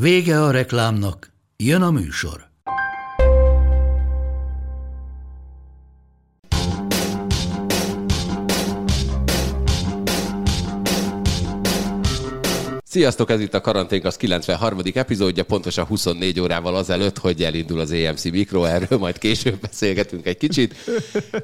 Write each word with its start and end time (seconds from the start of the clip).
Vége 0.00 0.42
a 0.42 0.50
reklámnak, 0.50 1.32
jön 1.56 1.82
a 1.82 1.90
műsor. 1.90 2.48
Sziasztok, 12.84 13.30
ez 13.30 13.40
itt 13.40 13.54
a 13.54 13.60
Karanténk 13.60 14.04
az 14.04 14.16
93. 14.16 14.80
epizódja, 14.94 15.44
pontosan 15.44 15.84
24 15.84 16.40
órával 16.40 16.76
azelőtt, 16.76 17.18
hogy 17.18 17.42
elindul 17.42 17.80
az 17.80 17.90
EMC 17.90 18.24
Mikro, 18.24 18.64
erről 18.64 18.98
majd 18.98 19.18
később 19.18 19.60
beszélgetünk 19.60 20.26
egy 20.26 20.38
kicsit. 20.38 20.74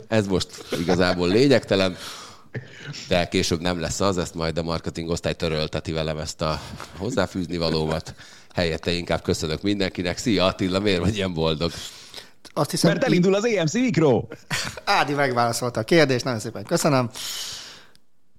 Ez 0.08 0.26
most 0.26 0.64
igazából 0.80 1.28
lényegtelen, 1.28 1.96
de 3.08 3.28
később 3.28 3.60
nem 3.60 3.80
lesz 3.80 4.00
az, 4.00 4.18
ezt 4.18 4.34
majd 4.34 4.58
a 4.58 4.62
marketing 4.62 5.08
osztály 5.08 5.34
törölteti 5.34 5.92
velem 5.92 6.18
ezt 6.18 6.40
a 6.40 6.60
hozzáfűzni 6.96 7.56
valómat. 7.56 8.14
Helyette 8.54 8.90
inkább 8.90 9.22
köszönök 9.22 9.62
mindenkinek. 9.62 10.18
Szia 10.18 10.44
Attila, 10.44 10.78
miért 10.78 11.00
vagy 11.00 11.16
ilyen 11.16 11.34
boldog? 11.34 11.70
Azt 12.54 12.70
hiszem, 12.70 12.92
Mert 12.92 13.04
elindul 13.04 13.34
az 13.34 13.44
EMC 13.44 13.72
Mikro. 13.72 14.26
Ádi 14.84 15.12
megválaszolta 15.12 15.80
a 15.80 15.84
kérdést, 15.84 16.24
nagyon 16.24 16.40
szépen 16.40 16.64
köszönöm. 16.64 17.10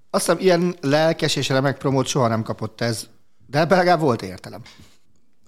Azt 0.09 0.25
hiszem, 0.25 0.41
ilyen 0.41 0.75
lelkes 0.81 1.35
és 1.35 1.49
remek 1.49 1.77
promót 1.77 2.07
soha 2.07 2.27
nem 2.27 2.43
kapott 2.43 2.81
ez, 2.81 3.07
de 3.47 3.59
ebben 3.59 3.77
legalább 3.77 3.99
volt 3.99 4.21
értelem. 4.21 4.61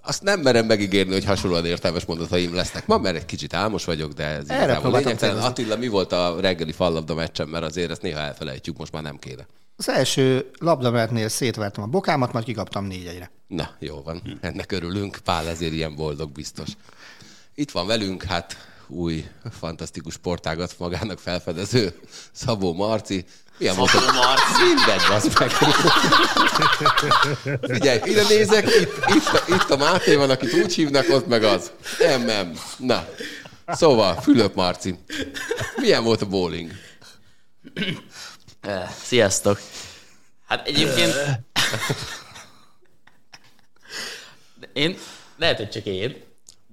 Azt 0.02 0.22
nem 0.22 0.40
merem 0.40 0.66
megígérni, 0.66 1.12
hogy 1.12 1.24
hasonlóan 1.24 1.64
értelmes 1.64 2.04
mondataim 2.04 2.54
lesznek 2.54 2.86
ma, 2.86 2.98
mert 2.98 3.16
egy 3.16 3.24
kicsit 3.24 3.54
álmos 3.54 3.84
vagyok, 3.84 4.12
de 4.12 4.24
ez 4.24 4.48
Erre 4.48 4.62
igazából 4.64 4.98
lényegtelen. 4.98 5.42
Attila, 5.42 5.76
mi 5.76 5.88
volt 5.88 6.12
a 6.12 6.36
reggeli 6.40 6.72
fallabda 6.72 7.14
meccsen, 7.14 7.48
mert 7.48 7.64
azért 7.64 7.90
ezt 7.90 8.02
néha 8.02 8.18
elfelejtjük, 8.18 8.76
most 8.76 8.92
már 8.92 9.02
nem 9.02 9.18
kéne. 9.18 9.46
Az 9.76 9.88
első 9.88 10.50
labdamertnél 10.58 11.28
szétvertem 11.28 11.84
a 11.84 11.86
bokámat, 11.86 12.32
majd 12.32 12.44
kikaptam 12.44 12.84
négy 12.84 13.06
egyre. 13.06 13.30
Na, 13.46 13.70
jó 13.78 14.02
van, 14.02 14.38
ennek 14.40 14.72
örülünk. 14.72 15.18
Pál 15.24 15.48
ezért 15.48 15.72
ilyen 15.72 15.94
boldog 15.94 16.30
biztos. 16.32 16.68
Itt 17.54 17.70
van 17.70 17.86
velünk, 17.86 18.22
hát 18.22 18.56
új, 18.86 19.24
fantasztikus 19.50 20.14
sportágat 20.14 20.74
magának 20.78 21.18
felfedező 21.18 21.94
Szabó 22.32 22.74
Marci. 22.74 23.24
Milyen 23.58 23.74
Szabó 23.74 24.06
a... 24.06 24.12
Marci? 24.12 24.62
Mindegy, 24.62 25.02
bazd 25.08 25.38
meg. 25.38 25.50
Figyelj, 27.72 28.00
ide 28.04 28.22
nézek, 28.28 28.66
itt, 28.66 29.04
itt, 29.06 29.26
a, 29.26 29.44
itt 29.48 29.70
a 29.70 29.76
Máté 29.76 30.14
van, 30.14 30.30
akit 30.30 30.52
úgy 30.52 30.74
hívnak, 30.74 31.06
ott 31.10 31.26
meg 31.26 31.42
az. 31.42 31.70
Nem, 31.98 32.24
nem. 32.24 32.52
Na, 32.78 33.08
szóval, 33.66 34.14
Fülöp 34.14 34.54
Marci. 34.54 34.98
Milyen 35.76 36.04
volt 36.04 36.22
a 36.22 36.26
bowling? 36.26 36.70
Sziasztok! 39.02 39.60
Hát 40.46 40.66
egyébként... 40.66 41.12
Én, 44.72 44.96
lehet, 45.36 45.56
hogy 45.56 45.70
csak 45.70 45.84
én, 45.84 46.16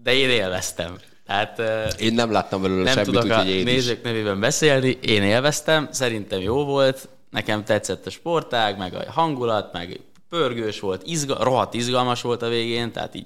de 0.04 0.14
én 0.14 0.30
élveztem. 0.30 0.98
Tehát 1.26 1.60
eh, 1.60 1.88
Én 2.00 2.14
nem 2.14 2.32
láttam 2.32 2.62
belőle 2.62 2.84
nem 2.84 2.94
semmit, 2.94 3.06
tudok 3.06 3.24
úgyhogy 3.24 3.50
én 3.50 3.58
is. 3.58 3.64
nézők 3.64 4.04
nevében 4.04 4.40
beszélni, 4.40 4.98
én 5.02 5.24
élveztem, 5.24 5.88
szerintem 5.92 6.40
jó 6.40 6.66
volt, 6.66 7.09
nekem 7.30 7.64
tetszett 7.64 8.06
a 8.06 8.09
sportág, 8.09 8.78
meg 8.78 8.94
a 8.94 9.12
hangulat, 9.12 9.74
meg 9.74 10.00
pörgős 10.30 10.80
volt, 10.80 11.02
izga, 11.06 11.44
rohadt 11.44 11.74
izgalmas 11.74 12.22
volt 12.22 12.42
a 12.42 12.50
végén, 12.50 12.92
tehát 12.92 13.16
így 13.16 13.26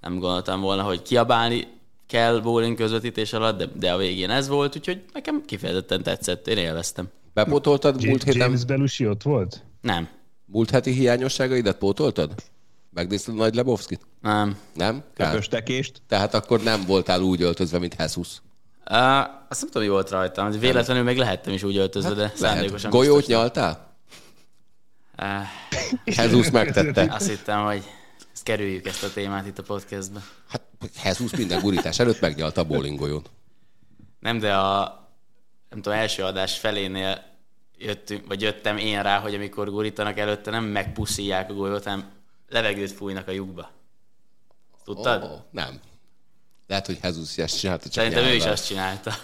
nem 0.00 0.18
gondoltam 0.18 0.60
volna, 0.60 0.82
hogy 0.82 1.02
kiabálni 1.02 1.66
kell 2.06 2.38
bowling 2.38 2.76
közvetítés 2.76 3.32
alatt, 3.32 3.58
de, 3.58 3.66
de 3.74 3.92
a 3.92 3.96
végén 3.96 4.30
ez 4.30 4.48
volt, 4.48 4.76
úgyhogy 4.76 5.02
nekem 5.12 5.42
kifejezetten 5.46 6.02
tetszett, 6.02 6.48
én 6.48 6.58
élveztem. 6.58 7.08
Bepótoltad 7.34 8.04
múlt 8.04 8.22
héten? 8.22 8.40
James 8.40 8.64
Belushi 8.64 9.08
ott 9.08 9.22
volt? 9.22 9.64
Nem, 9.80 10.08
Múlt 10.52 10.70
heti 10.70 10.90
hiányosságaidat 10.90 11.76
pótoltad? 11.76 12.32
Megnézted 12.90 13.34
Nagy 13.34 13.54
Lebowski-t? 13.54 14.00
nem. 14.20 14.56
Nem? 14.74 15.04
Köpöstekést? 15.14 16.02
Tehát 16.08 16.34
akkor 16.34 16.62
nem 16.62 16.84
voltál 16.86 17.20
úgy 17.20 17.42
öltözve, 17.42 17.78
mint 17.78 17.94
Jesus. 17.98 18.28
Uh, 18.90 19.18
azt 19.48 19.60
nem 19.60 19.70
tudom, 19.70 19.82
mi 19.82 19.88
volt 19.88 20.10
rajtam. 20.10 20.50
Véletlenül 20.50 21.02
még 21.02 21.16
lehettem 21.16 21.52
is 21.52 21.62
úgy 21.62 21.76
öltözve, 21.76 22.10
de 22.10 22.20
Lehet. 22.20 22.36
szándékosan 22.36 22.90
Golyót 22.90 23.16
biztos 23.16 23.34
nyaltál? 23.34 23.96
Uh, 25.18 26.50
megtette. 26.52 27.06
azt 27.14 27.28
hittem, 27.28 27.64
hogy 27.64 27.82
ezt 28.32 28.42
kerüljük 28.42 28.86
ezt 28.86 29.02
a 29.02 29.12
témát 29.12 29.46
itt 29.46 29.58
a 29.58 29.62
podcastbe. 29.62 30.20
Hát 30.48 30.62
Jesus 31.04 31.36
minden 31.36 31.60
gurítás 31.60 31.98
előtt 31.98 32.20
megnyalta 32.20 32.60
a 32.60 32.64
bowling 32.64 32.98
golyót. 32.98 33.30
Nem, 34.20 34.38
de 34.38 34.54
a 34.54 35.01
nem 35.72 35.82
tudom, 35.82 35.98
első 35.98 36.22
adás 36.22 36.58
felénél 36.58 37.24
jöttünk, 37.78 38.26
vagy 38.26 38.40
jöttem 38.40 38.76
én 38.76 39.02
rá, 39.02 39.18
hogy 39.18 39.34
amikor 39.34 39.70
gurítanak 39.70 40.18
előtte, 40.18 40.50
nem 40.50 40.64
megpuszíják 40.64 41.50
a 41.50 41.54
golyót, 41.54 41.84
hanem 41.84 42.10
levegőt 42.48 42.92
fújnak 42.92 43.28
a 43.28 43.30
lyukba. 43.30 43.70
Tudtad? 44.84 45.22
Ó, 45.22 45.46
nem. 45.50 45.80
Lehet, 46.66 46.86
hogy 46.86 46.98
Jesus 47.02 47.38
ezt 47.38 47.58
csinálta, 47.58 47.82
csak 47.82 47.92
Szerintem 47.92 48.24
ő 48.24 48.34
is 48.34 48.44
azt 48.44 48.66
csinálta. 48.66 49.12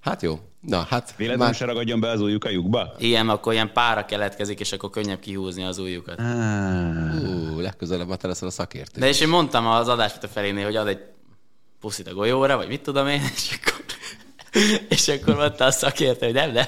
Hát 0.00 0.22
jó. 0.22 0.38
Na, 0.60 0.82
hát 0.82 1.14
Véletlenül 1.16 1.44
már... 1.44 1.54
se 1.54 1.64
ragadjon 1.64 2.00
be 2.00 2.10
az 2.10 2.20
ujjuk 2.20 2.44
a 2.44 2.48
lyukba? 2.48 2.94
Ilyen, 2.98 3.28
akkor 3.28 3.52
ilyen 3.52 3.72
pára 3.72 4.04
keletkezik, 4.04 4.60
és 4.60 4.72
akkor 4.72 4.90
könnyebb 4.90 5.18
kihúzni 5.18 5.64
az 5.64 5.78
ujjukat. 5.78 6.20
Ú, 6.20 7.60
legközelebb 7.60 8.08
már 8.08 8.16
te 8.16 8.26
leszel 8.26 8.48
a 8.48 8.50
szakértő. 8.50 9.00
De 9.00 9.08
és 9.08 9.20
én 9.20 9.28
mondtam 9.28 9.66
az 9.66 9.88
adás 9.88 10.12
a 10.22 10.26
felénél, 10.26 10.64
hogy 10.64 10.76
ad 10.76 10.86
egy 10.86 11.00
puszit 11.80 12.08
a 12.08 12.14
golyóra, 12.14 12.56
vagy 12.56 12.68
mit 12.68 12.82
tudom 12.82 13.08
én, 13.08 13.22
és 13.34 13.58
akkor, 13.60 13.84
és 14.88 15.08
akkor 15.08 15.34
mondta 15.36 15.64
a 15.64 15.70
szakértő, 15.70 16.24
hogy 16.26 16.34
nem, 16.34 16.52
nem, 16.52 16.66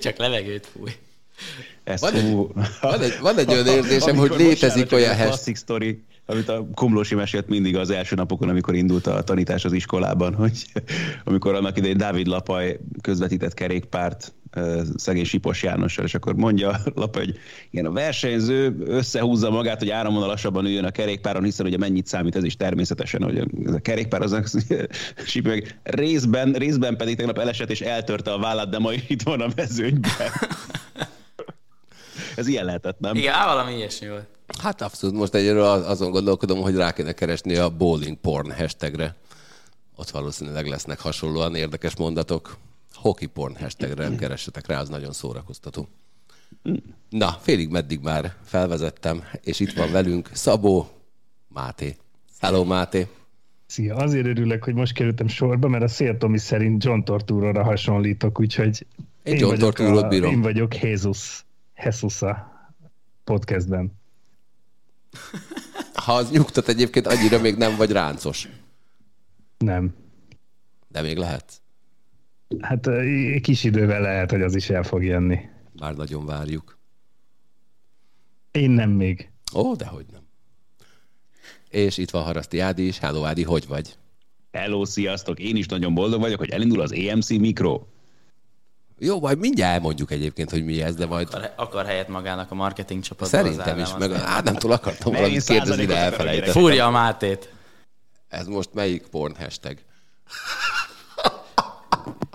csak 0.00 0.16
levegőt 0.16 0.66
fúj. 0.72 0.90
Ez 1.84 2.00
Van 2.00 2.14
egy- 2.14 2.32
van 2.80 3.00
egy- 3.02 3.18
van 3.20 3.38
egy 3.38 3.48
olyan 3.52 3.66
érzésem, 3.76 4.08
Amikor 4.18 4.36
hogy 4.36 4.46
létezik 4.46 4.92
olyan 4.92 5.08
hashtag- 5.08 5.28
klasszik 5.32 5.56
sztori, 5.56 6.02
amit 6.26 6.48
a 6.48 6.66
Komlósi 6.74 7.14
mesélt 7.14 7.48
mindig 7.48 7.76
az 7.76 7.90
első 7.90 8.14
napokon, 8.14 8.48
amikor 8.48 8.74
indult 8.74 9.06
a 9.06 9.22
tanítás 9.22 9.64
az 9.64 9.72
iskolában, 9.72 10.34
hogy 10.34 10.66
amikor 11.24 11.54
annak 11.54 11.78
idején 11.78 11.96
Dávid 11.96 12.26
Lapaj 12.26 12.78
közvetített 13.00 13.54
kerékpárt 13.54 14.34
szegény 14.96 15.24
Sipos 15.24 15.62
Jánossal, 15.62 16.04
és 16.04 16.14
akkor 16.14 16.34
mondja 16.34 16.70
a 16.70 16.80
Lapaj, 16.94 17.24
hogy 17.24 17.38
igen, 17.70 17.86
a 17.86 17.92
versenyző 17.92 18.76
összehúzza 18.86 19.50
magát, 19.50 19.78
hogy 19.78 19.90
áramon 19.90 20.26
lassabban 20.26 20.64
üljön 20.64 20.84
a 20.84 20.90
kerékpáron, 20.90 21.44
hiszen 21.44 21.66
ugye 21.66 21.78
mennyit 21.78 22.06
számít 22.06 22.36
ez 22.36 22.44
is 22.44 22.56
természetesen, 22.56 23.22
hogy 23.22 23.38
ez 23.66 23.74
a 23.74 23.78
kerékpár 23.78 24.22
az 24.22 24.64
Sipi 25.26 25.48
meg 25.48 25.80
részben, 25.82 26.52
részben 26.52 26.96
pedig 26.96 27.16
tegnap 27.16 27.38
elesett 27.38 27.70
és 27.70 27.80
eltörte 27.80 28.32
a 28.32 28.38
vállát, 28.38 28.68
de 28.68 28.78
ma 28.78 28.92
itt 29.08 29.22
van 29.22 29.40
a 29.40 29.48
mezőnyben. 29.56 30.10
Ez 32.36 32.46
ilyen 32.46 32.64
lehetett, 32.64 32.98
nem? 33.00 33.16
Igen, 33.16 33.44
valami 33.44 33.72
ilyesmi 33.74 34.08
volt. 34.08 34.26
Hát 34.62 34.82
abszolút, 34.82 35.16
most 35.16 35.34
egyről 35.34 35.62
azon 35.64 36.10
gondolkodom, 36.10 36.60
hogy 36.60 36.74
rá 36.76 36.92
kéne 36.92 37.12
keresni 37.12 37.56
a 37.56 37.70
bowling 37.70 38.16
porn 38.16 38.50
hashtagre. 38.52 39.14
Ott 39.96 40.10
valószínűleg 40.10 40.66
lesznek 40.66 41.00
hasonlóan 41.00 41.54
érdekes 41.54 41.96
mondatok. 41.96 42.56
Hockey 42.94 43.26
porn 43.26 43.56
hashtagre 43.56 44.14
keressetek 44.16 44.66
rá, 44.66 44.80
az 44.80 44.88
nagyon 44.88 45.12
szórakoztató. 45.12 45.88
Na, 47.10 47.38
félig 47.42 47.68
meddig 47.68 48.00
már 48.00 48.34
felvezettem, 48.44 49.22
és 49.40 49.60
itt 49.60 49.72
van 49.72 49.92
velünk 49.92 50.30
Szabó 50.32 50.88
Máté. 51.48 51.96
Hello, 52.40 52.64
Máté. 52.64 53.06
Szia, 53.66 53.94
azért 53.96 54.26
örülök, 54.26 54.64
hogy 54.64 54.74
most 54.74 54.92
kerültem 54.92 55.28
sorba, 55.28 55.68
mert 55.68 55.82
a 55.84 55.88
Széltomi 55.88 56.38
szerint 56.38 56.84
John 56.84 57.00
Tortúróra 57.02 57.62
hasonlítok, 57.64 58.40
úgyhogy 58.40 58.86
Én 59.22 59.34
John 59.38 59.44
vagyok 59.50 59.58
Tortúrót 59.74 60.02
a- 60.02 60.08
bírom. 60.08 60.32
Én 60.32 60.40
vagyok 60.40 60.80
Jesus, 60.80 61.44
Jesus 61.84 62.22
a 62.22 62.52
podcastben. 63.24 63.92
Ha 65.94 66.12
az 66.14 66.30
nyugtat 66.30 66.68
egyébként, 66.68 67.06
annyira 67.06 67.40
még 67.40 67.56
nem 67.56 67.76
vagy 67.76 67.90
ráncos. 67.90 68.48
Nem. 69.58 69.94
De 70.88 71.00
még 71.02 71.16
lehet. 71.16 71.60
Hát 72.60 72.88
kis 73.40 73.64
idővel 73.64 74.00
lehet, 74.00 74.30
hogy 74.30 74.42
az 74.42 74.54
is 74.54 74.70
el 74.70 74.82
fog 74.82 75.04
jönni. 75.04 75.38
Már 75.78 75.94
nagyon 75.94 76.26
várjuk. 76.26 76.78
Én 78.50 78.70
nem 78.70 78.90
még. 78.90 79.30
Ó, 79.54 79.74
dehogy 79.74 80.06
nem. 80.12 80.22
És 81.70 81.98
itt 81.98 82.10
van 82.10 82.22
Haraszti 82.22 82.58
Ádi 82.58 82.86
is. 82.86 82.98
Hello, 82.98 83.24
Ádi, 83.24 83.42
hogy 83.42 83.66
vagy? 83.66 83.96
Hello, 84.52 84.84
sziasztok! 84.84 85.38
Én 85.38 85.56
is 85.56 85.66
nagyon 85.66 85.94
boldog 85.94 86.20
vagyok, 86.20 86.38
hogy 86.38 86.50
elindul 86.50 86.80
az 86.80 86.92
EMC 86.92 87.30
Mikro. 87.30 87.86
Jó, 88.98 89.20
majd 89.20 89.38
mindjárt 89.38 89.72
elmondjuk 89.72 90.10
egyébként, 90.10 90.50
hogy 90.50 90.64
mi 90.64 90.82
ez, 90.82 90.94
de 90.94 91.06
majd 91.06 91.28
Akar, 91.30 91.52
akar 91.56 91.86
helyet 91.86 92.08
magának 92.08 92.50
a 92.50 92.54
marketing 92.54 93.02
csapatban. 93.02 93.42
szerintem 93.42 93.78
is, 93.78 93.88
meg 93.98 94.12
hát 94.12 94.44
nem 94.44 94.54
túl 94.54 94.72
akartam 94.72 95.12
valamit 95.12 95.44
kérdezni, 95.44 95.84
de 95.84 95.96
elfelejtettem. 95.96 96.52
Fúrja 96.52 96.86
a 96.86 96.90
Mátét. 96.90 97.52
Ez 98.28 98.46
most 98.46 98.74
melyik 98.74 99.06
porn 99.06 99.34
hashtag? 99.38 99.78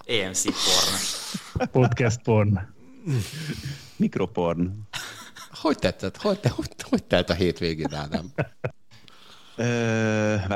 EMC 0.05 0.43
porn. 0.43 1.69
Podcast 1.71 2.21
porn. 2.21 2.59
Mikroporn. 3.95 4.71
Hogy 5.51 5.77
tetszett? 5.77 6.17
Hogy, 6.17 6.39
te, 6.39 6.49
hogy, 6.49 6.67
hogy 6.89 7.03
telt 7.03 7.29
a 7.29 7.33
hétvégén, 7.33 7.93
Ádám? 7.93 8.33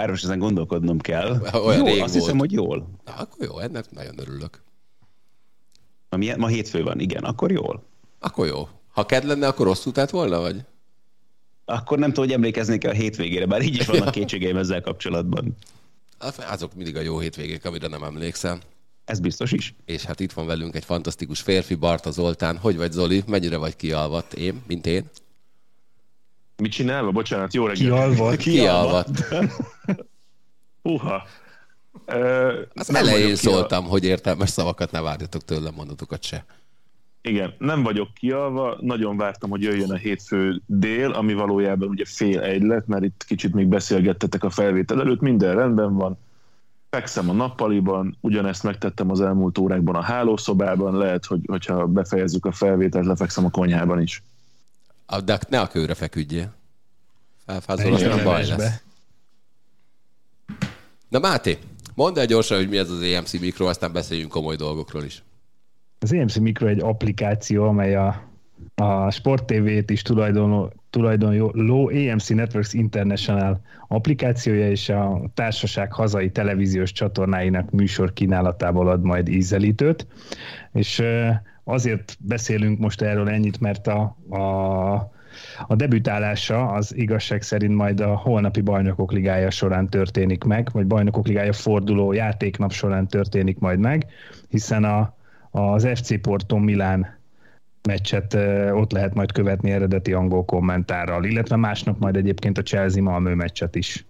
Most 0.09 0.23
ezen 0.23 0.39
gondolkodnom 0.39 0.99
kell. 0.99 1.41
Olyan 1.53 1.77
jól, 1.77 1.87
rég 1.87 2.01
azt 2.01 2.13
volt. 2.13 2.23
hiszem, 2.23 2.37
hogy 2.37 2.51
jól. 2.51 2.89
Na, 3.05 3.13
akkor 3.13 3.45
jó, 3.47 3.59
ennek 3.59 3.91
nagyon 3.91 4.19
örülök. 4.19 4.63
Ma, 6.15 6.21
milyen, 6.21 6.39
ma 6.39 6.47
hétfő 6.47 6.83
van, 6.83 6.99
igen, 6.99 7.23
akkor 7.23 7.51
jól. 7.51 7.83
Akkor 8.19 8.47
jó. 8.47 8.67
Ha 8.91 9.05
ked 9.05 9.23
lenne, 9.23 9.47
akkor 9.47 9.65
rosszul 9.65 9.91
tett 9.93 10.09
volna, 10.09 10.39
vagy? 10.39 10.61
Akkor 11.65 11.99
nem 11.99 12.09
tudom, 12.09 12.25
hogy 12.25 12.33
emlékeznék 12.33 12.87
a 12.87 12.91
hétvégére, 12.91 13.45
bár 13.45 13.61
így 13.61 13.75
is 13.75 13.85
vannak 13.85 14.11
kétségeim 14.15 14.57
ezzel 14.57 14.81
kapcsolatban. 14.81 15.55
Azok 16.49 16.75
mindig 16.75 16.95
a 16.95 17.01
jó 17.01 17.19
hétvégék, 17.19 17.65
amire 17.65 17.87
nem 17.87 18.03
emlékszem. 18.03 18.59
Ez 19.05 19.19
biztos 19.19 19.51
is. 19.51 19.73
És 19.85 20.03
hát 20.03 20.19
itt 20.19 20.31
van 20.31 20.45
velünk 20.45 20.75
egy 20.75 20.85
fantasztikus 20.85 21.41
férfi, 21.41 21.75
Barta 21.75 22.11
Zoltán. 22.11 22.57
Hogy 22.57 22.77
vagy 22.77 22.91
Zoli? 22.91 23.23
Mennyire 23.27 23.57
vagy 23.57 23.75
kialvat? 23.75 24.33
Én, 24.33 24.61
mint 24.67 24.85
én? 24.85 25.09
Mit 26.57 26.71
csinálva? 26.71 27.11
Bocsánat, 27.11 27.53
jó 27.53 27.65
reggelt. 27.65 27.87
Kialvat. 27.87 28.37
Kialvat. 28.37 29.09
Uha. 30.81 31.27
Az 32.73 32.87
nem 32.87 32.95
elején 33.05 33.35
szóltam, 33.35 33.85
hogy 33.85 34.03
értelmes 34.03 34.49
szavakat 34.49 34.91
ne 34.91 35.01
várjatok 35.01 35.43
tőlem, 35.45 35.73
mondatokat 35.73 36.23
se. 36.23 36.45
Igen, 37.21 37.53
nem 37.57 37.83
vagyok 37.83 38.13
kialva, 38.13 38.77
nagyon 38.81 39.17
vártam, 39.17 39.49
hogy 39.49 39.61
jöjjön 39.61 39.91
a 39.91 39.95
hétfő 39.95 40.61
dél, 40.65 41.11
ami 41.11 41.33
valójában 41.33 41.87
ugye 41.89 42.03
fél 42.05 42.39
egy 42.39 42.61
lett, 42.61 42.87
mert 42.87 43.03
itt 43.03 43.23
kicsit 43.27 43.53
még 43.53 43.67
beszélgettetek 43.67 44.43
a 44.43 44.49
felvétel 44.49 44.99
előtt, 44.99 45.19
minden 45.21 45.55
rendben 45.55 45.95
van. 45.95 46.17
Fekszem 46.89 47.29
a 47.29 47.33
nappaliban, 47.33 48.17
ugyanezt 48.21 48.63
megtettem 48.63 49.11
az 49.11 49.21
elmúlt 49.21 49.57
órákban 49.57 49.95
a 49.95 50.01
hálószobában, 50.01 50.97
lehet, 50.97 51.25
hogy, 51.25 51.39
hogyha 51.47 51.87
befejezzük 51.87 52.45
a 52.45 52.51
felvételt, 52.51 53.05
lefekszem 53.05 53.45
a 53.45 53.49
konyhában 53.49 54.01
is. 54.01 54.23
A- 55.05 55.21
De 55.21 55.39
ne 55.49 55.59
a 55.59 55.67
kőre 55.67 55.93
feküdjél. 55.93 56.53
Felfázol, 57.45 57.93
aztán 57.93 58.23
baj 58.23 58.39
lesz. 58.39 58.49
Levesbe. 58.49 58.81
Na 61.09 61.19
Máté, 61.19 61.57
mondd 61.95 62.19
el 62.19 62.25
gyorsan, 62.25 62.57
hogy 62.57 62.69
mi 62.69 62.77
ez 62.77 62.89
az 62.89 63.01
EMC 63.01 63.39
Mikro, 63.39 63.65
aztán 63.65 63.93
beszéljünk 63.93 64.31
komoly 64.31 64.55
dolgokról 64.55 65.03
is. 65.03 65.23
Az 65.99 66.13
EMC 66.13 66.35
Micro 66.35 66.67
egy 66.67 66.81
applikáció, 66.81 67.63
amely 67.63 67.95
a, 67.95 68.29
a 68.75 69.11
Sport 69.11 69.45
TV-t 69.45 69.89
is 69.89 70.01
tulajdonló, 70.01 70.73
tulajdonló 70.89 71.89
EMC 71.89 72.29
Networks 72.29 72.73
International 72.73 73.61
applikációja, 73.87 74.69
és 74.69 74.89
a 74.89 75.21
társaság 75.33 75.93
hazai 75.93 76.31
televíziós 76.31 76.91
csatornáinak 76.91 77.71
műsor 77.71 78.13
kínálatából 78.13 78.87
ad 78.87 79.01
majd 79.01 79.27
ízelítőt. 79.27 80.07
És 80.73 81.03
azért 81.63 82.17
beszélünk 82.19 82.79
most 82.79 83.01
erről 83.01 83.29
ennyit, 83.29 83.59
mert 83.59 83.87
a, 83.87 84.01
a 84.29 85.13
a 85.67 85.75
debütálása 85.75 86.67
az 86.67 86.95
igazság 86.95 87.41
szerint 87.41 87.75
majd 87.75 87.99
a 87.99 88.15
holnapi 88.15 88.61
bajnokok 88.61 89.11
ligája 89.11 89.49
során 89.49 89.89
történik 89.89 90.43
meg, 90.43 90.69
vagy 90.71 90.85
bajnokok 90.85 91.27
ligája 91.27 91.53
forduló 91.53 92.13
játéknap 92.13 92.71
során 92.71 93.07
történik 93.07 93.59
majd 93.59 93.79
meg, 93.79 94.05
hiszen 94.49 94.83
a, 94.83 95.15
az 95.51 95.87
FC 95.93 96.21
Porto 96.21 96.57
Milán 96.57 97.17
meccset 97.87 98.37
ott 98.71 98.91
lehet 98.91 99.13
majd 99.13 99.31
követni 99.31 99.71
eredeti 99.71 100.13
angol 100.13 100.45
kommentárral, 100.45 101.23
illetve 101.23 101.55
másnap 101.55 101.99
majd 101.99 102.15
egyébként 102.15 102.57
a 102.57 102.61
Chelsea 102.61 103.03
Malmö 103.03 103.33
meccset 103.33 103.75
is. 103.75 104.05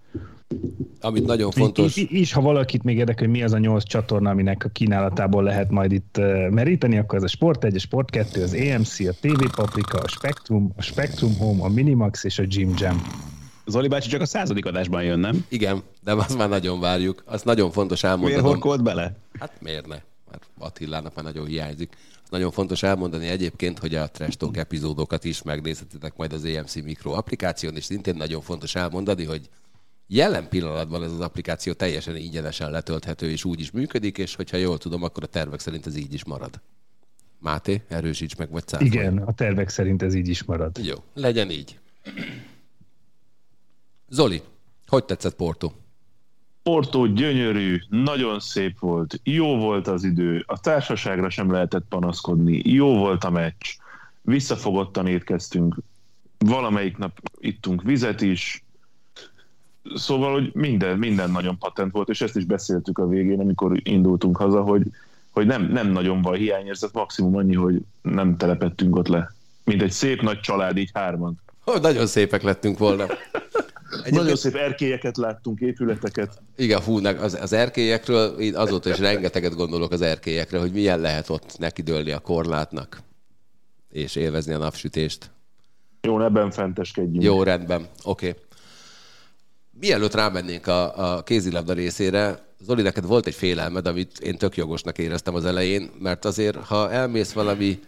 Amit 1.02 1.26
nagyon 1.26 1.52
fontos, 1.52 1.98
Így, 1.98 2.12
így, 2.12 2.32
ha 2.32 2.42
valakit 2.42 2.84
még 2.84 2.98
érdekel, 2.98 3.26
hogy 3.28 3.36
mi 3.36 3.44
az 3.44 3.54
a 3.54 3.58
nyolc 3.58 3.84
csatorna, 3.84 4.30
aminek 4.30 4.64
a 4.64 4.70
kínálatából 4.70 5.44
lehet 5.44 5.70
majd 5.70 5.92
itt 5.92 6.20
meríteni, 6.50 6.98
akkor 6.98 7.18
ez 7.18 7.24
a 7.24 7.28
Sport 7.28 7.64
1, 7.64 7.76
a 7.76 7.80
Sport 7.80 8.10
2, 8.10 8.44
az 8.44 8.54
EMC, 8.54 9.00
a 9.00 9.14
TV 9.22 9.56
Paprika, 9.56 9.98
a 9.98 10.08
Spectrum, 10.08 10.74
a 10.76 10.82
Spectrum 10.82 11.38
Home, 11.38 11.64
a 11.64 11.70
Minimax 11.70 12.24
és 12.24 12.40
a 12.40 12.44
Jim 12.48 12.74
Jam. 12.78 13.02
Zoli 13.66 13.88
bácsi 13.88 14.10
csak 14.10 14.22
a 14.22 14.26
századik 14.26 14.66
adásban 14.66 15.04
jön, 15.04 15.20
nem? 15.20 15.46
igen, 15.50 15.82
de 16.04 16.14
azt 16.14 16.38
már 16.38 16.50
nagyon 16.50 16.80
várjuk. 16.80 17.24
Azt 17.26 17.46
nagyon 17.46 17.72
fontos 17.72 18.02
Miért 18.02 18.16
elmondanom. 18.16 18.46
horkolt 18.46 18.84
bele? 18.84 19.18
Hát 19.40 19.52
miért 19.62 19.88
ne? 19.88 19.98
Mert 20.30 20.44
Attilának 20.60 21.16
már 21.16 21.26
nagyon 21.26 21.46
hiányzik. 21.46 21.94
Nagyon 22.30 22.52
fontos 22.52 22.84
elmondani 22.84 23.28
egyébként, 23.28 23.80
hogy 23.80 23.96
a 23.96 24.08
Trash 24.08 24.38
Talk 24.38 24.58
epizódokat 24.58 25.24
is 25.24 25.42
megnézhetitek 25.42 26.18
majd 26.18 26.34
az 26.34 26.46
EMC 26.46 26.76
Micro 26.84 27.12
applikáción, 27.12 27.76
és 27.76 27.84
szintén 27.84 28.16
nagyon 28.16 28.42
fontos 28.42 28.76
elmondani, 28.76 29.24
hogy 29.24 29.50
jelen 30.08 30.50
pillanatban 30.50 31.04
ez 31.04 31.12
az 31.12 31.20
applikáció 31.20 31.74
teljesen 31.74 32.16
ingyenesen 32.16 32.72
letölthető, 32.72 33.30
és 33.30 33.44
úgy 33.44 33.60
is 33.60 33.72
működik, 33.72 34.18
és 34.18 34.36
hogyha 34.36 34.58
jól 34.58 34.78
tudom, 34.78 35.04
akkor 35.04 35.24
a 35.24 35.28
tervek 35.28 35.60
szerint 35.60 35.86
ez 35.86 35.96
így 35.96 36.14
is 36.14 36.26
marad. 36.26 36.62
Máté, 37.40 37.82
erősíts 37.88 38.36
meg, 38.36 38.52
vagy 38.52 38.68
cáfolj. 38.68 38.90
Igen, 38.90 39.18
a 39.18 39.34
tervek 39.34 39.70
szerint 39.70 40.02
ez 40.02 40.14
így 40.14 40.28
is 40.28 40.44
marad. 40.44 40.78
Jó, 40.78 40.96
legyen 41.14 41.50
így. 41.50 41.80
Zoli, 44.10 44.42
hogy 44.88 45.06
tetszett 45.06 45.36
Porto? 45.36 45.72
Porto 46.64 47.06
gyönyörű, 47.08 47.78
nagyon 47.90 48.40
szép 48.40 48.80
volt, 48.80 49.20
jó 49.24 49.58
volt 49.58 49.88
az 49.88 50.04
idő, 50.04 50.44
a 50.48 50.60
társaságra 50.60 51.30
sem 51.30 51.52
lehetett 51.52 51.86
panaszkodni, 51.90 52.62
jó 52.64 52.98
volt 52.98 53.24
a 53.24 53.30
meccs, 53.30 53.66
visszafogottan 54.22 55.08
étkeztünk, 55.08 55.78
valamelyik 56.38 56.98
nap 56.98 57.20
ittunk 57.40 57.84
vizet 57.84 58.22
is, 58.22 58.65
szóval, 59.94 60.34
hogy 60.34 60.52
minden, 60.54 60.98
minden 60.98 61.32
nagyon 61.32 61.58
patent 61.58 61.92
volt, 61.92 62.10
és 62.10 62.22
ezt 62.22 62.36
is 62.36 62.46
beszéltük 62.46 62.98
a 62.98 63.08
végén, 63.08 63.40
amikor 63.40 63.80
indultunk 63.84 64.38
haza, 64.38 64.62
hogy, 64.62 64.84
hogy 65.30 65.46
nem, 65.46 65.64
nem 65.72 65.92
nagyon 65.92 66.22
van 66.22 66.36
hiányérzet, 66.36 66.94
maximum 66.94 67.36
annyi, 67.36 67.56
hogy 67.56 67.82
nem 68.02 68.38
telepettünk 68.38 68.96
ott 68.96 69.08
le. 69.08 69.34
Mint 69.64 69.82
egy 69.82 69.92
szép 69.92 70.22
nagy 70.22 70.40
család, 70.40 70.78
így 70.78 70.90
hárman. 70.94 71.40
Oh, 71.66 71.80
nagyon 71.80 72.08
szépek 72.08 72.42
lettünk 72.42 72.78
volna. 72.78 73.06
Nagyon 74.10 74.36
szép 74.36 74.56
erkélyeket 74.56 75.18
láttunk, 75.18 75.60
épületeket. 75.60 76.42
Igen, 76.56 76.82
hú, 76.82 77.06
az, 77.06 77.34
az 77.34 77.54
erkélyekről, 77.54 78.40
én 78.40 78.56
azóta 78.56 78.90
is 78.90 79.00
rengeteget 79.00 79.56
gondolok 79.56 79.92
az 79.92 80.02
erkélyekre, 80.02 80.60
hogy 80.60 80.72
milyen 80.72 81.00
lehet 81.00 81.30
ott 81.30 81.58
nekidőlni 81.58 82.12
a 82.12 82.20
korlátnak, 82.20 83.02
és 83.90 84.16
élvezni 84.16 84.54
a 84.54 84.58
napsütést. 84.58 85.32
Jó, 86.02 86.22
ebben 86.22 86.52
fenteskedjünk. 86.52 87.24
Jó, 87.24 87.44
rendben, 87.44 87.88
oké. 88.04 88.28
Okay. 88.28 88.42
Mielőtt 89.80 90.14
rámennénk 90.14 90.68
a, 90.68 91.16
a 91.16 91.24
kézilabda 91.24 91.74
részére, 91.74 92.46
Zoli, 92.60 92.82
neked 92.82 93.06
volt 93.06 93.28
egy 93.28 93.36
félelmed, 93.36 93.88
amit 93.88 94.20
én 94.20 94.38
tök 94.38 94.58
jogosnak 94.58 94.98
éreztem 94.98 95.36
az 95.36 95.46
elején, 95.46 95.92
mert 96.00 96.26
azért, 96.26 96.58
ha 96.58 96.92
elmész 96.92 97.32
valami 97.32 97.80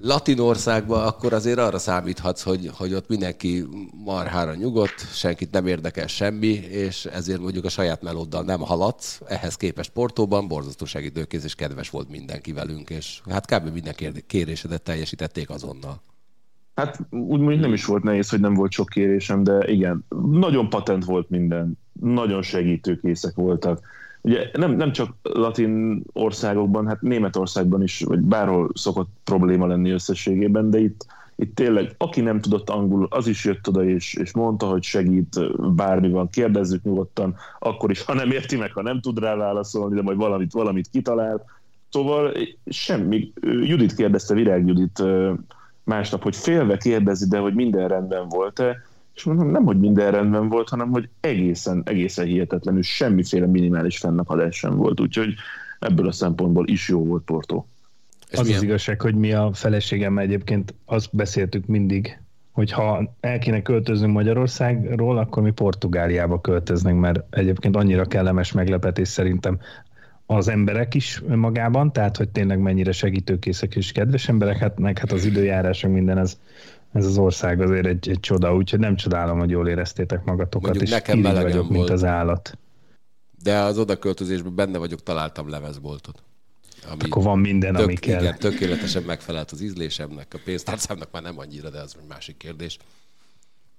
latin 0.00 0.38
országba, 0.38 1.04
akkor 1.04 1.32
azért 1.32 1.58
arra 1.58 1.78
számíthatsz, 1.78 2.42
hogy, 2.42 2.70
hogy 2.74 2.94
ott 2.94 3.08
mindenki 3.08 3.64
marhára 4.04 4.54
nyugodt, 4.54 5.14
senkit 5.14 5.50
nem 5.50 5.66
érdekel 5.66 6.06
semmi, 6.06 6.52
és 6.52 7.04
ezért 7.04 7.40
mondjuk 7.40 7.64
a 7.64 7.68
saját 7.68 8.02
melóddal 8.02 8.42
nem 8.42 8.60
haladsz. 8.60 9.20
Ehhez 9.26 9.56
képest 9.56 9.90
Portóban 9.90 10.48
borzasztó 10.48 10.84
segítőkész 10.84 11.44
és 11.44 11.54
kedves 11.54 11.90
volt 11.90 12.08
mindenki 12.08 12.52
velünk, 12.52 12.90
és 12.90 13.20
hát 13.30 13.46
kb. 13.46 13.72
minden 13.72 13.94
kérésedet 14.26 14.82
teljesítették 14.82 15.50
azonnal. 15.50 16.02
Hát 16.76 16.98
úgy 17.10 17.40
mondjuk 17.40 17.60
nem 17.60 17.72
is 17.72 17.84
volt 17.84 18.02
nehéz, 18.02 18.30
hogy 18.30 18.40
nem 18.40 18.54
volt 18.54 18.72
sok 18.72 18.88
kérésem, 18.88 19.44
de 19.44 19.72
igen, 19.72 20.04
nagyon 20.30 20.68
patent 20.68 21.04
volt 21.04 21.30
minden, 21.30 21.78
nagyon 22.00 22.42
segítőkészek 22.42 23.34
voltak. 23.34 23.80
Ugye 24.20 24.50
nem, 24.52 24.72
nem 24.72 24.92
csak 24.92 25.14
latin 25.22 26.02
országokban, 26.12 26.86
hát 26.86 27.00
Németországban 27.00 27.82
is, 27.82 28.00
vagy 28.00 28.20
bárhol 28.20 28.70
szokott 28.74 29.08
probléma 29.24 29.66
lenni 29.66 29.90
összességében, 29.90 30.70
de 30.70 30.78
itt, 30.78 31.06
itt 31.36 31.54
tényleg, 31.54 31.94
aki 31.98 32.20
nem 32.20 32.40
tudott 32.40 32.70
angolul, 32.70 33.06
az 33.10 33.26
is 33.26 33.44
jött 33.44 33.68
oda, 33.68 33.84
és, 33.84 34.14
és 34.14 34.32
mondta, 34.32 34.66
hogy 34.66 34.82
segít, 34.82 35.40
bármi 35.74 36.10
van, 36.10 36.28
kérdezzük 36.28 36.82
nyugodtan, 36.82 37.34
akkor 37.58 37.90
is, 37.90 38.02
ha 38.02 38.14
nem 38.14 38.30
érti 38.30 38.56
meg, 38.56 38.72
ha 38.72 38.82
nem 38.82 39.00
tud 39.00 39.18
rá 39.18 39.34
válaszolni, 39.34 39.94
de 39.94 40.02
majd 40.02 40.16
valamit, 40.16 40.52
valamit 40.52 40.88
kitalál. 40.92 41.44
Szóval 41.90 42.32
semmi. 42.66 43.32
Judit 43.42 43.94
kérdezte, 43.94 44.34
Virág 44.34 44.66
Judit 44.66 45.02
másnap, 45.86 46.22
hogy 46.22 46.36
félve 46.36 46.76
kérdezi, 46.76 47.28
de 47.28 47.38
hogy 47.38 47.54
minden 47.54 47.88
rendben 47.88 48.28
volt-e, 48.28 48.76
és 49.14 49.24
mondom, 49.24 49.50
nem, 49.50 49.64
hogy 49.64 49.78
minden 49.78 50.10
rendben 50.10 50.48
volt, 50.48 50.68
hanem 50.68 50.90
hogy 50.90 51.08
egészen, 51.20 51.82
egészen 51.84 52.26
hihetetlenül 52.26 52.82
semmiféle 52.82 53.46
minimális 53.46 53.98
fennakadás 53.98 54.56
sem 54.56 54.76
volt, 54.76 55.00
úgyhogy 55.00 55.34
ebből 55.78 56.06
a 56.06 56.12
szempontból 56.12 56.68
is 56.68 56.88
jó 56.88 57.04
volt 57.04 57.22
Porto. 57.22 57.64
És 58.30 58.38
az 58.38 58.44
milyen- 58.44 58.60
az 58.60 58.64
igazság, 58.64 59.00
hogy 59.00 59.14
mi 59.14 59.32
a 59.32 59.50
feleségemmel 59.52 60.24
egyébként 60.24 60.74
azt 60.84 61.16
beszéltük 61.16 61.66
mindig, 61.66 62.20
hogy 62.52 62.72
ha 62.72 63.14
el 63.20 63.38
kéne 63.38 63.62
költöznünk 63.62 64.12
Magyarországról, 64.12 65.18
akkor 65.18 65.42
mi 65.42 65.50
Portugáliába 65.50 66.40
költöznénk, 66.40 67.00
mert 67.00 67.20
egyébként 67.30 67.76
annyira 67.76 68.04
kellemes 68.04 68.52
meglepetés 68.52 69.08
szerintem 69.08 69.58
az 70.26 70.48
emberek 70.48 70.94
is 70.94 71.22
magában, 71.28 71.92
tehát 71.92 72.16
hogy 72.16 72.28
tényleg 72.28 72.58
mennyire 72.58 72.92
segítőkészek 72.92 73.74
és 73.76 73.92
kedves 73.92 74.28
emberek, 74.28 74.56
hát 74.56 74.78
meg 74.78 74.98
hát 74.98 75.12
az 75.12 75.24
időjárás, 75.24 75.82
minden, 75.82 76.18
ez, 76.18 76.38
ez 76.92 77.06
az 77.06 77.18
ország 77.18 77.60
azért 77.60 77.86
egy, 77.86 78.08
egy 78.08 78.20
csoda, 78.20 78.54
úgyhogy 78.54 78.78
nem 78.78 78.96
csodálom, 78.96 79.38
hogy 79.38 79.50
jól 79.50 79.68
éreztétek 79.68 80.24
magatokat, 80.24 80.62
Mondjuk 80.62 80.84
és 80.84 80.90
nekem 80.90 81.22
vagyok, 81.22 81.68
mint 81.68 81.76
volt. 81.76 81.90
az 81.90 82.04
állat. 82.04 82.58
De 83.42 83.58
az 83.58 83.78
odaköltözésben 83.78 84.54
benne 84.54 84.78
vagyok, 84.78 85.02
találtam 85.02 85.48
lemezboltot. 85.48 86.22
Ami 86.90 87.02
Akkor 87.04 87.22
van 87.22 87.38
minden, 87.38 87.74
tök, 87.74 87.84
ami 87.84 87.94
kell. 87.94 88.20
Igen, 88.20 88.38
tökéletesen 88.38 89.02
megfelelt 89.02 89.50
az 89.50 89.60
ízlésemnek, 89.60 90.34
a 90.34 90.38
pénztárcámnak 90.44 91.10
már 91.10 91.22
nem 91.22 91.38
annyira, 91.38 91.70
de 91.70 91.80
az 91.80 91.96
egy 92.00 92.08
másik 92.08 92.36
kérdés. 92.36 92.78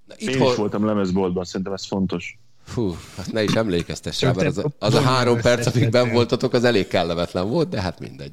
Na, 0.06 0.14
Én 0.14 0.28
itthon, 0.28 0.50
is 0.50 0.56
voltam 0.56 0.84
lemezboltban, 0.84 1.44
szerintem 1.44 1.72
ez 1.72 1.86
fontos. 1.86 2.38
Fú, 2.68 2.96
hát 3.16 3.32
ne 3.32 3.42
is 3.42 3.52
emlékeztess 3.52 4.20
rá, 4.20 4.32
mert 4.32 4.48
az 4.48 4.58
a, 4.58 4.70
az 4.78 4.94
a 4.94 5.00
három 5.00 5.40
perc, 5.40 5.66
amíg 5.66 5.90
ben 5.90 6.12
voltatok, 6.12 6.52
az 6.52 6.64
elég 6.64 6.86
kellemetlen 6.86 7.48
volt, 7.48 7.68
de 7.68 7.80
hát 7.80 8.00
mindegy. 8.00 8.32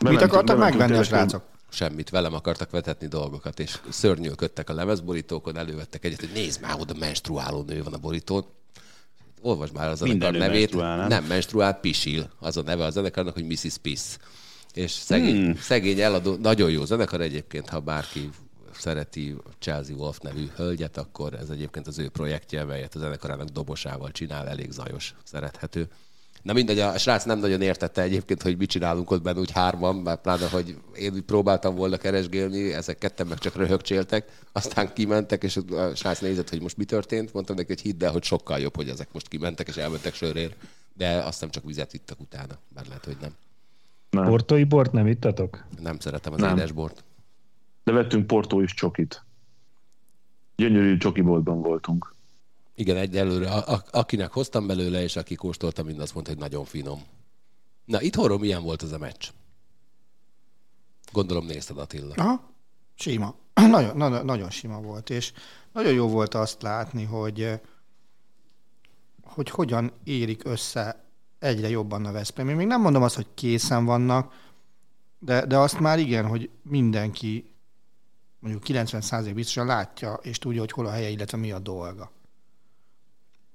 Mit 0.00 0.22
akartak 0.22 0.58
megvenni 0.58 0.96
a 0.96 1.02
srácok? 1.02 1.42
Semmit, 1.68 2.10
velem 2.10 2.34
akartak 2.34 2.70
vetetni 2.70 3.06
dolgokat, 3.06 3.60
és 3.60 3.78
szörnyűködtek 3.88 4.70
a 4.70 4.74
lemezborítókon, 4.74 5.56
elővettek 5.56 6.04
egyet, 6.04 6.20
hogy 6.20 6.30
nézd 6.34 6.60
már, 6.60 6.76
oda 6.80 6.94
menstruáló 6.98 7.62
nő 7.62 7.82
van 7.82 7.92
a 7.92 7.98
borítón. 7.98 8.44
Olvasd 9.40 9.72
már 9.72 9.88
a 9.88 9.94
zenekar 9.94 10.20
Minden 10.20 10.48
nevét. 10.48 10.60
menstruál, 10.60 10.96
nem? 10.96 11.08
nem 11.08 11.24
menstruál, 11.24 11.74
pisil. 11.74 12.30
Az 12.38 12.56
a 12.56 12.62
neve 12.62 12.84
a 12.84 12.90
zenekarnak, 12.90 13.34
hogy 13.34 13.46
Mrs. 13.46 13.76
Piss. 13.82 14.16
És 14.74 14.90
szegény, 14.90 15.44
hmm. 15.44 15.56
szegény 15.56 16.00
eladó, 16.00 16.36
nagyon 16.36 16.70
jó 16.70 16.84
zenekar 16.84 17.20
egyébként, 17.20 17.68
ha 17.68 17.80
bárki 17.80 18.30
szereti 18.82 19.36
Chelsea 19.58 19.96
Wolf 19.96 20.18
nevű 20.18 20.46
hölgyet, 20.56 20.96
akkor 20.96 21.34
ez 21.34 21.50
egyébként 21.50 21.86
az 21.86 21.98
ő 21.98 22.08
projektje, 22.08 22.64
melyet 22.64 22.94
a 22.94 22.98
zenekarának 22.98 23.48
dobosával 23.48 24.10
csinál, 24.10 24.48
elég 24.48 24.70
zajos, 24.70 25.14
szerethető. 25.24 25.88
Na 26.42 26.52
mindegy, 26.52 26.78
a 26.78 26.98
srác 26.98 27.24
nem 27.24 27.38
nagyon 27.38 27.60
értette 27.60 28.02
egyébként, 28.02 28.42
hogy 28.42 28.56
mit 28.56 28.70
csinálunk 28.70 29.10
ott 29.10 29.22
benne 29.22 29.38
úgy 29.38 29.50
hárman, 29.50 29.96
mert 29.96 30.20
pláne, 30.20 30.48
hogy 30.48 30.76
én 30.94 31.12
úgy 31.12 31.22
próbáltam 31.22 31.74
volna 31.74 31.96
keresgélni, 31.96 32.72
ezek 32.72 32.98
ketten 32.98 33.26
meg 33.26 33.38
csak 33.38 33.56
röhögcséltek, 33.56 34.40
aztán 34.52 34.92
kimentek, 34.92 35.42
és 35.42 35.56
a 35.56 35.94
srác 35.94 36.20
nézett, 36.20 36.48
hogy 36.48 36.60
most 36.62 36.76
mi 36.76 36.84
történt, 36.84 37.32
mondtam 37.32 37.56
neki, 37.56 37.68
hogy 37.68 37.80
hidd 37.80 38.04
el, 38.04 38.12
hogy 38.12 38.22
sokkal 38.22 38.58
jobb, 38.58 38.76
hogy 38.76 38.88
ezek 38.88 39.08
most 39.12 39.28
kimentek, 39.28 39.68
és 39.68 39.76
elmentek 39.76 40.14
sörért, 40.14 40.56
de 40.94 41.08
azt 41.08 41.40
nem 41.40 41.50
csak 41.50 41.64
vizet 41.64 41.92
ittak 41.92 42.20
utána, 42.20 42.58
bár 42.74 42.86
lehet, 42.86 43.04
hogy 43.04 43.16
nem. 43.20 43.34
Nem. 44.10 44.24
Portói 44.24 44.64
bort 44.64 44.92
nem 44.92 45.06
ittatok? 45.06 45.64
Nem 45.80 45.98
szeretem 45.98 46.32
az 46.32 46.40
Nem. 46.40 46.56
édesbort. 46.56 47.04
De 47.84 47.92
vettünk 47.92 48.26
Portó 48.26 48.60
is 48.60 48.74
csokit. 48.74 49.24
Gyönyörű 50.56 50.96
csokiboltban 50.96 51.60
voltunk. 51.60 52.14
Igen, 52.74 52.96
egyelőre, 52.96 53.50
a, 53.50 53.72
a, 53.72 53.82
akinek 53.90 54.32
hoztam 54.32 54.66
belőle, 54.66 55.02
és 55.02 55.16
aki 55.16 55.34
kóstolta, 55.34 55.82
mind 55.82 56.00
azt 56.00 56.14
mondta, 56.14 56.32
hogy 56.32 56.40
nagyon 56.40 56.64
finom. 56.64 57.02
Na, 57.84 58.00
itthonról 58.00 58.38
milyen 58.38 58.62
volt 58.62 58.82
az 58.82 58.92
a 58.92 58.98
meccs? 58.98 59.28
Gondolom 61.12 61.46
nézted 61.46 61.78
Attila. 61.78 62.14
Aha, 62.16 62.50
sima. 62.94 63.34
Nagyon, 63.54 63.96
nagyon, 63.96 64.24
nagyon 64.24 64.50
sima 64.50 64.80
volt, 64.80 65.10
és 65.10 65.32
nagyon 65.72 65.92
jó 65.92 66.08
volt 66.08 66.34
azt 66.34 66.62
látni, 66.62 67.04
hogy, 67.04 67.42
eh, 67.42 67.60
hogy 69.22 69.50
hogyan 69.50 69.92
érik 70.04 70.44
össze 70.44 71.04
egyre 71.38 71.68
jobban 71.68 72.04
a 72.04 72.12
Veszprém. 72.12 72.48
Én 72.48 72.56
még 72.56 72.66
nem 72.66 72.80
mondom 72.80 73.02
azt, 73.02 73.14
hogy 73.14 73.26
készen 73.34 73.84
vannak, 73.84 74.32
de, 75.18 75.46
de 75.46 75.58
azt 75.58 75.78
már 75.78 75.98
igen, 75.98 76.26
hogy 76.26 76.50
mindenki 76.62 77.51
mondjuk 78.42 78.62
90% 78.66 79.30
biztosan 79.34 79.66
látja, 79.66 80.12
és 80.12 80.38
tudja, 80.38 80.60
hogy 80.60 80.72
hol 80.72 80.86
a 80.86 80.90
helye, 80.90 81.08
illetve 81.08 81.38
mi 81.38 81.52
a 81.52 81.58
dolga. 81.58 82.12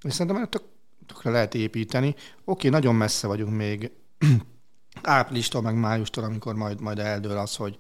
És 0.02 0.14
szerintem 0.14 0.36
erre 0.36 0.48
tök, 0.48 0.64
tökre 1.06 1.30
lehet 1.30 1.56
építeni. 1.56 2.16
Oké, 2.44 2.70
nagyon 2.70 2.96
messze 2.96 3.28
vagyunk 3.28 3.56
még 3.56 3.92
áprilistól, 5.02 5.62
meg 5.62 5.76
májustól, 5.76 6.24
amikor 6.24 6.56
majd, 6.56 6.82
majd 6.82 7.00
eldől 7.00 7.38
az, 7.38 7.56
hogy 7.56 7.78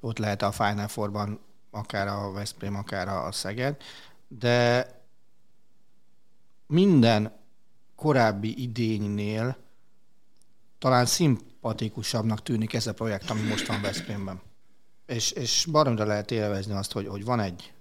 ott 0.00 0.18
lehet 0.18 0.42
a 0.42 0.52
Final 0.52 0.88
Four-ban 0.88 1.40
akár 1.70 2.06
a 2.06 2.32
Veszprém, 2.32 2.74
akár 2.74 3.08
a 3.08 3.32
Szeged, 3.32 3.76
de 4.28 4.86
minden 6.66 7.36
korábbi 7.96 8.62
idénynél 8.62 9.56
talán 10.78 11.06
szimpatikusabbnak 11.06 12.42
tűnik 12.42 12.74
ez 12.74 12.86
a 12.86 12.94
projekt, 12.94 13.30
ami 13.30 13.40
most 13.40 13.66
van 13.66 13.80
Veszprémben. 13.80 14.40
És, 15.08 15.30
és 15.30 15.66
baromra 15.70 16.04
lehet 16.04 16.30
élvezni 16.30 16.72
azt, 16.72 16.92
hogy, 16.92 17.06
hogy 17.06 17.24
van 17.24 17.40
egy 17.40 17.72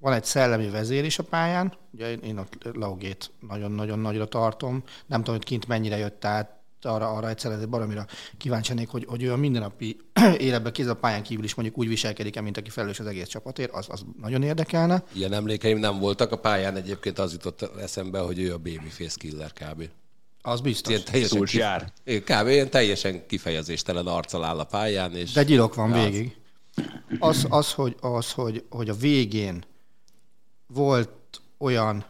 van 0.00 0.12
egy 0.12 0.24
szellemi 0.24 0.68
vezér 0.70 1.04
is 1.04 1.18
a 1.18 1.22
pályán, 1.22 1.72
ugye 1.90 2.10
én- 2.10 2.22
én 2.22 2.38
ott 2.38 2.68
Laugét 2.72 3.30
nagyon-nagyon 3.40 3.98
nagyra 3.98 4.26
tartom, 4.26 4.82
nem 5.06 5.18
tudom, 5.18 5.34
hogy 5.34 5.44
kint 5.44 5.66
mennyire 5.66 5.96
jött 5.96 6.24
át, 6.24 6.58
arra, 6.82 7.10
arra 7.10 7.28
egyszer 7.28 7.52
ezért 7.52 7.68
baromira 7.68 8.06
kíváncsi 8.36 8.68
lennék, 8.74 8.88
hogy, 8.88 9.04
hogy 9.08 9.22
ő 9.22 9.32
a 9.32 9.36
mindennapi 9.36 9.96
életben 10.38 10.72
kéz 10.72 10.86
a 10.86 10.96
pályán 10.96 11.22
kívül 11.22 11.44
is 11.44 11.54
mondjuk 11.54 11.78
úgy 11.78 11.88
viselkedik 11.88 12.40
mint 12.40 12.56
aki 12.56 12.70
felelős 12.70 13.00
az 13.00 13.06
egész 13.06 13.28
csapatért, 13.28 13.72
az, 13.72 13.86
az 13.90 14.04
nagyon 14.20 14.42
érdekelne. 14.42 15.04
Ilyen 15.12 15.32
emlékeim 15.32 15.78
nem 15.78 15.98
voltak 15.98 16.32
a 16.32 16.38
pályán, 16.38 16.76
egyébként 16.76 17.18
az 17.18 17.32
jutott 17.32 17.62
eszembe, 17.62 18.18
hogy 18.18 18.38
ő 18.38 18.52
a 18.52 18.58
babyface 18.58 19.16
killer 19.18 19.52
kb. 19.52 19.88
Az 20.42 20.60
biztos. 20.60 20.92
Ilyen 20.92 21.04
teljesen, 21.04 21.38
kif- 21.44 21.52
jár. 21.52 21.92
Kb. 22.04 22.48
ilyen 22.48 22.70
teljesen 22.70 23.26
kifejezéstelen 23.26 24.06
arccal 24.06 24.44
áll 24.44 24.58
a 24.58 24.64
pályán, 24.64 25.16
és 25.16 25.32
De 25.32 25.42
gyilok 25.42 25.74
van 25.74 25.92
Az. 25.92 26.04
végig. 26.04 26.36
Az, 27.18 27.46
az, 27.48 27.72
hogy, 27.72 27.96
az 28.00 28.32
hogy, 28.32 28.64
hogy 28.70 28.88
a 28.88 28.94
végén 28.94 29.64
volt 30.66 31.10
olyan 31.58 32.04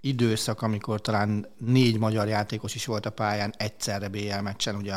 időszak, 0.00 0.62
amikor 0.62 1.00
talán 1.00 1.46
négy 1.58 1.98
magyar 1.98 2.28
játékos 2.28 2.74
is 2.74 2.84
volt 2.86 3.06
a 3.06 3.10
pályán 3.10 3.54
egyszerre 3.56 4.08
BL 4.08 4.40
meccsen, 4.42 4.74
ugye 4.76 4.94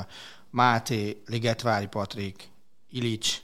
Máté, 0.50 1.22
Ligetvári 1.26 1.86
Patrik, 1.88 2.50
Ilics 2.90 3.42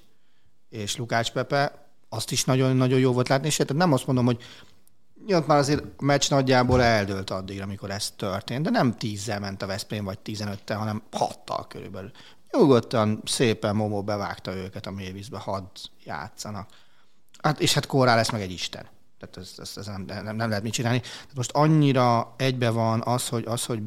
és 0.69 0.95
Lukács 0.97 1.31
Pepe, 1.31 1.87
azt 2.09 2.31
is 2.31 2.43
nagyon-nagyon 2.43 2.99
jó 2.99 3.11
volt 3.11 3.27
látni, 3.27 3.47
és 3.47 3.57
hát 3.57 3.73
nem 3.73 3.93
azt 3.93 4.05
mondom, 4.05 4.25
hogy 4.25 4.43
Nyilván 5.25 5.48
már 5.48 5.58
azért 5.58 5.84
a 5.98 6.03
meccs 6.03 6.30
nagyjából 6.30 6.82
eldőlt 6.82 7.30
addig, 7.30 7.62
amikor 7.62 7.89
ez 7.89 8.12
történt, 8.15 8.63
de 8.63 8.70
nem 8.70 8.98
tízzel 8.98 9.39
ment 9.39 9.62
a 9.62 9.65
Veszprém, 9.65 10.03
vagy 10.03 10.18
15-tel, 10.25 10.75
hanem 10.77 11.01
hattal 11.12 11.68
körülbelül. 11.68 12.12
Nyugodtan, 12.51 13.22
szépen 13.25 13.75
Momó 13.75 14.03
bevágta 14.03 14.56
őket 14.56 14.86
a 14.86 14.92
mélyvízbe, 14.92 15.38
hadd 15.38 15.65
játszanak. 16.03 16.70
Hát, 17.42 17.60
és 17.60 17.74
hát 17.74 17.86
Kórá 17.86 18.15
lesz 18.15 18.32
meg 18.32 18.42
egy 18.42 18.51
isten. 18.51 18.86
Tehát 19.20 19.38
ez, 19.38 19.53
ez, 19.58 19.74
ez 19.75 19.86
nem, 19.86 20.06
nem, 20.24 20.36
nem, 20.36 20.50
lehet 20.50 20.63
mit 20.63 20.74
csinálni. 20.74 21.00
Tehát 21.00 21.36
most 21.36 21.51
annyira 21.51 22.34
egybe 22.38 22.70
van 22.70 23.01
az, 23.06 23.27
hogy, 23.27 23.46
az, 23.48 23.65
hogy 23.65 23.80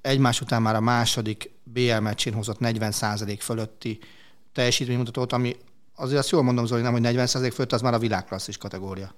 egymás 0.00 0.40
után 0.40 0.62
már 0.62 0.74
a 0.74 0.80
második 0.80 1.50
BL 1.62 1.98
meccsén 1.98 2.34
hozott 2.34 2.58
40% 2.60 3.36
fölötti 3.40 3.98
teljesítménymutatót, 4.52 5.32
ami 5.32 5.56
azért 5.94 6.18
azt 6.18 6.30
jól 6.30 6.42
mondom, 6.42 6.66
Zoli, 6.66 6.82
nem, 6.82 6.92
hogy 6.92 7.02
40% 7.04 7.50
fölött, 7.54 7.72
az 7.72 7.80
már 7.80 7.94
a 7.94 7.98
világklasszis 7.98 8.56
kategória. 8.56 9.14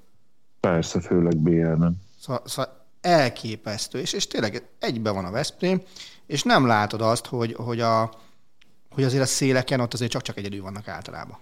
Persze, 0.70 1.00
főleg 1.00 1.37
BL-ben. 1.37 2.02
Szóval, 2.20 2.42
szóval 2.44 2.87
elképesztő, 3.00 3.99
és, 3.99 4.12
és 4.12 4.26
tényleg 4.26 4.68
egybe 4.78 5.11
van 5.11 5.25
a 5.25 5.30
Veszprém, 5.30 5.82
és 6.26 6.42
nem 6.42 6.66
látod 6.66 7.00
azt, 7.00 7.26
hogy, 7.26 7.52
hogy, 7.52 7.80
a, 7.80 8.11
hogy 8.90 9.04
azért 9.04 9.23
a 9.23 9.26
széleken 9.26 9.80
ott 9.80 9.94
azért 9.94 10.11
csak-csak 10.11 10.37
egyedül 10.37 10.62
vannak 10.62 10.88
általában. 10.88 11.38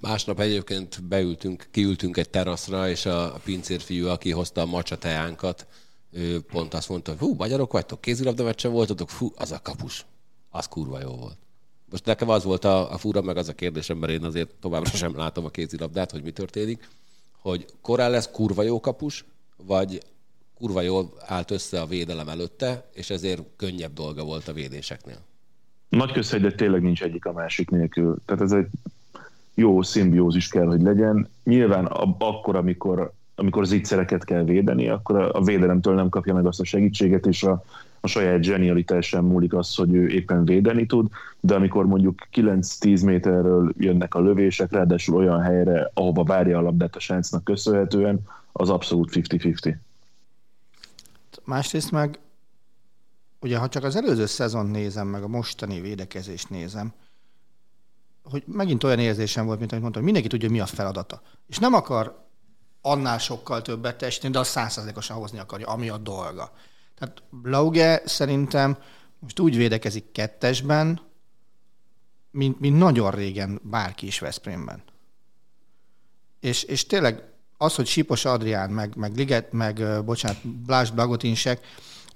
Másnap 0.00 0.40
egyébként 0.40 1.02
beültünk, 1.02 1.68
kiültünk 1.70 2.16
egy 2.16 2.30
teraszra, 2.30 2.88
és 2.88 3.06
a, 3.06 3.34
a 3.34 3.38
pincérfiú, 3.44 4.08
aki 4.08 4.30
hozta 4.30 4.60
a 4.60 4.66
macsa 4.66 4.98
teánkat, 4.98 5.66
ő 6.10 6.40
pont 6.40 6.74
azt 6.74 6.88
mondta, 6.88 7.10
hogy 7.10 7.20
hú, 7.20 7.34
magyarok 7.34 7.72
vagytok, 7.72 8.00
kézilabda 8.00 8.44
meccsen 8.44 8.72
voltatok, 8.72 9.10
fú, 9.10 9.32
az 9.36 9.52
a 9.52 9.60
kapus. 9.62 10.06
Az 10.50 10.66
kurva 10.66 11.00
jó 11.00 11.16
volt. 11.16 11.38
Most 11.90 12.04
nekem 12.04 12.28
az 12.28 12.44
volt 12.44 12.64
a, 12.64 12.92
a 12.92 12.98
fura, 12.98 13.22
meg 13.22 13.36
az 13.36 13.48
a 13.48 13.54
kérdésem, 13.54 13.96
mert 13.96 14.12
én 14.12 14.24
azért 14.24 14.50
továbbra 14.60 14.90
sem 14.90 15.16
látom 15.16 15.44
a 15.44 15.50
kézilabdát, 15.50 16.10
hogy 16.10 16.22
mi 16.22 16.30
történik, 16.30 16.88
hogy 17.40 17.64
korán 17.80 18.10
lesz 18.10 18.30
kurva 18.30 18.62
jó 18.62 18.80
kapus, 18.80 19.24
vagy 19.66 20.02
kurva 20.58 20.80
jól 20.80 21.12
állt 21.26 21.50
össze 21.50 21.80
a 21.80 21.86
védelem 21.86 22.28
előtte, 22.28 22.88
és 22.94 23.10
ezért 23.10 23.42
könnyebb 23.56 23.92
dolga 23.92 24.24
volt 24.24 24.48
a 24.48 24.52
védéseknél. 24.52 25.18
Nagy 25.88 26.12
közhegy, 26.12 26.40
de 26.40 26.52
tényleg 26.52 26.82
nincs 26.82 27.02
egyik 27.02 27.24
a 27.24 27.32
másik 27.32 27.70
nélkül. 27.70 28.16
Tehát 28.24 28.42
ez 28.42 28.52
egy 28.52 28.66
jó 29.54 29.82
szimbiózis 29.82 30.48
kell, 30.48 30.66
hogy 30.66 30.82
legyen. 30.82 31.28
Nyilván 31.44 31.86
ab- 31.86 32.22
akkor, 32.22 32.56
amikor, 32.56 33.12
amikor 33.34 33.66
zicsereket 33.66 34.24
kell 34.24 34.44
védeni, 34.44 34.88
akkor 34.88 35.16
a, 35.16 35.32
a 35.32 35.42
védelemtől 35.42 35.94
nem 35.94 36.08
kapja 36.08 36.34
meg 36.34 36.46
azt 36.46 36.60
a 36.60 36.64
segítséget, 36.64 37.26
és 37.26 37.42
a, 37.42 37.64
a 38.00 38.06
saját 38.06 38.42
zsenialitásán 38.42 39.24
múlik 39.24 39.54
az, 39.54 39.74
hogy 39.74 39.94
ő 39.94 40.08
éppen 40.08 40.44
védeni 40.44 40.86
tud, 40.86 41.08
de 41.40 41.54
amikor 41.54 41.86
mondjuk 41.86 42.28
9-10 42.32 43.04
méterről 43.04 43.72
jönnek 43.78 44.14
a 44.14 44.20
lövések, 44.20 44.72
ráadásul 44.72 45.16
olyan 45.16 45.40
helyre, 45.40 45.90
ahova 45.94 46.24
várja 46.24 46.58
a 46.58 46.62
labdát 46.62 46.96
a 46.96 47.00
sáncnak 47.00 47.44
köszönhetően, 47.44 48.20
az 48.52 48.70
abszolút 48.70 49.10
50-50. 49.12 49.74
Másrészt 51.44 51.90
meg, 51.90 52.18
ugye 53.40 53.58
ha 53.58 53.68
csak 53.68 53.84
az 53.84 53.96
előző 53.96 54.26
szezon 54.26 54.66
nézem, 54.66 55.06
meg 55.06 55.22
a 55.22 55.28
mostani 55.28 55.80
védekezést 55.80 56.50
nézem, 56.50 56.92
hogy 58.22 58.42
megint 58.46 58.84
olyan 58.84 58.98
érzésem 58.98 59.46
volt, 59.46 59.58
mint 59.58 59.70
amit 59.70 59.82
mondtam, 59.82 60.02
hogy 60.02 60.12
mindenki 60.12 60.36
tudja, 60.36 60.54
mi 60.54 60.60
a 60.60 60.66
feladata. 60.66 61.22
És 61.46 61.58
nem 61.58 61.74
akar 61.74 62.28
annál 62.80 63.18
sokkal 63.18 63.62
többet 63.62 63.96
teljesíteni, 63.96 64.32
de 64.32 64.38
azt 64.38 64.50
százszerzékosan 64.50 65.16
hozni 65.16 65.38
akarja, 65.38 65.66
ami 65.66 65.88
a 65.88 65.96
dolga. 65.96 66.52
Tehát 67.00 67.22
Blauge 67.30 68.02
szerintem 68.04 68.78
most 69.18 69.38
úgy 69.38 69.56
védekezik 69.56 70.12
kettesben, 70.12 71.00
mint, 72.30 72.60
mint 72.60 72.78
nagyon 72.78 73.10
régen 73.10 73.60
bárki 73.62 74.06
is 74.06 74.18
Veszprémben. 74.18 74.82
És, 76.40 76.62
és 76.62 76.86
tényleg 76.86 77.22
az, 77.56 77.74
hogy 77.74 77.86
Sipos 77.86 78.24
Adrián, 78.24 78.70
meg, 78.70 78.96
meg 78.96 79.16
Liget, 79.16 79.52
meg, 79.52 80.04
bocsánat, 80.04 80.48
Blás 80.48 80.90
Bagotinsek, 80.90 81.66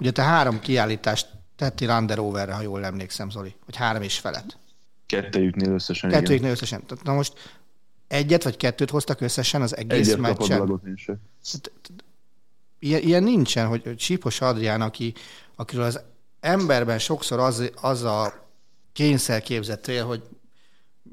ugye 0.00 0.10
te 0.10 0.22
három 0.22 0.60
kiállítást 0.60 1.28
tettél 1.56 1.90
under 1.90 2.18
overre, 2.18 2.54
ha 2.54 2.62
jól 2.62 2.84
emlékszem, 2.84 3.30
Zoli, 3.30 3.54
vagy 3.64 3.76
három 3.76 4.02
és 4.02 4.18
felett. 4.18 4.56
Kettejüknél 5.06 5.72
összesen, 5.72 6.10
Kettőjüknél 6.10 6.50
összesen. 6.50 6.82
Na 7.02 7.14
most 7.14 7.32
egyet 8.06 8.42
vagy 8.42 8.56
kettőt 8.56 8.90
hoztak 8.90 9.20
összesen 9.20 9.62
az 9.62 9.76
egész 9.76 10.06
Egyet 10.06 10.18
meccsen. 10.18 10.80
Ilyen, 12.84 13.02
ilyen 13.02 13.22
nincsen, 13.22 13.66
hogy, 13.66 13.82
hogy 13.82 13.98
Adrián, 14.40 14.80
aki, 14.80 15.14
akiről 15.56 15.84
az 15.84 16.00
emberben 16.40 16.98
sokszor 16.98 17.38
az, 17.38 17.70
az 17.80 18.02
a 18.02 18.48
kényszer 18.92 19.42
képzett 19.42 19.86
rél, 19.86 20.06
hogy 20.06 20.22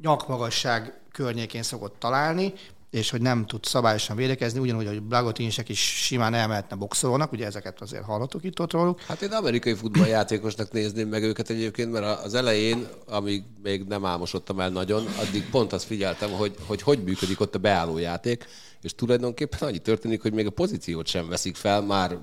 nyakmagasság 0.01 1.01
környékén 1.11 1.63
szokott 1.63 1.99
találni, 1.99 2.53
és 2.91 3.09
hogy 3.09 3.21
nem 3.21 3.45
tud 3.45 3.65
szabályosan 3.65 4.15
védekezni, 4.15 4.59
ugyanúgy, 4.59 4.87
hogy 4.87 5.01
Blagotinsek 5.01 5.69
is 5.69 5.79
simán 5.79 6.33
elmehetne 6.33 6.75
boxolónak, 6.75 7.31
ugye 7.31 7.45
ezeket 7.45 7.81
azért 7.81 8.03
hallottuk 8.03 8.43
itt 8.43 8.59
ott 8.59 8.71
róluk. 8.71 9.01
Hát 9.01 9.21
én 9.21 9.31
amerikai 9.31 9.73
futballjátékosnak 9.73 10.71
nézném 10.71 11.07
meg 11.07 11.23
őket 11.23 11.49
egyébként, 11.49 11.91
mert 11.91 12.23
az 12.23 12.33
elején, 12.33 12.87
amíg 13.07 13.43
még 13.63 13.83
nem 13.83 14.05
álmosodtam 14.05 14.59
el 14.59 14.69
nagyon, 14.69 15.05
addig 15.19 15.49
pont 15.49 15.73
azt 15.73 15.85
figyeltem, 15.85 16.31
hogy 16.31 16.55
hogy, 16.65 16.81
hogy 16.81 17.03
működik 17.03 17.39
ott 17.39 17.55
a 17.55 17.59
beálló 17.59 17.97
játék, 17.97 18.45
és 18.81 18.95
tulajdonképpen 18.95 19.67
annyi 19.67 19.79
történik, 19.79 20.21
hogy 20.21 20.33
még 20.33 20.45
a 20.45 20.49
pozíciót 20.49 21.07
sem 21.07 21.27
veszik 21.27 21.55
fel, 21.55 21.81
már 21.81 22.17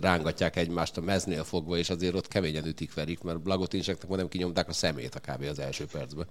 rángatják 0.00 0.56
egymást 0.56 0.96
a 0.96 1.00
meznél 1.00 1.44
fogva, 1.44 1.76
és 1.76 1.90
azért 1.90 2.14
ott 2.14 2.28
keményen 2.28 2.66
ütik 2.66 2.94
verik, 2.94 3.22
mert 3.22 3.42
Blagotinseknek 3.42 4.10
nem 4.10 4.28
kinyomták 4.28 4.68
a 4.68 4.72
szemét 4.72 5.14
a 5.14 5.32
kb. 5.32 5.42
az 5.50 5.58
első 5.58 5.86
percben. 5.92 6.26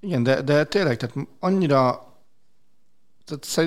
Igen, 0.00 0.22
de, 0.22 0.42
de 0.42 0.64
tényleg, 0.64 0.96
tehát 0.96 1.28
annyira 1.40 2.11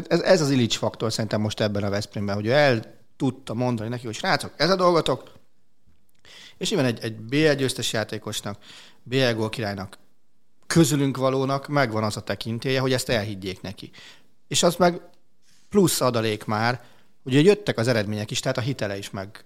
ez, 0.07 0.21
ez 0.21 0.41
az 0.41 0.49
Illich 0.49 0.77
faktor 0.77 1.11
szerintem 1.11 1.41
most 1.41 1.59
ebben 1.59 1.83
a 1.83 1.89
Veszprémben, 1.89 2.35
hogy 2.35 2.45
ő 2.45 2.51
el 2.51 2.93
tudta 3.17 3.53
mondani 3.53 3.89
neki, 3.89 4.05
hogy 4.05 4.15
srácok, 4.15 4.53
ez 4.57 4.69
a 4.69 4.75
dolgotok, 4.75 5.31
és 6.57 6.69
nyilván 6.69 6.87
egy, 6.87 7.03
egy 7.03 7.15
BL 7.15 7.51
győztes 7.51 7.93
játékosnak, 7.93 8.57
BL 9.03 9.31
gól 9.31 9.49
királynak, 9.49 9.97
közülünk 10.67 11.17
valónak 11.17 11.67
megvan 11.67 12.03
az 12.03 12.17
a 12.17 12.21
tekintélye, 12.21 12.79
hogy 12.79 12.93
ezt 12.93 13.09
elhiggyék 13.09 13.61
neki. 13.61 13.91
És 14.47 14.63
az 14.63 14.75
meg 14.75 15.01
plusz 15.69 16.01
adalék 16.01 16.45
már, 16.45 16.83
ugye 17.23 17.39
jöttek 17.39 17.77
az 17.77 17.87
eredmények 17.87 18.31
is, 18.31 18.39
tehát 18.39 18.57
a 18.57 18.61
hitele 18.61 18.97
is 18.97 19.09
meg 19.09 19.43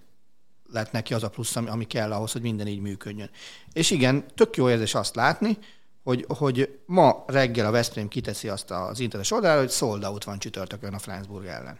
lett 0.72 0.92
neki 0.92 1.14
az 1.14 1.22
a 1.22 1.28
plusz, 1.28 1.56
ami, 1.56 1.68
ami 1.68 1.84
kell 1.84 2.12
ahhoz, 2.12 2.32
hogy 2.32 2.42
minden 2.42 2.66
így 2.66 2.80
működjön. 2.80 3.30
És 3.72 3.90
igen, 3.90 4.24
tök 4.34 4.56
jó 4.56 4.70
érzés 4.70 4.94
azt 4.94 5.14
látni, 5.14 5.58
hogy, 6.02 6.24
hogy 6.28 6.78
ma 6.86 7.24
reggel 7.26 7.66
a 7.66 7.70
Veszprém 7.70 8.08
kiteszi 8.08 8.48
azt 8.48 8.70
az 8.70 9.00
internetes 9.00 9.30
oldalra, 9.30 9.60
hogy 9.60 9.70
sold 9.70 10.04
out 10.04 10.24
van 10.24 10.38
csütörtökön 10.38 10.94
a 10.94 10.98
Flensburg 10.98 11.46
ellen. 11.46 11.78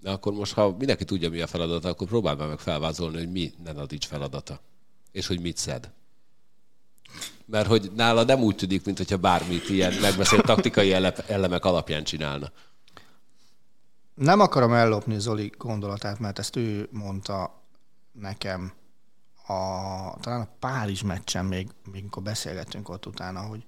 De 0.00 0.10
akkor 0.10 0.32
most, 0.32 0.52
ha 0.52 0.76
mindenki 0.78 1.04
tudja, 1.04 1.30
mi 1.30 1.40
a 1.40 1.46
feladata, 1.46 1.88
akkor 1.88 2.06
próbálj 2.06 2.36
meg 2.36 2.58
felvázolni, 2.58 3.16
hogy 3.16 3.32
mi 3.32 3.52
Nenadics 3.64 4.06
feladata. 4.06 4.60
És 5.12 5.26
hogy 5.26 5.40
mit 5.40 5.56
szed. 5.56 5.90
Mert 7.44 7.66
hogy 7.66 7.90
nála 7.96 8.22
nem 8.22 8.40
úgy 8.42 8.56
tűnik, 8.56 8.84
mint 8.84 8.96
hogyha 8.96 9.16
bármit 9.16 9.68
ilyen 9.68 9.92
megbeszélt 10.00 10.44
taktikai 10.44 10.92
elemek 11.26 11.64
alapján 11.64 12.04
csinálna. 12.04 12.52
Nem 14.14 14.40
akarom 14.40 14.72
ellopni 14.72 15.18
Zoli 15.18 15.52
gondolatát, 15.58 16.18
mert 16.18 16.38
ezt 16.38 16.56
ő 16.56 16.88
mondta 16.90 17.62
nekem 18.12 18.72
a, 19.48 20.16
talán 20.20 20.40
a 20.40 20.48
Párizs 20.58 21.02
meccsen 21.02 21.44
még, 21.44 21.68
még 21.84 22.00
amikor 22.00 22.22
beszélgettünk 22.22 22.88
ott 22.88 23.06
utána, 23.06 23.40
hogy, 23.40 23.64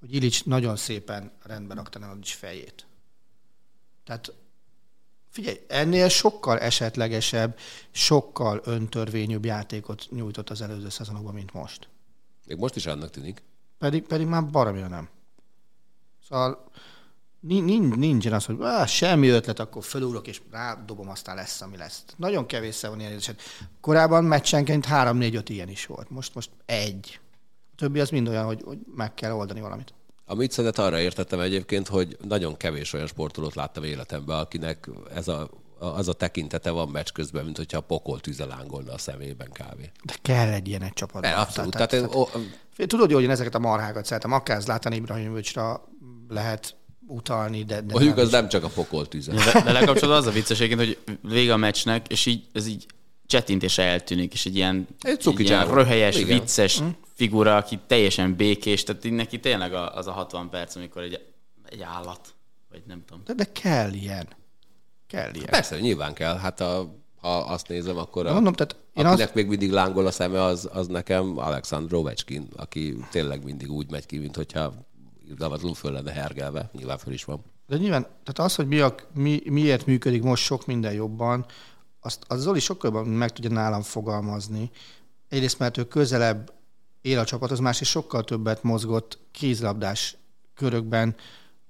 hogy 0.00 0.14
Ilics 0.14 0.44
nagyon 0.44 0.76
szépen 0.76 1.32
rendben 1.42 1.76
rakta 1.76 1.98
Nenadics 1.98 2.34
fejét. 2.34 2.86
Tehát 4.04 4.34
figyelj, 5.30 5.60
ennél 5.68 6.08
sokkal 6.08 6.58
esetlegesebb, 6.58 7.58
sokkal 7.90 8.60
öntörvényűbb 8.64 9.44
játékot 9.44 10.06
nyújtott 10.10 10.50
az 10.50 10.60
előző 10.60 10.88
szezonokban, 10.88 11.34
mint 11.34 11.52
most. 11.52 11.88
Még 12.46 12.58
most 12.58 12.76
is 12.76 12.86
annak 12.86 13.10
tűnik. 13.10 13.42
Pedig, 13.78 14.02
pedig 14.02 14.26
már 14.26 14.50
baromira 14.50 14.88
nem. 14.88 15.08
Szóval 16.28 16.70
nincs, 17.42 17.94
nincsen 17.94 18.32
az, 18.32 18.44
hogy 18.44 18.56
á, 18.60 18.86
semmi 18.86 19.28
ötlet, 19.28 19.58
akkor 19.58 19.84
felugrok 19.84 20.26
és 20.26 20.40
rádobom, 20.50 21.08
aztán 21.08 21.36
lesz, 21.36 21.60
ami 21.60 21.76
lesz. 21.76 22.04
Nagyon 22.16 22.46
kevésszer 22.46 22.90
van 22.90 23.00
ilyen 23.00 23.12
eset. 23.12 23.40
Korábban 23.80 24.24
meccsenként 24.24 24.86
3-4-5 24.90 25.42
ilyen 25.46 25.68
is 25.68 25.86
volt. 25.86 26.10
Most, 26.10 26.34
most 26.34 26.50
egy. 26.66 27.20
A 27.72 27.74
többi 27.76 28.00
az 28.00 28.10
mind 28.10 28.28
olyan, 28.28 28.44
hogy, 28.44 28.62
hogy 28.64 28.78
meg 28.96 29.14
kell 29.14 29.32
oldani 29.32 29.60
valamit. 29.60 29.94
A 30.24 30.34
Mitzedet 30.34 30.78
arra 30.78 31.00
értettem 31.00 31.40
egyébként, 31.40 31.88
hogy 31.88 32.16
nagyon 32.28 32.56
kevés 32.56 32.92
olyan 32.92 33.06
sportolót 33.06 33.54
láttam 33.54 33.84
életemben, 33.84 34.38
akinek 34.38 34.90
ez 35.14 35.28
a, 35.28 35.50
az 35.78 36.08
a 36.08 36.12
tekintete 36.12 36.70
van 36.70 36.88
meccs 36.88 37.08
közben, 37.08 37.44
mint 37.44 37.56
hogyha 37.56 37.78
a 37.78 37.80
pokol 37.80 38.20
tűze 38.20 38.44
lángolna 38.44 38.92
a 38.92 38.98
szemében 38.98 39.52
kávé. 39.52 39.90
De 40.04 40.14
kell 40.22 40.48
egy 40.48 40.68
ilyen 40.68 40.82
egy 40.82 40.92
csapatban. 40.92 41.30
Ne, 41.30 41.36
abszolút. 41.36 41.72
Tehát, 41.72 41.90
tehát, 41.90 42.10
tehát, 42.10 42.88
tudod, 42.88 43.12
hogy 43.12 43.22
én 43.22 43.30
ezeket 43.30 43.54
a 43.54 43.58
marhákat 43.58 44.04
szeretem. 44.04 44.32
Akár 44.32 44.60
Zlatan 44.60 44.92
Ibrahimovicsra 44.92 45.88
lehet 46.28 46.76
utalni, 47.06 47.62
de... 47.64 47.80
de 47.80 47.92
Mondjuk 47.92 48.16
az 48.16 48.30
nem 48.30 48.48
csak 48.48 48.64
a 48.64 48.68
pokol 48.68 49.08
tűze. 49.08 49.32
De, 49.32 49.62
de 49.62 49.72
lekapcsolódva 49.72 50.16
az 50.16 50.26
a 50.26 50.30
vicces 50.30 50.58
hogy 50.58 50.98
vége 51.22 51.52
a 51.52 51.56
meccsnek, 51.56 52.08
és 52.08 52.26
így, 52.26 52.44
ez 52.52 52.66
így 52.66 52.86
csettintése 53.26 53.82
eltűnik, 53.82 54.32
és 54.32 54.46
egy 54.46 54.56
ilyen, 54.56 54.86
egy, 55.00 55.26
egy 55.26 55.40
ilyen 55.40 55.74
röhelyes, 55.74 56.16
Igen. 56.16 56.38
vicces 56.38 56.78
hm? 56.78 56.86
figura, 57.14 57.56
aki 57.56 57.78
teljesen 57.86 58.36
békés, 58.36 58.84
tehát 58.84 59.10
neki 59.10 59.40
tényleg 59.40 59.72
az 59.74 60.06
a 60.06 60.12
60 60.12 60.50
perc, 60.50 60.76
amikor 60.76 61.02
egy, 61.02 61.20
egy 61.68 61.82
állat, 61.82 62.34
vagy 62.70 62.82
nem 62.86 63.02
tudom. 63.06 63.22
De, 63.26 63.34
de 63.34 63.44
kell 63.52 63.92
ilyen. 63.92 64.28
Kell 65.06 65.34
ilyen. 65.34 65.46
Persze, 65.46 65.80
nyilván 65.80 66.14
kell. 66.14 66.36
Hát 66.36 66.60
a, 66.60 67.00
ha 67.20 67.36
azt 67.38 67.68
nézem, 67.68 67.96
akkor 67.96 68.26
a, 68.26 68.32
Mondom, 68.32 68.52
tehát 68.52 68.76
én 68.94 69.06
akinek 69.06 69.26
azt... 69.26 69.34
még 69.34 69.46
mindig 69.46 69.70
lángol 69.70 70.06
a 70.06 70.10
szeme, 70.10 70.42
az, 70.42 70.68
az 70.72 70.86
nekem 70.86 71.38
Alexandr 71.38 71.94
Ovechkin, 71.94 72.48
aki 72.56 72.96
tényleg 73.10 73.44
mindig 73.44 73.70
úgy 73.70 73.90
megy 73.90 74.06
ki, 74.06 74.18
mint 74.18 74.36
hogyha 74.36 74.74
irgalmatlanul 75.32 75.74
föl 75.74 75.92
lenne 75.92 76.12
hergelve, 76.12 76.70
nyilván 76.72 76.98
föl 76.98 77.12
is 77.12 77.24
van. 77.24 77.42
De 77.66 77.76
nyilván, 77.76 78.02
tehát 78.02 78.38
az, 78.38 78.54
hogy 78.54 78.66
mi 78.66 78.78
a, 78.78 78.94
mi, 79.14 79.40
miért 79.44 79.86
működik 79.86 80.22
most 80.22 80.44
sok 80.44 80.66
minden 80.66 80.92
jobban, 80.92 81.46
azt 82.00 82.24
az 82.28 82.40
Zoli 82.40 82.60
sokkal 82.60 82.90
jobban 82.92 83.12
meg 83.12 83.32
tudja 83.32 83.50
nálam 83.50 83.82
fogalmazni. 83.82 84.70
Egyrészt, 85.28 85.58
mert 85.58 85.76
ő 85.76 85.84
közelebb 85.84 86.52
él 87.00 87.18
a 87.18 87.24
csapathoz, 87.24 87.58
másrészt 87.58 87.90
sokkal 87.90 88.24
többet 88.24 88.62
mozgott 88.62 89.18
kézlabdás 89.30 90.16
körökben, 90.54 91.14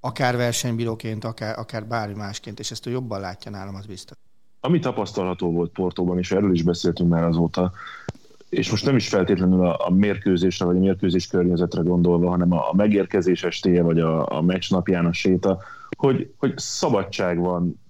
akár 0.01 0.37
versenybíróként, 0.37 1.25
akár, 1.25 1.59
akár 1.59 1.87
bármi 1.87 2.15
másként, 2.15 2.59
és 2.59 2.71
ezt 2.71 2.87
ő 2.87 2.91
jobban 2.91 3.21
látja 3.21 3.51
nálam, 3.51 3.75
az 3.75 3.87
biztos. 3.87 4.17
Ami 4.61 4.79
tapasztalható 4.79 5.53
volt 5.53 5.73
Portóban, 5.73 6.19
és 6.19 6.33
erről 6.33 6.55
is 6.55 6.63
beszéltünk 6.63 7.11
már 7.11 7.25
azóta, 7.25 7.73
és 8.53 8.71
most 8.71 8.85
nem 8.85 8.97
is 8.97 9.09
feltétlenül 9.09 9.65
a, 9.65 9.87
a 9.87 9.91
mérkőzésre 9.91 10.65
vagy 10.65 10.77
a 10.77 10.81
mérkőzés 10.81 11.27
környezetre 11.27 11.83
gondolva, 11.83 12.29
hanem 12.31 12.53
a, 12.53 12.71
a 12.71 12.75
megérkezés 12.75 13.45
estéje 13.45 13.83
vagy 13.83 14.01
a, 14.01 14.37
a 14.37 14.43
meccs 14.43 14.71
napján 14.71 15.07
a 15.07 15.13
séta, 15.13 15.59
hogy, 15.97 16.33
hogy 16.37 16.53
szabadság 16.57 17.39
van 17.39 17.81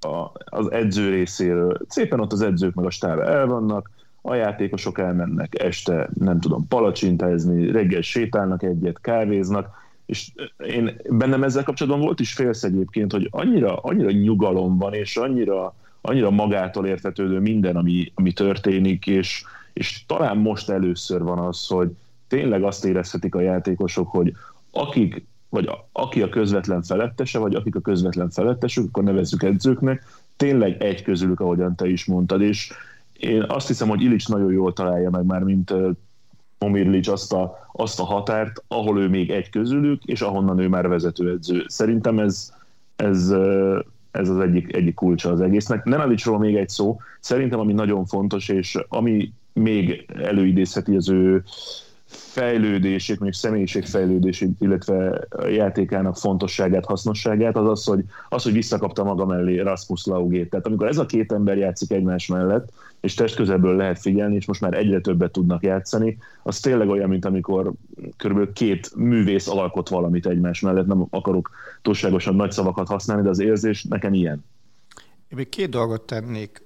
a, 0.00 0.30
az 0.44 0.72
edző 0.72 1.10
részéről. 1.10 1.78
Szépen 1.88 2.20
ott 2.20 2.32
az 2.32 2.40
edzők 2.40 2.74
meg 2.74 2.84
a 2.84 2.90
stáb 2.90 3.18
el 3.18 3.46
vannak, 3.46 3.90
a 4.22 4.34
játékosok 4.34 4.98
elmennek 4.98 5.62
este, 5.62 6.08
nem 6.18 6.40
tudom, 6.40 6.68
palacsintázni, 6.68 7.70
reggel 7.70 8.00
sétálnak 8.00 8.62
egyet, 8.62 9.00
kávéznak, 9.00 9.68
és 10.06 10.32
én 10.66 11.00
bennem 11.10 11.42
ezzel 11.42 11.62
kapcsolatban 11.62 12.04
volt 12.04 12.20
is 12.20 12.32
félsz 12.32 12.62
egyébként, 12.62 13.12
hogy 13.12 13.28
annyira, 13.30 13.76
annyira 13.76 14.10
nyugalom 14.10 14.78
van, 14.78 14.92
és 14.94 15.16
annyira, 15.16 15.74
annyira 16.00 16.30
magától 16.30 16.86
értetődő 16.86 17.38
minden, 17.38 17.76
ami, 17.76 18.12
ami 18.14 18.32
történik, 18.32 19.06
és, 19.06 19.44
és 19.78 20.04
talán 20.06 20.36
most 20.36 20.70
először 20.70 21.22
van 21.22 21.38
az, 21.38 21.66
hogy 21.66 21.90
tényleg 22.28 22.62
azt 22.62 22.84
érezhetik 22.84 23.34
a 23.34 23.40
játékosok, 23.40 24.10
hogy 24.10 24.32
akik, 24.70 25.26
vagy 25.48 25.66
a, 25.66 25.88
aki 25.92 26.22
a 26.22 26.28
közvetlen 26.28 26.82
felettese, 26.82 27.38
vagy 27.38 27.54
akik 27.54 27.74
a 27.74 27.80
közvetlen 27.80 28.30
felettesük, 28.30 28.86
akkor 28.86 29.02
nevezzük 29.02 29.42
edzőknek, 29.42 30.04
tényleg 30.36 30.82
egy 30.82 31.02
közülük, 31.02 31.40
ahogyan 31.40 31.74
te 31.74 31.88
is 31.88 32.04
mondtad, 32.04 32.40
és 32.40 32.72
én 33.12 33.44
azt 33.48 33.66
hiszem, 33.66 33.88
hogy 33.88 34.02
Ilics 34.02 34.28
nagyon 34.28 34.52
jól 34.52 34.72
találja 34.72 35.10
meg 35.10 35.24
már, 35.24 35.42
mint 35.42 35.74
Omirlics 36.58 37.08
azt 37.08 37.32
a, 37.32 37.68
azt 37.72 38.00
a 38.00 38.04
határt, 38.04 38.62
ahol 38.68 39.00
ő 39.00 39.08
még 39.08 39.30
egy 39.30 39.50
közülük, 39.50 40.04
és 40.04 40.20
ahonnan 40.20 40.58
ő 40.58 40.68
már 40.68 40.88
vezetőedző. 40.88 41.64
Szerintem 41.66 42.18
ez, 42.18 42.52
ez, 42.96 43.34
ez 44.10 44.28
az 44.28 44.38
egyik, 44.38 44.74
egyik 44.74 44.94
kulcsa 44.94 45.30
az 45.30 45.40
egésznek. 45.40 45.84
Nenadicsról 45.84 46.38
még 46.38 46.56
egy 46.56 46.68
szó. 46.68 46.98
Szerintem 47.20 47.58
ami 47.58 47.72
nagyon 47.72 48.06
fontos, 48.06 48.48
és 48.48 48.78
ami 48.88 49.32
még 49.52 50.06
előidézheti 50.14 50.96
az 50.96 51.08
ő 51.08 51.44
fejlődését, 52.08 53.18
mondjuk 53.18 53.40
személyiségfejlődését, 53.40 54.50
illetve 54.60 55.26
a 55.30 55.46
játékának 55.46 56.16
fontosságát, 56.16 56.84
hasznosságát, 56.84 57.56
az 57.56 57.68
az, 57.68 57.84
hogy, 57.84 58.04
az, 58.28 58.42
hogy 58.42 58.52
visszakapta 58.52 59.04
maga 59.04 59.26
mellé 59.26 59.58
Rasmus 59.58 60.06
Laugét. 60.06 60.50
Tehát 60.50 60.66
amikor 60.66 60.86
ez 60.86 60.98
a 60.98 61.06
két 61.06 61.32
ember 61.32 61.56
játszik 61.56 61.92
egymás 61.92 62.26
mellett, 62.26 62.72
és 63.00 63.14
testközelből 63.14 63.76
lehet 63.76 63.98
figyelni, 63.98 64.34
és 64.34 64.46
most 64.46 64.60
már 64.60 64.74
egyre 64.74 65.00
többet 65.00 65.32
tudnak 65.32 65.62
játszani, 65.62 66.18
az 66.42 66.60
tényleg 66.60 66.88
olyan, 66.88 67.08
mint 67.08 67.24
amikor 67.24 67.72
körülbelül 68.16 68.52
két 68.52 68.94
művész 68.96 69.48
alkot 69.48 69.88
valamit 69.88 70.26
egymás 70.26 70.60
mellett. 70.60 70.86
Nem 70.86 71.06
akarok 71.10 71.50
túlságosan 71.82 72.34
nagy 72.34 72.52
szavakat 72.52 72.88
használni, 72.88 73.22
de 73.22 73.28
az 73.28 73.38
érzés 73.38 73.84
nekem 73.84 74.14
ilyen. 74.14 74.44
Én 75.28 75.36
még 75.36 75.48
két 75.48 75.70
dolgot 75.70 76.02
tennék 76.02 76.62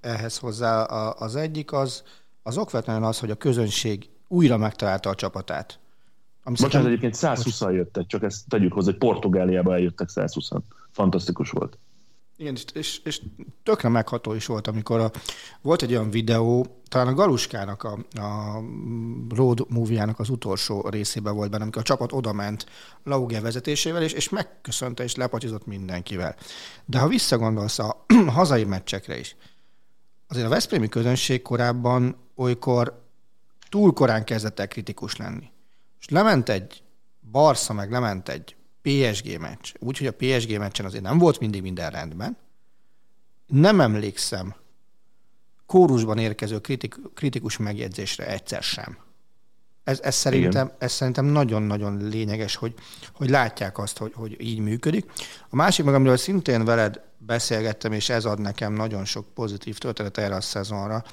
ehhez 0.00 0.38
hozzá. 0.38 0.82
Az 1.12 1.36
egyik 1.36 1.72
az, 1.72 2.02
az 2.42 2.58
okvetlenül 2.58 3.04
az, 3.04 3.18
hogy 3.18 3.30
a 3.30 3.34
közönség 3.34 4.10
újra 4.28 4.56
megtalálta 4.56 5.10
a 5.10 5.14
csapatát. 5.14 5.78
Ami 6.44 6.56
Bocsánat, 6.60 6.86
egyébként 6.86 7.14
120-an 7.18 7.72
jöttek, 7.72 8.06
csak 8.06 8.22
ezt 8.22 8.48
tegyük 8.48 8.72
hozzá, 8.72 8.90
hogy 8.90 8.98
Portugáliába 8.98 9.74
eljöttek 9.74 10.08
120-an. 10.14 10.60
Fantasztikus 10.90 11.50
volt. 11.50 11.78
Igen, 12.40 12.54
és, 12.54 12.64
és, 12.72 13.00
és 13.04 13.20
tökre 13.62 13.88
megható 13.88 14.34
is 14.34 14.46
volt, 14.46 14.66
amikor 14.66 15.00
a, 15.00 15.10
volt 15.60 15.82
egy 15.82 15.90
olyan 15.90 16.10
videó, 16.10 16.66
talán 16.88 17.06
a 17.06 17.14
Galuskának, 17.14 17.82
a, 17.82 17.98
a 18.20 18.60
road 19.34 19.66
movie-jának 19.68 20.18
az 20.18 20.28
utolsó 20.28 20.88
részében 20.88 21.34
volt 21.34 21.50
benne, 21.50 21.62
amikor 21.62 21.82
a 21.82 21.84
csapat 21.84 22.12
odament 22.12 22.66
Lauge 23.04 23.40
vezetésével, 23.40 24.02
és, 24.02 24.12
és 24.12 24.28
megköszönte, 24.28 25.02
és 25.02 25.14
lepatyizott 25.14 25.66
mindenkivel. 25.66 26.36
De 26.84 26.98
ha 26.98 27.08
visszagondolsz 27.08 27.78
a 27.78 28.04
hazai 28.36 28.64
meccsekre 28.64 29.18
is, 29.18 29.36
azért 30.28 30.46
a 30.46 30.48
Veszprémi 30.48 30.88
közönség 30.88 31.42
korábban 31.42 32.16
olykor 32.34 33.06
túl 33.68 33.92
korán 33.92 34.24
kezdett 34.24 34.58
el 34.58 34.68
kritikus 34.68 35.16
lenni. 35.16 35.50
És 36.00 36.08
lement 36.08 36.48
egy 36.48 36.82
Barca, 37.30 37.72
meg 37.72 37.90
lement 37.90 38.28
egy 38.28 38.56
PSG 38.82 39.38
meccs, 39.38 39.72
úgyhogy 39.78 40.06
a 40.06 40.12
PSG 40.12 40.58
meccsen 40.58 40.86
azért 40.86 41.02
nem 41.02 41.18
volt 41.18 41.40
mindig 41.40 41.62
minden 41.62 41.90
rendben. 41.90 42.36
Nem 43.46 43.80
emlékszem 43.80 44.54
kórusban 45.66 46.18
érkező 46.18 46.60
kritik, 46.60 46.94
kritikus 47.14 47.56
megjegyzésre 47.56 48.26
egyszer 48.26 48.62
sem. 48.62 48.98
Ez, 49.88 50.00
ez, 50.02 50.14
szerintem, 50.14 50.72
ez 50.78 50.92
szerintem 50.92 51.24
nagyon-nagyon 51.24 52.08
lényeges, 52.08 52.56
hogy, 52.56 52.74
hogy 53.12 53.30
látják 53.30 53.78
azt, 53.78 53.98
hogy, 53.98 54.12
hogy 54.14 54.40
így 54.40 54.58
működik. 54.58 55.10
A 55.48 55.56
másik 55.56 55.84
meg, 55.84 55.94
amiről 55.94 56.16
szintén 56.16 56.64
veled 56.64 57.00
beszélgettem, 57.18 57.92
és 57.92 58.08
ez 58.08 58.24
ad 58.24 58.40
nekem 58.40 58.72
nagyon 58.72 59.04
sok 59.04 59.26
pozitív 59.34 59.78
történet 59.78 60.18
erre 60.18 60.34
a 60.34 60.40
szezonra, 60.40 61.04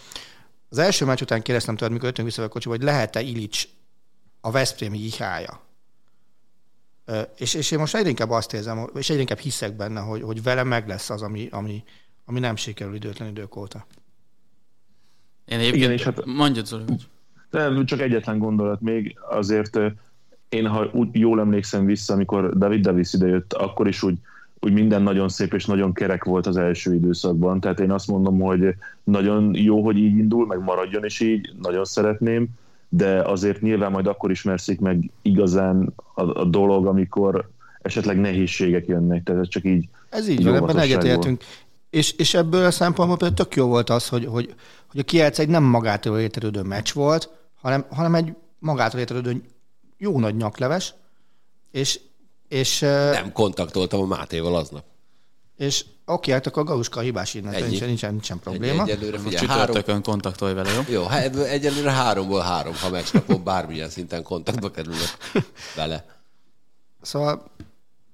az 0.70 0.78
első 0.78 1.06
meccs 1.06 1.22
után 1.22 1.42
kérdeztem 1.42 1.76
tőled, 1.76 1.94
mikor 1.94 2.08
jöttünk 2.08 2.28
vissza 2.28 2.44
a 2.44 2.48
kocsiba, 2.48 2.76
hogy 2.76 2.84
lehet-e 2.84 3.22
Ilics 3.22 3.68
a 4.42 4.52
Veszprémi 4.52 5.00
ihája. 5.00 5.62
És, 7.38 7.54
és 7.54 7.72
én 7.72 7.80
most 7.80 7.96
egyre 7.96 8.10
inkább 8.10 8.30
azt 8.30 8.54
érzem, 8.54 8.90
és 8.96 9.10
egyre 9.10 9.22
inkább 9.22 9.40
hiszek 9.40 9.76
benne, 9.76 10.00
hogy, 10.00 10.22
hogy 10.22 10.44
vele 10.44 10.64
meg 10.64 10.88
lesz 10.88 11.10
az, 11.10 11.22
ami, 11.22 11.48
ami, 11.52 11.84
ami 12.26 12.40
nem 12.40 12.56
sikerül 12.56 12.96
időtlen 12.96 13.30
idők 13.30 13.56
óta. 13.56 13.88
Én 15.46 15.60
egyébként... 15.60 15.84
Igen, 15.84 15.92
és 15.92 16.04
hát... 16.04 16.26
Mondjad, 16.26 16.66
Zoli. 16.66 16.86
Nem, 17.56 17.86
csak 17.86 18.02
egyetlen 18.02 18.38
gondolat 18.38 18.82
még, 18.82 19.18
azért 19.30 19.80
én, 20.50 20.68
ha 20.68 20.89
úgy 20.91 21.08
jól 21.12 21.39
emlékszem 21.39 21.86
vissza, 21.86 22.13
amikor 22.13 22.58
David 22.58 22.82
Davis 22.82 23.13
idejött, 23.13 23.54
akkor 23.54 23.88
is 23.88 24.04
úgy 24.04 24.18
úgy 24.65 24.74
minden 24.74 25.02
nagyon 25.02 25.30
szép 25.30 25.54
és 25.54 25.65
nagyon 25.65 25.94
kerek 25.94 26.24
volt 26.24 26.48
az 26.48 26.58
első 26.58 26.94
időszakban. 26.94 27.60
Tehát 27.60 27.80
én 27.80 27.91
azt 27.91 28.08
mondom, 28.08 28.39
hogy 28.39 28.76
nagyon 29.04 29.56
jó, 29.56 29.84
hogy 29.84 29.98
így 29.98 30.18
indul, 30.18 30.46
meg 30.46 30.60
maradjon 30.60 31.06
is 31.06 31.20
így, 31.20 31.50
nagyon 31.62 31.86
szeretném, 31.86 32.48
de 32.89 33.22
azért 33.22 33.62
nyilván 33.62 33.91
majd 33.91 34.08
akkor 34.08 34.32
ismerszik 34.32 34.80
meg 34.80 35.12
igazán 35.22 35.94
a, 36.13 36.39
a 36.39 36.46
dolog, 36.46 36.86
amikor 36.86 37.50
esetleg 37.82 38.20
nehézségek 38.20 38.88
jönnek. 38.88 39.24
Tehát 39.24 39.41
ez 39.41 39.48
csak 39.48 39.65
így 39.65 39.88
Ez 40.10 40.28
így 40.28 40.44
van, 40.44 40.56
ebben 40.56 40.80
egyetértünk. 40.80 41.44
És, 41.89 42.12
és 42.12 42.34
ebből 42.34 42.65
a 42.65 42.72
szempontból 42.72 43.18
például 43.18 43.39
tök 43.39 43.56
jó 43.56 43.68
volt 43.68 43.89
az, 43.89 44.10
hogy, 44.10 44.26
hogy, 44.26 44.54
hogy 44.88 45.00
a 45.00 45.04
Kielc 45.04 45.39
egy 45.39 45.50
nem 45.50 45.63
magától 45.63 46.20
értetődő 46.20 46.62
meccs 46.62 46.94
volt, 46.94 47.30
hanem, 47.65 47.86
hanem 47.89 48.15
egy 48.15 48.34
magától 48.60 48.99
értetődő 48.99 49.43
jó 49.97 50.19
nagy 50.19 50.36
nyakleves, 50.36 50.93
és 51.71 51.99
és, 52.47 52.80
nem 52.80 53.32
kontaktoltam 53.32 54.01
a 54.01 54.06
Mátéval 54.06 54.56
aznap. 54.56 54.84
És 55.58 55.86
oké, 56.06 56.32
hát 56.32 56.47
akkor 56.47 56.63
Galuska 56.63 56.99
hibás 56.99 57.34
innen, 57.34 57.63
nincsen, 57.63 57.88
nincsen, 57.88 58.12
nincsen 58.12 58.39
probléma. 58.39 58.84
Egy, 58.84 58.89
egyelőre 58.89 59.19
figyelj, 59.19 59.47
három... 59.47 60.01
kontaktolj 60.01 60.54
vele, 60.54 60.71
jó? 60.71 60.82
Jó, 60.89 61.04
hát 61.04 61.36
egyelőre 61.36 61.91
háromból 61.91 62.41
három, 62.41 62.73
ha 62.75 62.89
meccsnapon 62.89 63.43
bármilyen 63.43 63.89
szinten 63.89 64.23
kontaktba 64.23 64.71
kerülök 64.71 65.17
vele. 65.75 66.06
Szóval 67.01 67.51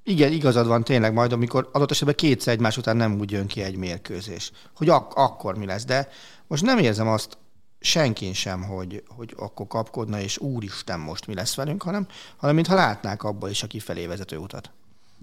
igen, 0.04 0.32
igazad 0.32 0.68
van 0.68 0.84
tényleg 0.84 1.14
majd, 1.14 1.32
amikor 1.32 1.70
adott 1.74 1.92
esetben 1.92 2.16
kétszer 2.16 2.54
egymás 2.54 2.78
után 2.78 2.98
nem 2.98 3.20
úgy 3.20 3.32
jön 3.32 3.48
ki 3.48 3.62
egy 3.62 3.76
mérkőzés, 3.76 4.52
hogy 4.76 4.90
ak- 4.90 5.14
akkor 5.18 5.58
mi 5.58 5.66
lesz. 5.66 5.86
De 5.86 6.10
most 6.48 6.64
nem 6.64 6.78
érzem 6.78 7.08
azt 7.08 7.38
senkin 7.82 8.34
sem, 8.34 8.64
hogy, 8.64 9.04
hogy 9.08 9.34
akkor 9.38 9.68
kapkodna, 9.68 10.20
és 10.20 10.38
úristen, 10.38 11.00
most 11.00 11.28
mi 11.28 11.34
lesz 11.34 11.56
velünk, 11.56 11.84
hanem, 11.84 12.08
hanem 12.38 12.56
mintha 12.56 12.76
látnák 12.76 13.24
abba 13.24 13.50
is 13.50 13.64
a 13.64 13.68
kifelé 13.68 14.06
vezető 14.06 14.38
utat. 14.38 14.70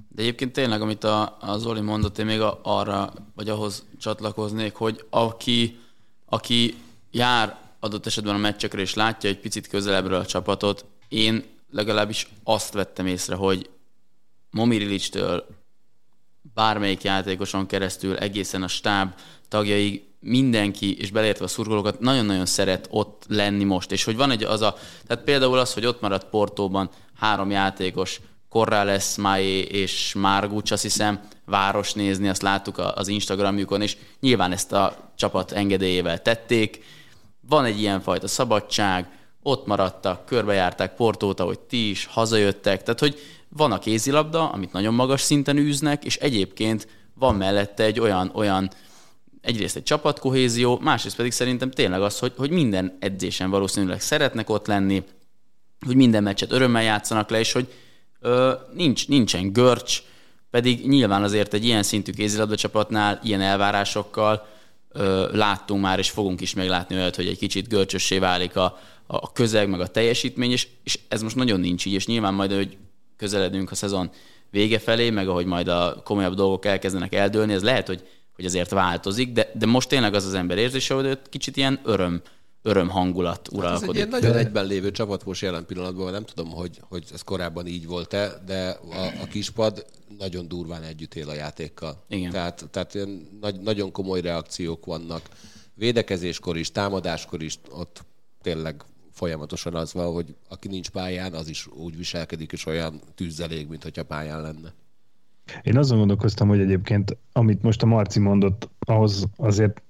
De 0.09 0.23
egyébként 0.23 0.53
tényleg, 0.53 0.81
amit 0.81 1.05
a, 1.05 1.37
a 1.41 1.59
Zoli 1.59 1.81
mondott, 1.81 2.19
én 2.19 2.27
még 2.27 2.41
a, 2.41 2.61
arra, 2.63 3.13
vagy 3.35 3.49
ahhoz 3.49 3.85
csatlakoznék, 3.99 4.75
hogy 4.75 5.07
aki, 5.11 5.79
aki 6.27 6.77
jár 7.11 7.59
adott 7.81 8.07
esetben 8.07 8.35
a 8.35 8.39
meccsekre, 8.39 8.81
és 8.81 8.95
látja 8.95 9.31
egy 9.31 9.41
picit 9.41 9.67
közelebbről 9.67 10.19
a 10.19 10.27
csapatot, 10.27 10.85
én 11.09 11.45
legalábbis 11.71 12.29
azt 12.45 12.73
vettem 12.73 13.07
észre, 13.07 13.35
hogy 13.35 13.71
Momirilicstől 14.51 15.47
bármelyik 16.55 17.03
játékoson 17.03 17.67
keresztül 17.67 18.17
egészen 18.17 18.63
a 18.63 18.69
stáb 18.69 19.15
tagjaig 19.49 20.08
mindenki, 20.21 20.97
és 20.99 21.11
beleértve 21.11 21.45
a 21.45 21.49
szurkolókat, 21.49 22.01
nagyon-nagyon 22.01 22.47
szeret 22.47 22.87
ott 22.91 23.25
lenni 23.29 23.65
most. 23.65 23.93
És 23.93 24.05
hogy 24.05 24.17
van 24.17 24.31
egy 24.31 24.45
az 24.45 24.61
a, 24.61 24.77
tehát 25.07 25.25
például 25.25 25.59
az, 25.59 25.75
hogy 25.75 25.87
ott 25.87 26.01
maradt 26.01 26.29
Portóban 26.31 26.91
három 27.15 27.51
játékos, 27.51 28.21
Corrales, 28.49 29.17
Maé 29.17 29.59
és 29.59 30.15
Margucs, 30.15 30.71
azt 30.71 30.83
hiszem, 30.83 31.21
város 31.45 31.93
nézni, 31.93 32.29
azt 32.29 32.43
láttuk 32.43 32.79
az 32.79 33.09
Instagramjukon, 33.09 33.83
és 33.83 33.97
nyilván 34.21 34.53
ezt 34.53 34.73
a 34.73 35.13
csapat 35.17 35.53
engedélyével 35.53 36.23
tették. 36.23 36.85
Van 37.49 37.65
egy 37.65 37.81
ilyen 37.81 38.01
fajta 38.01 38.29
szabadság, 38.29 39.11
ott 39.43 39.67
maradtak, 39.67 40.27
körbejárták 40.27 40.95
Portót, 40.95 41.41
ahogy 41.41 41.59
ti 41.59 41.91
is, 41.91 42.07
hazajöttek, 42.07 42.83
tehát 42.83 43.01
hogy 43.01 43.19
van 43.49 43.73
a 43.73 43.79
kézilabda, 43.79 44.51
amit 44.51 44.73
nagyon 44.73 44.95
magas 44.95 45.21
szinten 45.21 45.57
űznek, 45.57 46.05
és 46.05 46.17
egyébként 46.17 46.89
van 47.15 47.35
mellette 47.35 47.85
egy 47.85 48.01
olyan, 48.01 48.31
olyan 48.35 48.71
egyrészt 49.41 49.77
egy 49.77 49.83
csapatkohézió, 49.83 50.79
másrészt 50.83 51.17
pedig 51.17 51.33
szerintem 51.33 51.71
tényleg 51.71 52.03
az, 52.03 52.19
hogy, 52.19 52.33
hogy 52.37 52.51
minden 52.51 52.97
edzésen 53.01 53.51
valószínűleg 53.51 54.01
szeretnek 54.01 54.51
ott 54.51 54.67
lenni, 54.67 55.05
hogy 55.87 55.97
minden 55.97 56.23
meccset 56.23 56.53
örömmel 56.53 56.83
játszanak 56.83 57.31
le, 57.31 57.39
és 57.39 57.53
hogy 57.53 57.73
ö, 58.21 58.53
nincs, 58.75 59.09
nincsen 59.09 59.53
görcs, 59.53 60.03
pedig 60.51 60.89
nyilván 60.89 61.23
azért 61.23 61.55
egy 61.55 61.65
ilyen 61.65 61.83
szintű 61.83 62.13
kézilabda 62.13 62.57
csapatnál 62.57 63.21
ilyen 63.23 63.41
elvárásokkal 63.41 64.47
ö, 64.93 65.37
láttunk 65.37 65.83
már, 65.83 65.99
és 65.99 66.11
fogunk 66.11 66.41
is 66.41 66.55
meglátni 66.55 66.97
olyat, 66.97 67.17
hogy 67.17 67.27
egy 67.27 67.39
kicsit 67.39 67.69
görcsössé 67.69 68.19
válik 68.19 68.57
a, 68.57 68.79
a 69.07 69.33
közeg, 69.33 69.69
meg 69.69 69.81
a 69.81 69.87
teljesítmény, 69.87 70.51
és, 70.51 70.69
és 70.85 70.99
ez 71.09 71.23
most 71.23 71.37
nagyon 71.37 71.61
nincs 71.61 71.87
így, 71.87 71.93
és 71.93 72.07
nyilván 72.07 72.35
majd, 72.35 72.53
hogy 72.53 72.77
közeledünk 73.17 73.71
a 73.71 73.75
szezon 73.75 74.11
vége 74.51 74.79
felé, 74.79 75.11
meg 75.11 75.29
ahogy 75.29 75.47
majd 75.47 75.69
a 75.69 76.01
komolyabb 76.05 76.35
dolgok 76.35 76.65
elkezdenek 76.65 77.15
eldőlni, 77.15 77.53
ez 77.53 77.63
lehet, 77.63 77.87
hogy 77.87 78.09
hogy 78.39 78.47
azért 78.47 78.71
változik, 78.71 79.33
de, 79.33 79.51
de 79.55 79.67
most 79.67 79.89
tényleg 79.89 80.15
az 80.15 80.25
az 80.25 80.35
ember 80.35 80.59
érzése, 80.59 80.95
hogy 80.95 81.07
ott 81.07 81.29
kicsit 81.29 81.57
ilyen 81.57 81.81
öröm, 81.85 82.23
öröm 82.63 82.89
hangulat 82.89 83.49
uralkodik. 83.53 83.81
Hát 83.81 83.83
ez 83.83 83.89
egy 83.89 83.95
ilyen 83.97 84.09
nagyon 84.09 84.37
egyben 84.37 84.67
lévő 84.67 84.91
csapat 84.91 85.25
most 85.25 85.43
jelen 85.43 85.67
pillanatban, 85.67 86.13
nem 86.13 86.25
tudom, 86.25 86.51
hogy, 86.51 86.81
hogy 86.81 87.05
ez 87.13 87.23
korábban 87.23 87.67
így 87.67 87.87
volt-e, 87.87 88.43
de 88.47 88.69
a, 88.91 89.23
a 89.23 89.27
kispad 89.27 89.87
nagyon 90.19 90.49
durván 90.49 90.83
együtt 90.83 91.15
él 91.15 91.29
a 91.29 91.35
játékkal. 91.35 92.05
Igen. 92.09 92.31
Tehát, 92.31 92.69
tehát 92.71 92.99
nagy, 93.41 93.61
nagyon 93.61 93.93
komoly 93.93 94.21
reakciók 94.21 94.87
vannak. 94.87 95.23
Védekezéskor 95.75 96.57
is, 96.57 96.73
támadáskor 96.73 97.43
is, 97.43 97.59
ott 97.71 98.05
tényleg 98.43 98.85
folyamatosan 99.13 99.75
az 99.75 99.93
van, 99.93 100.13
hogy 100.13 100.35
aki 100.49 100.69
nincs 100.69 100.91
pályán, 100.91 101.33
az 101.35 101.49
is 101.49 101.67
úgy 101.67 101.97
viselkedik, 101.97 102.53
és 102.53 102.67
olyan 102.67 103.01
tűzzelék, 103.15 103.69
mint 103.69 103.83
hogyha 103.83 104.05
pályán 104.05 104.41
lenne. 104.41 104.73
Én 105.63 105.77
azon 105.77 105.99
gondolkoztam, 105.99 106.49
hogy 106.49 106.61
egyébként, 106.61 107.17
amit 107.33 107.63
most 107.63 107.83
a 107.83 107.87
Marci 107.87 108.21
mondott, 108.21 108.71
ahhoz 108.79 109.27
azért 109.37 109.83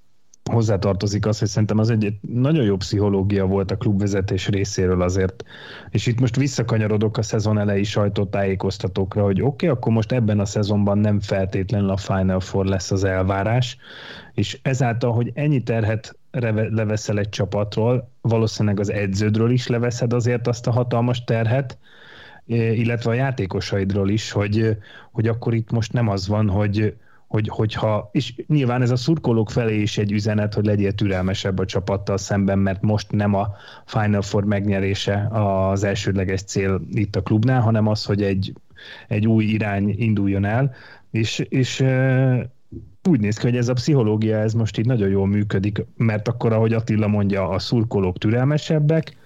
hozzátartozik 0.49 1.27
az, 1.27 1.38
hogy 1.38 1.49
szerintem 1.49 1.79
az 1.79 1.90
egy 1.90 2.12
nagyon 2.21 2.64
jó 2.64 2.77
pszichológia 2.77 3.47
volt 3.47 3.71
a 3.71 3.77
klubvezetés 3.77 4.49
részéről 4.49 5.03
azért. 5.03 5.44
És 5.90 6.07
itt 6.07 6.21
most 6.21 6.37
visszakanyarodok 6.37 7.16
a 7.16 7.23
szezon 7.23 7.59
elejé 7.59 7.83
sajtótájékoztatókra, 7.83 9.23
hogy 9.23 9.40
oké, 9.40 9.47
okay, 9.47 9.68
akkor 9.68 9.92
most 9.92 10.12
ebben 10.12 10.40
a 10.40 10.44
szezonban 10.44 10.99
nem 10.99 11.21
feltétlenül 11.21 11.90
a 11.90 11.97
Final 11.97 12.40
Four 12.40 12.64
lesz 12.64 12.90
az 12.90 13.05
elvárás, 13.05 13.77
és 14.35 14.59
ezáltal, 14.62 15.12
hogy 15.12 15.31
ennyi 15.35 15.62
terhet 15.62 16.18
leveszel 16.71 17.18
egy 17.18 17.29
csapatról, 17.29 18.11
valószínűleg 18.21 18.81
az 18.81 18.90
edződről 18.90 19.51
is 19.51 19.66
leveszed 19.66 20.12
azért 20.12 20.47
azt 20.47 20.66
a 20.66 20.73
hatalmas 20.73 21.25
terhet, 21.25 21.79
illetve 22.49 23.11
a 23.11 23.15
játékosaidról 23.15 24.09
is, 24.09 24.31
hogy, 24.31 24.77
hogy 25.13 25.29
akkor 25.29 25.55
itt 25.55 25.71
most 25.71 25.93
nem 25.93 26.09
az 26.09 26.29
van, 26.29 26.49
hogy, 26.49 26.95
hogy, 27.27 27.49
hogyha, 27.49 28.09
és 28.13 28.35
nyilván 28.47 28.83
ez 28.83 28.91
a 28.91 28.97
szurkolók 28.97 29.51
felé 29.51 29.81
is 29.81 29.99
egy 29.99 30.13
üzenet, 30.13 30.55
hogy 30.55 30.65
legyél 30.65 30.93
türelmesebb 30.93 31.59
a 31.59 31.65
csapattal 31.65 32.17
szemben, 32.17 32.59
mert 32.59 32.83
most 32.83 33.13
nem 33.13 33.35
a 33.35 33.49
Final 33.85 34.23
Four 34.23 34.45
megnyerése 34.45 35.29
az 35.31 35.85
elsődleges 35.85 36.43
cél 36.43 36.81
itt 36.91 37.17
a 37.17 37.23
klubnál, 37.23 37.61
hanem 37.61 37.87
az, 37.87 38.05
hogy 38.05 38.23
egy, 38.23 38.53
egy 39.09 39.27
új 39.27 39.45
irány 39.45 39.95
induljon 39.99 40.45
el, 40.45 40.75
és, 41.11 41.39
és 41.39 41.85
úgy 43.09 43.21
néz 43.21 43.37
ki, 43.37 43.47
hogy 43.47 43.57
ez 43.57 43.69
a 43.69 43.73
pszichológia 43.73 44.39
ez 44.39 44.53
most 44.53 44.79
így 44.79 44.87
nagyon 44.87 45.09
jól 45.09 45.27
működik, 45.27 45.85
mert 45.97 46.29
akkor, 46.29 46.53
ahogy 46.53 46.73
Attila 46.73 47.07
mondja, 47.07 47.49
a 47.49 47.59
szurkolók 47.59 48.19
türelmesebbek, 48.19 49.17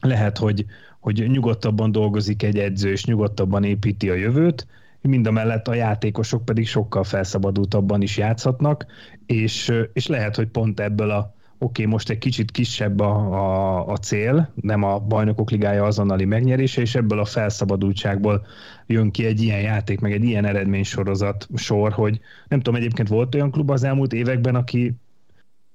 lehet, 0.00 0.38
hogy, 0.38 0.64
hogy 1.00 1.30
nyugodtabban 1.30 1.92
dolgozik 1.92 2.42
egy 2.42 2.58
edző, 2.58 2.90
és 2.90 3.04
nyugodtabban 3.04 3.64
építi 3.64 4.10
a 4.10 4.14
jövőt, 4.14 4.66
mind 5.00 5.26
a 5.26 5.30
mellett 5.30 5.68
a 5.68 5.74
játékosok 5.74 6.44
pedig 6.44 6.66
sokkal 6.66 7.04
felszabadultabban 7.04 8.02
is 8.02 8.16
játszhatnak, 8.16 8.86
és, 9.26 9.72
és 9.92 10.06
lehet, 10.06 10.36
hogy 10.36 10.48
pont 10.48 10.80
ebből 10.80 11.10
a 11.10 11.34
oké, 11.62 11.82
okay, 11.82 11.92
most 11.92 12.10
egy 12.10 12.18
kicsit 12.18 12.50
kisebb 12.50 13.00
a, 13.00 13.14
a, 13.32 13.86
a 13.86 13.96
cél, 13.96 14.52
nem 14.60 14.82
a 14.82 14.98
bajnokok 14.98 15.50
ligája 15.50 15.84
azonnali 15.84 16.24
megnyerése, 16.24 16.80
és 16.80 16.94
ebből 16.94 17.18
a 17.18 17.24
felszabadultságból 17.24 18.46
jön 18.86 19.10
ki 19.10 19.24
egy 19.24 19.42
ilyen 19.42 19.60
játék, 19.60 20.00
meg 20.00 20.12
egy 20.12 20.24
ilyen 20.24 20.44
eredménysorozat 20.44 21.48
sor, 21.54 21.92
hogy 21.92 22.20
nem 22.48 22.60
tudom, 22.60 22.80
egyébként 22.80 23.08
volt 23.08 23.34
olyan 23.34 23.50
klub 23.50 23.70
az 23.70 23.84
elmúlt 23.84 24.12
években, 24.12 24.54
aki 24.54 24.94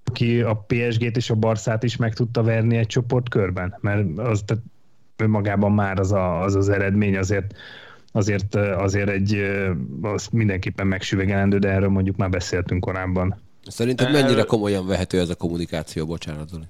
aki 0.08 0.42
a 0.42 0.66
PSG-t 0.68 1.18
és 1.18 1.30
a 1.30 1.36
Barszát 1.36 1.84
is 1.84 1.96
meg 1.96 2.14
tudta 2.14 2.44
verni 2.44 2.78
egy 2.78 2.88
csoportkörben, 2.88 3.78
mert 3.82 4.18
az 4.18 4.44
tehát 4.46 4.64
önmagában 5.18 5.72
már 5.72 6.00
az, 6.00 6.12
a, 6.12 6.42
az 6.42 6.56
az 6.56 6.70
eredmény 6.70 7.18
azért 7.18 7.56
azért, 8.12 8.56
azért 8.56 9.10
egy, 9.10 9.42
az 10.02 10.28
mindenképpen 10.32 10.88
megsüvegelendő, 10.88 11.58
de 11.58 11.70
erről 11.70 11.90
mondjuk 11.90 12.16
már 12.16 12.30
beszéltünk 12.30 12.82
korábban. 12.84 13.36
Szerinted 13.68 14.12
mennyire 14.12 14.44
komolyan 14.44 14.88
vehető 14.88 15.20
ez 15.20 15.30
a 15.30 15.36
kommunikáció? 15.36 16.06
Bocsánat, 16.06 16.50
Zoli. 16.50 16.64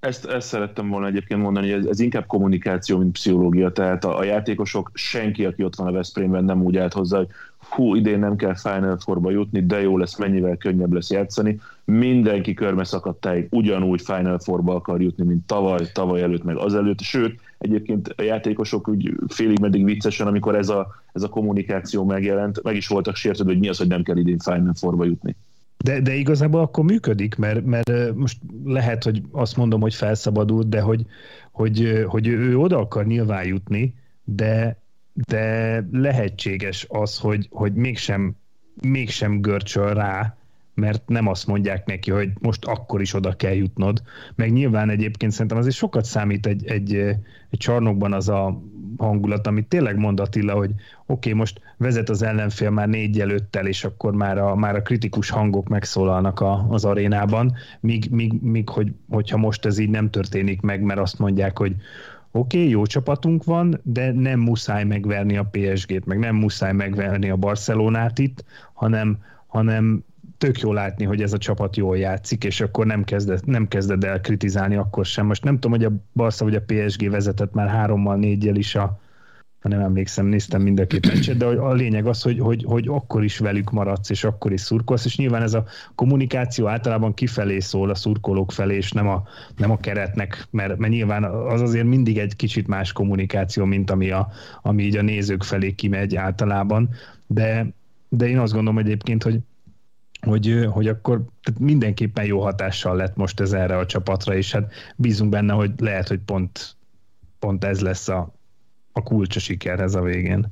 Ezt, 0.00 0.24
ezt 0.24 0.48
szerettem 0.48 0.88
volna 0.88 1.06
egyébként 1.06 1.40
mondani, 1.40 1.70
hogy 1.70 1.80
ez, 1.80 1.86
ez 1.86 2.00
inkább 2.00 2.26
kommunikáció, 2.26 2.98
mint 2.98 3.12
pszichológia. 3.12 3.72
Tehát 3.72 4.04
a, 4.04 4.18
a 4.18 4.24
játékosok, 4.24 4.90
senki, 4.94 5.44
aki 5.44 5.64
ott 5.64 5.76
van 5.76 5.86
a 5.86 5.92
Veszprémben, 5.92 6.44
nem 6.44 6.62
úgy 6.62 6.76
állt 6.76 6.92
hozzá, 6.92 7.16
hogy 7.16 7.28
hú, 7.58 7.94
idén 7.94 8.18
nem 8.18 8.36
kell 8.36 8.54
Final 8.54 8.98
Four-ba 8.98 9.30
jutni, 9.30 9.66
de 9.66 9.80
jó 9.80 9.98
lesz, 9.98 10.16
mennyivel 10.16 10.56
könnyebb 10.56 10.92
lesz 10.92 11.10
játszani. 11.10 11.60
Mindenki 11.84 12.54
körme 12.54 12.84
szakadtáig 12.84 13.46
ugyanúgy 13.50 14.02
Final 14.02 14.38
Four-ba 14.38 14.74
akar 14.74 15.02
jutni, 15.02 15.24
mint 15.24 15.46
tavaly, 15.46 15.86
tavaly 15.92 16.22
előtt, 16.22 16.44
meg 16.44 16.56
azelőtt. 16.56 17.00
Sőt, 17.00 17.40
egyébként 17.60 18.14
a 18.16 18.22
játékosok 18.22 18.88
úgy 18.88 19.14
félig 19.28 19.60
meddig 19.60 19.84
viccesen, 19.84 20.26
amikor 20.26 20.54
ez 20.54 20.68
a, 20.68 20.94
ez 21.12 21.22
a 21.22 21.28
kommunikáció 21.28 22.04
megjelent, 22.04 22.62
meg 22.62 22.76
is 22.76 22.86
voltak 22.86 23.16
sértődve, 23.16 23.52
hogy 23.52 23.60
mi 23.60 23.68
az, 23.68 23.78
hogy 23.78 23.88
nem 23.88 24.02
kell 24.02 24.16
idén 24.16 24.38
Final 24.38 24.74
Four-ba 24.74 25.04
jutni. 25.04 25.36
De, 25.76 26.00
de 26.00 26.14
igazából 26.14 26.60
akkor 26.60 26.84
működik, 26.84 27.36
mert, 27.36 27.64
mert 27.64 28.14
most 28.14 28.38
lehet, 28.64 29.04
hogy 29.04 29.22
azt 29.30 29.56
mondom, 29.56 29.80
hogy 29.80 29.94
felszabadult, 29.94 30.68
de 30.68 30.80
hogy, 30.80 31.06
hogy, 31.52 32.04
hogy 32.06 32.26
ő 32.26 32.58
oda 32.58 32.78
akar 32.78 33.06
nyilván 33.06 33.46
jutni, 33.46 33.94
de, 34.24 34.82
de 35.12 35.86
lehetséges 35.92 36.86
az, 36.88 37.18
hogy, 37.18 37.48
hogy 37.50 37.72
mégsem, 37.74 38.36
mégsem 38.82 39.40
görcsöl 39.40 39.94
rá, 39.94 40.36
mert 40.74 41.08
nem 41.08 41.26
azt 41.26 41.46
mondják 41.46 41.86
neki, 41.86 42.10
hogy 42.10 42.30
most 42.40 42.64
akkor 42.64 43.00
is 43.00 43.14
oda 43.14 43.32
kell 43.32 43.54
jutnod. 43.54 44.02
Meg 44.34 44.52
nyilván 44.52 44.90
egyébként 44.90 45.32
szerintem 45.32 45.58
azért 45.58 45.74
sokat 45.74 46.04
számít 46.04 46.46
egy, 46.46 46.66
egy, 46.66 46.94
egy 47.50 47.58
csarnokban 47.58 48.12
az 48.12 48.28
a 48.28 48.62
hangulat, 48.96 49.46
amit 49.46 49.66
tényleg 49.66 49.96
mond 49.96 50.20
Attila, 50.20 50.54
hogy 50.54 50.70
oké, 50.70 50.80
okay, 51.06 51.32
most 51.32 51.60
vezet 51.76 52.08
az 52.08 52.22
ellenfél 52.22 52.70
már 52.70 52.88
négy 52.88 53.16
jelölttel, 53.16 53.66
és 53.66 53.84
akkor 53.84 54.14
már 54.14 54.38
a, 54.38 54.54
már 54.54 54.74
a 54.74 54.82
kritikus 54.82 55.30
hangok 55.30 55.68
megszólalnak 55.68 56.40
a, 56.40 56.66
az 56.68 56.84
arénában, 56.84 57.54
míg, 57.80 58.10
míg, 58.10 58.32
míg 58.42 58.68
hogy, 58.68 58.92
hogyha 59.10 59.36
most 59.36 59.66
ez 59.66 59.78
így 59.78 59.90
nem 59.90 60.10
történik 60.10 60.60
meg, 60.60 60.82
mert 60.82 61.00
azt 61.00 61.18
mondják, 61.18 61.58
hogy 61.58 61.74
oké, 62.32 62.58
okay, 62.58 62.70
jó 62.70 62.86
csapatunk 62.86 63.44
van, 63.44 63.80
de 63.82 64.12
nem 64.12 64.40
muszáj 64.40 64.84
megverni 64.84 65.36
a 65.36 65.50
PSG-t, 65.50 66.06
meg 66.06 66.18
nem 66.18 66.36
muszáj 66.36 66.72
megverni 66.72 67.30
a 67.30 67.36
Barcelonát 67.36 68.18
itt, 68.18 68.44
hanem, 68.72 69.18
hanem 69.46 70.04
tök 70.40 70.60
jó 70.60 70.72
látni, 70.72 71.04
hogy 71.04 71.22
ez 71.22 71.32
a 71.32 71.38
csapat 71.38 71.76
jól 71.76 71.98
játszik, 71.98 72.44
és 72.44 72.60
akkor 72.60 72.86
nem 72.86 73.04
kezded, 73.04 73.46
nem 73.46 73.68
kezded 73.68 74.04
el 74.04 74.20
kritizálni 74.20 74.76
akkor 74.76 75.04
sem. 75.04 75.26
Most 75.26 75.44
nem 75.44 75.54
tudom, 75.54 75.70
hogy 75.70 75.84
a 75.84 75.92
Barca 76.12 76.44
vagy 76.44 76.54
a 76.54 76.62
PSG 76.66 77.10
vezetett 77.10 77.52
már 77.52 77.68
hárommal, 77.68 78.16
négyel 78.16 78.56
is 78.56 78.74
a 78.74 79.00
ha 79.60 79.68
nem 79.68 79.80
emlékszem, 79.80 80.26
néztem 80.26 80.62
mind 80.62 80.80
a 80.80 80.86
két 80.86 81.06
meccset, 81.06 81.36
de 81.36 81.44
a 81.44 81.72
lényeg 81.72 82.06
az, 82.06 82.22
hogy, 82.22 82.38
hogy, 82.38 82.64
hogy 82.64 82.88
akkor 82.88 83.24
is 83.24 83.38
velük 83.38 83.70
maradsz, 83.70 84.10
és 84.10 84.24
akkor 84.24 84.52
is 84.52 84.60
szurkolsz, 84.60 85.04
és 85.04 85.16
nyilván 85.16 85.42
ez 85.42 85.54
a 85.54 85.64
kommunikáció 85.94 86.66
általában 86.66 87.14
kifelé 87.14 87.58
szól 87.58 87.90
a 87.90 87.94
szurkolók 87.94 88.52
felé, 88.52 88.76
és 88.76 88.92
nem 88.92 89.08
a, 89.08 89.22
nem 89.56 89.70
a 89.70 89.76
keretnek, 89.76 90.46
mert, 90.50 90.78
mert 90.78 90.92
nyilván 90.92 91.24
az 91.24 91.60
azért 91.60 91.86
mindig 91.86 92.18
egy 92.18 92.36
kicsit 92.36 92.66
más 92.66 92.92
kommunikáció, 92.92 93.64
mint 93.64 93.90
ami, 93.90 94.10
a, 94.10 94.28
ami 94.62 94.82
így 94.82 94.96
a 94.96 95.02
nézők 95.02 95.42
felé 95.42 95.72
kimegy 95.72 96.16
általában, 96.16 96.88
de, 97.26 97.66
de 98.08 98.28
én 98.28 98.38
azt 98.38 98.52
gondolom 98.52 98.78
egyébként, 98.78 99.22
hogy 99.22 99.40
hogy, 100.20 100.66
hogy 100.70 100.88
akkor 100.88 101.24
tehát 101.42 101.60
mindenképpen 101.60 102.24
jó 102.24 102.40
hatással 102.40 102.96
lett 102.96 103.16
most 103.16 103.40
ez 103.40 103.52
erre 103.52 103.78
a 103.78 103.86
csapatra, 103.86 104.36
és 104.36 104.52
hát 104.52 104.72
bízunk 104.96 105.30
benne, 105.30 105.52
hogy 105.52 105.72
lehet, 105.76 106.08
hogy 106.08 106.18
pont, 106.18 106.76
pont 107.38 107.64
ez 107.64 107.80
lesz 107.80 108.08
a, 108.08 108.34
a 108.92 109.02
kulcs 109.02 109.36
a 109.36 109.40
sikerhez 109.40 109.94
a 109.94 110.02
végén. 110.02 110.46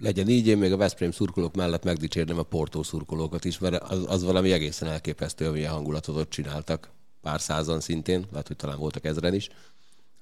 Legyen 0.00 0.28
így, 0.28 0.46
én 0.46 0.58
még 0.58 0.72
a 0.72 0.76
Veszprém 0.76 1.10
szurkolók 1.10 1.56
mellett 1.56 1.84
megdicsérném 1.84 2.38
a 2.38 2.42
Portó 2.42 2.82
szurkolókat 2.82 3.44
is, 3.44 3.58
mert 3.58 3.82
az, 3.82 4.04
az 4.08 4.24
valami 4.24 4.52
egészen 4.52 4.88
elképesztő, 4.88 5.46
amilyen 5.46 5.72
hangulatot 5.72 6.16
ott 6.16 6.30
csináltak. 6.30 6.90
Pár 7.22 7.40
százan 7.40 7.80
szintén, 7.80 8.24
lehet, 8.30 8.46
hogy 8.46 8.56
talán 8.56 8.78
voltak 8.78 9.04
ezren 9.04 9.34
is 9.34 9.48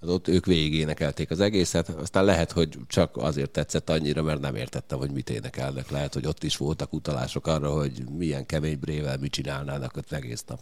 az 0.00 0.08
ott 0.08 0.28
ők 0.28 0.46
végigénekelték 0.46 1.30
az 1.30 1.40
egészet, 1.40 1.88
aztán 1.88 2.24
lehet, 2.24 2.52
hogy 2.52 2.78
csak 2.86 3.16
azért 3.16 3.50
tetszett 3.50 3.90
annyira, 3.90 4.22
mert 4.22 4.40
nem 4.40 4.54
értettem, 4.54 4.98
hogy 4.98 5.10
mit 5.10 5.30
énekelnek. 5.30 5.90
Lehet, 5.90 6.14
hogy 6.14 6.26
ott 6.26 6.42
is 6.42 6.56
voltak 6.56 6.92
utalások 6.92 7.46
arra, 7.46 7.72
hogy 7.72 8.04
milyen 8.18 8.46
kemény 8.46 8.78
brével 8.78 9.16
mit 9.18 9.32
csinálnának 9.32 9.96
ott 9.96 10.12
egész 10.12 10.44
nap. 10.46 10.60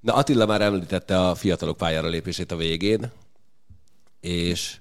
Na 0.00 0.14
Attila 0.14 0.46
már 0.46 0.60
említette 0.60 1.20
a 1.28 1.34
fiatalok 1.34 1.76
pályára 1.76 2.08
lépését 2.08 2.52
a 2.52 2.56
végén, 2.56 3.10
és 4.20 4.76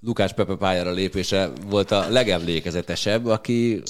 Lukás 0.00 0.32
Pepe 0.32 0.54
pályára 0.56 0.90
lépése 0.90 1.50
volt 1.66 1.90
a 1.90 2.08
legemlékezetesebb, 2.08 3.26
aki 3.26 3.82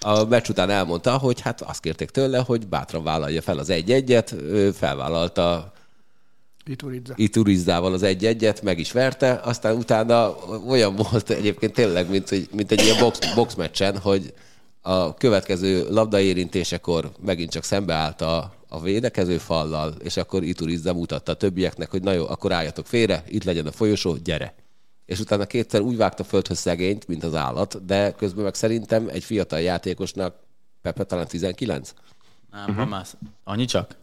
a 0.00 0.24
meccs 0.24 0.48
után 0.48 0.70
elmondta, 0.70 1.18
hogy 1.18 1.40
hát 1.40 1.60
azt 1.60 1.80
kérték 1.80 2.10
tőle, 2.10 2.38
hogy 2.38 2.66
bátran 2.66 3.04
vállalja 3.04 3.42
fel 3.42 3.58
az 3.58 3.70
egy-egyet, 3.70 4.32
ő 4.32 4.70
felvállalta 4.70 5.72
Iturizza. 6.70 7.12
Iturizzával 7.16 7.92
az 7.92 8.02
egy-egyet, 8.02 8.62
meg 8.62 8.78
is 8.78 8.92
verte, 8.92 9.40
aztán 9.44 9.76
utána 9.76 10.36
olyan 10.68 10.96
volt 10.96 11.30
egyébként 11.30 11.72
tényleg, 11.72 12.10
mint, 12.10 12.28
hogy, 12.28 12.48
mint 12.52 12.70
egy 12.70 12.82
ilyen 12.84 12.98
box, 12.98 13.34
box 13.34 13.54
meccsen, 13.54 13.98
hogy 13.98 14.34
a 14.80 15.14
következő 15.14 15.86
labdaérintésekor 15.90 17.10
megint 17.20 17.50
csak 17.50 17.64
szembeállt 17.64 18.20
a, 18.20 18.54
a 18.68 18.80
védekező 18.80 19.38
fallal, 19.38 19.94
és 20.02 20.16
akkor 20.16 20.42
Iturizza 20.42 20.92
mutatta 20.94 21.32
a 21.32 21.36
többieknek, 21.36 21.90
hogy 21.90 22.02
na 22.02 22.12
jó, 22.12 22.28
akkor 22.28 22.52
álljatok 22.52 22.86
félre, 22.86 23.24
itt 23.28 23.44
legyen 23.44 23.66
a 23.66 23.72
folyosó, 23.72 24.16
gyere. 24.24 24.54
És 25.04 25.20
utána 25.20 25.46
kétszer 25.46 25.80
úgy 25.80 25.96
vágta 25.96 26.24
földhöz 26.24 26.58
szegényt, 26.58 27.08
mint 27.08 27.24
az 27.24 27.34
állat, 27.34 27.84
de 27.84 28.12
közben 28.12 28.44
meg 28.44 28.54
szerintem 28.54 29.08
egy 29.08 29.24
fiatal 29.24 29.60
játékosnak, 29.60 30.34
Pepe 30.82 31.04
talán 31.04 31.26
19? 31.26 31.92
Nem, 32.50 32.70
uh-huh. 32.70 32.88
már 32.88 33.06
annyi 33.44 33.64
csak? 33.64 33.96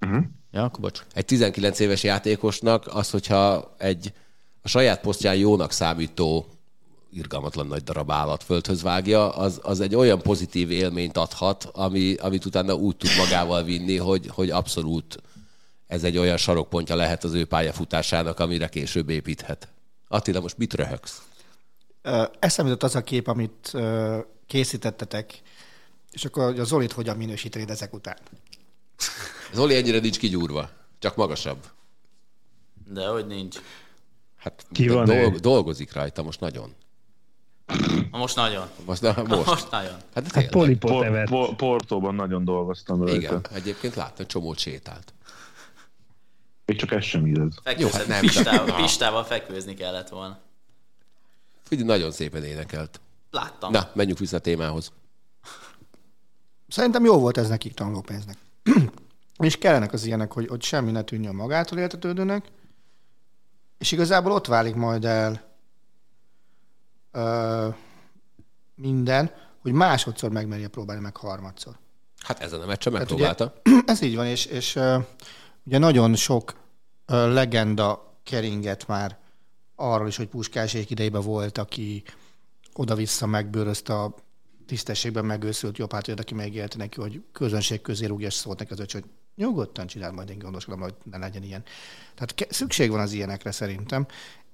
Uh-huh. 0.00 0.24
Ja, 0.50 0.64
akkor 0.64 0.80
bocs. 0.80 1.02
Egy 1.12 1.24
19 1.24 1.78
éves 1.78 2.02
játékosnak 2.02 2.86
az, 2.86 3.10
hogyha 3.10 3.74
egy 3.78 4.12
a 4.62 4.68
saját 4.68 5.00
posztján 5.00 5.36
jónak 5.36 5.72
számító 5.72 6.46
irgalmatlan 7.10 7.66
nagy 7.66 7.82
darab 7.82 8.10
állat 8.10 8.42
földhöz 8.42 8.82
vágja, 8.82 9.30
az, 9.30 9.60
az 9.62 9.80
egy 9.80 9.94
olyan 9.94 10.22
pozitív 10.22 10.70
élményt 10.70 11.16
adhat, 11.16 11.64
ami, 11.72 12.14
amit 12.14 12.44
utána 12.44 12.74
úgy 12.74 12.96
tud 12.96 13.10
magával 13.18 13.62
vinni, 13.62 13.96
hogy, 13.96 14.30
hogy 14.32 14.50
abszolút 14.50 15.22
ez 15.86 16.04
egy 16.04 16.18
olyan 16.18 16.36
sarokpontja 16.36 16.96
lehet 16.96 17.24
az 17.24 17.32
ő 17.32 17.44
pályafutásának, 17.44 18.40
amire 18.40 18.68
később 18.68 19.08
építhet. 19.08 19.68
Attila, 20.08 20.40
most 20.40 20.58
mit 20.58 20.74
röhögsz? 20.74 21.22
Eszembe 22.38 22.70
jutott 22.70 22.82
az 22.82 22.94
a 22.94 23.02
kép, 23.02 23.26
amit 23.26 23.72
készítettetek, 24.46 25.42
és 26.10 26.24
akkor 26.24 26.60
a 26.60 26.64
Zolit 26.64 26.92
hogyan 26.92 27.16
minősítenéd 27.16 27.70
ezek 27.70 27.94
után? 27.94 28.16
Zoli 29.52 29.74
ennyire 29.76 29.98
nincs 29.98 30.18
kigyúrva, 30.18 30.70
csak 30.98 31.16
magasabb. 31.16 31.66
De 32.86 33.06
hogy 33.08 33.26
nincs. 33.26 33.58
Hát 34.36 34.66
Ki 34.72 34.88
van 34.88 35.04
dolg- 35.04 35.40
dolgozik 35.40 35.92
rajta 35.92 36.22
most 36.22 36.40
nagyon. 36.40 36.74
Most 38.10 38.36
nagyon. 38.36 38.68
Most, 38.84 39.00
na, 39.02 39.14
most. 39.26 39.46
Most 39.46 39.70
nagyon. 39.70 39.96
Hát, 40.14 40.32
Hát 40.32 40.48
polipot 40.50 40.90
Por, 40.90 41.24
por, 41.24 41.56
Portóban 41.56 42.14
nagyon 42.14 42.44
dolgoztam 42.44 42.98
rajta. 43.00 43.14
Igen, 43.16 43.46
egyébként 43.52 43.94
láttam, 43.94 44.26
csomót 44.26 44.58
sétált. 44.58 45.14
Még 46.64 46.76
csak 46.76 46.90
ez 46.90 47.04
sem 47.04 47.26
igaz. 47.26 47.54
Jó, 47.78 47.88
hát 47.90 48.06
nem, 48.06 48.20
pistával, 48.20 48.66
de- 48.66 48.74
pistával 48.74 49.24
fekvőzni 49.24 49.74
kellett 49.74 50.08
volna. 50.08 50.38
Figyelj, 51.62 51.86
nagyon 51.88 52.10
szépen 52.10 52.44
énekelt. 52.44 53.00
Láttam. 53.30 53.70
Na, 53.72 53.90
menjünk 53.94 54.18
vissza 54.18 54.36
a 54.36 54.40
témához. 54.40 54.92
Szerintem 56.68 57.04
jó 57.04 57.18
volt 57.18 57.36
ez 57.38 57.48
nekik 57.48 57.74
tanulópénznek. 57.74 58.36
És 59.38 59.58
kellenek 59.58 59.92
az 59.92 60.04
ilyenek, 60.04 60.32
hogy, 60.32 60.46
hogy 60.46 60.62
semmi 60.62 60.90
ne 60.90 61.02
tűnjön 61.02 61.34
magától 61.34 61.78
értetődőnek, 61.78 62.46
és 63.78 63.92
igazából 63.92 64.32
ott 64.32 64.46
válik 64.46 64.74
majd 64.74 65.04
el 65.04 65.42
ö, 67.12 67.68
minden, 68.74 69.30
hogy 69.62 69.72
másodszor 69.72 70.30
megmerje 70.30 70.68
próbálni, 70.68 71.02
meg 71.02 71.16
harmadszor. 71.16 71.78
Hát 72.18 72.40
ezen 72.40 72.60
a 72.60 72.66
meccsen 72.66 72.92
megpróbálta. 72.92 73.54
Ez 73.86 74.02
így 74.02 74.16
van, 74.16 74.26
és, 74.26 74.46
és 74.46 74.76
ö, 74.76 74.98
ugye 75.64 75.78
nagyon 75.78 76.14
sok 76.14 76.54
ö, 77.06 77.32
legenda 77.32 78.16
keringet 78.22 78.86
már 78.86 79.18
arról 79.74 80.08
is, 80.08 80.16
hogy 80.16 80.28
Puskásék 80.28 80.90
idejében 80.90 81.22
volt, 81.22 81.58
aki 81.58 82.02
oda-vissza 82.74 83.26
megbőrözte 83.26 83.94
a 83.94 84.14
tisztességben 84.66 85.24
megőszült 85.24 85.78
jobb 85.78 85.92
hátvéd, 85.92 86.20
aki 86.20 86.34
megélte 86.34 86.76
neki, 86.76 87.00
hogy 87.00 87.22
közönség 87.32 87.80
közé 87.80 88.06
rúgja, 88.06 88.26
és 88.26 88.34
szólt 88.34 88.58
neki 88.58 88.72
az 88.72 88.80
öcs, 88.80 88.92
hogy 88.92 89.04
nyugodtan 89.38 89.86
csinál, 89.86 90.12
majd 90.12 90.30
én 90.30 90.38
gondoskodom, 90.38 90.80
hogy 90.80 90.94
ne 91.10 91.18
legyen 91.18 91.42
ilyen. 91.42 91.62
Tehát 92.14 92.34
ke- 92.34 92.52
szükség 92.52 92.90
van 92.90 93.00
az 93.00 93.12
ilyenekre 93.12 93.50
szerintem. 93.50 94.06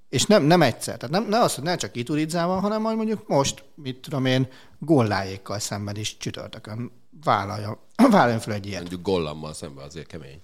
És 0.09 0.27
nem, 0.27 0.43
nem 0.43 0.63
egyszer. 0.63 0.97
Tehát 0.97 1.15
nem, 1.15 1.29
ne 1.29 1.41
az, 1.41 1.55
hogy 1.55 1.65
ne 1.65 1.77
csak 1.77 1.97
Ituridzával, 1.97 2.61
hanem 2.61 2.81
majd 2.81 2.97
mondjuk 2.97 3.29
most, 3.29 3.65
mit 3.75 3.97
tudom 3.97 4.25
én, 4.25 4.49
golláékkal 4.79 5.59
szemben 5.59 5.97
is 5.97 6.17
csütörtökön 6.17 6.91
vállalja, 7.25 7.79
vállaljon 8.11 8.41
fel 8.41 8.55
egy 8.55 8.67
ilyet. 8.67 8.81
Mondjuk 8.81 9.03
gollammal 9.03 9.55
szemben 9.55 9.85
azért 9.85 10.07
kemény. 10.07 10.41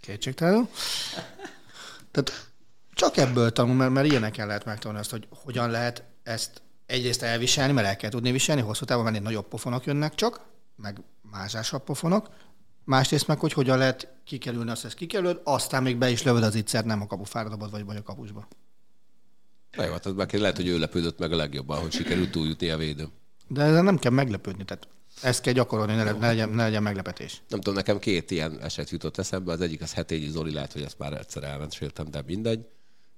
Kétségtelenül. 0.00 0.68
Tehát 2.10 2.50
csak 2.94 3.16
ebből 3.16 3.52
tanul, 3.52 3.74
mert, 3.74 3.90
mert 3.90 4.06
ilyeneken 4.06 4.46
lehet 4.46 4.64
megtanulni 4.64 5.00
azt, 5.00 5.10
hogy 5.10 5.28
hogyan 5.44 5.70
lehet 5.70 6.04
ezt 6.22 6.62
egyrészt 6.86 7.22
elviselni, 7.22 7.72
mert 7.72 7.86
el 7.86 7.96
kell 7.96 8.10
tudni 8.10 8.32
viselni, 8.32 8.60
hosszú 8.60 8.84
távon 8.84 9.04
menni 9.04 9.18
nagyobb 9.18 9.48
pofonok 9.48 9.84
jönnek 9.84 10.14
csak, 10.14 10.40
meg 10.76 11.02
másásabb 11.30 11.84
pofonok, 11.84 12.28
másrészt 12.90 13.26
meg, 13.26 13.38
hogy 13.38 13.52
hogyan 13.52 13.78
lehet 13.78 14.08
kikerülni 14.24 14.70
azt, 14.70 14.84
ezt 14.84 14.94
kikerülöd, 14.94 15.40
aztán 15.44 15.82
még 15.82 15.96
be 15.96 16.10
is 16.10 16.22
lövöd 16.22 16.42
az 16.42 16.54
ígyszert, 16.54 16.84
nem 16.84 17.00
a 17.00 17.06
kapufára 17.06 17.48
dobod, 17.48 17.70
vagy, 17.70 17.84
vagy 17.84 17.96
a 17.96 18.02
kapusba. 18.02 18.48
Na 19.76 19.84
jó, 19.84 19.92
hát 19.92 20.14
meg 20.14 20.34
lehet, 20.34 20.56
hogy 20.56 20.66
ő 20.66 20.78
lepődött 20.78 21.18
meg 21.18 21.32
a 21.32 21.36
legjobban, 21.36 21.80
hogy 21.80 21.92
sikerült 21.92 22.30
túljutni 22.30 22.70
a 22.70 22.76
védő. 22.76 23.08
De 23.48 23.62
ezzel 23.62 23.82
nem 23.82 23.98
kell 23.98 24.12
meglepődni, 24.12 24.64
tehát 24.64 24.88
ezt 25.22 25.40
kell 25.40 25.52
gyakorolni, 25.52 25.94
ne, 25.94 26.04
le- 26.04 26.12
ne, 26.12 26.26
legyen, 26.26 26.48
ne 26.48 26.62
legyen 26.62 26.82
meglepetés. 26.82 27.42
Nem 27.48 27.60
tudom, 27.60 27.74
nekem 27.74 27.98
két 27.98 28.30
ilyen 28.30 28.60
eset 28.60 28.90
jutott 28.90 29.18
eszembe. 29.18 29.52
Az 29.52 29.60
egyik 29.60 29.82
az 29.82 29.92
Hetényi 29.92 30.28
Zoli, 30.28 30.52
lehet, 30.52 30.72
hogy 30.72 30.82
ezt 30.82 30.98
már 30.98 31.12
egyszer 31.12 31.42
elmeséltem, 31.42 32.10
de 32.10 32.22
mindegy. 32.26 32.66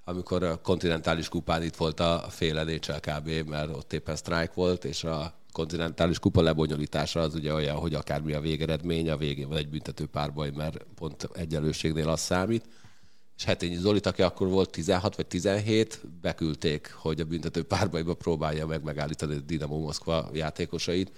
Amikor 0.05 0.43
a 0.43 0.61
kontinentális 0.61 1.29
kupán 1.29 1.63
itt 1.63 1.77
volt 1.77 2.01
a 2.01 2.27
fél 2.29 2.65
NHL 2.65 3.11
kb, 3.11 3.49
mert 3.49 3.77
ott 3.77 3.93
éppen 3.93 4.17
sztrájk 4.17 4.55
volt, 4.55 4.85
és 4.85 5.05
a 5.05 5.35
kontinentális 5.53 6.19
kupa 6.19 6.43
lebonyolítása 6.43 7.21
az 7.21 7.35
ugye 7.35 7.53
olyan, 7.53 7.77
hogy 7.77 7.95
akármi 7.95 8.33
a 8.33 8.41
végeredmény, 8.41 9.11
a 9.11 9.17
végén 9.17 9.49
van 9.49 9.57
egy 9.57 9.69
büntető 9.69 10.07
párbaj, 10.07 10.51
mert 10.51 10.87
pont 10.95 11.29
egyenlőségnél 11.33 12.09
az 12.09 12.21
számít. 12.21 12.65
És 13.37 13.45
Hetényi 13.45 13.77
Zolit, 13.77 14.07
aki 14.07 14.23
akkor 14.23 14.49
volt 14.49 14.71
16 14.71 15.17
vagy 15.17 15.27
17, 15.27 16.01
beküldték, 16.21 16.95
hogy 16.99 17.21
a 17.21 17.25
büntető 17.25 17.63
párbajba 17.63 18.15
próbálja 18.15 18.67
meg 18.67 18.83
megállítani 18.83 19.35
a 19.35 19.41
Dinamo 19.41 19.79
Moszkva 19.79 20.31
játékosait, 20.33 21.13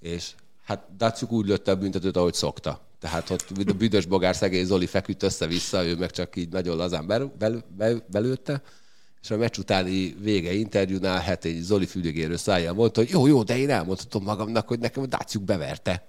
és 0.00 0.34
hát 0.64 0.96
Datsuk 0.96 1.32
úgy 1.32 1.46
lőtte 1.46 1.70
a 1.70 1.76
büntetőt, 1.76 2.16
ahogy 2.16 2.34
szokta. 2.34 2.80
Tehát 2.98 3.30
ott 3.30 3.46
a 3.66 3.72
büdös 3.72 4.06
bogár 4.06 4.36
szegény 4.36 4.64
Zoli 4.64 4.86
feküdt 4.86 5.22
össze-vissza, 5.22 5.84
ő 5.84 5.96
meg 5.96 6.10
csak 6.10 6.36
így 6.36 6.48
nagyon 6.48 6.76
lazán 6.76 7.06
bel, 7.06 7.32
bel, 7.38 7.64
bel, 7.76 8.06
belőtte, 8.10 8.62
és 9.22 9.30
a 9.30 9.36
meccs 9.36 9.58
utáni 9.58 10.16
vége 10.20 10.52
interjúnál 10.52 11.20
Hetény 11.20 11.62
Zoli 11.62 11.86
fülögérő 11.86 12.36
szájjal 12.36 12.74
mondta, 12.74 13.00
hogy 13.00 13.10
jó, 13.10 13.26
jó, 13.26 13.42
de 13.42 13.58
én 13.58 13.70
elmondhatom 13.70 14.22
magamnak, 14.22 14.68
hogy 14.68 14.78
nekem 14.78 15.02
a 15.02 15.06
Datsuk 15.06 15.42
beverte. 15.42 16.04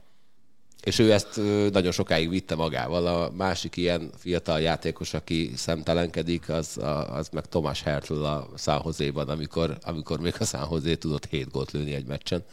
És 0.83 0.99
ő 0.99 1.11
ezt 1.11 1.41
nagyon 1.71 1.91
sokáig 1.91 2.29
vitte 2.29 2.55
magával. 2.55 3.07
A 3.07 3.31
másik 3.31 3.77
ilyen 3.77 4.11
fiatal 4.17 4.59
játékos, 4.61 5.13
aki 5.13 5.51
szemtelenkedik, 5.55 6.49
az, 6.49 6.79
az 7.09 7.29
meg 7.31 7.45
Tomás 7.45 7.81
Hertl 7.83 8.23
a 8.23 8.49
San 8.57 8.81
Jose-ban, 8.85 9.29
amikor, 9.29 9.77
amikor 9.81 10.19
még 10.19 10.35
a 10.39 10.45
San 10.45 10.81
tudott 10.99 11.25
7 11.25 11.51
gólt 11.51 11.71
lőni 11.71 11.93
egy 11.93 12.05
meccsen. 12.05 12.43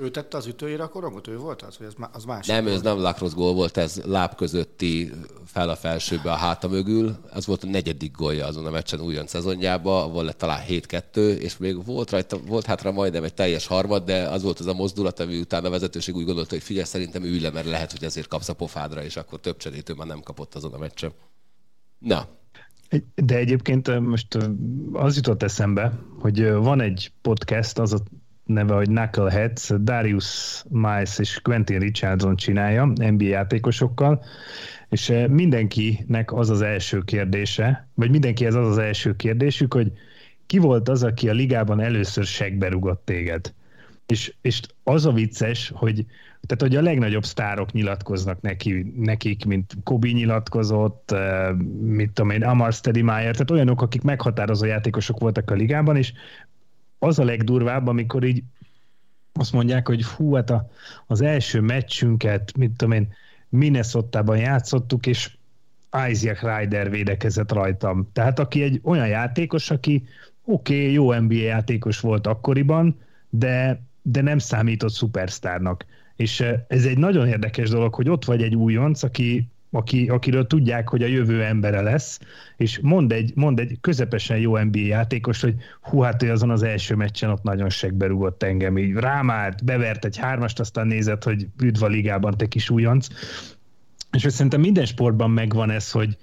Ő 0.00 0.10
tette 0.10 0.36
az 0.36 0.46
ütőjére 0.46 0.82
a 0.82 0.88
korongot? 0.88 1.28
Ő 1.28 1.36
volt 1.36 1.62
az? 1.62 1.78
Vagy 1.78 1.86
az, 1.86 2.08
az 2.12 2.24
másik? 2.24 2.52
Nem, 2.52 2.64
volt? 2.64 2.76
ez 2.76 2.82
nem 2.82 2.98
lacrosse 2.98 3.34
gól 3.34 3.54
volt, 3.54 3.76
ez 3.76 4.02
láb 4.04 4.34
közötti 4.34 5.12
fel 5.44 5.68
a 5.68 5.76
felsőbe 5.76 6.32
a 6.32 6.34
háta 6.34 6.68
mögül. 6.68 7.16
Ez 7.34 7.46
volt 7.46 7.64
a 7.64 7.66
negyedik 7.66 8.16
gólja 8.16 8.46
azon 8.46 8.66
a 8.66 8.70
meccsen 8.70 9.00
újon 9.00 9.26
szezonjában, 9.26 10.02
ahol 10.02 10.24
lett 10.24 10.38
talán 10.38 10.62
7-2, 10.68 11.16
és 11.36 11.56
még 11.56 11.84
volt 11.84 12.10
rajta, 12.10 12.38
volt 12.46 12.66
hátra 12.66 12.92
majdnem 12.92 13.24
egy 13.24 13.34
teljes 13.34 13.66
harmad, 13.66 14.04
de 14.04 14.28
az 14.28 14.42
volt 14.42 14.58
az 14.58 14.66
a 14.66 14.74
mozdulat, 14.74 15.20
ami 15.20 15.40
után 15.40 15.64
a 15.64 15.70
vezetőség 15.70 16.16
úgy 16.16 16.24
gondolta, 16.24 16.54
hogy 16.54 16.62
figyelj, 16.62 16.86
szerintem 16.86 17.22
ülj 17.22 17.40
le, 17.40 17.50
mert 17.50 17.66
lehet, 17.66 17.90
hogy 17.90 18.04
ezért 18.04 18.28
kapsz 18.28 18.48
a 18.48 18.54
pofádra, 18.54 19.04
és 19.04 19.16
akkor 19.16 19.40
több 19.40 19.56
cserét 19.56 19.88
ő 19.88 19.94
már 19.94 20.06
nem 20.06 20.20
kapott 20.20 20.54
azon 20.54 20.72
a 20.72 20.78
meccsen. 20.78 21.12
Na, 21.98 22.28
De 23.14 23.36
egyébként 23.36 24.00
most 24.00 24.38
az 24.92 25.16
jutott 25.16 25.42
eszembe, 25.42 25.98
hogy 26.18 26.52
van 26.52 26.80
egy 26.80 27.12
podcast, 27.22 27.78
az 27.78 27.92
a 27.92 27.98
neve, 28.52 28.74
hogy 28.74 28.86
Knuckleheads, 28.86 29.72
Darius 29.80 30.62
Miles 30.68 31.18
és 31.18 31.40
Quentin 31.42 31.78
Richardson 31.78 32.36
csinálja 32.36 32.84
NBA 32.84 33.24
játékosokkal, 33.24 34.24
és 34.88 35.08
ö, 35.08 35.26
mindenkinek 35.26 36.32
az 36.32 36.50
az 36.50 36.62
első 36.62 37.02
kérdése, 37.02 37.88
vagy 37.94 38.10
mindenkihez 38.10 38.54
az 38.54 38.66
az 38.66 38.78
első 38.78 39.16
kérdésük, 39.16 39.72
hogy 39.72 39.92
ki 40.46 40.58
volt 40.58 40.88
az, 40.88 41.02
aki 41.02 41.28
a 41.28 41.32
ligában 41.32 41.80
először 41.80 42.24
segbe 42.24 42.68
rugott 42.68 43.04
téged? 43.04 43.52
És, 44.06 44.34
és 44.40 44.60
az 44.82 45.06
a 45.06 45.12
vicces, 45.12 45.72
hogy 45.74 46.06
tehát, 46.46 46.62
hogy 46.62 46.76
a 46.76 46.90
legnagyobb 46.90 47.24
sztárok 47.24 47.72
nyilatkoznak 47.72 48.40
neki, 48.40 48.92
nekik, 48.96 49.44
mint 49.44 49.76
Kobi 49.84 50.12
nyilatkozott, 50.12 51.10
eh, 51.10 51.52
mit 51.80 52.10
tudom 52.10 52.30
én, 52.30 52.44
Amar 52.44 52.72
Steadymeyer, 52.72 53.32
tehát 53.32 53.50
olyanok, 53.50 53.82
akik 53.82 54.02
meghatározó 54.02 54.64
játékosok 54.64 55.18
voltak 55.18 55.50
a 55.50 55.54
ligában, 55.54 55.96
és 55.96 56.12
az 57.02 57.18
a 57.18 57.24
legdurvább, 57.24 57.86
amikor 57.86 58.24
így 58.24 58.42
azt 59.32 59.52
mondják, 59.52 59.86
hogy 59.86 60.04
hú, 60.04 60.34
hát 60.34 60.50
a, 60.50 60.70
az 61.06 61.20
első 61.20 61.60
meccsünket, 61.60 62.56
mit 62.56 62.70
tudom 62.76 62.94
én, 62.94 63.12
Minnesota-ban 63.48 64.38
játszottuk, 64.38 65.06
és 65.06 65.36
Isaac 66.10 66.40
Ryder 66.42 66.90
védekezett 66.90 67.52
rajtam. 67.52 68.08
Tehát 68.12 68.38
aki 68.38 68.62
egy 68.62 68.80
olyan 68.82 69.08
játékos, 69.08 69.70
aki 69.70 70.04
oké, 70.44 70.80
okay, 70.80 70.92
jó 70.92 71.12
NBA 71.12 71.34
játékos 71.34 72.00
volt 72.00 72.26
akkoriban, 72.26 73.00
de, 73.30 73.82
de 74.02 74.20
nem 74.20 74.38
számított 74.38 74.92
szupersztárnak. 74.92 75.84
És 76.16 76.40
eh, 76.40 76.60
ez 76.68 76.84
egy 76.84 76.98
nagyon 76.98 77.28
érdekes 77.28 77.68
dolog, 77.68 77.94
hogy 77.94 78.08
ott 78.08 78.24
vagy 78.24 78.42
egy 78.42 78.54
újonc, 78.54 79.02
aki, 79.02 79.48
aki, 79.70 80.08
akiről 80.08 80.46
tudják, 80.46 80.88
hogy 80.88 81.02
a 81.02 81.06
jövő 81.06 81.44
embere 81.44 81.80
lesz, 81.80 82.18
és 82.56 82.78
mond 82.82 83.12
egy, 83.12 83.32
mond 83.34 83.58
egy 83.60 83.78
közepesen 83.80 84.38
jó 84.38 84.58
NBA 84.58 84.78
játékos, 84.78 85.40
hogy 85.40 85.54
hú, 85.80 86.00
hát 86.00 86.22
ő 86.22 86.30
azon 86.30 86.50
az 86.50 86.62
első 86.62 86.94
meccsen 86.94 87.30
ott 87.30 87.42
nagyon 87.42 87.70
segbe 87.70 88.06
rúgott 88.06 88.42
engem, 88.42 88.78
így 88.78 88.92
rámált, 88.92 89.64
bevert 89.64 90.04
egy 90.04 90.16
hármast, 90.16 90.60
aztán 90.60 90.86
nézett, 90.86 91.24
hogy 91.24 91.46
üdv 91.62 91.82
a 91.82 91.86
ligában, 91.86 92.36
te 92.36 92.46
kis 92.46 92.70
újonc. 92.70 93.06
És 94.12 94.22
hogy 94.22 94.32
szerintem 94.32 94.60
minden 94.60 94.84
sportban 94.84 95.30
megvan 95.30 95.70
ez, 95.70 95.90
hogy, 95.90 96.16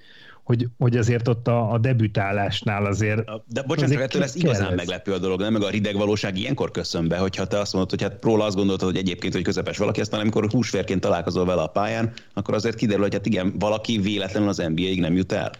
hogy, 0.48 0.68
hogy 0.78 0.96
azért 0.96 1.28
ott 1.28 1.48
a, 1.48 1.72
a 1.72 1.78
debütálásnál 1.78 2.84
azért... 2.86 3.24
De 3.46 3.62
bocsánat, 3.62 3.90
azért 3.90 4.00
ettől 4.00 4.22
ez 4.22 4.32
kell 4.32 4.42
igazán 4.42 4.74
meglepő 4.74 5.12
a 5.12 5.18
dolog, 5.18 5.40
nem? 5.40 5.52
Meg 5.52 5.62
a 5.62 5.70
rideg 5.70 5.96
valóság 5.96 6.38
ilyenkor 6.38 6.70
köszön 6.70 7.08
be, 7.08 7.18
hogyha 7.18 7.46
te 7.46 7.58
azt 7.58 7.72
mondod, 7.72 7.90
hogy 7.90 8.02
hát 8.02 8.24
róla 8.24 8.44
azt 8.44 8.56
gondoltad, 8.56 8.88
hogy 8.88 8.98
egyébként, 8.98 9.32
hogy 9.32 9.42
közepes 9.42 9.78
valaki, 9.78 10.00
aztán 10.00 10.20
amikor 10.20 10.50
húsvérként 10.50 11.00
találkozol 11.00 11.44
vele 11.44 11.62
a 11.62 11.66
pályán, 11.66 12.12
akkor 12.34 12.54
azért 12.54 12.76
kiderül, 12.76 13.02
hogy 13.02 13.12
hát 13.12 13.26
igen, 13.26 13.54
valaki 13.58 13.98
véletlenül 13.98 14.48
az 14.48 14.56
NBA-ig 14.56 15.00
nem 15.00 15.16
jut 15.16 15.32
el. 15.32 15.50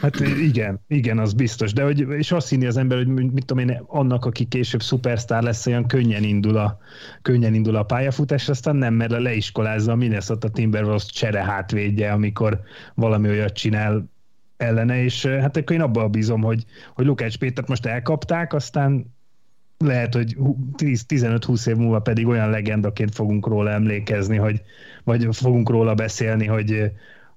Hát 0.00 0.20
igen, 0.20 0.80
igen, 0.88 1.18
az 1.18 1.32
biztos. 1.32 1.72
De 1.72 1.82
hogy, 1.82 2.00
és 2.00 2.32
azt 2.32 2.48
hinni 2.48 2.66
az 2.66 2.76
ember, 2.76 2.98
hogy 2.98 3.06
mit 3.06 3.44
tudom 3.44 3.68
én, 3.68 3.82
annak, 3.86 4.24
aki 4.24 4.44
később 4.44 4.82
szupersztár 4.82 5.42
lesz, 5.42 5.66
olyan 5.66 5.86
könnyen 5.86 6.22
indul 6.22 6.56
a, 6.56 6.78
könnyen 7.22 7.54
indul 7.54 7.76
a 7.76 7.82
pályafutás, 7.82 8.48
aztán 8.48 8.76
nem, 8.76 8.94
mert 8.94 9.10
leiskolázza 9.10 9.92
a 9.92 9.96
Minnesota 9.96 10.48
Timberwolves 10.48 11.06
csere 11.06 11.44
hátvédje, 11.44 12.12
amikor 12.12 12.60
valami 12.94 13.28
olyat 13.28 13.52
csinál 13.52 14.08
ellene, 14.56 15.02
és 15.02 15.26
hát 15.26 15.56
akkor 15.56 15.76
én 15.76 15.82
abban 15.82 16.10
bízom, 16.10 16.42
hogy, 16.42 16.64
hogy 16.94 17.06
Lukács 17.06 17.38
Pétert 17.38 17.68
most 17.68 17.86
elkapták, 17.86 18.52
aztán 18.52 19.14
lehet, 19.78 20.14
hogy 20.14 20.34
hú- 20.38 20.76
10 20.76 21.04
15-20 21.08 21.68
év 21.68 21.76
múlva 21.76 22.00
pedig 22.00 22.26
olyan 22.26 22.50
legendaként 22.50 23.14
fogunk 23.14 23.46
róla 23.46 23.70
emlékezni, 23.70 24.36
hogy, 24.36 24.62
vagy 25.04 25.28
fogunk 25.30 25.70
róla 25.70 25.94
beszélni, 25.94 26.46
hogy, 26.46 26.90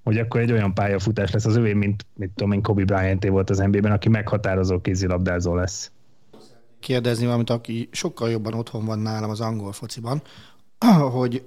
hogy 0.04 0.18
akkor 0.18 0.40
egy 0.40 0.52
olyan 0.52 0.74
pályafutás 0.74 1.30
lesz 1.30 1.44
az 1.44 1.56
övé, 1.56 1.72
mint, 1.72 2.06
mint 2.16 2.34
tudom 2.34 2.52
én, 2.52 2.62
Kobe 2.62 2.84
Bryant 2.84 3.28
volt 3.28 3.50
az 3.50 3.58
NBA-ben, 3.58 3.92
aki 3.92 4.08
meghatározó 4.08 4.80
kézilabdázó 4.80 5.54
lesz. 5.54 5.90
kérdezni 6.80 7.24
valamit, 7.24 7.50
aki 7.50 7.88
sokkal 7.92 8.30
jobban 8.30 8.54
otthon 8.54 8.84
van 8.84 8.98
nálam 8.98 9.30
az 9.30 9.40
angol 9.40 9.72
fociban, 9.72 10.22
hogy 11.18 11.42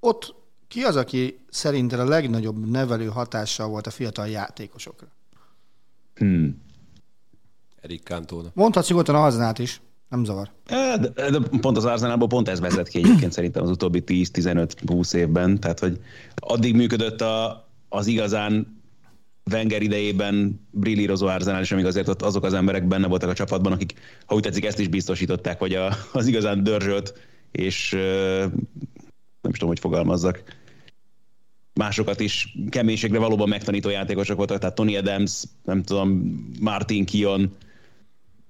ott 0.00 0.34
ki 0.68 0.82
az, 0.82 0.96
aki 0.96 1.38
szerinted 1.50 2.00
a 2.00 2.04
legnagyobb 2.04 2.70
nevelő 2.70 3.06
hatással 3.06 3.68
volt 3.68 3.86
a 3.86 3.90
fiatal 3.90 4.28
játékosokra? 4.28 5.06
Hmm. 6.14 6.62
Erik 7.80 8.02
Cantona. 8.02 8.50
Mondhatsz 8.54 8.88
nyugodtan 8.88 9.14
Arzenát 9.14 9.58
is, 9.58 9.80
nem 10.08 10.24
zavar. 10.24 10.50
De, 10.66 10.96
de 11.14 11.38
pont 11.60 11.76
az 11.76 11.84
Arsenalból 11.84 12.28
pont 12.28 12.48
ez 12.48 12.60
vezet 12.60 12.88
ki 12.88 12.98
egyébként 12.98 13.32
szerintem 13.32 13.62
az 13.62 13.70
utóbbi 13.70 14.02
10-15-20 14.06 15.14
évben, 15.14 15.60
tehát 15.60 15.78
hogy 15.78 16.00
addig 16.34 16.74
működött 16.74 17.20
a, 17.20 17.63
az 17.94 18.06
igazán 18.06 18.82
Wenger 19.50 19.82
idejében 19.82 20.66
brillírozó 20.70 21.26
Arsenal, 21.26 21.60
és 21.60 21.72
amíg 21.72 21.86
azért 21.86 22.08
ott 22.08 22.22
azok 22.22 22.44
az 22.44 22.54
emberek 22.54 22.86
benne 22.86 23.06
voltak 23.06 23.30
a 23.30 23.34
csapatban, 23.34 23.72
akik, 23.72 23.94
ha 24.26 24.34
úgy 24.34 24.42
tetszik, 24.42 24.64
ezt 24.64 24.78
is 24.78 24.88
biztosították, 24.88 25.58
vagy 25.58 25.74
a, 25.74 25.96
az 26.12 26.26
igazán 26.26 26.62
dörzsölt, 26.62 27.14
és 27.52 27.90
nem 29.40 29.50
is 29.50 29.58
tudom, 29.58 29.68
hogy 29.68 29.78
fogalmazzak, 29.78 30.42
másokat 31.74 32.20
is 32.20 32.56
keménységre 32.68 33.18
valóban 33.18 33.48
megtanító 33.48 33.88
játékosok 33.88 34.36
voltak, 34.36 34.58
tehát 34.58 34.74
Tony 34.74 34.96
Adams, 34.96 35.42
nem 35.64 35.82
tudom, 35.82 36.08
Martin 36.60 37.04
Kion, 37.04 37.56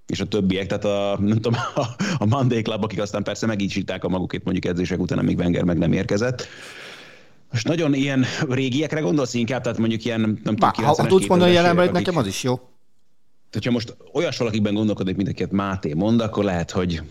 és 0.07 0.21
a 0.21 0.29
többiek, 0.29 0.67
tehát 0.67 0.85
a, 0.85 1.23
nem 1.23 1.41
tudom, 1.41 1.61
a, 1.75 1.81
a 2.19 2.27
Monday 2.27 2.63
Club, 2.63 2.83
akik 2.83 3.01
aztán 3.01 3.23
persze 3.23 3.47
megítsíták 3.47 4.05
a 4.05 4.09
magukét 4.09 4.45
mondjuk 4.45 4.65
edzések 4.65 5.01
után, 5.01 5.19
amíg 5.19 5.39
Wenger 5.39 5.63
meg 5.63 5.79
nem 5.79 5.93
érkezett. 5.93 6.47
Most 7.55 7.69
nagyon 7.69 7.95
ilyen 7.95 8.25
régiekre 8.49 9.01
gondolsz 9.01 9.35
inkább, 9.35 9.63
tehát 9.63 9.79
mondjuk 9.79 10.05
ilyen, 10.05 10.21
nem 10.21 10.37
tudom, 10.37 10.71
Ha, 10.73 10.83
ha 10.83 11.07
tudsz 11.07 11.27
mondani 11.27 11.53
jelenben, 11.53 11.91
nekem 11.93 12.17
az 12.17 12.27
is 12.27 12.43
jó. 12.43 12.55
Tehát, 13.51 13.65
ha 13.65 13.71
most 13.71 13.97
olyas 14.13 14.37
valakiben 14.37 14.75
gondolkodik, 14.75 15.17
mint 15.17 15.29
akiket 15.29 15.51
Máté 15.51 15.93
mond, 15.93 16.21
akkor 16.21 16.45
lehet, 16.45 16.71
hogy 16.71 17.03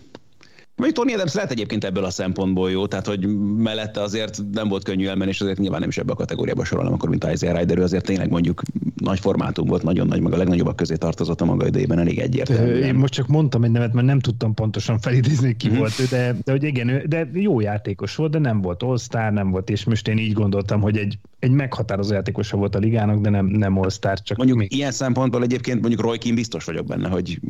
Mondjuk 0.76 1.04
Tony 1.04 1.14
Adams 1.14 1.34
lehet 1.34 1.50
egyébként 1.50 1.84
ebből 1.84 2.04
a 2.04 2.10
szempontból 2.10 2.70
jó, 2.70 2.86
tehát 2.86 3.06
hogy 3.06 3.26
mellette 3.56 4.00
azért 4.00 4.40
nem 4.52 4.68
volt 4.68 4.84
könnyű 4.84 5.06
elmenni, 5.06 5.30
és 5.30 5.40
azért 5.40 5.58
nyilván 5.58 5.80
nem 5.80 5.88
is 5.88 5.98
ebbe 5.98 6.12
a 6.12 6.16
kategóriába 6.16 6.64
sorolom, 6.64 6.92
akkor 6.92 7.08
mint 7.08 7.26
Isaiah 7.32 7.58
Ryder, 7.58 7.78
ő 7.78 7.82
azért 7.82 8.04
tényleg 8.04 8.30
mondjuk 8.30 8.62
nagy 8.96 9.18
formátum 9.18 9.66
volt, 9.66 9.82
nagyon 9.82 10.06
nagy, 10.06 10.20
meg 10.20 10.32
a 10.32 10.36
legnagyobbak 10.36 10.76
közé 10.76 10.94
tartozott 10.94 11.40
a 11.40 11.44
maga 11.44 11.66
idejében, 11.66 11.98
elég 11.98 12.18
egyértelmű. 12.18 12.72
Én 12.72 12.94
most 12.94 13.12
csak 13.12 13.26
mondtam 13.26 13.64
egy 13.64 13.70
nevet, 13.70 13.92
mert 13.92 14.06
nem 14.06 14.20
tudtam 14.20 14.54
pontosan 14.54 14.98
felidézni, 14.98 15.56
ki 15.56 15.68
mm-hmm. 15.68 15.78
volt 15.78 15.98
ő, 16.00 16.04
de, 16.10 16.36
de 16.44 16.52
hogy 16.52 16.62
igen, 16.62 17.02
de 17.08 17.28
jó 17.32 17.60
játékos 17.60 18.16
volt, 18.16 18.30
de 18.30 18.38
nem 18.38 18.60
volt 18.60 18.82
all 18.82 19.30
nem 19.30 19.50
volt, 19.50 19.70
és 19.70 19.84
most 19.84 20.08
én 20.08 20.18
így 20.18 20.32
gondoltam, 20.32 20.80
hogy 20.80 20.96
egy, 20.96 21.18
egy 21.38 21.50
meghatározó 21.50 22.14
játékosa 22.14 22.56
volt 22.56 22.74
a 22.74 22.78
ligának, 22.78 23.20
de 23.20 23.30
nem, 23.30 23.46
nem 23.46 23.78
all 23.78 23.88
csak 24.22 24.36
Mondjuk 24.36 24.58
még... 24.58 24.72
ilyen 24.72 24.92
szempontból 24.92 25.42
egyébként 25.42 25.80
mondjuk 25.80 26.02
Roy 26.02 26.18
Keane 26.18 26.36
biztos 26.36 26.64
vagyok 26.64 26.86
benne, 26.86 27.08
hogy 27.08 27.40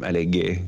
eléggé 0.00 0.64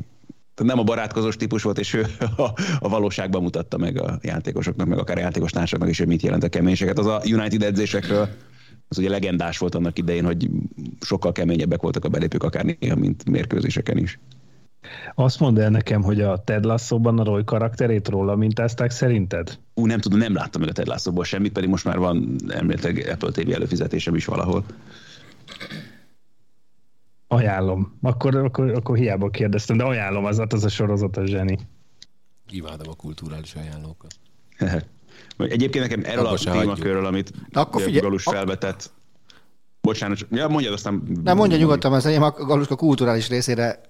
nem 0.62 0.78
a 0.78 0.82
barátkozós 0.82 1.36
típus 1.36 1.62
volt, 1.62 1.78
és 1.78 1.94
ő 1.94 2.06
a, 2.36 2.48
a 2.78 2.88
valóságban 2.88 3.42
mutatta 3.42 3.78
meg 3.78 4.00
a 4.00 4.18
játékosoknak, 4.22 4.86
meg 4.86 4.98
akár 4.98 5.16
a 5.16 5.20
játékos 5.20 5.50
társaknak 5.50 5.88
is, 5.88 5.98
hogy 5.98 6.06
mit 6.06 6.22
jelent 6.22 6.44
a 6.44 6.48
keménységet. 6.48 6.98
Az 6.98 7.06
a 7.06 7.20
United 7.24 7.62
edzésekről 7.62 8.28
az 8.88 8.98
ugye 8.98 9.08
legendás 9.08 9.58
volt 9.58 9.74
annak 9.74 9.98
idején, 9.98 10.24
hogy 10.24 10.50
sokkal 11.00 11.32
keményebbek 11.32 11.82
voltak 11.82 12.04
a 12.04 12.08
belépők 12.08 12.42
akár 12.42 12.64
néha, 12.78 12.96
mint 12.96 13.30
mérkőzéseken 13.30 13.96
is. 13.96 14.18
Azt 15.14 15.40
mondd 15.40 15.61
el 15.61 15.70
nekem, 15.70 16.02
hogy 16.02 16.20
a 16.20 16.42
Ted 16.44 16.64
Lasso-ban 16.64 17.18
a 17.18 17.24
Roy 17.24 17.44
karakterét 17.44 18.08
róla 18.08 18.36
mintázták 18.36 18.90
szerinted? 18.90 19.58
Ú, 19.74 19.86
nem 19.86 20.00
tudom, 20.00 20.18
nem 20.18 20.34
láttam 20.34 20.61
meg 20.61 20.70
a 20.70 20.72
Ted 20.72 20.86
Lasso-ból 20.86 21.24
semmit, 21.24 21.52
pedig 21.52 21.68
most 21.68 21.84
már 21.84 21.98
van 21.98 22.36
emléletileg 22.48 23.08
Apple 23.12 23.30
TV 23.30 23.52
előfizetésem 23.52 24.14
is 24.14 24.24
valahol. 24.24 24.64
Ajánlom. 27.33 27.99
Akkor, 28.03 28.37
akkor, 28.37 28.70
akkor 28.70 28.97
hiába 28.97 29.31
kérdeztem, 29.31 29.76
de 29.76 29.85
ajánlom, 29.85 30.24
az, 30.24 30.43
az 30.49 30.64
a 30.64 30.68
sorozat 30.68 31.16
a 31.16 31.26
zseni. 31.26 31.59
Imádom 32.49 32.89
a 32.89 32.95
kulturális 32.95 33.55
ajánlókat. 33.55 34.14
Egyébként 35.39 35.89
nekem 35.89 36.03
erről 36.05 36.26
akkor 36.26 36.47
a 36.47 36.51
témakörről, 36.51 37.07
amit 37.07 37.33
akkor 37.53 37.83
figyelj, 37.83 38.01
Galus 38.01 38.22
felvetett, 38.22 38.93
Bocsánat, 39.81 40.26
ja, 40.31 40.49
mondjad 40.49 40.72
aztán... 40.72 41.03
Nem, 41.22 41.37
mondja 41.37 41.59
nyugodtan, 41.59 41.93
az 41.93 42.07
enyém 42.07 42.22
a 42.22 42.31
Galuska 42.31 42.76
kulturális 42.76 43.28
részére 43.28 43.81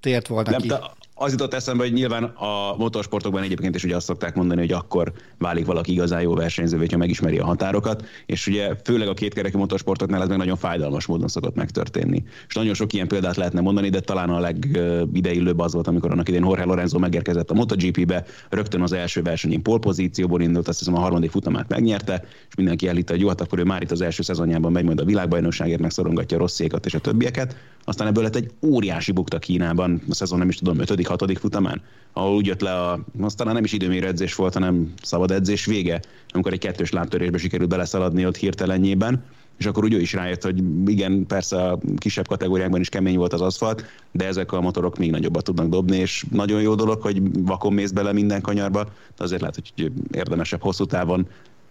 tért 0.00 0.26
volna 0.26 0.50
nem, 0.50 0.60
ki. 0.60 0.68
De 0.68 0.80
az 1.22 1.30
jutott 1.30 1.54
eszembe, 1.54 1.82
hogy 1.82 1.92
nyilván 1.92 2.24
a 2.24 2.76
motorsportokban 2.76 3.42
egyébként 3.42 3.74
is 3.74 3.84
ugye 3.84 3.96
azt 3.96 4.06
szokták 4.06 4.34
mondani, 4.34 4.60
hogy 4.60 4.72
akkor 4.72 5.12
válik 5.38 5.66
valaki 5.66 5.92
igazán 5.92 6.20
jó 6.20 6.34
versenyzővé, 6.34 6.86
ha 6.90 6.96
megismeri 6.96 7.38
a 7.38 7.44
határokat, 7.44 8.04
és 8.26 8.46
ugye 8.46 8.74
főleg 8.84 9.08
a 9.08 9.14
kétkerekű 9.14 9.58
motorsportoknál 9.58 10.22
ez 10.22 10.28
meg 10.28 10.38
nagyon 10.38 10.56
fájdalmas 10.56 11.06
módon 11.06 11.28
szokott 11.28 11.54
megtörténni. 11.54 12.24
És 12.48 12.54
nagyon 12.54 12.74
sok 12.74 12.92
ilyen 12.92 13.08
példát 13.08 13.36
lehetne 13.36 13.60
mondani, 13.60 13.88
de 13.88 14.00
talán 14.00 14.30
a 14.30 14.38
legideillőbb 14.38 15.58
az 15.58 15.72
volt, 15.72 15.86
amikor 15.86 16.10
annak 16.10 16.28
idén 16.28 16.44
Jorge 16.44 16.64
Lorenzo 16.64 16.98
megérkezett 16.98 17.50
a 17.50 17.54
MotoGP-be, 17.54 18.24
rögtön 18.48 18.80
az 18.80 18.92
első 18.92 19.22
versenyén 19.22 19.62
pozícióból 19.62 20.40
indult, 20.40 20.68
azt 20.68 20.78
hiszem 20.78 20.94
a 20.94 21.00
harmadik 21.00 21.30
futamát 21.30 21.68
megnyerte, 21.68 22.24
és 22.48 22.54
mindenki 22.54 22.88
elhitte, 22.88 23.12
hogy 23.12 23.22
jó, 23.22 23.28
hát 23.28 23.40
akkor 23.40 23.58
ő 23.58 23.64
már 23.64 23.82
itt 23.82 23.90
az 23.90 24.00
első 24.00 24.22
szezonjában 24.22 24.72
megy 24.72 24.84
majd 24.84 25.00
a 25.00 25.04
világbajnokságért, 25.04 25.80
megszorongatja 25.80 26.36
a 26.36 26.40
rosszékat 26.40 26.86
és 26.86 26.94
a 26.94 26.98
többieket. 26.98 27.56
Aztán 27.84 28.06
ebből 28.06 28.22
lett 28.22 28.36
egy 28.36 28.50
óriási 28.62 29.12
bukta 29.12 29.38
Kínában, 29.38 30.02
a 30.08 30.14
szezon 30.14 30.38
nem 30.38 30.48
is 30.48 30.56
tudom, 30.56 30.78
5 30.78 30.90
hatodik 31.12 31.38
futamán, 31.38 31.82
ahol 32.12 32.34
úgy 32.34 32.46
jött 32.46 32.60
le 32.60 32.72
a, 32.72 33.00
aztán 33.20 33.54
nem 33.54 33.64
is 33.64 33.72
időmérő 33.72 34.06
edzés 34.06 34.34
volt, 34.34 34.54
hanem 34.54 34.92
szabad 35.02 35.30
edzés 35.30 35.64
vége, 35.64 36.00
amikor 36.28 36.52
egy 36.52 36.58
kettős 36.58 36.90
lábtörésbe 36.90 37.38
sikerült 37.38 37.68
beleszaladni 37.68 38.26
ott 38.26 38.36
hirtelenjében, 38.36 39.24
és 39.58 39.66
akkor 39.66 39.84
úgy 39.84 39.92
ő 39.92 40.00
is 40.00 40.12
rájött, 40.12 40.42
hogy 40.42 40.62
igen, 40.86 41.26
persze 41.26 41.62
a 41.62 41.78
kisebb 41.96 42.26
kategóriákban 42.26 42.80
is 42.80 42.88
kemény 42.88 43.16
volt 43.16 43.32
az 43.32 43.40
aszfalt, 43.40 43.84
de 44.12 44.26
ezek 44.26 44.52
a 44.52 44.60
motorok 44.60 44.98
még 44.98 45.10
nagyobbat 45.10 45.44
tudnak 45.44 45.68
dobni, 45.68 45.96
és 45.96 46.24
nagyon 46.30 46.60
jó 46.60 46.74
dolog, 46.74 47.02
hogy 47.02 47.22
vakon 47.44 47.72
mész 47.72 47.90
bele 47.90 48.12
minden 48.12 48.40
kanyarba, 48.40 48.84
de 49.16 49.24
azért 49.24 49.40
lehet, 49.40 49.54
hogy 49.54 49.92
érdemesebb 50.12 50.60
hosszú 50.60 50.84
távon 50.84 51.26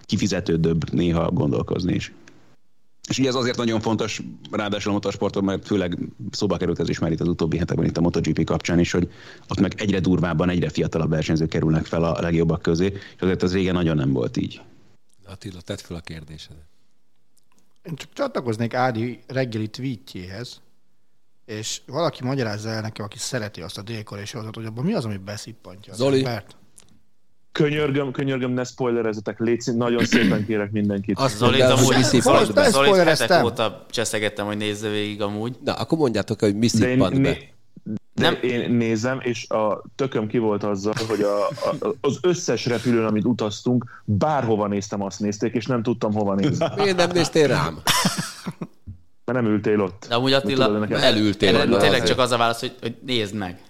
kifizetődőbb 0.05 0.91
néha 0.91 1.31
gondolkozni 1.31 1.93
is. 1.93 2.13
És 3.09 3.19
ugye 3.19 3.27
ez 3.27 3.35
azért 3.35 3.57
nagyon 3.57 3.79
fontos, 3.79 4.21
ráadásul 4.51 4.91
a 4.91 4.93
motorsporton, 4.93 5.43
mert 5.43 5.65
főleg 5.65 5.97
szóba 6.31 6.57
került 6.57 6.79
ez 6.79 6.89
is 6.89 6.99
már 6.99 7.11
itt 7.11 7.19
az 7.19 7.27
utóbbi 7.27 7.57
hetekben 7.57 7.85
itt 7.85 7.97
a 7.97 8.01
MotoGP 8.01 8.43
kapcsán 8.43 8.79
is, 8.79 8.91
hogy 8.91 9.11
ott 9.47 9.59
meg 9.59 9.73
egyre 9.77 9.99
durvábban, 9.99 10.49
egyre 10.49 10.69
fiatalabb 10.69 11.09
versenyzők 11.09 11.49
kerülnek 11.49 11.85
fel 11.85 12.03
a 12.03 12.21
legjobbak 12.21 12.61
közé, 12.61 12.85
és 12.85 13.21
azért 13.21 13.43
az 13.43 13.53
régen 13.53 13.73
nagyon 13.73 13.95
nem 13.95 14.11
volt 14.13 14.37
így. 14.37 14.61
Attila, 15.25 15.61
tedd 15.61 15.77
fel 15.77 15.97
a 15.97 15.99
kérdésedet. 15.99 16.65
Én 17.83 17.95
csak 17.95 18.13
csatlakoznék 18.13 18.73
Ádi 18.73 19.19
reggeli 19.27 19.67
tweetjéhez, 19.67 20.61
és 21.45 21.81
valaki 21.85 22.23
magyarázza 22.23 22.69
el 22.69 22.81
nekem, 22.81 23.05
aki 23.05 23.17
szereti 23.17 23.61
azt 23.61 23.77
a 23.77 23.81
délkor 23.81 24.19
és 24.19 24.31
hogy 24.31 24.65
abban 24.65 24.85
mi 24.85 24.93
az, 24.93 25.05
ami 25.05 25.17
beszippantja. 25.17 25.93
Zoli, 25.93 26.17
embert? 26.17 26.55
Könyörgöm, 27.51 28.11
könyörgöm, 28.11 28.51
ne 28.51 28.63
spoilerezetek, 28.63 29.39
légy 29.39 29.63
nagyon 29.75 30.05
szépen 30.05 30.45
kérek 30.45 30.71
mindenkit. 30.71 31.17
Azt 31.19 31.37
Zolit 31.37 31.61
amúgy 31.61 32.03
Zolit 32.69 32.95
hetek 32.95 33.43
óta 33.43 33.85
cseszegettem, 33.89 34.45
hogy 34.45 34.57
nézze 34.57 34.89
végig 34.89 35.21
amúgy. 35.21 35.55
Na, 35.63 35.73
akkor 35.73 35.97
mondjátok, 35.97 36.39
hogy 36.39 36.55
mi 36.55 36.67
szippant 36.67 37.21
be. 37.21 37.37
De 38.13 38.29
nem. 38.29 38.37
én 38.41 38.71
nézem, 38.71 39.19
és 39.21 39.49
a 39.49 39.83
tököm 39.95 40.27
ki 40.27 40.37
volt 40.37 40.63
azzal, 40.63 40.93
hogy 41.07 41.21
a, 41.21 41.47
a, 41.47 41.95
az 42.01 42.17
összes 42.21 42.65
repülőn, 42.65 43.05
amit 43.05 43.25
utaztunk, 43.25 44.03
bárhova 44.05 44.67
néztem, 44.67 45.01
azt 45.01 45.19
nézték, 45.19 45.53
és 45.53 45.65
nem 45.65 45.83
tudtam 45.83 46.13
hova 46.13 46.35
nézni. 46.35 46.65
Miért 46.77 46.97
nem 46.97 47.09
néztél 47.11 47.47
rám? 47.47 47.81
Mert 49.25 49.43
nem 49.43 49.45
ültél 49.45 49.81
ott. 49.81 50.05
De 50.09 50.15
amúgy 50.15 50.33
Attila, 50.33 50.87
elültél. 50.89 51.77
Tényleg 51.79 52.03
csak 52.03 52.19
az 52.19 52.31
a 52.31 52.37
válasz, 52.37 52.59
hogy, 52.59 52.75
hogy 52.81 52.95
nézd 53.05 53.35
meg. 53.35 53.61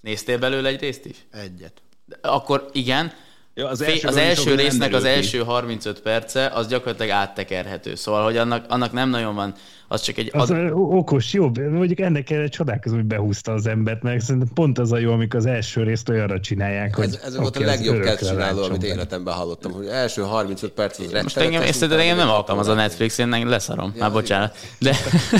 Néztél 0.00 0.38
belőle 0.38 0.68
egy 0.68 0.80
részt 0.80 1.04
is? 1.04 1.26
Egyet 1.30 1.83
akkor 2.20 2.68
igen, 2.72 3.12
Ja, 3.56 3.68
az 3.68 3.82
első, 3.82 4.08
az 4.08 4.16
első 4.16 4.54
résznek 4.54 4.94
az 4.94 5.04
első 5.04 5.38
35 5.38 6.00
perce, 6.00 6.46
az 6.46 6.66
gyakorlatilag 6.66 7.10
áttekerhető. 7.10 7.94
Szóval, 7.94 8.24
hogy 8.24 8.36
annak, 8.36 8.64
annak 8.68 8.92
nem 8.92 9.10
nagyon 9.10 9.34
van 9.34 9.54
az 9.88 10.00
csak 10.00 10.18
egy... 10.18 10.30
Az, 10.32 10.50
az 10.50 10.58
okos, 10.72 11.32
jó, 11.32 11.50
mondjuk 11.70 12.00
ennek 12.00 12.24
kell 12.24 12.48
csodálkozom, 12.48 12.98
hogy 12.98 13.06
behúzta 13.06 13.52
az 13.52 13.66
embert, 13.66 14.02
meg 14.02 14.20
szerintem 14.20 14.48
pont 14.54 14.78
az 14.78 14.92
a 14.92 14.98
jó, 14.98 15.12
amikor 15.12 15.40
az 15.40 15.46
első 15.46 15.82
részt 15.82 16.08
olyanra 16.08 16.40
csinálják, 16.40 16.94
hogy... 16.94 17.04
Ez, 17.04 17.20
ez 17.24 17.36
volt 17.36 17.56
a 17.56 17.60
legjobb 17.60 18.00
kezdcsináló, 18.00 18.62
amit 18.62 18.82
életemben 18.82 19.34
hallottam, 19.34 19.72
hogy 19.72 19.86
első 19.86 20.22
35 20.22 20.70
perc 20.70 20.98
az 20.98 21.22
Most 21.22 21.36
engem, 21.36 21.62
ezt 21.62 21.82
engem 21.82 22.16
nem 22.16 22.28
alkalmaz 22.28 22.68
a 22.68 22.74
Netflix, 22.74 23.18
én 23.18 23.48
leszarom, 23.48 23.92
ja, 23.94 24.00
már 24.00 24.12
bocsánat. 24.12 24.56
De, 24.78 24.96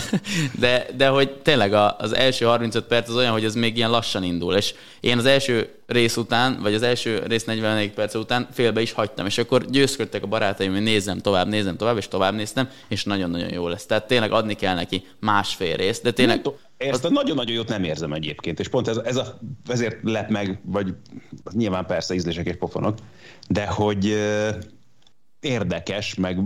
de, 0.60 0.86
de 0.96 1.08
hogy 1.08 1.30
tényleg 1.42 1.72
az 1.98 2.14
első 2.14 2.44
35 2.44 2.84
perc 2.84 3.08
az 3.08 3.16
olyan, 3.16 3.32
hogy 3.32 3.44
ez 3.44 3.54
még 3.54 3.76
ilyen 3.76 3.90
lassan 3.90 4.22
indul, 4.22 4.54
és 4.54 4.74
én 5.00 5.18
az 5.18 5.24
első 5.26 5.68
rész 5.86 6.16
után, 6.16 6.58
vagy 6.62 6.74
az 6.74 6.82
első 6.82 7.22
rész 7.26 7.44
44 7.44 7.92
perc 7.92 8.14
után 8.14 8.48
félbe 8.52 8.80
is 8.80 8.92
hagytam, 8.92 9.26
és 9.26 9.38
akkor 9.38 9.64
győzködtek 9.64 10.22
a 10.22 10.26
barátaim, 10.26 10.72
hogy 10.72 10.82
nézzem 10.82 11.18
tovább, 11.18 11.48
nézzem 11.48 11.76
tovább, 11.76 11.96
és 11.96 12.08
tovább 12.08 12.34
néztem, 12.34 12.68
és 12.88 13.04
nagyon-nagyon 13.04 13.52
jó 13.52 13.68
lesz. 13.68 13.86
Tehát 13.86 14.06
tényleg 14.06 14.32
adni 14.32 14.54
kell 14.54 14.74
neki 14.74 15.06
másfél 15.20 15.76
részt, 15.76 16.02
de 16.02 16.12
tényleg... 16.12 16.48
Ezt 16.76 17.04
a 17.04 17.10
nagyon-nagyon 17.10 17.54
jót 17.54 17.68
nem 17.68 17.84
érzem 17.84 18.12
egyébként, 18.12 18.60
és 18.60 18.68
pont 18.68 18.88
ez, 18.88 18.96
ez 18.96 19.16
a, 19.16 19.38
ezért 19.68 19.96
lett 20.02 20.28
meg, 20.28 20.60
vagy 20.64 20.94
nyilván 21.52 21.86
persze 21.86 22.14
ízlések 22.14 22.46
és 22.46 22.56
pofonok, 22.56 22.98
de 23.48 23.66
hogy 23.66 24.16
érdekes, 25.40 26.14
meg 26.14 26.38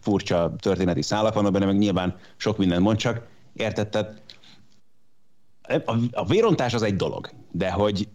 furcsa 0.00 0.54
történeti 0.60 1.02
szálak 1.02 1.34
vannak 1.34 1.52
benne, 1.52 1.64
meg 1.64 1.78
nyilván 1.78 2.16
sok 2.36 2.58
minden 2.58 2.82
mond, 2.82 2.98
csak 2.98 3.26
értetted, 3.52 4.22
a, 5.84 5.96
a 6.12 6.26
vérontás 6.26 6.74
az 6.74 6.82
egy 6.82 6.96
dolog, 6.96 7.30
de 7.50 7.70
hogy 7.70 8.08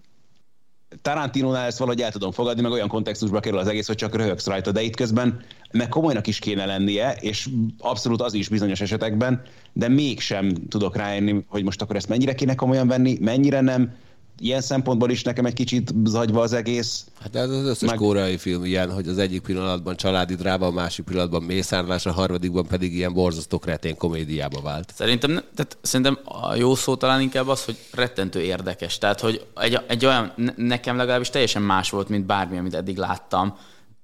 Tarantinónál 1.01 1.65
ezt 1.65 1.77
valahogy 1.77 2.01
el 2.01 2.11
tudom 2.11 2.31
fogadni, 2.31 2.61
meg 2.61 2.71
olyan 2.71 2.87
kontextusba 2.87 3.39
kerül 3.39 3.59
az 3.59 3.67
egész, 3.67 3.87
hogy 3.87 3.95
csak 3.95 4.15
röhögsz 4.15 4.47
rajta, 4.47 4.71
de 4.71 4.81
itt 4.81 4.95
közben 4.95 5.39
meg 5.71 5.89
komolynak 5.89 6.27
is 6.27 6.39
kéne 6.39 6.65
lennie, 6.65 7.15
és 7.19 7.49
abszolút 7.77 8.21
az 8.21 8.33
is 8.33 8.47
bizonyos 8.47 8.81
esetekben, 8.81 9.41
de 9.73 9.87
mégsem 9.87 10.53
tudok 10.69 10.95
rájönni, 10.95 11.45
hogy 11.47 11.63
most 11.63 11.81
akkor 11.81 11.95
ezt 11.95 12.09
mennyire 12.09 12.35
kéne 12.35 12.55
komolyan 12.55 12.87
venni, 12.87 13.17
mennyire 13.21 13.61
nem, 13.61 13.91
ilyen 14.39 14.61
szempontból 14.61 15.09
is 15.09 15.23
nekem 15.23 15.45
egy 15.45 15.53
kicsit 15.53 15.93
zagyva 16.03 16.41
az 16.41 16.53
egész. 16.53 17.05
Hát 17.21 17.35
ez 17.35 17.49
az 17.49 17.65
összes 17.65 17.89
Meg... 17.89 17.97
koreai 17.97 18.37
film 18.37 18.65
ilyen, 18.65 18.91
hogy 18.91 19.07
az 19.07 19.17
egyik 19.17 19.41
pillanatban 19.41 19.95
családi 19.95 20.35
dráma, 20.35 20.65
a 20.65 20.71
másik 20.71 21.05
pillanatban 21.05 21.43
mészárlás, 21.43 22.05
a 22.05 22.11
harmadikban 22.11 22.65
pedig 22.67 22.93
ilyen 22.93 23.13
borzasztó 23.13 23.59
kretén 23.59 23.97
komédiába 23.97 24.61
vált. 24.61 24.91
Szerintem, 24.95 25.31
tehát 25.31 25.77
szerintem 25.81 26.19
a 26.23 26.55
jó 26.55 26.75
szó 26.75 26.95
talán 26.95 27.21
inkább 27.21 27.47
az, 27.47 27.65
hogy 27.65 27.77
rettentő 27.91 28.41
érdekes. 28.41 28.97
Tehát, 28.97 29.19
hogy 29.19 29.45
egy, 29.55 29.79
egy 29.87 30.05
olyan, 30.05 30.33
nekem 30.55 30.97
legalábbis 30.97 31.29
teljesen 31.29 31.61
más 31.61 31.89
volt, 31.89 32.09
mint 32.09 32.25
bármi, 32.25 32.57
amit 32.57 32.75
eddig 32.75 32.97
láttam. 32.97 33.57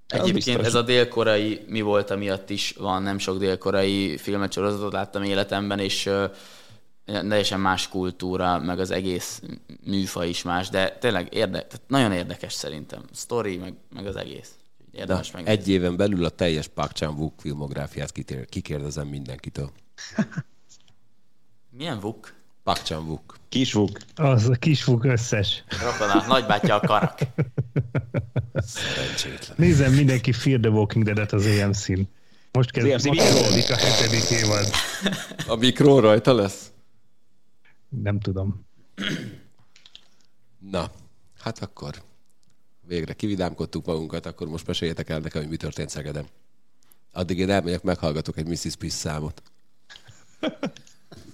Egyébként 0.07 0.65
ez 0.65 0.75
a 0.75 0.81
dél-koreai 0.81 1.65
mi 1.67 1.81
volt, 1.81 2.11
amiatt 2.11 2.49
is 2.49 2.75
van, 2.79 3.03
nem 3.03 3.17
sok 3.17 3.37
dél-koreai 3.37 4.17
filmet, 4.17 4.51
sorozatot 4.51 4.91
láttam 4.91 5.23
életemben, 5.23 5.79
és 5.79 6.09
teljesen 7.11 7.59
más 7.59 7.87
kultúra, 7.87 8.59
meg 8.59 8.79
az 8.79 8.91
egész 8.91 9.41
műfa 9.85 10.25
is 10.25 10.43
más, 10.43 10.69
de 10.69 10.97
tényleg 10.99 11.33
érde, 11.33 11.61
tehát 11.61 11.81
nagyon 11.87 12.11
érdekes 12.11 12.53
szerintem. 12.53 13.03
Story, 13.13 13.57
meg, 13.57 13.73
meg 13.93 14.05
az 14.05 14.15
egész. 14.15 14.51
Érdemes 14.91 15.31
meg. 15.31 15.47
Egy 15.47 15.67
éven 15.67 15.95
belül 15.95 16.25
a 16.25 16.29
teljes 16.29 16.67
Park 16.67 16.91
chan 16.91 17.15
wook 17.17 17.33
filmográfiát 17.37 18.11
kikérdezem 18.49 19.07
mindenkitől. 19.07 19.71
Milyen 21.77 21.99
Vuk? 21.99 22.33
Park 22.63 22.83
chan 22.83 23.05
wook 23.07 23.37
Kis 23.49 23.73
Vuk. 23.73 23.97
Az 24.15 24.49
a 24.49 24.55
kis 24.55 24.83
Vuk 24.83 25.05
összes. 25.05 25.63
Rokona, 25.81 26.27
nagybátyja 26.27 26.75
a 26.75 26.79
karak. 26.79 27.19
Szerencsétlen. 28.53 29.55
Nézem 29.57 29.93
mindenki 29.93 30.31
Fear 30.31 30.59
the 30.59 30.69
Walking 30.69 31.05
Dead-et 31.05 31.31
az 31.31 31.45
EMC-n. 31.45 32.01
Most 32.51 32.71
kezdődik 32.71 33.69
a 33.69 33.75
hetedik 33.75 34.29
évad. 34.29 34.69
A 35.47 35.55
mikró 35.55 35.99
rajta 35.99 36.33
lesz? 36.33 36.70
Nem 37.99 38.19
tudom. 38.19 38.65
Na, 40.59 40.91
hát 41.39 41.59
akkor 41.59 42.03
végre 42.87 43.13
kividámkodtuk 43.13 43.85
magunkat, 43.85 44.25
akkor 44.25 44.47
most 44.47 44.67
meséljetek 44.67 45.09
el 45.09 45.19
nekem, 45.19 45.41
hogy 45.41 45.49
mi 45.49 45.57
történt 45.57 45.89
Szegeden. 45.89 46.25
Addig 47.11 47.39
én 47.39 47.49
elmegyek, 47.49 47.83
meghallgatok 47.83 48.37
egy 48.37 48.47
Mrs. 48.47 48.75
Piss 48.75 48.93
számot. 48.93 49.41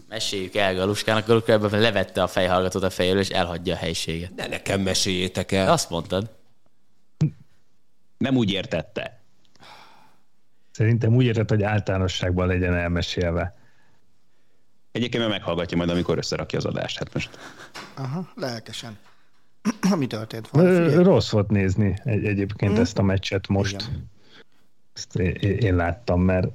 Meséljük 0.10 0.56
el 0.56 0.76
Galuskának, 0.76 1.30
akkor 1.30 1.54
ebben 1.54 1.80
levette 1.80 2.24
a 2.24 2.28
fejhallgatót 2.28 2.84
a 2.84 2.90
fejéről, 2.90 3.20
és 3.20 3.30
elhagyja 3.30 3.74
a 3.74 3.78
helységet. 3.78 4.36
Ne 4.36 4.48
nekem 4.48 4.82
meséljétek 4.82 5.52
el. 5.52 5.72
Azt 5.72 5.90
mondtad. 5.90 6.36
Nem 8.18 8.36
úgy 8.36 8.52
értette. 8.52 9.22
Szerintem 10.72 11.16
úgy 11.16 11.26
értett, 11.26 11.50
hogy 11.50 11.64
általánosságban 11.64 12.48
legyen 12.48 12.74
elmesélve. 12.74 13.57
Egyébként 14.98 15.24
meg 15.24 15.32
meghallgatja 15.32 15.78
majd, 15.78 15.90
amikor 15.90 16.18
összerakja 16.18 16.58
az 16.58 16.66
adást. 16.66 16.98
Hát 16.98 17.14
most. 17.14 17.30
Aha, 17.94 18.28
lelkesen. 18.36 18.98
Mi 19.98 20.08
történt? 20.08 20.48
Van, 20.48 21.04
Rossz 21.04 21.30
volt 21.30 21.50
nézni 21.50 22.00
egy, 22.04 22.26
egyébként 22.26 22.72
hmm. 22.72 22.82
ezt 22.82 22.98
a 22.98 23.02
meccset 23.02 23.48
most. 23.48 23.82
Igen. 23.82 24.10
Ezt 24.94 25.16
én, 25.16 25.58
én 25.58 25.76
láttam, 25.76 26.22
mert 26.22 26.48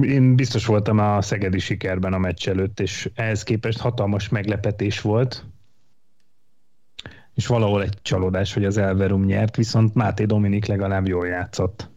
én 0.00 0.36
biztos 0.36 0.66
voltam 0.66 0.98
a 0.98 1.22
szegedi 1.22 1.58
sikerben 1.58 2.12
a 2.12 2.18
meccs 2.18 2.48
előtt, 2.48 2.80
és 2.80 3.10
ehhez 3.14 3.42
képest 3.42 3.78
hatalmas 3.78 4.28
meglepetés 4.28 5.00
volt, 5.00 5.44
és 7.34 7.46
valahol 7.46 7.82
egy 7.82 7.98
csalódás, 8.02 8.54
hogy 8.54 8.64
az 8.64 8.76
Elverum 8.76 9.24
nyert, 9.24 9.56
viszont 9.56 9.94
Máté 9.94 10.24
Dominik 10.24 10.66
legalább 10.66 11.06
jól 11.06 11.26
játszott. 11.26 11.88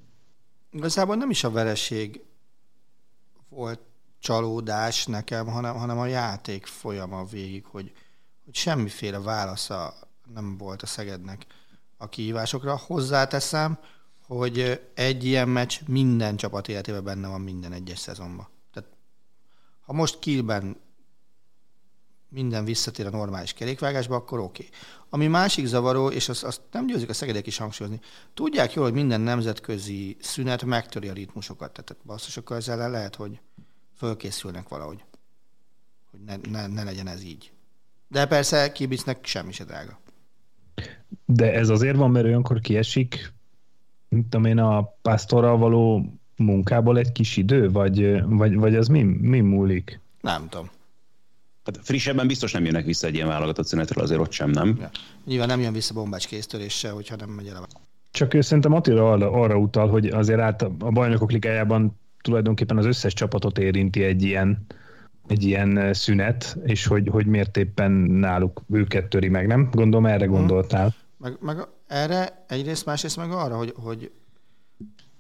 Igazából 0.72 1.16
nem 1.16 1.30
is 1.30 1.44
a 1.44 1.52
vereség 1.52 2.22
volt 3.50 3.80
csalódás 4.22 5.06
nekem, 5.06 5.48
hanem, 5.48 5.76
hanem 5.76 5.98
a 5.98 6.06
játék 6.06 6.66
folyama 6.66 7.24
végig, 7.24 7.66
hogy, 7.66 7.92
hogy 8.46 8.56
semmiféle 8.56 9.20
válasza 9.20 9.94
nem 10.34 10.58
volt 10.58 10.82
a 10.82 10.86
Szegednek 10.86 11.46
a 11.98 12.10
kihívásokra. 12.10 12.78
Hozzáteszem, 12.78 13.80
hogy 14.28 14.88
egy 14.94 15.26
ilyen 15.26 15.50
meccs 15.50 15.80
minden 15.88 16.36
csapat 16.36 16.68
életében 16.68 17.04
benne 17.04 17.28
van 17.28 17.42
minden 17.42 17.74
egyes 17.74 18.00
szezonban. 18.00 18.48
Tehát, 18.74 18.90
ha 19.82 19.94
most 19.94 20.20
Kielben 20.20 20.80
minden 22.30 22.66
visszatér 22.66 23.06
a 23.06 23.10
normális 23.10 23.54
kerékvágásba, 23.54 24.16
akkor 24.16 24.40
oké. 24.40 24.64
Okay. 24.66 24.78
Ami 25.10 25.28
másik 25.28 25.66
zavaró, 25.66 26.10
és 26.10 26.30
azt, 26.30 26.44
azt 26.44 26.62
nem 26.72 26.86
győzik 26.86 27.10
a 27.10 27.14
szegedek 27.14 27.48
is 27.48 27.58
hangsúlyozni, 27.58 28.00
tudják 28.34 28.74
jól, 28.74 28.86
hogy 28.86 28.94
minden 28.94 29.22
nemzetközi 29.22 30.18
szünet 30.20 30.64
megtöri 30.64 31.08
a 31.08 31.14
ritmusokat. 31.14 31.72
Tehát 31.72 32.06
basszusokkal 32.06 32.58
ezzel 32.58 32.92
lehet, 32.92 33.16
hogy 33.16 33.40
fölkészülnek 34.02 34.68
valahogy, 34.68 35.04
hogy 36.12 36.20
ne, 36.26 36.36
ne, 36.52 36.68
ne 36.68 36.84
legyen 36.84 37.08
ez 37.08 37.24
így. 37.24 37.52
De 38.08 38.26
persze 38.26 38.72
kibicnek 38.72 39.26
semmi 39.26 39.52
se 39.52 39.64
drága. 39.64 40.00
De 41.26 41.54
ez 41.54 41.70
azért 41.70 41.96
van, 41.96 42.12
mert 42.12 42.26
olyankor 42.26 42.60
kiesik, 42.60 43.34
tudom 44.10 44.46
én, 44.46 44.58
a 44.58 44.96
pásztorral 45.02 45.58
való 45.58 46.14
munkából 46.36 46.98
egy 46.98 47.12
kis 47.12 47.38
idő, 47.38 47.72
vagy, 47.72 48.22
vagy, 48.24 48.56
vagy 48.56 48.76
az 48.76 48.88
mi, 48.88 49.04
mi 49.04 49.40
múlik? 49.40 50.00
Nem 50.22 50.48
tudom. 50.50 50.70
Hát 51.66 51.80
frissebben 51.82 52.28
biztos 52.28 52.52
nem 52.52 52.66
jönnek 52.66 52.86
vissza 52.86 53.08
egy 53.08 53.16
ilyen 53.16 53.28
válogatott 53.28 53.68
szünetről, 53.68 54.04
azért 54.04 54.20
ott 54.20 54.32
sem, 54.32 54.50
nem? 54.50 54.78
Ja. 54.80 54.90
Nyilván 55.26 55.48
nem 55.48 55.60
jön 55.60 55.74
vissza 55.74 55.94
bombács 55.94 56.28
kéztöréssel, 56.28 56.94
hogyha 56.94 57.16
nem 57.16 57.30
megy 57.30 57.48
el 57.48 57.56
a... 57.56 57.68
Csak 58.12 58.34
ő 58.34 58.42
szerintem 58.42 58.74
Attila 58.74 59.12
arra, 59.12 59.32
arra 59.32 59.58
utal, 59.58 59.90
hogy 59.90 60.08
azért 60.08 60.40
át 60.40 60.62
a 60.62 60.70
bajnokok 60.70 61.32
ligájában 61.32 62.00
tulajdonképpen 62.22 62.78
az 62.78 62.86
összes 62.86 63.14
csapatot 63.14 63.58
érinti 63.58 64.04
egy 64.04 64.24
ilyen, 64.24 64.66
egy 65.28 65.44
ilyen 65.44 65.94
szünet, 65.94 66.58
és 66.64 66.86
hogy, 66.86 67.08
hogy 67.08 67.26
miért 67.26 67.58
éppen 67.58 67.92
náluk 67.92 68.62
őket 68.70 69.08
töri 69.08 69.30
meg, 69.30 69.48
nem? 69.48 69.70
Gondolom 69.72 70.06
erre 70.06 70.26
mhm. 70.26 70.36
gondoltál. 70.36 70.94
Meg, 71.18 71.38
meg 71.40 71.58
erre 71.88 72.46
egyrészt, 72.48 72.86
másrészt 72.86 73.18
meg 73.18 73.32
arra, 73.32 73.58
hogy, 73.58 73.74
hogy 73.76 74.12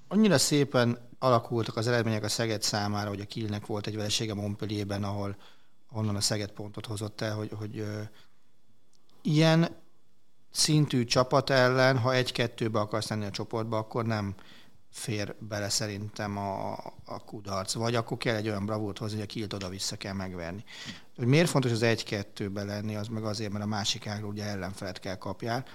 annyira 0.07 0.37
szépen 0.37 0.97
alakultak 1.19 1.77
az 1.77 1.87
eredmények 1.87 2.23
a 2.23 2.29
Szeged 2.29 2.61
számára, 2.61 3.09
hogy 3.09 3.19
a 3.19 3.25
Kielnek 3.25 3.65
volt 3.65 3.87
egy 3.87 3.95
veresége 3.95 4.33
Montpellierben, 4.33 5.03
ahol 5.03 5.35
onnan 5.91 6.15
a 6.15 6.21
Szeged 6.21 6.51
pontot 6.51 6.85
hozott 6.85 7.21
el, 7.21 7.35
hogy, 7.35 7.51
hogy 7.57 7.77
ö, 7.79 8.01
ilyen 9.21 9.67
szintű 10.51 11.03
csapat 11.03 11.49
ellen, 11.49 11.97
ha 11.97 12.13
egy-kettőbe 12.13 12.79
akarsz 12.79 13.09
lenni 13.09 13.25
a 13.25 13.29
csoportba, 13.29 13.77
akkor 13.77 14.05
nem 14.05 14.35
fér 14.91 15.35
bele 15.39 15.69
szerintem 15.69 16.37
a, 16.37 16.71
a 17.05 17.23
kudarc. 17.25 17.73
Vagy 17.73 17.95
akkor 17.95 18.17
kell 18.17 18.35
egy 18.35 18.47
olyan 18.47 18.65
bravúrt 18.65 18.97
hozni, 18.97 19.15
hogy 19.15 19.25
a 19.25 19.31
kilt 19.31 19.53
oda-vissza 19.53 19.95
kell 19.95 20.13
megverni. 20.13 20.63
Hogy 21.15 21.27
miért 21.27 21.49
fontos 21.49 21.71
az 21.71 21.81
egy-kettőbe 21.81 22.63
lenni, 22.63 22.95
az 22.95 23.07
meg 23.07 23.23
azért, 23.23 23.51
mert 23.51 23.63
a 23.63 23.67
másik 23.67 24.07
ágról 24.07 24.29
ugye 24.29 24.45
ellenfelet 24.45 24.99
kell 24.99 25.15
kapjál, 25.15 25.65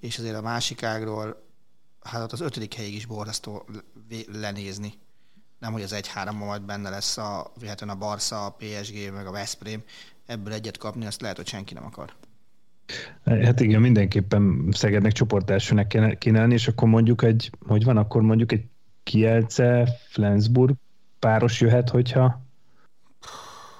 és 0.00 0.18
azért 0.18 0.36
a 0.36 0.42
másik 0.42 0.82
ágról, 0.82 1.46
hát 2.02 2.32
az 2.32 2.40
ötödik 2.40 2.74
helyig 2.74 2.94
is 2.94 3.06
borzasztó 3.06 3.66
lenézni. 4.32 4.94
Nem, 5.58 5.72
hogy 5.72 5.82
az 5.82 5.92
egy-háromban 5.92 6.46
majd 6.46 6.62
benne 6.62 6.90
lesz 6.90 7.16
a, 7.16 7.52
a 7.86 7.94
Barca, 7.98 8.46
a 8.46 8.56
PSG, 8.58 9.12
meg 9.12 9.26
a 9.26 9.30
Veszprém, 9.30 9.82
ebből 10.26 10.52
egyet 10.52 10.76
kapni, 10.76 11.06
azt 11.06 11.20
lehet, 11.20 11.36
hogy 11.36 11.46
senki 11.46 11.74
nem 11.74 11.84
akar. 11.84 12.14
Hát 13.24 13.60
igen, 13.60 13.80
mindenképpen 13.80 14.68
Szegednek 14.70 15.12
csoportelsőnek 15.12 15.86
kéne, 16.18 16.40
lenni, 16.40 16.52
és 16.52 16.68
akkor 16.68 16.88
mondjuk 16.88 17.22
egy, 17.22 17.50
hogy 17.66 17.84
van, 17.84 17.96
akkor 17.96 18.22
mondjuk 18.22 18.52
egy 18.52 18.64
Kielce, 19.02 19.88
Flensburg 20.08 20.74
páros 21.18 21.60
jöhet, 21.60 21.90
hogyha 21.90 22.42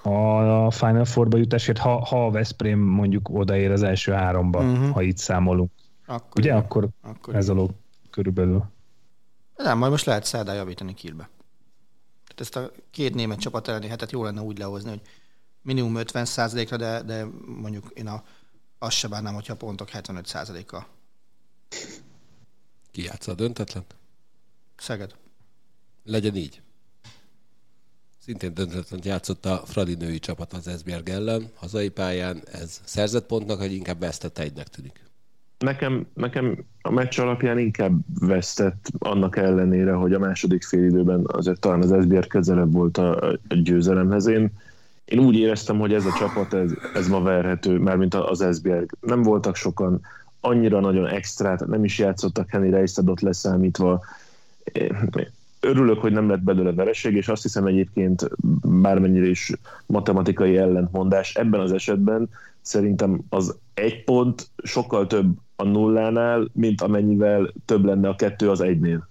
a 0.03 0.71
Final 0.71 1.05
Four-ba 1.05 1.37
jutásért, 1.37 1.79
ha, 1.79 2.05
ha 2.05 2.27
a 2.27 2.31
Veszprém 2.31 2.79
mondjuk 2.79 3.29
odaér 3.29 3.71
az 3.71 3.83
első 3.83 4.13
háromba, 4.13 4.59
uh-huh. 4.59 4.91
ha 4.91 5.03
itt 5.03 5.19
számolunk. 5.19 5.71
Akkor 6.07 6.41
Ugye? 6.41 6.49
Igen. 6.49 6.63
Akkor, 6.63 6.89
akkor 7.01 7.35
ez 7.35 7.49
alól 7.49 7.71
körülbelül. 8.11 8.65
Nem, 9.57 9.79
majd 9.79 9.91
most 9.91 10.05
lehet 10.05 10.25
szerdán 10.25 10.55
javítani 10.55 10.95
Kielbe. 10.95 11.29
Tehát 12.27 12.41
ezt 12.41 12.57
a 12.57 12.71
két 12.91 13.15
német 13.15 13.39
csapat 13.39 13.69
elleni 13.69 13.87
hetet 13.87 14.13
jó 14.13 14.25
lenne 14.25 14.41
úgy 14.41 14.59
lehozni, 14.59 14.89
hogy 14.89 15.01
minimum 15.63 15.95
50 15.95 16.27
ra 16.69 16.77
de, 16.77 17.03
de 17.03 17.27
mondjuk 17.61 17.91
én 17.95 18.07
a 18.07 18.23
azt 18.83 18.97
se 18.97 19.09
bánnám, 19.09 19.35
hogyha 19.35 19.53
a 19.53 19.57
pontok 19.57 19.89
75%-a. 19.93 20.83
Ki 22.91 23.03
játsza 23.03 23.33
a 23.33 23.35
döntetlen? 23.35 23.85
Szeged. 24.77 25.15
Legyen 26.05 26.35
így. 26.35 26.63
Szintén 28.19 28.55
döntetlen 28.55 29.01
játszott 29.05 29.47
a 29.47 29.63
Fradi 29.67 29.95
női 29.95 30.19
csapat 30.19 30.53
az 30.53 30.69
Esbjerg 30.69 31.09
ellen, 31.09 31.51
hazai 31.55 31.89
pályán. 31.89 32.43
Ez 32.53 32.81
szerzett 32.85 33.27
pontnak, 33.27 33.59
vagy 33.59 33.73
inkább 33.73 34.01
vesztett 34.01 34.39
egynek 34.39 34.69
tűnik? 34.69 35.01
Nekem, 35.59 36.07
nekem 36.15 36.65
a 36.81 36.91
meccs 36.91 37.19
alapján 37.19 37.59
inkább 37.59 37.93
vesztett 38.21 38.91
annak 38.99 39.37
ellenére, 39.37 39.93
hogy 39.93 40.13
a 40.13 40.19
második 40.19 40.63
fél 40.63 40.85
időben 40.85 41.25
azért 41.27 41.61
talán 41.61 41.83
az 41.83 41.93
Esbjerg 41.93 42.27
közelebb 42.27 42.73
volt 42.73 42.99
a, 42.99 43.31
a 43.31 43.39
győzelemhez. 43.49 44.27
Én 44.27 44.53
én 45.05 45.19
úgy 45.19 45.37
éreztem, 45.37 45.79
hogy 45.79 45.95
ez 45.95 46.05
a 46.05 46.13
csapat, 46.19 46.55
ez, 46.55 46.73
ez 46.95 47.09
ma 47.09 47.23
verhető, 47.23 47.79
mert 47.79 47.99
mint 47.99 48.15
az 48.15 48.41
Esbjerg. 48.41 48.97
Nem 49.01 49.23
voltak 49.23 49.57
sokan, 49.57 50.01
annyira 50.41 50.81
nagyon 50.81 51.07
extrát, 51.07 51.67
nem 51.67 51.85
is 51.85 51.99
játszottak 51.99 52.51
Henny 52.51 52.71
Reiszedot 52.71 53.21
leszámítva. 53.21 54.05
Örülök, 55.61 55.99
hogy 55.99 56.13
nem 56.13 56.29
lett 56.29 56.43
belőle 56.43 56.73
vereség, 56.73 57.15
és 57.15 57.29
azt 57.29 57.43
hiszem 57.43 57.67
egyébként 57.67 58.31
bármennyire 58.65 59.27
is 59.27 59.53
matematikai 59.87 60.57
ellentmondás 60.57 61.35
ebben 61.35 61.61
az 61.61 61.73
esetben 61.73 62.29
szerintem 62.63 63.21
az 63.29 63.57
egy 63.75 64.05
pont 64.05 64.51
sokkal 64.63 65.07
több 65.07 65.37
a 65.57 65.65
nullánál, 65.65 66.49
mint 66.53 66.81
amennyivel 66.81 67.53
több 67.65 67.85
lenne 67.85 68.09
a 68.09 68.17
kettő 68.17 68.51
az 68.51 68.61
egynél. 68.61 69.09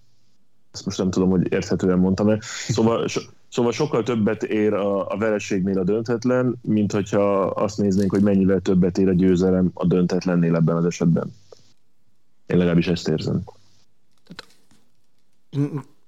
Ezt 0.71 0.85
most 0.85 0.97
nem 0.97 1.09
tudom, 1.09 1.29
hogy 1.29 1.51
érthetően 1.51 1.99
mondtam-e. 1.99 2.37
Szóval, 2.67 3.07
so, 3.07 3.21
szóval 3.51 3.71
sokkal 3.71 4.03
többet 4.03 4.43
ér 4.43 4.73
a, 4.73 5.07
a 5.07 5.17
vereségnél 5.17 5.79
a 5.79 5.83
döntetlen, 5.83 6.59
mint 6.61 6.91
hogyha 6.91 7.45
azt 7.45 7.77
néznénk, 7.77 8.11
hogy 8.11 8.21
mennyivel 8.21 8.59
többet 8.59 8.97
ér 8.97 9.07
a 9.07 9.13
győzelem 9.13 9.71
a 9.73 9.85
döntetlennél 9.85 10.55
ebben 10.55 10.75
az 10.75 10.85
esetben. 10.85 11.33
Én 12.45 12.57
legalábbis 12.57 12.87
ezt 12.87 13.07
érzem. 13.07 13.43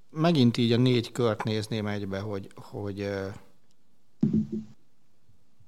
Megint 0.10 0.58
így 0.58 0.72
a 0.72 0.78
négy 0.78 1.12
kört 1.12 1.44
nézném 1.44 1.88
egybe, 1.88 2.20
hogy, 2.20 2.48
hogy 2.56 3.10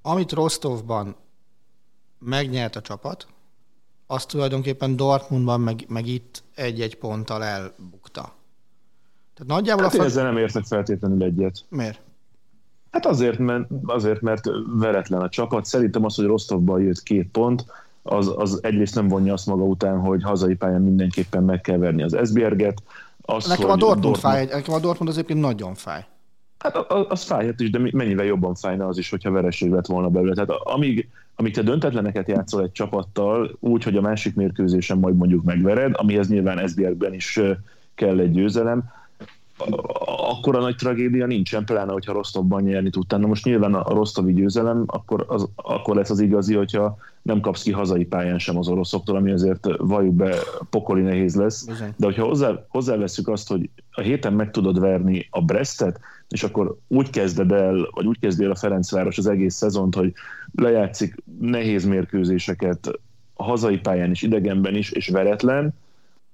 amit 0.02 0.32
Rostovban 0.32 1.16
megnyert 2.20 2.76
a 2.76 2.82
csapat, 2.82 3.28
azt 4.08 4.28
tulajdonképpen 4.28 4.96
Dortmundban 4.96 5.62
meg, 5.62 5.86
meg 5.88 6.08
itt 6.08 6.44
egy-egy 6.54 6.98
ponttal 6.98 7.44
elbukta. 7.44 8.35
Tehát 9.36 9.52
nagyjából 9.54 9.84
hát 9.84 9.94
a 9.94 9.98
fa... 9.98 10.04
ezzel 10.04 10.24
nem 10.24 10.38
értek 10.38 10.66
feltétlenül 10.66 11.24
egyet. 11.24 11.66
Miért? 11.70 12.00
Hát 12.92 13.06
azért, 13.06 13.40
mert, 13.40 13.68
azért, 13.86 14.22
mert 14.22 14.50
veretlen 14.66 15.22
a 15.22 15.30
csapat. 15.30 15.66
Szerintem 15.66 16.06
az, 16.06 16.16
hogy 16.16 16.26
Rostovban 16.26 16.82
jött 16.82 17.04
két 17.04 17.28
pont, 17.32 17.66
az, 18.04 18.34
az 18.36 18.60
egyrészt 18.64 18.96
nem 18.96 19.08
vonja 19.08 19.34
azt 19.34 19.46
maga 19.46 19.64
után, 19.64 20.00
hogy 20.00 20.24
hazai 20.24 20.56
pályán 20.56 20.82
mindenképpen 20.82 21.44
meg 21.44 21.62
kell 21.62 21.78
verni 21.78 22.04
az 22.04 22.14
Esbjerget. 22.14 22.84
Az, 23.22 23.48
nekem, 23.48 23.70
a 23.70 23.76
Dortmund 23.76 24.02
Dortmund... 24.02 24.36
fáj, 24.36 24.46
nekem 24.46 24.74
a 24.74 24.80
Dortmund 24.80 25.10
az 25.10 25.18
egyébként 25.18 25.40
nagyon 25.40 25.74
fáj. 25.74 26.06
Hát 26.58 26.76
az 27.10 27.24
fájhat 27.24 27.60
is, 27.60 27.70
de 27.70 27.80
mennyivel 27.92 28.26
jobban 28.26 28.56
fájna 28.56 28.88
az 28.88 28.98
is, 28.98 29.10
hogyha 29.10 29.32
vereség 29.32 29.72
lett 29.72 29.86
volna 29.86 30.10
belőle. 30.10 30.34
Tehát 30.34 30.62
amíg, 30.64 31.10
amíg 31.36 31.54
te 31.54 31.62
döntetleneket 31.62 32.28
játszol 32.28 32.64
egy 32.64 32.72
csapattal, 32.72 33.58
úgy, 33.60 33.84
hogy 33.84 33.98
a 33.98 34.02
másik 34.02 34.36
mérkőzésen 34.36 34.98
majd 34.98 35.16
mondjuk 35.16 35.44
megvered, 35.44 35.94
amihez 35.98 36.28
nyilván 36.28 36.60
Esbjergben 36.60 37.14
is 37.14 37.40
kell 37.96 38.20
egy 38.20 38.32
győzelem, 38.32 38.84
akkor 40.30 40.56
a 40.56 40.60
nagy 40.60 40.76
tragédia 40.76 41.26
nincsen, 41.26 41.66
pláne, 41.66 41.92
hogyha 41.92 42.14
Rostovban 42.14 42.64
nyerni 42.64 42.90
tudtál. 42.90 43.20
Na 43.20 43.28
most 43.28 43.46
nyilván 43.46 43.74
a 43.74 43.94
rostovi 43.94 44.34
győzelem, 44.34 44.84
akkor, 44.88 45.26
az, 45.28 45.48
akkor 45.56 45.96
lesz 45.96 46.10
az 46.10 46.20
igazi, 46.20 46.54
hogyha 46.54 46.98
nem 47.22 47.40
kapsz 47.40 47.62
ki 47.62 47.72
hazai 47.72 48.06
pályán 48.06 48.40
sem 48.40 48.58
az 48.58 48.68
oroszoktól, 48.68 49.16
ami 49.16 49.32
azért 49.32 49.68
valljuk 49.78 50.14
be 50.14 50.36
pokoli 50.70 51.02
nehéz 51.02 51.36
lesz. 51.36 51.66
De 51.98 52.06
hogyha 52.06 52.26
hozzá, 52.26 52.66
hozzáveszünk 52.68 53.28
azt, 53.28 53.48
hogy 53.48 53.70
a 53.92 54.02
héten 54.02 54.34
meg 54.34 54.52
tudod 54.52 54.80
verni 54.80 55.28
a 55.30 55.42
Brestet, 55.42 56.00
és 56.30 56.44
akkor 56.44 56.78
úgy 56.88 57.10
kezded 57.10 57.52
el, 57.52 57.90
vagy 57.92 58.06
úgy 58.06 58.20
kezdél 58.20 58.52
a 58.52 58.56
Ferencváros 58.56 59.18
az 59.18 59.28
egész 59.28 59.56
szezont, 59.56 59.96
hogy 59.96 60.14
lejátszik 60.56 61.16
nehéz 61.40 61.86
mérkőzéseket 61.86 63.00
hazai 63.34 63.78
pályán 63.78 64.12
is, 64.12 64.22
idegenben 64.22 64.76
is, 64.76 64.92
és 64.92 65.08
veretlen, 65.08 65.74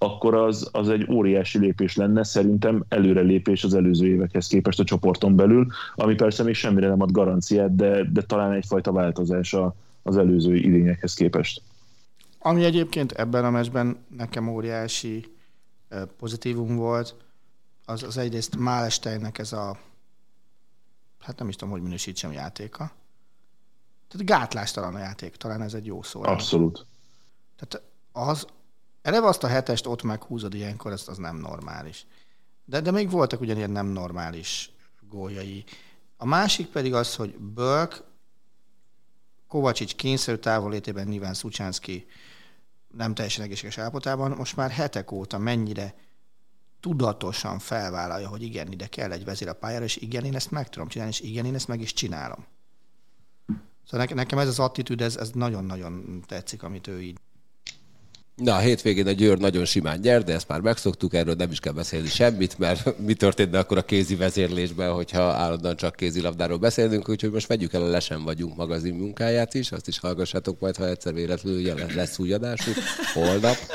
akkor 0.04 0.36
az, 0.36 0.70
az 0.72 0.90
egy 0.90 1.12
óriási 1.12 1.60
lépés 1.60 1.96
lenne, 1.96 2.24
szerintem 2.24 2.84
előrelépés 2.90 3.64
az 3.64 3.74
előző 3.74 4.08
évekhez 4.08 4.48
képest 4.48 4.80
a 4.80 4.84
csoporton 4.84 5.36
belül, 5.36 5.68
ami 5.96 6.16
persze 6.16 6.44
még 6.44 6.54
semmire 6.54 6.88
nem 6.88 7.02
ad 7.02 7.12
garanciát, 7.12 7.76
de, 7.76 8.04
de 8.12 8.22
talán 8.22 8.52
egyfajta 8.52 8.92
változás 8.92 9.56
az 10.04 10.18
előző 10.18 10.56
idényekhez 10.56 11.14
képest. 11.14 11.62
Ami 12.40 12.64
egyébként 12.64 13.12
ebben 13.12 13.46
a 13.46 13.50
meccsben 13.50 13.98
nekem 14.18 14.48
óriási 14.48 15.36
pozitívum 16.18 16.76
volt, 16.76 17.16
az, 17.86 18.04
az 18.04 18.18
egyrészt 18.18 18.58
Málesteinnek 18.58 19.38
ez 19.38 19.54
a, 19.54 19.78
hát 21.20 21.40
nem 21.40 21.48
is 21.48 21.56
tudom, 21.56 21.74
hogy 21.74 21.82
minősítsem 21.82 22.32
játéka. 22.32 22.92
Tehát 24.08 24.26
gátlástalan 24.26 24.96
a 24.96 25.00
játék, 25.00 25.36
talán 25.36 25.62
ez 25.62 25.74
egy 25.74 25.86
jó 25.86 26.02
szó. 26.02 26.24
Abszolút. 26.24 26.86
Tehát 27.56 27.86
az, 28.12 28.48
eleve 29.02 29.28
azt 29.28 29.44
a 29.44 29.48
hetest 29.48 29.88
ott 29.88 30.04
meghúzod 30.04 30.54
ilyenkor, 30.54 30.92
ez 30.92 31.04
az 31.08 31.18
nem 31.18 31.36
normális. 31.36 32.06
De, 32.66 32.82
de 32.82 32.92
még 32.92 33.10
voltak 33.10 33.42
ugyanilyen 33.42 33.72
nem 33.72 33.88
normális 33.88 34.72
góljai. 35.10 35.64
A 36.18 36.26
másik 36.26 36.68
pedig 36.68 36.94
az, 36.94 37.16
hogy 37.16 37.38
Bölk 37.38 38.04
Kovacsics 39.48 39.96
kényszerű 39.96 40.38
távolétében 40.38 41.08
nyilván 41.08 41.34
Szucsánszki 41.34 42.08
nem 42.88 43.14
teljesen 43.14 43.44
egészséges 43.44 43.78
állapotában, 43.78 44.32
most 44.32 44.56
már 44.56 44.72
hetek 44.72 45.12
óta 45.12 45.38
mennyire 45.38 45.96
tudatosan 46.80 47.60
felvállalja, 47.60 48.28
hogy 48.28 48.42
igen, 48.42 48.72
ide 48.72 48.88
kell 48.88 49.12
egy 49.12 49.24
vezér 49.24 49.48
a 49.48 49.54
pályára, 49.54 49.84
és 49.84 49.96
igen, 49.96 50.26
én 50.26 50.36
ezt 50.36 50.52
meg 50.52 50.70
tudom 50.70 50.88
csinálni, 50.88 51.14
és 51.14 51.20
igen, 51.20 51.46
én 51.46 51.56
ezt 51.56 51.68
meg 51.68 51.82
is 51.82 51.94
csinálom. 51.94 52.46
Szóval 53.88 54.08
nekem 54.14 54.40
ez 54.40 54.48
az 54.48 54.60
attitűd, 54.60 55.02
ez, 55.02 55.16
ez 55.16 55.30
nagyon-nagyon 55.30 56.24
tetszik, 56.28 56.64
amit 56.64 56.88
ő 56.88 57.02
így 57.02 57.18
Na, 58.36 58.56
a 58.56 58.60
hétvégén 58.60 59.08
a 59.08 59.12
Győr 59.12 59.38
nagyon 59.38 59.66
simán 59.66 60.00
nyer, 60.02 60.24
de 60.24 60.34
ezt 60.34 60.48
már 60.48 60.60
megszoktuk, 60.60 61.14
erről 61.14 61.36
nem 61.38 61.52
is 61.52 61.60
kell 61.60 61.74
beszélni 61.74 62.08
semmit, 62.08 62.60
mert 62.60 62.98
mi 63.08 63.14
történne 63.14 63.60
akkor 63.60 63.78
a 63.78 63.82
kézi 63.82 64.16
vezérlésben, 64.16 64.92
hogyha 64.92 65.22
állandóan 65.22 65.76
csak 65.76 65.96
kézilabdáról 65.96 66.58
beszélünk, 66.58 67.10
úgyhogy 67.10 67.32
most 67.32 67.48
vegyük 67.48 67.74
el 67.74 67.82
a 67.82 67.90
Lesen 67.90 68.24
vagyunk 68.24 68.56
magazin 68.56 68.94
munkáját 68.94 69.54
is, 69.54 69.72
azt 69.72 69.88
is 69.88 70.00
hallgassátok 70.00 70.60
majd, 70.60 70.76
ha 70.76 70.88
egyszer 70.88 71.14
véletlenül 71.14 71.62
jelen 71.62 71.92
lesz 71.96 72.20
új 72.20 72.34
adásuk, 72.34 72.76
holnap. 73.14 73.56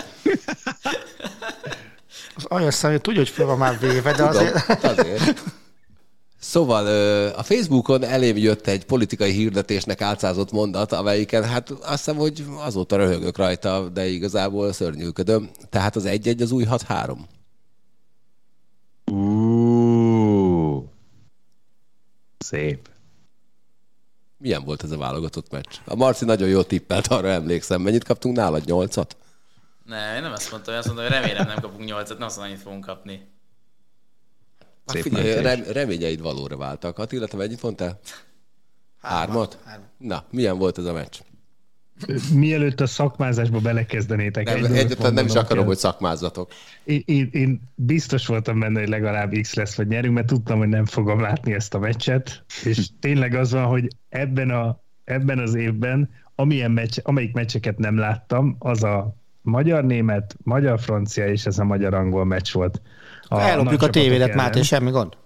Az 2.39 2.45
anyas 2.45 2.79
tudja, 2.79 3.15
hogy 3.15 3.29
fel 3.29 3.47
van 3.47 3.59
már 3.59 3.79
véve, 3.79 4.13
de 4.13 4.17
Tudom, 4.17 4.29
azért... 4.29 4.85
azért. 4.85 5.43
Szóval 6.47 6.87
a 7.33 7.43
Facebookon 7.43 8.05
elém 8.05 8.37
jött 8.37 8.67
egy 8.67 8.85
politikai 8.85 9.31
hirdetésnek 9.31 10.01
álcázott 10.01 10.53
mondat, 10.53 10.93
amelyiken 10.93 11.45
hát 11.45 11.71
azt 11.71 12.05
hiszem, 12.05 12.17
hogy 12.17 12.45
azóta 12.57 12.97
röhögök 12.97 13.37
rajta, 13.37 13.89
de 13.89 14.07
igazából 14.07 14.73
szörnyűködöm. 14.73 15.51
Tehát 15.71 15.97
az 15.97 16.05
egy-egy 16.05 16.43
az 16.43 16.51
új 16.51 16.67
6-3. 16.71 17.17
Uh, 19.13 20.83
szép. 22.39 22.89
Milyen 24.39 24.65
volt 24.65 24.83
ez 24.83 24.91
a 24.91 24.99
válogatott 24.99 25.51
meccs? 25.51 25.75
A 25.85 25.95
Marci 25.95 26.25
nagyon 26.25 26.49
jó 26.49 26.63
tippelt, 26.63 27.07
arra 27.07 27.29
emlékszem. 27.29 27.81
Mennyit 27.81 28.05
kaptunk 28.05 28.37
nálad? 28.37 28.65
Nyolcat? 28.65 29.17
Ne, 29.85 30.15
én 30.17 30.23
nem 30.23 30.33
ezt 30.33 30.51
mondtam, 30.51 30.75
azt 30.75 30.87
mondtam, 30.87 31.07
hogy 31.07 31.17
remélem 31.17 31.47
nem 31.47 31.61
kapunk 31.61 31.85
nyolcat, 31.85 32.19
nem 32.19 32.27
azt 32.27 32.39
annyit 32.39 32.61
fogunk 32.61 32.85
kapni. 32.85 33.35
Hát 34.87 35.03
figyelj, 35.03 35.43
rem, 35.43 35.63
reményeid 35.73 36.21
valóra 36.21 36.57
váltak. 36.57 36.99
Attila, 36.99 37.27
te 37.27 37.37
mennyit 37.37 37.63
mondtál? 37.63 38.01
Hármat? 39.01 39.59
Hármat? 39.65 39.89
Na, 39.99 40.25
milyen 40.31 40.59
volt 40.59 40.79
ez 40.79 40.85
a 40.85 40.93
meccs? 40.93 41.19
Mielőtt 42.35 42.81
a 42.81 42.87
szakmázásba 42.87 43.59
belekezdenétek. 43.59 44.45
Nem, 44.45 44.65
egy 44.65 44.77
egyetlen 44.77 45.15
nem 45.15 45.27
is 45.27 45.35
akarom, 45.35 45.57
kell. 45.57 45.67
hogy 45.67 45.77
szakmázzatok. 45.77 46.53
Én, 46.85 47.03
én, 47.05 47.29
én 47.33 47.61
biztos 47.75 48.27
voltam 48.27 48.59
benne, 48.59 48.81
hogy 48.81 48.89
legalább 48.89 49.33
X 49.41 49.55
lesz, 49.55 49.77
vagy 49.77 49.87
nyerünk, 49.87 50.15
mert 50.15 50.27
tudtam, 50.27 50.59
hogy 50.59 50.69
nem 50.69 50.85
fogom 50.85 51.21
látni 51.21 51.53
ezt 51.53 51.75
a 51.75 51.79
meccset, 51.79 52.45
és 52.65 52.89
tényleg 53.01 53.35
az 53.35 53.53
van, 53.53 53.65
hogy 53.65 53.89
ebben, 54.09 54.51
a, 54.51 54.81
ebben 55.05 55.39
az 55.39 55.55
évben 55.55 56.11
amilyen 56.35 56.71
meccs, 56.71 56.99
amelyik 57.03 57.33
meccseket 57.33 57.79
nem 57.79 57.99
láttam, 57.99 58.57
az 58.59 58.83
a 58.83 59.15
magyar-német, 59.43 60.37
magyar-francia 60.43 61.27
és 61.27 61.47
ez 61.47 61.59
a 61.59 61.65
magyar-angol 61.65 62.25
meccs 62.25 62.53
volt. 62.53 62.81
A 63.29 63.41
Ellopjuk 63.41 63.83
a 63.83 63.91
tévédet, 63.91 64.35
Máté, 64.35 64.63
semmi 64.63 64.91
gond. 64.91 65.17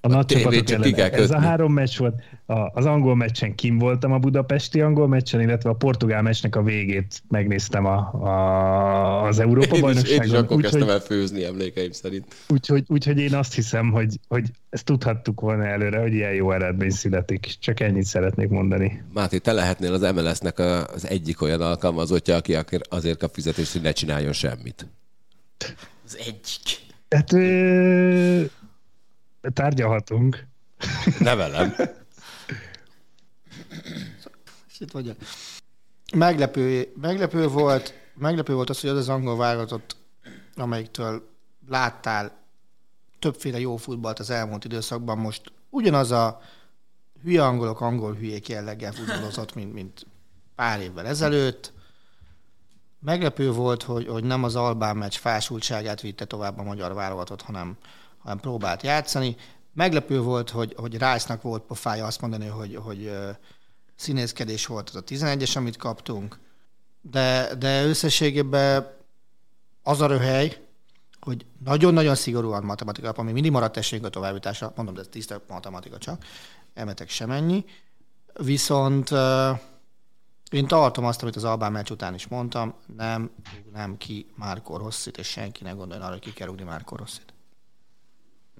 A, 0.00 0.06
a 0.06 0.08
nagy 0.08 0.24
csapatok 0.24 0.70
ellen. 0.70 1.12
Ez 1.12 1.30
a 1.30 1.38
három 1.40 1.72
meccs 1.72 1.98
volt. 1.98 2.14
A, 2.46 2.54
az 2.54 2.86
angol 2.86 3.16
meccsen 3.16 3.54
kim 3.54 3.78
voltam 3.78 4.12
a 4.12 4.18
budapesti 4.18 4.80
angol 4.80 5.08
meccsen, 5.08 5.40
illetve 5.40 5.70
a 5.70 5.72
portugál 5.72 6.22
meccsnek 6.22 6.56
a 6.56 6.62
végét 6.62 7.22
megnéztem 7.28 7.84
a, 7.86 7.96
a, 8.12 9.22
az 9.22 9.38
Európa 9.38 9.80
bajnokságon. 9.80 10.24
Én 10.24 10.32
is 10.32 10.38
akkor 10.38 10.56
úgy, 10.56 10.62
kezdtem 10.62 10.80
hogy, 10.80 10.90
el 10.90 11.00
főzni 11.00 11.44
emlékeim 11.44 11.92
szerint. 11.92 12.24
Úgyhogy 12.48 12.84
úgy, 12.86 13.08
úgy, 13.08 13.18
én 13.18 13.34
azt 13.34 13.54
hiszem, 13.54 13.90
hogy, 13.90 14.18
hogy 14.28 14.44
ezt 14.70 14.84
tudhattuk 14.84 15.40
volna 15.40 15.66
előre, 15.66 16.00
hogy 16.00 16.12
ilyen 16.12 16.34
jó 16.34 16.52
eredmény 16.52 16.90
születik. 16.90 17.56
Csak 17.60 17.80
ennyit 17.80 18.04
szeretnék 18.04 18.48
mondani. 18.48 19.02
Máté, 19.12 19.38
te 19.38 19.52
lehetnél 19.52 19.92
az 19.92 20.12
MLS-nek 20.14 20.58
az 20.58 21.08
egyik 21.08 21.42
olyan 21.42 21.60
alkalmazottja, 21.60 22.36
aki 22.36 22.56
azért 22.88 23.18
kap 23.18 23.34
fizetést, 23.34 23.72
hogy 23.72 23.82
ne 23.82 23.92
csináljon 23.92 24.32
semmit. 24.32 24.86
Az 26.04 26.18
egyik. 26.18 26.86
Hát 27.10 27.32
ö, 27.32 28.44
tárgyalhatunk. 29.40 30.46
Ne 31.18 31.34
velem. 31.34 31.74
Itt 34.78 34.90
vagy. 34.90 35.16
Meglepő, 36.14 36.92
meglepő 37.00 37.48
volt, 37.48 37.94
meglepő 38.14 38.54
volt 38.54 38.70
az, 38.70 38.80
hogy 38.80 38.90
az 38.90 38.96
az 38.96 39.08
angol 39.08 39.36
válogatott, 39.36 39.96
amelyiktől 40.56 41.28
láttál 41.68 42.38
többféle 43.18 43.58
jó 43.58 43.76
futballt 43.76 44.18
az 44.18 44.30
elmúlt 44.30 44.64
időszakban, 44.64 45.18
most 45.18 45.52
ugyanaz 45.70 46.10
a 46.10 46.40
hülye 47.22 47.44
angolok 47.44 47.80
angol 47.80 48.14
hülyék 48.14 48.48
jelleggel 48.48 48.92
futballozott, 48.92 49.54
mint, 49.54 49.72
mint 49.72 50.06
pár 50.54 50.80
évvel 50.80 51.06
ezelőtt. 51.06 51.72
Meglepő 53.00 53.52
volt, 53.52 53.82
hogy, 53.82 54.06
hogy 54.06 54.24
nem 54.24 54.44
az 54.44 54.56
Albán 54.56 54.96
meccs 54.96 55.14
fásultságát 55.14 56.00
vitte 56.00 56.24
tovább 56.24 56.58
a 56.58 56.62
magyar 56.62 56.94
válogatott, 56.94 57.42
hanem, 57.42 57.76
hanem 58.18 58.38
próbált 58.38 58.82
játszani. 58.82 59.36
Meglepő 59.72 60.20
volt, 60.20 60.50
hogy, 60.50 60.74
hogy 60.76 60.92
Rice-nak 60.92 61.42
volt 61.42 61.62
pofája 61.62 62.06
azt 62.06 62.20
mondani, 62.20 62.46
hogy, 62.46 62.76
hogy 62.76 63.12
színészkedés 63.96 64.66
volt 64.66 64.88
az 64.88 64.96
a 64.96 65.04
11-es, 65.04 65.56
amit 65.56 65.76
kaptunk, 65.76 66.38
de, 67.00 67.54
de 67.54 67.84
összességében 67.84 68.96
az 69.82 70.00
a 70.00 70.06
röhely, 70.06 70.56
hogy 71.20 71.46
nagyon-nagyon 71.64 72.14
szigorúan 72.14 72.64
matematika, 72.64 73.10
ami 73.10 73.32
mindig 73.32 73.50
maradt 73.50 73.76
esélyünk 73.76 74.06
a 74.06 74.10
továbbításra, 74.10 74.72
mondom, 74.76 74.94
de 74.94 75.00
ez 75.00 75.06
tiszta 75.10 75.42
matematika 75.48 75.98
csak, 75.98 76.24
elmetek 76.74 77.08
semennyi, 77.08 77.64
viszont 78.32 79.10
uh, 79.10 79.58
én 80.50 80.66
tartom 80.66 81.04
azt, 81.04 81.22
amit 81.22 81.36
az 81.36 81.44
Albán 81.44 81.72
meccs 81.72 81.90
után 81.90 82.14
is 82.14 82.26
mondtam, 82.26 82.74
nem 82.96 83.30
nem 83.72 83.96
ki 83.96 84.26
Márko 84.34 84.76
Rosszit, 84.76 85.18
és 85.18 85.26
senki 85.26 85.62
ne 85.62 85.70
gondolja 85.70 86.04
arra, 86.04 86.12
hogy 86.12 86.22
ki 86.22 86.32
kell 86.32 86.46
rúgni 86.46 86.64
Márko 86.64 86.96
Rosszit. 86.96 87.34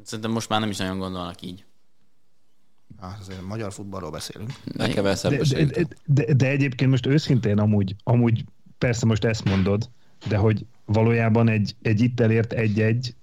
Szerintem 0.03 0.33
most 0.33 0.49
már 0.49 0.61
nem 0.61 0.71
is 0.71 0.77
nagyon 0.77 0.99
gondolnak 0.99 1.43
így. 1.43 1.65
Ah, 3.01 3.19
azért 3.21 3.43
magyar 3.43 3.73
futballról 3.73 4.11
beszélünk. 4.11 4.51
Nekem 4.65 5.07
eszembe 5.07 5.45
de, 5.45 5.65
de, 5.65 5.87
de, 6.05 6.35
de 6.35 6.49
egyébként 6.49 6.91
most 6.91 7.07
őszintén 7.07 7.59
amúgy, 7.59 7.97
amúgy 8.05 8.45
persze 8.79 9.07
most 9.07 9.25
ezt 9.25 9.45
mondod, 9.45 9.91
de 10.29 10.37
hogy 10.37 10.67
valójában 10.85 11.49
egy, 11.49 11.77
egy 11.83 12.01
itt 12.01 12.21
elért 12.21 12.53
egy-egy, 12.53 13.15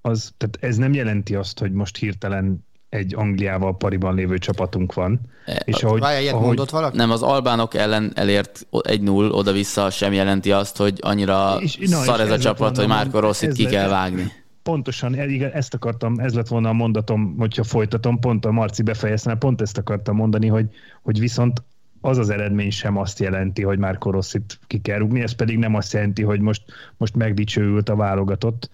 az, 0.00 0.32
tehát 0.36 0.58
ez 0.60 0.76
nem 0.76 0.92
jelenti 0.92 1.34
azt, 1.34 1.58
hogy 1.58 1.72
most 1.72 1.96
hirtelen 1.96 2.64
egy 2.92 3.14
Angliával 3.14 3.76
pariban 3.76 4.14
lévő 4.14 4.38
csapatunk 4.38 4.94
van. 4.94 5.20
E, 5.46 5.62
és 5.64 5.82
ahogy, 5.82 6.00
Várj, 6.00 6.20
ilyet 6.20 6.34
ahogy, 6.34 6.46
mondott 6.46 6.70
valaki? 6.70 6.96
Nem, 6.96 7.10
az 7.10 7.22
albánok 7.22 7.74
ellen 7.74 8.12
elért 8.14 8.66
egy 8.82 9.00
null 9.00 9.30
oda-vissza 9.30 9.90
sem 9.90 10.12
jelenti 10.12 10.52
azt, 10.52 10.76
hogy 10.76 10.98
annyira 11.00 11.56
és, 11.60 11.76
na, 11.76 11.96
szar 11.96 12.20
ez 12.20 12.30
a 12.30 12.38
csapat, 12.38 12.76
hogy 12.76 12.86
Márko 12.86 13.18
Rosszit 13.18 13.52
ki 13.52 13.64
kell 13.64 13.88
vágni. 13.88 14.32
Pontosan, 14.62 15.30
igen, 15.30 15.50
ezt 15.50 15.74
akartam, 15.74 16.18
ez 16.18 16.34
lett 16.34 16.48
volna 16.48 16.68
a 16.68 16.72
mondatom, 16.72 17.34
hogyha 17.38 17.64
folytatom, 17.64 18.18
pont 18.18 18.44
a 18.44 18.50
Marci 18.50 18.82
befejezte, 18.82 19.34
pont 19.34 19.60
ezt 19.60 19.78
akartam 19.78 20.16
mondani, 20.16 20.46
hogy, 20.46 20.66
hogy 21.02 21.18
viszont 21.18 21.62
az 22.00 22.18
az 22.18 22.30
eredmény 22.30 22.70
sem 22.70 22.96
azt 22.96 23.18
jelenti, 23.18 23.62
hogy 23.62 23.78
már 23.78 23.98
Rosszit 24.00 24.58
ki 24.66 24.80
kell 24.80 24.98
rúgni, 24.98 25.20
ez 25.20 25.32
pedig 25.32 25.58
nem 25.58 25.74
azt 25.74 25.92
jelenti, 25.92 26.22
hogy 26.22 26.40
most, 26.40 26.62
most 26.96 27.16
megdicsőült 27.16 27.88
a 27.88 27.96
válogatott. 27.96 28.70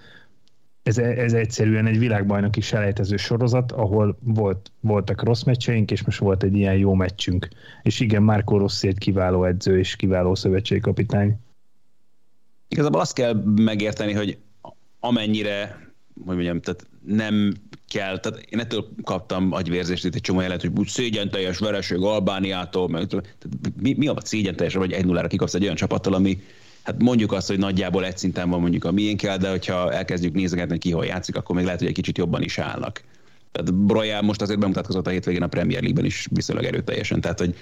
Ez, 0.89 0.99
ez 0.99 1.32
egyszerűen 1.32 1.86
egy 1.86 1.99
világbajnoki 1.99 2.61
selejtező 2.61 3.16
sorozat, 3.16 3.72
ahol 3.72 4.18
volt, 4.20 4.72
voltak 4.80 5.22
rossz 5.22 5.43
meccseink, 5.43 5.91
és 5.91 6.03
most 6.03 6.18
volt 6.18 6.43
egy 6.43 6.57
ilyen 6.57 6.76
jó 6.76 6.95
meccsünk. 6.95 7.49
És 7.82 8.01
igen, 8.01 8.22
Márko 8.22 8.59
Rossi 8.59 8.89
egy 8.89 8.99
kiváló 8.99 9.45
edző 9.45 9.78
és 9.78 9.97
kiváló 9.97 10.34
szövetségkapitány. 10.34 11.39
Igazából 12.68 13.01
azt 13.01 13.14
kell 13.14 13.43
megérteni, 13.45 14.12
hogy 14.12 14.39
amennyire 15.01 15.86
hogy 16.24 16.34
mondjam, 16.34 16.61
tehát 16.61 16.86
nem 17.07 17.55
kell, 17.89 18.18
tehát 18.18 18.41
én 18.51 18.59
ettől 18.59 18.89
kaptam 19.03 19.53
agyvérzést 19.53 20.05
itt 20.05 20.14
egy 20.14 20.20
csomó 20.20 20.41
jelet, 20.41 20.61
hogy 20.61 20.70
úgy 20.76 20.89
szégyen 20.89 21.30
teljes 21.30 21.59
vereség 21.59 21.99
Albániától, 22.01 22.89
meg, 22.89 23.07
tehát 23.07 23.28
mi, 23.80 23.95
mi 23.97 24.07
a 24.09 24.14
szégyen 24.24 24.57
teljes, 24.57 24.74
vagy 24.74 24.93
egy 24.93 25.05
nullára 25.05 25.28
kikapsz 25.28 25.55
egy 25.55 25.62
olyan 25.62 25.74
csapattal, 25.74 26.14
ami 26.14 26.43
hát 26.89 27.03
mondjuk 27.03 27.32
azt, 27.32 27.49
hogy 27.49 27.59
nagyjából 27.59 28.05
egy 28.05 28.18
szinten 28.18 28.51
van 28.51 28.61
mondjuk 28.61 28.84
a 28.84 28.93
miénkkel, 28.93 29.39
de 29.39 29.51
hogyha 29.51 29.93
elkezdjük 29.93 30.34
nézegetni, 30.34 30.78
ki 30.78 30.91
hol 30.91 31.05
játszik, 31.05 31.36
akkor 31.36 31.57
még 31.57 31.64
lehet, 31.64 31.78
hogy 31.78 31.89
egy 31.89 31.95
kicsit 31.95 32.18
jobban 32.18 32.43
is 32.43 32.59
állnak. 32.59 33.03
Tehát 33.53 33.74
Broja 33.74 34.22
most 34.22 34.43
azért 34.43 34.59
bemutatkozott 34.59 35.07
a 35.07 35.11
hétvégén 35.11 35.43
a 35.43 35.47
Premier 35.47 35.80
League-ben 35.80 36.05
is 36.05 36.26
viszonylag 36.30 36.64
erőteljesen, 36.64 37.20
tehát 37.20 37.39
hogy 37.39 37.55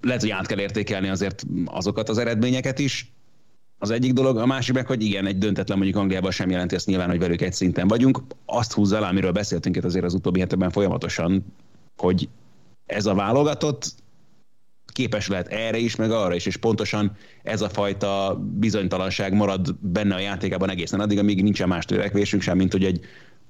lehet, 0.00 0.20
hogy 0.20 0.30
át 0.30 0.46
kell 0.46 0.58
értékelni 0.58 1.08
azért 1.08 1.42
azokat 1.64 2.08
az 2.08 2.18
eredményeket 2.18 2.78
is, 2.78 3.12
az 3.78 3.90
egyik 3.90 4.12
dolog, 4.12 4.36
a 4.36 4.46
másik 4.46 4.74
meg, 4.74 4.86
hogy 4.86 5.02
igen, 5.02 5.26
egy 5.26 5.38
döntetlen 5.38 5.78
mondjuk 5.78 5.98
Angliában 5.98 6.30
sem 6.30 6.50
jelenti 6.50 6.74
ezt 6.74 6.86
nyilván, 6.86 7.08
hogy 7.08 7.18
velük 7.18 7.42
egy 7.42 7.52
szinten 7.52 7.88
vagyunk. 7.88 8.20
Azt 8.46 8.72
húzza 8.72 8.96
alá, 8.96 9.08
amiről 9.08 9.32
beszéltünk 9.32 9.76
itt 9.76 9.84
azért 9.84 10.04
az 10.04 10.14
utóbbi 10.14 10.40
hetekben 10.40 10.70
folyamatosan, 10.70 11.44
hogy 11.96 12.28
ez 12.86 13.06
a 13.06 13.14
válogatott 13.14 13.94
képes 14.94 15.28
lehet 15.28 15.48
erre 15.48 15.78
is, 15.78 15.96
meg 15.96 16.10
arra 16.10 16.34
is, 16.34 16.46
és 16.46 16.56
pontosan 16.56 17.16
ez 17.42 17.60
a 17.60 17.68
fajta 17.68 18.42
bizonytalanság 18.58 19.32
marad 19.32 19.74
benne 19.80 20.14
a 20.14 20.18
játékában 20.18 20.70
egészen 20.70 21.00
addig, 21.00 21.18
amíg 21.18 21.42
nincsen 21.42 21.68
más 21.68 21.84
törekvésünk 21.84 22.42
sem, 22.42 22.56
mint 22.56 22.72
hogy 22.72 22.84
egy 22.84 23.00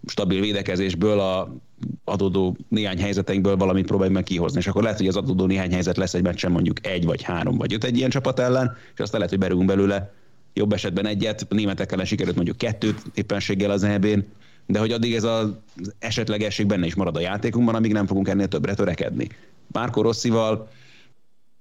stabil 0.07 0.40
védekezésből 0.40 1.20
a 1.20 1.57
adódó 2.05 2.57
néhány 2.68 3.01
helyzeteinkből 3.01 3.57
valamit 3.57 3.86
próbáljuk 3.86 4.14
meg 4.14 4.24
kihozni. 4.24 4.59
És 4.59 4.66
akkor 4.66 4.82
lehet, 4.82 4.99
hogy 4.99 5.09
az 5.09 5.16
adódó 5.16 5.47
néhány 5.47 5.72
helyzet 5.72 5.97
lesz 5.97 6.14
egy 6.14 6.22
meccsen 6.22 6.53
mondjuk 6.53 6.86
egy 6.86 7.05
vagy 7.05 7.22
három 7.22 7.57
vagy 7.57 7.72
öt 7.72 7.84
egy 7.84 7.97
ilyen 7.97 8.11
csapat 8.11 8.38
ellen, 8.38 8.76
és 8.95 9.01
aztán 9.01 9.20
lehet, 9.20 9.30
hogy 9.34 9.45
berúgunk 9.45 9.68
belőle 9.68 10.12
jobb 10.55 10.72
esetben 10.72 11.07
egyet, 11.07 11.47
a 11.51 11.55
németek 11.55 11.92
ellen 11.92 12.05
sikerült 12.05 12.36
mondjuk 12.36 12.59
kettőt 12.59 13.03
éppenséggel 13.14 13.70
az 13.70 13.82
eb 13.82 14.07
de 14.66 14.78
hogy 14.78 14.92
addig 14.92 15.14
ez 15.14 15.24
az 15.24 15.49
esetlegesség 15.99 16.66
benne 16.66 16.86
is 16.86 16.95
marad 16.95 17.16
a 17.16 17.20
játékunkban, 17.20 17.74
amíg 17.74 17.92
nem 17.92 18.07
fogunk 18.07 18.28
ennél 18.28 18.49
többre 18.49 18.74
törekedni. 18.74 19.28
Márko 19.72 20.03
Rosszival, 20.03 20.68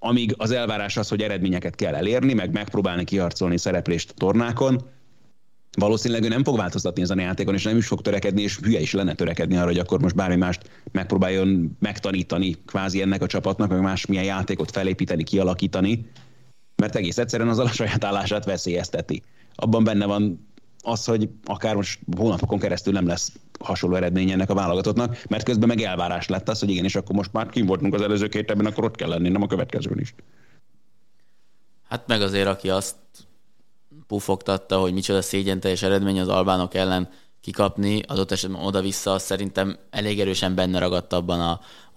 amíg 0.03 0.33
az 0.37 0.51
elvárás 0.51 0.97
az, 0.97 1.07
hogy 1.09 1.21
eredményeket 1.21 1.75
kell 1.75 1.95
elérni, 1.95 2.33
meg 2.33 2.51
megpróbálni 2.51 3.03
kiharcolni 3.03 3.57
szereplést 3.57 4.09
a 4.09 4.13
tornákon, 4.13 4.81
valószínűleg 5.77 6.23
ő 6.23 6.27
nem 6.27 6.43
fog 6.43 6.57
változtatni 6.57 7.01
ezen 7.01 7.17
a 7.17 7.21
játékon, 7.21 7.53
és 7.53 7.63
nem 7.63 7.77
is 7.77 7.87
fog 7.87 8.01
törekedni, 8.01 8.41
és 8.41 8.57
hülye 8.57 8.79
is 8.79 8.93
lenne 8.93 9.13
törekedni 9.13 9.55
arra, 9.55 9.65
hogy 9.65 9.77
akkor 9.77 10.01
most 10.01 10.15
bármi 10.15 10.35
mást 10.35 10.69
megpróbáljon 10.91 11.77
megtanítani 11.79 12.55
kvázi 12.65 13.01
ennek 13.01 13.21
a 13.21 13.27
csapatnak, 13.27 13.69
meg 13.69 13.81
más 13.81 14.05
milyen 14.05 14.23
játékot 14.23 14.71
felépíteni, 14.71 15.23
kialakítani, 15.23 16.05
mert 16.75 16.95
egész 16.95 17.17
egyszerűen 17.17 17.49
az 17.49 17.59
a 17.59 17.67
saját 17.67 18.03
állását 18.03 18.45
veszélyezteti. 18.45 19.23
Abban 19.55 19.83
benne 19.83 20.05
van 20.05 20.47
az, 20.81 21.05
hogy 21.05 21.29
akár 21.43 21.75
most 21.75 21.99
hónapokon 22.17 22.59
keresztül 22.59 22.93
nem 22.93 23.07
lesz 23.07 23.31
hasonló 23.63 23.95
eredmény 23.95 24.31
ennek 24.31 24.49
a 24.49 24.53
válogatottnak, 24.53 25.23
mert 25.29 25.43
közben 25.43 25.67
meg 25.67 25.81
elvárás 25.81 26.27
lett 26.27 26.49
az, 26.49 26.59
hogy 26.59 26.69
igen, 26.69 26.83
és 26.83 26.95
akkor 26.95 27.15
most 27.15 27.33
már 27.33 27.49
kim 27.49 27.65
voltunk 27.65 27.93
az 27.93 28.01
előző 28.01 28.27
két 28.27 28.51
ebben, 28.51 28.65
akkor 28.65 28.83
ott 28.83 28.95
kell 28.95 29.09
lenni, 29.09 29.29
nem 29.29 29.41
a 29.41 29.47
következőn 29.47 29.99
is. 29.99 30.15
Hát 31.89 32.07
meg 32.07 32.21
azért, 32.21 32.47
aki 32.47 32.69
azt 32.69 32.95
pufogtatta, 34.07 34.79
hogy 34.79 34.93
micsoda 34.93 35.21
szégyen 35.21 35.59
teljes 35.59 35.81
eredmény 35.83 36.19
az 36.19 36.27
albánok 36.27 36.73
ellen 36.73 37.09
kikapni, 37.43 38.01
adott 38.07 38.31
esetben 38.31 38.61
oda-vissza, 38.61 39.19
szerintem 39.19 39.77
elég 39.89 40.19
erősen 40.19 40.55
benne 40.55 40.79
ragadt 40.79 41.13
abban 41.13 41.39
a, 41.39 41.51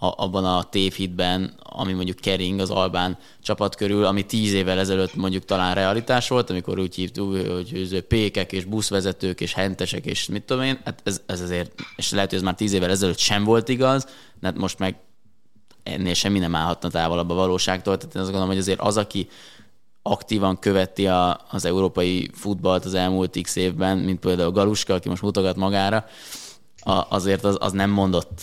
a, 0.05 0.23
abban 0.23 0.45
a 0.45 0.63
tévhitben, 0.63 1.53
ami 1.59 1.93
mondjuk 1.93 2.17
kering 2.17 2.59
az 2.59 2.69
albán 2.69 3.17
csapat 3.43 3.75
körül, 3.75 4.05
ami 4.05 4.25
tíz 4.25 4.53
évvel 4.53 4.79
ezelőtt 4.79 5.15
mondjuk 5.15 5.45
talán 5.45 5.75
realitás 5.75 6.27
volt, 6.27 6.49
amikor 6.49 6.79
úgy 6.79 6.95
hívtuk, 6.95 7.37
hogy 7.47 8.01
pékek 8.07 8.51
és 8.51 8.65
buszvezetők 8.65 9.41
és 9.41 9.53
hentesek 9.53 10.05
és 10.05 10.27
mit 10.27 10.43
tudom 10.43 10.63
én, 10.63 10.79
hát 10.85 11.01
ez, 11.03 11.21
ez 11.25 11.41
azért, 11.41 11.71
és 11.95 12.11
lehet, 12.11 12.29
hogy 12.29 12.37
ez 12.37 12.45
már 12.45 12.55
tíz 12.55 12.73
évvel 12.73 12.89
ezelőtt 12.89 13.17
sem 13.17 13.43
volt 13.43 13.69
igaz, 13.69 14.07
hát 14.41 14.57
most 14.57 14.79
meg 14.79 14.99
ennél 15.83 16.13
semmi 16.13 16.39
nem 16.39 16.55
állhatna 16.55 16.89
távolabb 16.89 17.29
a 17.29 17.33
valóságtól, 17.33 17.97
tehát 17.97 18.15
én 18.15 18.21
azt 18.21 18.31
gondolom, 18.31 18.53
hogy 18.53 18.61
azért 18.61 18.79
az, 18.79 18.97
aki 18.97 19.27
aktívan 20.11 20.59
követi 20.59 21.07
a, 21.07 21.45
az 21.49 21.65
európai 21.65 22.29
futballt 22.33 22.85
az 22.85 22.93
elmúlt 22.93 23.39
x 23.41 23.55
évben, 23.55 23.97
mint 23.97 24.19
például 24.19 24.51
Galuska, 24.51 24.93
aki 24.93 25.09
most 25.09 25.21
mutogat 25.21 25.55
magára, 25.55 26.05
a, 26.79 27.05
azért 27.09 27.43
az, 27.43 27.57
az 27.59 27.71
nem 27.71 27.89
mondott 27.89 28.41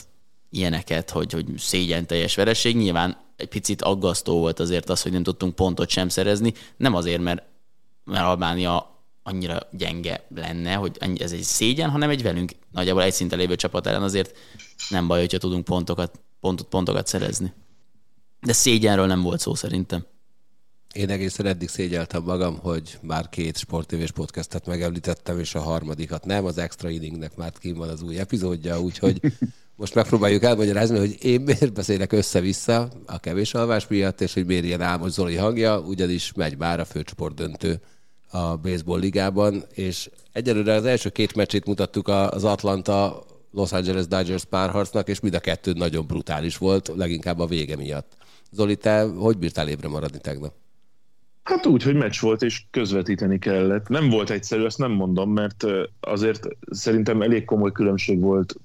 ilyeneket, 0.50 1.10
hogy, 1.10 1.32
hogy 1.32 1.46
szégyen 1.56 2.06
teljes 2.06 2.34
vereség. 2.34 2.76
Nyilván 2.76 3.16
egy 3.36 3.48
picit 3.48 3.82
aggasztó 3.82 4.38
volt 4.38 4.60
azért 4.60 4.90
az, 4.90 5.02
hogy 5.02 5.12
nem 5.12 5.22
tudtunk 5.22 5.54
pontot 5.54 5.88
sem 5.88 6.08
szerezni. 6.08 6.54
Nem 6.76 6.94
azért, 6.94 7.22
mert, 7.22 7.42
mert 8.04 8.24
Albánia 8.24 9.02
annyira 9.22 9.58
gyenge 9.72 10.26
lenne, 10.34 10.74
hogy 10.74 10.98
ez 11.18 11.32
egy 11.32 11.42
szégyen, 11.42 11.90
hanem 11.90 12.10
egy 12.10 12.22
velünk 12.22 12.52
nagyjából 12.72 13.02
egy 13.02 13.12
szinten 13.12 13.38
lévő 13.38 13.56
csapat 13.56 13.86
ellen 13.86 14.02
azért 14.02 14.36
nem 14.88 15.06
baj, 15.06 15.20
hogyha 15.20 15.38
tudunk 15.38 15.64
pontokat, 15.64 16.20
pontot, 16.40 16.66
pontokat 16.66 17.06
szerezni. 17.06 17.52
De 18.40 18.52
szégyenről 18.52 19.06
nem 19.06 19.22
volt 19.22 19.40
szó 19.40 19.54
szerintem. 19.54 20.06
Én 20.94 21.10
egészen 21.10 21.46
eddig 21.46 21.68
szégyeltem 21.68 22.22
magam, 22.22 22.58
hogy 22.58 22.98
már 23.02 23.28
két 23.28 23.56
sportévés 23.56 24.10
podcastet 24.10 24.66
megemlítettem, 24.66 25.38
és 25.38 25.54
a 25.54 25.60
harmadikat 25.60 26.24
nem. 26.24 26.44
Az 26.44 26.58
Extra 26.58 26.88
Inningnek 26.88 27.36
már 27.36 27.52
kim 27.60 27.76
van 27.76 27.88
az 27.88 28.02
új 28.02 28.18
epizódja, 28.18 28.80
úgyhogy 28.80 29.20
most 29.76 29.94
megpróbáljuk 29.94 30.42
elmagyarázni, 30.42 30.98
hogy 30.98 31.16
én 31.24 31.40
miért 31.40 31.72
beszélek 31.72 32.12
össze-vissza 32.12 32.88
a 33.06 33.18
kevés 33.18 33.54
alvás 33.54 33.86
miatt, 33.86 34.20
és 34.20 34.34
hogy 34.34 34.46
miért 34.46 34.64
ilyen 34.64 34.80
álmos 34.80 35.10
Zoli 35.10 35.36
hangja, 35.36 35.80
ugyanis 35.80 36.32
megy 36.32 36.56
már 36.56 36.80
a 36.80 36.84
főcsoport 36.84 37.34
döntő 37.34 37.80
a 38.30 38.56
baseball 38.56 38.98
ligában, 38.98 39.64
és 39.72 40.10
egyelőre 40.32 40.74
az 40.74 40.84
első 40.84 41.08
két 41.08 41.34
meccsét 41.34 41.66
mutattuk 41.66 42.08
az 42.08 42.44
Atlanta 42.44 43.24
Los 43.50 43.72
Angeles 43.72 44.06
Dodgers 44.06 44.44
párharcnak, 44.44 45.08
és 45.08 45.20
mind 45.20 45.34
a 45.34 45.40
kettő 45.40 45.72
nagyon 45.72 46.06
brutális 46.06 46.56
volt, 46.56 46.92
leginkább 46.96 47.38
a 47.38 47.46
vége 47.46 47.76
miatt. 47.76 48.16
Zoli, 48.50 48.76
te 48.76 49.02
hogy 49.02 49.38
bírtál 49.38 49.68
ébre 49.68 49.88
maradni 49.88 50.18
tegnap? 50.18 50.63
Hát 51.44 51.66
úgy, 51.66 51.82
hogy 51.82 51.94
meccs 51.94 52.20
volt, 52.20 52.42
és 52.42 52.62
közvetíteni 52.70 53.38
kellett. 53.38 53.88
Nem 53.88 54.08
volt 54.08 54.30
egyszerű, 54.30 54.64
ezt 54.64 54.78
nem 54.78 54.90
mondom, 54.90 55.32
mert 55.32 55.64
azért 56.00 56.48
szerintem 56.70 57.22
elég 57.22 57.44
komoly 57.44 57.72
különbség 57.72 58.20
volt 58.20 58.56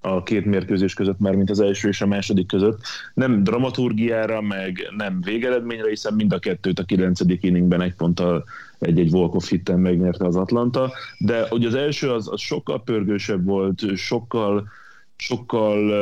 a 0.00 0.22
két 0.22 0.44
mérkőzés 0.44 0.94
között, 0.94 1.18
már 1.18 1.34
mint 1.34 1.50
az 1.50 1.60
első 1.60 1.88
és 1.88 2.00
a 2.00 2.06
második 2.06 2.46
között. 2.46 2.78
Nem 3.14 3.42
dramaturgiára, 3.42 4.40
meg 4.40 4.92
nem 4.96 5.20
végeredményre, 5.20 5.88
hiszen 5.88 6.14
mind 6.14 6.32
a 6.32 6.38
kettőt 6.38 6.78
a 6.78 6.84
kilencedik 6.84 7.42
inningben 7.42 7.80
egy 7.80 7.94
ponttal 7.94 8.44
egy-egy 8.78 9.10
Volkov 9.10 9.42
hitten 9.42 9.78
megnyerte 9.78 10.24
az 10.24 10.36
Atlanta, 10.36 10.92
de 11.18 11.46
ugye 11.50 11.66
az 11.66 11.74
első 11.74 12.10
az, 12.10 12.28
az 12.32 12.40
sokkal 12.40 12.82
pörgősebb 12.82 13.44
volt, 13.44 13.96
sokkal 13.96 14.68
sokkal 15.16 15.92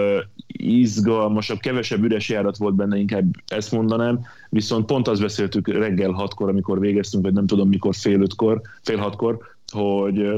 izgalmasabb, 0.47 1.59
kevesebb 1.59 2.05
üres 2.05 2.29
járat 2.29 2.57
volt 2.57 2.75
benne, 2.75 2.99
inkább 2.99 3.25
ezt 3.47 3.73
mondanám, 3.73 4.21
viszont 4.49 4.87
pont 4.87 5.09
azt 5.09 5.21
beszéltük 5.21 5.69
reggel 5.69 6.11
hatkor, 6.11 6.49
amikor 6.49 6.81
végeztünk, 6.81 7.25
vagy 7.25 7.33
nem 7.33 7.47
tudom 7.47 7.69
mikor, 7.69 7.95
fél 7.95 8.21
ötkor, 8.21 8.61
fél 8.83 8.97
hatkor, 8.97 9.39
hogy 9.73 10.29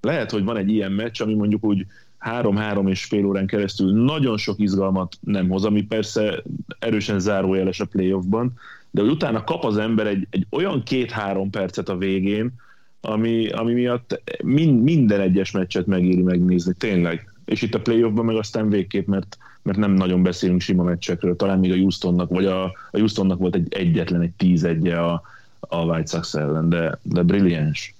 lehet, 0.00 0.30
hogy 0.30 0.44
van 0.44 0.56
egy 0.56 0.70
ilyen 0.70 0.92
meccs, 0.92 1.20
ami 1.20 1.34
mondjuk 1.34 1.64
úgy 1.64 1.86
három-három 2.18 2.86
és 2.86 3.04
fél 3.04 3.26
órán 3.26 3.46
keresztül 3.46 4.04
nagyon 4.04 4.36
sok 4.36 4.58
izgalmat 4.58 5.16
nem 5.20 5.48
hoz, 5.48 5.64
ami 5.64 5.82
persze 5.82 6.42
erősen 6.78 7.18
zárójeles 7.18 7.80
a 7.80 7.84
playoffban, 7.84 8.52
de 8.90 9.00
hogy 9.00 9.10
utána 9.10 9.44
kap 9.44 9.64
az 9.64 9.76
ember 9.76 10.06
egy, 10.06 10.26
egy 10.30 10.46
olyan 10.50 10.82
két-három 10.82 11.50
percet 11.50 11.88
a 11.88 11.96
végén, 11.96 12.52
ami, 13.00 13.48
ami 13.48 13.72
miatt 13.72 14.22
mind, 14.42 14.82
minden 14.82 15.20
egyes 15.20 15.50
meccset 15.50 15.86
megéri 15.86 16.22
megnézni, 16.22 16.74
tényleg. 16.78 17.29
És 17.50 17.62
itt 17.62 17.74
a 17.74 17.80
playoffban 17.80 18.24
meg 18.24 18.36
aztán 18.36 18.68
végképp, 18.68 19.06
mert, 19.06 19.38
mert 19.62 19.78
nem 19.78 19.92
nagyon 19.92 20.22
beszélünk 20.22 20.60
sima 20.60 20.82
meccsekről, 20.82 21.36
talán 21.36 21.58
még 21.58 21.72
a 21.72 21.76
Houstonnak, 21.76 22.30
vagy 22.30 22.44
a, 22.44 22.64
a 22.64 22.74
Houstonnak 22.90 23.38
volt 23.38 23.54
egy 23.54 23.74
egyetlen 23.74 24.20
egy 24.20 24.32
tíz 24.36 24.64
egye 24.64 24.96
a, 24.96 25.22
a 25.60 25.84
White 25.84 26.06
Sox 26.06 26.34
ellen, 26.34 26.68
de, 26.68 26.98
de 27.02 27.22
brilliáns. 27.22 27.94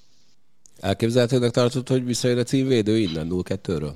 Elképzelhetőnek 0.81 1.51
tartott, 1.51 1.89
hogy 1.89 2.05
visszajön 2.05 2.39
a 2.39 2.43
címvédő 2.43 2.99
innen 2.99 3.29
0-2-ről? 3.31 3.93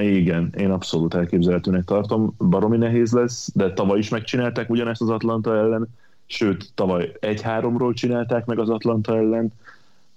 Igen, 0.00 0.54
én 0.58 0.70
abszolút 0.70 1.14
elképzelhetőnek 1.14 1.84
tartom. 1.84 2.34
Baromi 2.38 2.76
nehéz 2.76 3.12
lesz, 3.12 3.50
de 3.54 3.72
tavaly 3.72 3.98
is 3.98 4.08
megcsinálták 4.08 4.70
ugyanezt 4.70 5.00
az 5.00 5.10
Atlanta 5.10 5.56
ellen, 5.56 5.88
sőt, 6.26 6.70
tavaly 6.74 7.12
1-3-ról 7.20 7.94
csinálták 7.94 8.44
meg 8.44 8.58
az 8.58 8.68
Atlanta 8.68 9.16
ellen, 9.16 9.52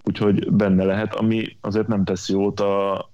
úgyhogy 0.04 0.52
benne 0.52 0.84
lehet, 0.84 1.16
ami 1.16 1.58
azért 1.62 1.88
nem 1.88 2.04
teszi 2.04 2.34
jót 2.34 2.60
a, 2.60 3.10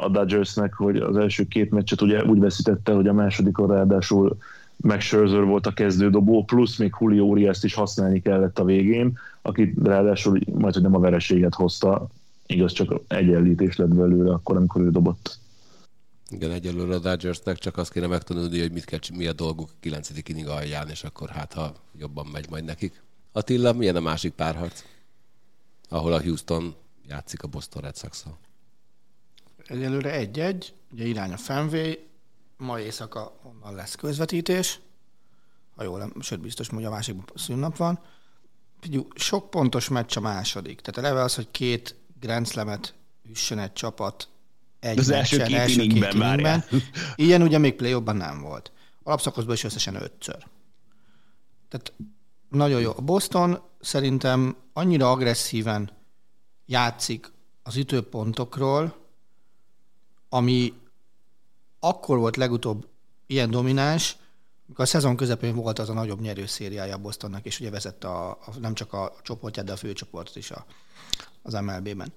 a, 0.00 0.08
Dodgersnek, 0.08 0.74
hogy 0.74 0.96
az 0.96 1.16
első 1.16 1.48
két 1.48 1.70
meccset 1.70 2.00
ugye 2.00 2.24
úgy 2.24 2.38
veszítette, 2.38 2.92
hogy 2.92 3.08
a 3.08 3.12
másodikon 3.12 3.68
ráadásul 3.68 4.36
meg 4.76 5.00
Scherzer 5.00 5.44
volt 5.44 5.66
a 5.66 5.72
kezdődobó, 5.72 6.44
plusz 6.44 6.76
még 6.76 6.94
Julio 7.00 7.24
Urias 7.24 7.62
is 7.62 7.74
használni 7.74 8.22
kellett 8.22 8.58
a 8.58 8.64
végén, 8.64 9.18
aki 9.42 9.74
ráadásul 9.82 10.38
majd, 10.52 10.74
hogy 10.74 10.82
nem 10.82 10.94
a 10.94 10.98
vereséget 10.98 11.54
hozta, 11.54 12.08
igaz, 12.46 12.72
csak 12.72 13.00
egyenlítés 13.08 13.76
lett 13.76 13.94
belőle 13.94 14.32
akkor, 14.32 14.56
amikor 14.56 14.80
ő 14.80 14.90
dobott. 14.90 15.38
Igen, 16.30 16.50
egyelőre 16.50 16.94
a 16.94 16.98
Dodgersnek 16.98 17.58
csak 17.58 17.76
azt 17.76 17.92
kéne 17.92 18.06
megtanulni, 18.06 18.60
hogy 18.60 18.72
mit 18.72 18.84
kell, 18.84 18.98
mi 19.14 19.26
a 19.26 19.32
dolguk 19.32 19.68
a 19.70 19.76
9. 19.80 20.10
inning 20.28 20.46
alján, 20.46 20.88
és 20.88 21.04
akkor 21.04 21.28
hát, 21.28 21.52
ha 21.52 21.72
jobban 21.98 22.26
megy 22.32 22.46
majd 22.50 22.64
nekik. 22.64 23.02
Attila, 23.32 23.72
milyen 23.72 23.96
a 23.96 24.00
másik 24.00 24.32
párharc? 24.32 24.84
Ahol 25.88 26.12
a 26.12 26.22
Houston 26.22 26.74
játszik 27.08 27.42
a 27.42 27.48
Boston 27.48 27.82
Red 27.82 27.96
sox. 27.96 28.26
Egyelőre 29.70 30.12
egy-egy, 30.12 30.74
ugye 30.92 31.04
irány 31.04 31.32
a 31.32 31.36
Fenway, 31.36 31.94
ma 32.56 32.80
éjszaka 32.80 33.38
onnan 33.42 33.74
lesz 33.74 33.94
közvetítés, 33.94 34.80
ha 35.76 35.82
jól, 35.82 36.12
sőt 36.20 36.40
biztos, 36.40 36.68
hogy 36.68 36.84
a 36.84 36.90
másik 36.90 37.16
szünnap 37.34 37.76
van. 37.76 38.00
Sok 39.14 39.50
pontos 39.50 39.88
meccs 39.88 40.16
a 40.16 40.20
második. 40.20 40.80
Tehát 40.80 41.08
eleve 41.08 41.24
az, 41.24 41.34
hogy 41.34 41.50
két 41.50 41.94
Grand 42.20 42.48
Slam-et 42.48 42.94
üssön 43.30 43.58
egy 43.58 43.72
csapat 43.72 44.28
egy 44.80 44.98
az 44.98 45.10
első 45.10 45.36
két 45.36 45.56
első 45.56 45.80
két 45.80 45.92
inningben. 45.92 46.64
Ilyen 47.16 47.42
ugye 47.42 47.58
még 47.58 47.74
play 47.74 48.00
nem 48.04 48.40
volt. 48.40 48.72
Alapszakaszban 49.02 49.54
is 49.54 49.64
összesen 49.64 49.94
ötször. 49.94 50.46
Tehát 51.68 51.92
nagyon 52.48 52.80
jó. 52.80 52.92
A 52.96 53.00
Boston 53.00 53.62
szerintem 53.80 54.56
annyira 54.72 55.10
agresszíven 55.10 55.90
játszik 56.66 57.32
az 57.62 57.76
ütőpontokról, 57.76 58.99
ami 60.30 60.72
akkor 61.80 62.18
volt 62.18 62.36
legutóbb 62.36 62.86
ilyen 63.26 63.50
domináns, 63.50 64.16
amikor 64.66 64.84
a 64.84 64.88
szezon 64.88 65.16
közepén 65.16 65.54
volt 65.54 65.78
az 65.78 65.88
a 65.88 65.92
nagyobb 65.92 66.20
nyerőszériája 66.20 66.94
a 66.94 66.98
Bostonnak, 66.98 67.44
és 67.44 67.60
ugye 67.60 67.70
vezette 67.70 68.08
a, 68.08 68.30
a, 68.30 68.58
nem 68.60 68.74
csak 68.74 68.92
a 68.92 69.12
csoportját, 69.22 69.64
de 69.64 69.72
a 69.72 69.76
főcsoportot 69.76 70.36
is 70.36 70.50
a, 70.50 70.64
az 71.42 71.52
MLB-ben. 71.52 72.12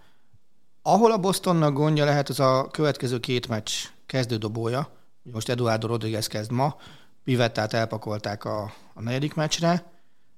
Ahol 0.81 1.11
a 1.11 1.17
Bostonnak 1.17 1.73
gondja 1.73 2.05
lehet, 2.05 2.29
az 2.29 2.39
a 2.39 2.67
következő 2.71 3.19
két 3.19 3.47
meccs 3.47 3.71
kezdődobója. 4.05 4.89
Most 5.21 5.49
Eduardo 5.49 5.87
Rodriguez 5.87 6.27
kezd 6.27 6.51
ma, 6.51 6.77
Pivettát 7.23 7.73
elpakolták 7.73 8.45
a, 8.45 8.73
a 8.93 9.01
negyedik 9.01 9.33
meccsre, 9.33 9.91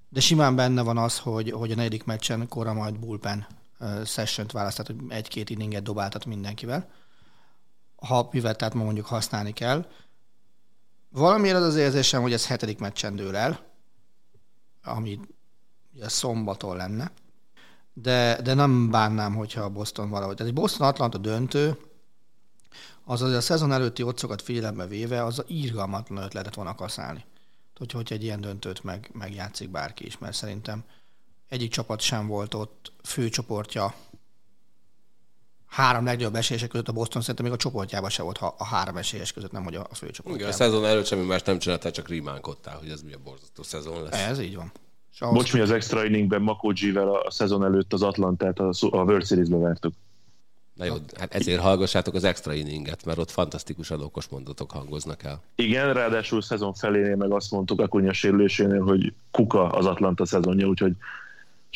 de 0.10 0.20
simán 0.20 0.56
benne 0.56 0.82
van 0.82 0.98
az, 0.98 1.20
hogy, 1.20 1.52
hogy 1.52 1.72
a 1.72 1.76
negyedik 1.76 2.04
meccsen 2.04 2.48
Kora 2.48 2.74
majd 2.74 3.00
bullpen 3.00 3.48
uh, 3.80 4.06
session 4.06 4.48
választ, 4.52 4.78
hogy 4.78 4.96
egy-két 5.08 5.50
inninget 5.50 5.84
dobáltat 5.84 6.26
mindenkivel. 6.26 6.90
Ha 7.96 8.28
Pivettát 8.28 8.74
ma 8.74 8.84
mondjuk 8.84 9.06
használni 9.06 9.54
kell. 9.54 9.86
Valamiért 11.10 11.58
az 11.58 11.64
az 11.64 11.76
érzésem, 11.76 12.22
hogy 12.22 12.34
ez 12.34 12.48
hetedik 12.48 12.80
meccsen 12.80 13.16
dől 13.16 13.36
el, 13.36 13.60
ami 14.84 15.20
ugye 15.94 16.10
szombaton 16.10 16.76
lenne 16.76 17.12
de, 17.98 18.42
de 18.42 18.54
nem 18.54 18.90
bánnám, 18.90 19.36
hogyha 19.36 19.62
a 19.62 19.70
Boston 19.70 20.10
valahogy. 20.10 20.36
Tehát 20.36 20.52
egy 20.52 20.58
Boston-Atlanta 20.58 21.18
döntő, 21.18 21.78
az 23.04 23.22
az 23.22 23.34
a 23.34 23.42
szezon 23.42 23.72
előtti 23.72 24.04
otcokat 24.04 24.42
figyelembe 24.42 24.88
véve, 24.88 25.24
az 25.24 25.40
a 25.40 25.44
írgalmatlan 25.48 26.24
ötletet 26.24 26.56
volna 26.56 26.76
kaszálni. 26.76 27.24
Hogy, 27.78 27.92
hogy 27.92 28.14
egy 28.14 28.24
ilyen 28.24 28.42
döntőt 28.42 28.84
meg, 28.84 29.10
megjátszik 29.14 29.70
bárki 29.70 30.06
is, 30.06 30.18
mert 30.18 30.36
szerintem 30.36 30.84
egyik 31.48 31.72
csapat 31.72 32.00
sem 32.00 32.28
volt 32.28 32.54
ott 32.54 32.92
főcsoportja 33.04 33.94
három 35.68 36.06
legnagyobb 36.06 36.36
esélyesek 36.36 36.70
között 36.70 36.88
a 36.88 36.92
Boston 36.92 37.22
szerintem 37.22 37.46
még 37.46 37.54
a 37.54 37.58
csoportjában 37.58 38.10
se 38.10 38.24
volt 38.24 38.38
ha 38.38 38.56
a 38.58 38.66
három 38.66 38.98
esélyes 38.98 39.32
között, 39.32 39.52
nem 39.52 39.64
hogy 39.64 39.76
a 39.76 39.88
főcsoportjában. 39.94 40.36
Igen, 40.36 40.50
a 40.50 40.52
szezon 40.52 40.86
előtt 40.86 41.06
semmi 41.06 41.26
más 41.26 41.42
nem 41.42 41.60
csináltál, 41.60 41.92
csak 41.92 42.08
rimánkodtál, 42.08 42.78
hogy 42.78 42.90
ez 42.90 43.02
mi 43.02 43.14
a 43.14 43.20
borzasztó 43.24 43.64
szezon 43.64 44.04
lesz. 44.04 44.28
Ez 44.28 44.40
így 44.40 44.56
van. 44.56 44.72
Bocs, 45.20 45.54
mi 45.54 45.60
az 45.60 45.72
extra 45.72 46.06
inningben 46.06 46.42
Makógyivel 46.42 47.10
a 47.10 47.32
szezon 47.32 47.64
előtt 47.64 47.94
az 47.94 48.02
Atlantát 48.02 48.60
a, 48.60 48.70
a 48.80 49.04
World 49.04 49.26
Series-be 49.26 49.58
vártuk. 49.58 49.94
Na 50.74 50.86
jó, 50.86 50.96
hát 51.18 51.34
ezért 51.34 51.62
hallgassátok 51.62 52.14
az 52.14 52.24
extra 52.24 52.54
inninget, 52.54 53.06
mert 53.06 53.18
ott 53.18 53.32
fantasztikusan 53.32 54.02
okos 54.02 54.28
mondatok 54.28 54.72
hangoznak 54.72 55.24
el. 55.24 55.42
Igen, 55.56 55.94
ráadásul 55.94 56.42
szezon 56.42 56.74
felénél 56.74 57.16
meg 57.16 57.32
azt 57.32 57.52
mondtuk 57.52 57.82
a 57.82 57.88
kunya 57.88 58.14
sérülésénél, 58.14 58.82
hogy 58.82 59.14
kuka 59.32 59.68
az 59.68 59.86
Atlanta 59.86 60.26
szezonja, 60.26 60.68
úgyhogy 60.68 60.94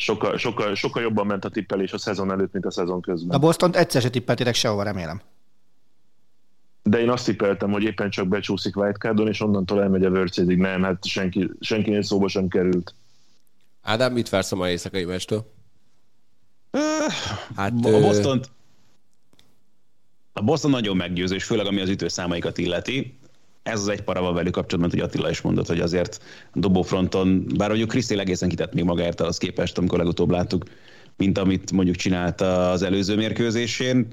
sokkal, 0.00 0.36
sokkal, 0.36 0.74
sokkal 0.74 1.02
jobban 1.02 1.26
ment 1.26 1.44
a 1.44 1.48
tippelés 1.48 1.92
a 1.92 1.98
szezon 1.98 2.30
előtt, 2.30 2.52
mint 2.52 2.66
a 2.66 2.70
szezon 2.70 3.00
közben. 3.00 3.36
A 3.36 3.38
Boston 3.38 3.76
egyszer 3.76 4.02
se 4.02 4.10
tippeltétek 4.10 4.54
sehova, 4.54 4.82
remélem. 4.82 5.20
De 6.82 7.00
én 7.00 7.10
azt 7.10 7.24
tippeltem, 7.24 7.70
hogy 7.70 7.82
éppen 7.82 8.10
csak 8.10 8.28
becsúszik 8.28 8.76
Whitecardon, 8.76 9.28
és 9.28 9.40
onnantól 9.40 9.82
elmegy 9.82 10.04
a 10.04 10.08
World. 10.08 10.56
Nem, 10.56 10.82
hát 10.82 11.04
senki, 11.04 11.50
senkinél 11.60 12.02
szóba 12.02 12.28
sem 12.28 12.48
került. 12.48 12.94
Ádám, 13.82 14.12
mit 14.12 14.28
vársz 14.28 14.52
a 14.52 14.56
mai 14.56 14.70
éjszakai 14.70 15.04
mestől? 15.04 15.52
Hát, 17.56 17.72
a 17.82 18.00
Boston 18.00 18.40
a 20.32 20.42
Boston 20.42 20.70
nagyon 20.70 20.96
meggyőző, 20.96 21.34
és 21.34 21.44
főleg 21.44 21.66
ami 21.66 21.80
az 21.80 21.88
ütőszámaikat 21.88 22.58
illeti. 22.58 23.18
Ez 23.62 23.80
az 23.80 23.88
egy 23.88 24.02
parával 24.02 24.34
velük 24.34 24.52
kapcsolatban, 24.52 24.90
hogy 24.90 25.08
Attila 25.08 25.30
is 25.30 25.40
mondott, 25.40 25.66
hogy 25.66 25.80
azért 25.80 26.22
dobófronton, 26.54 27.46
bár 27.56 27.68
mondjuk 27.68 27.88
Krisztél 27.88 28.20
egészen 28.20 28.48
kitett 28.48 28.74
még 28.74 28.84
magáért 28.84 29.20
az 29.20 29.38
képest, 29.38 29.78
amikor 29.78 29.98
legutóbb 29.98 30.30
láttuk, 30.30 30.64
mint 31.16 31.38
amit 31.38 31.72
mondjuk 31.72 31.96
csinált 31.96 32.40
az 32.40 32.82
előző 32.82 33.16
mérkőzésén. 33.16 34.08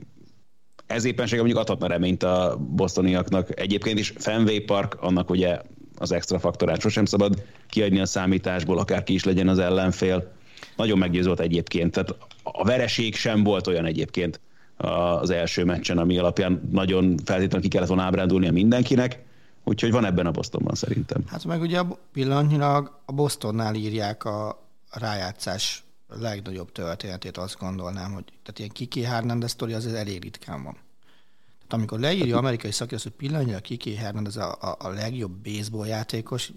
Ez 0.87 1.05
éppenséggel 1.05 1.43
mondjuk 1.43 1.63
adhatna 1.63 1.87
reményt 1.87 2.23
a 2.23 2.57
bostoniaknak. 2.69 3.59
Egyébként 3.59 3.99
is 3.99 4.13
Fenway 4.17 4.59
Park, 4.59 4.97
annak 5.01 5.29
ugye 5.29 5.61
az 5.97 6.11
extra 6.11 6.39
faktorát 6.39 6.79
sosem 6.81 7.05
szabad 7.05 7.43
kiadni 7.69 7.99
a 7.99 8.05
számításból, 8.05 8.77
akárki 8.77 9.13
is 9.13 9.23
legyen 9.23 9.47
az 9.47 9.59
ellenfél. 9.59 10.31
Nagyon 10.75 10.97
meggyőző 10.97 11.27
volt 11.27 11.39
egyébként, 11.39 11.91
tehát 11.91 12.15
a 12.43 12.63
vereség 12.63 13.15
sem 13.15 13.43
volt 13.43 13.67
olyan 13.67 13.85
egyébként 13.85 14.39
az 14.77 15.29
első 15.29 15.63
meccsen, 15.63 15.97
ami 15.97 16.17
alapján 16.17 16.69
nagyon 16.71 17.17
feltétlenül 17.25 17.61
ki 17.61 17.67
kellett 17.67 17.87
volna 17.87 18.03
ábrándulnia 18.03 18.51
mindenkinek, 18.51 19.25
úgyhogy 19.67 19.91
van 19.91 20.05
ebben 20.05 20.25
a 20.25 20.31
Bostonban 20.31 20.75
szerintem. 20.75 21.23
Hát 21.27 21.45
meg 21.45 21.61
ugye 21.61 21.81
pillanatnyilag 22.11 22.99
a 23.05 23.11
Bostonnál 23.11 23.75
írják 23.75 24.23
a 24.23 24.63
rájátszás 24.91 25.83
legnagyobb 26.07 26.71
történetét, 26.71 27.37
azt 27.37 27.59
gondolnám, 27.59 28.11
hogy 28.11 28.23
tehát 28.23 28.59
ilyen 28.59 28.71
Kiki 28.71 29.01
Hernandez 29.01 29.51
sztori 29.51 29.73
az 29.73 29.87
elég 29.87 30.21
ritkán 30.21 30.63
van. 30.63 30.73
Tehát 30.73 31.73
amikor 31.73 31.99
leírja 31.99 32.37
amerikai 32.37 32.71
szakértő, 32.71 33.03
hogy 33.03 33.17
pillanatnyilag 33.17 33.61
Kiki 33.61 33.95
Hernandez 33.95 34.37
a, 34.37 34.57
a, 34.61 34.75
a 34.79 34.89
legjobb 34.89 35.31
baseball 35.31 35.87
játékos, 35.87 36.51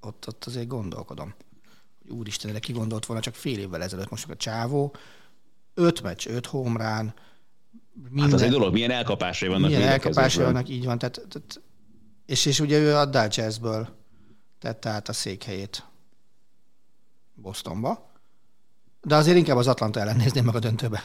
ott, 0.00 0.24
ott 0.28 0.44
azért 0.44 0.66
gondolkodom. 0.66 1.34
Hogy 2.02 2.10
úristen, 2.10 2.52
de 2.52 2.58
ki 2.58 2.72
gondolt 2.72 3.06
volna 3.06 3.22
csak 3.22 3.34
fél 3.34 3.58
évvel 3.58 3.82
ezelőtt, 3.82 4.10
most 4.10 4.30
a 4.30 4.36
csávó, 4.36 4.94
öt 5.74 6.02
meccs, 6.02 6.26
öt 6.26 6.46
homrán, 6.46 7.14
minden, 7.92 8.24
Hát 8.24 8.32
az 8.32 8.42
egy 8.42 8.50
dolog, 8.50 8.72
milyen 8.72 8.90
elkapásai 8.90 9.48
vannak 9.48 9.70
milyen 9.70 9.88
elkapásai 9.88 10.44
vannak, 10.44 10.68
így 10.68 10.84
van. 10.84 10.98
Tehát, 10.98 11.20
tehát, 11.28 11.60
és, 12.30 12.46
és 12.46 12.60
ugye 12.60 12.78
ő 12.78 12.96
a 12.96 13.04
Dodgersből 13.04 13.88
tette 14.58 14.90
át 14.90 15.08
a 15.08 15.12
székhelyét 15.12 15.84
Bostonba. 17.34 18.10
De 19.02 19.14
azért 19.14 19.36
inkább 19.36 19.56
az 19.56 19.66
Atlanta 19.66 20.00
ellen 20.00 20.16
nézném 20.16 20.44
meg 20.44 20.54
a 20.54 20.58
döntőbe, 20.58 21.02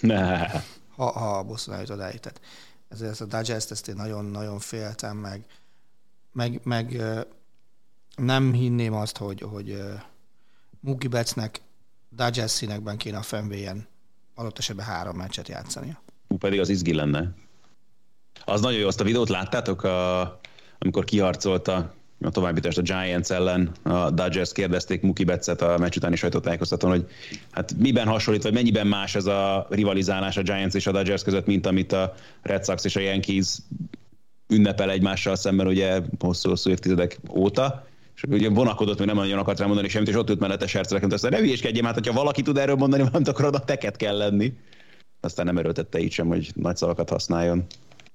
Ne. 0.00 0.48
ha, 0.94 1.10
ha 1.10 1.38
a 1.38 1.42
Boston 1.42 1.74
eljut 1.74 1.90
odáig. 1.90 2.20
Tehát 2.20 2.40
ezért 2.88 3.10
ezt 3.10 3.20
a 3.20 3.24
Dodgers-t 3.24 3.70
ezt 3.70 3.88
én 3.88 3.94
nagyon-nagyon 3.94 4.58
féltem, 4.58 5.16
meg, 5.16 5.46
meg, 6.32 6.60
meg 6.64 7.02
nem 8.16 8.52
hinném 8.52 8.94
azt, 8.94 9.16
hogy, 9.16 9.40
hogy 9.40 9.82
Mookie 10.80 11.08
Bettsnek 11.08 11.60
Dodgers 12.08 12.50
színekben 12.50 12.96
kéne 12.96 13.16
a 13.16 13.22
Fenwayen 13.22 13.86
adott 14.34 14.58
esetben 14.58 14.86
három 14.86 15.16
meccset 15.16 15.48
játszania. 15.48 16.02
Pedig 16.38 16.60
az 16.60 16.68
izgi 16.68 16.94
lenne. 16.94 17.34
Az 18.44 18.60
nagyon 18.60 18.78
jó, 18.78 18.86
azt 18.86 19.00
a 19.00 19.04
videót 19.04 19.28
láttátok, 19.28 19.82
a, 19.82 20.40
amikor 20.82 21.04
kiharcolta 21.04 21.94
a 22.20 22.30
továbbítást 22.30 22.78
a 22.78 22.82
Giants 22.82 23.30
ellen, 23.30 23.70
a 23.82 24.10
Dodgers 24.10 24.52
kérdezték 24.52 25.02
Muki 25.02 25.24
Betszet 25.24 25.62
a 25.62 25.78
meccs 25.78 25.96
utáni 25.96 26.16
sajtótájékoztatón, 26.16 26.90
hogy 26.90 27.06
hát 27.50 27.74
miben 27.78 28.06
hasonlít, 28.06 28.42
vagy 28.42 28.52
mennyiben 28.52 28.86
más 28.86 29.14
ez 29.14 29.26
a 29.26 29.66
rivalizálás 29.70 30.36
a 30.36 30.42
Giants 30.42 30.74
és 30.74 30.86
a 30.86 30.92
Dodgers 30.92 31.22
között, 31.22 31.46
mint 31.46 31.66
amit 31.66 31.92
a 31.92 32.14
Red 32.42 32.64
Sox 32.64 32.84
és 32.84 32.96
a 32.96 33.00
Yankees 33.00 33.58
ünnepel 34.48 34.90
egymással 34.90 35.36
szemben 35.36 35.66
ugye 35.66 36.00
hosszú-hosszú 36.18 36.70
évtizedek 36.70 37.18
óta. 37.30 37.86
És 38.14 38.22
ugye 38.28 38.48
vonakodott, 38.48 38.98
még 38.98 39.06
nem 39.06 39.16
nagyon 39.16 39.38
akart 39.38 39.58
rá 39.58 39.66
mondani 39.66 39.88
semmit, 39.88 40.08
és 40.08 40.14
ott 40.14 40.30
ült 40.30 40.40
mellette 40.40 40.66
Sercelekem, 40.66 41.10
azt 41.12 41.22
mondta, 41.22 41.40
ne 41.40 41.46
hülyéskedjél, 41.46 41.84
hát 41.84 41.94
hogyha 41.94 42.12
valaki 42.12 42.42
tud 42.42 42.58
erről 42.58 42.74
mondani 42.74 43.02
valamit, 43.02 43.28
akkor 43.28 43.44
oda 43.44 43.58
teket 43.58 43.96
kell 43.96 44.16
lenni. 44.16 44.52
Aztán 45.20 45.46
nem 45.46 45.58
erőltette 45.58 45.98
így 45.98 46.12
sem, 46.12 46.26
hogy 46.26 46.50
nagy 46.54 46.76
szavakat 46.76 47.08
használjon. 47.08 47.66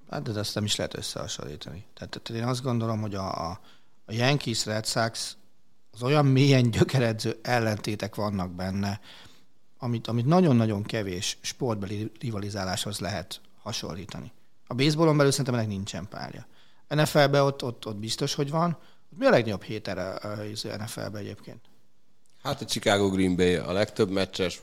Hát 0.10 0.22
de 0.22 0.40
ezt 0.40 0.56
nem 0.56 0.64
is 0.64 0.76
lehet 0.76 0.98
összehasonlítani. 0.98 1.86
Tehát, 1.94 2.22
tehát 2.22 2.42
én 2.42 2.48
azt 2.48 2.64
gondolom, 2.64 3.02
hogy 3.02 3.16
a, 3.16 3.50
a, 3.50 3.60
a 4.06 4.14
Yankees 4.14 4.66
Red 4.66 4.86
Sox 4.86 5.38
az 5.92 6.04
olyan 6.04 6.26
mélyen 6.26 6.72
gyökeredző 6.72 7.40
ellentétek 7.42 8.16
vannak 8.16 8.52
benne, 8.52 9.00
amit, 9.78 10.08
amit 10.08 10.26
nagyon-nagyon 10.26 10.84
kevés 10.84 11.38
sportbeli 11.42 12.12
rivalizáláshoz 12.20 13.00
lehet 13.00 13.42
hasonlítani. 13.62 14.32
A 14.68 14.74
baseballon 14.74 15.18
belül 15.18 15.32
szerintem 15.32 15.54
ennek 15.54 15.68
nincsen 15.68 16.08
párja. 16.08 16.48
NFL-ben 16.88 17.42
ott, 17.42 17.64
ott, 17.64 17.86
ott 17.86 17.96
biztos, 17.96 18.34
hogy 18.34 18.50
van. 18.50 18.78
Mi 19.18 19.26
a 19.26 19.30
legnagyobb 19.30 19.64
héter 19.64 19.98
az 19.98 20.68
NFL-ben 20.78 21.22
egyébként? 21.22 21.62
Hát 22.44 22.62
a 22.62 22.66
Chicago 22.66 23.10
Green 23.10 23.36
Bay 23.36 23.56
a 23.56 23.72
legtöbb 23.72 24.10
meccses, 24.10 24.62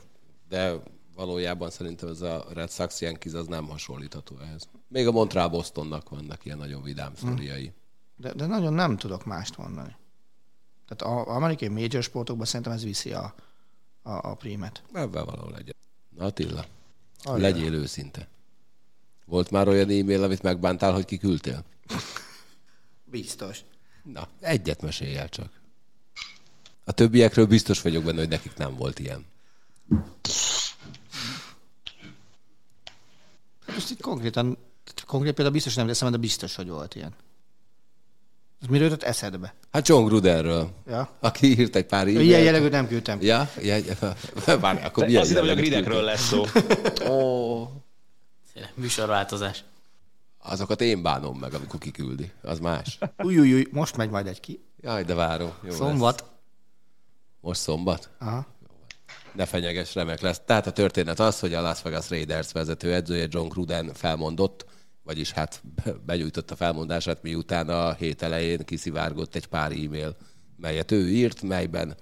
de 0.49 0.73
valójában 1.15 1.69
szerintem 1.69 2.09
ez 2.09 2.21
a 2.21 2.45
Red 2.53 2.71
Sox 2.71 3.01
Yankees 3.01 3.33
az 3.33 3.47
nem 3.47 3.67
hasonlítható 3.67 4.39
ehhez. 4.39 4.67
Még 4.87 5.07
a 5.07 5.11
Montreal 5.11 5.49
Bostonnak 5.49 6.09
vannak 6.09 6.45
ilyen 6.45 6.57
nagyon 6.57 6.83
vidám 6.83 7.15
sztoriai. 7.15 7.73
De, 8.15 8.33
de 8.33 8.45
nagyon 8.45 8.73
nem 8.73 8.97
tudok 8.97 9.25
mást 9.25 9.57
mondani. 9.57 9.95
Tehát 10.87 11.17
az 11.17 11.35
amerikai 11.35 11.67
major 11.67 12.03
sportokban 12.03 12.45
szerintem 12.45 12.71
ez 12.73 12.83
viszi 12.83 13.13
a, 13.13 13.35
a, 14.01 14.11
a 14.11 14.35
prímet. 14.35 14.83
Ebben 14.93 15.25
valahol 15.25 15.57
egyet. 15.57 15.75
Na 16.09 16.25
Attila, 16.25 16.65
Ajaj. 17.23 17.41
legyél 17.41 17.73
őszinte. 17.73 18.27
Volt 19.25 19.51
már 19.51 19.67
olyan 19.67 19.89
e-mail, 19.89 20.23
amit 20.23 20.41
megbántál, 20.41 20.93
hogy 20.93 21.05
kiküldtél? 21.05 21.63
Biztos. 23.03 23.59
Na, 24.03 24.27
egyet 24.39 24.81
mesélj 24.81 25.17
el 25.17 25.29
csak. 25.29 25.61
A 26.83 26.91
többiekről 26.91 27.45
biztos 27.45 27.81
vagyok 27.81 28.03
benne, 28.03 28.19
hogy 28.19 28.29
nekik 28.29 28.55
nem 28.55 28.75
volt 28.75 28.99
ilyen. 28.99 29.25
Most 33.75 33.89
itt 33.89 34.01
konkrétan, 34.01 34.57
konkrét 35.05 35.33
például 35.33 35.55
biztos 35.55 35.75
nem 35.75 35.87
teszem, 35.87 36.11
de 36.11 36.17
biztos, 36.17 36.55
hogy 36.55 36.69
volt 36.69 36.95
ilyen. 36.95 37.13
Ez 38.61 38.67
miről 38.67 38.87
jutott 38.87 39.03
eszedbe? 39.03 39.53
Hát 39.71 39.87
John 39.87 40.05
Grudenről, 40.05 40.69
Ja? 40.87 41.09
aki 41.19 41.59
írt 41.59 41.75
egy 41.75 41.85
pár 41.85 42.01
e-mailt. 42.01 42.21
Ilyen 42.21 42.41
jellegűt 42.41 42.71
nem 42.71 42.87
küldtem. 42.87 43.17
Ja? 43.21 43.49
ja, 43.61 43.75
ja. 43.75 44.15
Várj, 44.59 44.83
akkor 44.83 45.05
milyen 45.05 45.21
Azt 45.21 45.29
hittem, 45.29 45.43
hogy 45.45 45.53
a 45.53 45.55
gridekről 45.55 46.01
lesz 46.01 46.27
szó. 46.27 46.43
Tényleg, 48.53 48.73
Műsorváltozás. 48.73 49.63
Azokat 50.37 50.81
én 50.81 51.01
bánom 51.01 51.37
meg, 51.39 51.53
amikor 51.53 51.79
kiküldi. 51.79 52.31
Az 52.41 52.59
más. 52.59 52.97
Új, 53.17 53.39
új, 53.39 53.53
új, 53.53 53.67
most 53.71 53.97
megy 53.97 54.09
majd 54.09 54.27
egy 54.27 54.39
ki. 54.39 54.63
Jaj, 54.81 55.03
de 55.03 55.13
várom. 55.13 55.51
Jó 55.61 55.69
Lesz. 55.69 55.77
Szombat. 55.77 56.25
Most 57.41 57.59
szombat? 57.59 58.09
Aha. 58.19 58.45
Ne 59.35 59.45
fenyeges, 59.45 59.95
remek 59.95 60.21
lesz. 60.21 60.41
Tehát 60.45 60.67
a 60.67 60.71
történet 60.71 61.19
az, 61.19 61.39
hogy 61.39 61.53
a 61.53 61.61
Las 61.61 61.81
Vegas 61.81 62.09
Raiders 62.09 62.51
vezető 62.51 62.93
edzője 62.93 63.27
John 63.29 63.47
Gruden 63.47 63.93
felmondott, 63.93 64.65
vagyis 65.03 65.31
hát 65.31 65.61
benyújtotta 66.05 66.55
felmondását, 66.55 67.21
miután 67.21 67.69
a 67.69 67.93
hét 67.93 68.21
elején 68.21 68.65
kiszivárgott 68.65 69.35
egy 69.35 69.45
pár 69.47 69.71
e-mail, 69.71 70.15
melyet 70.57 70.91
ő 70.91 71.09
írt, 71.09 71.41
melyben 71.41 71.95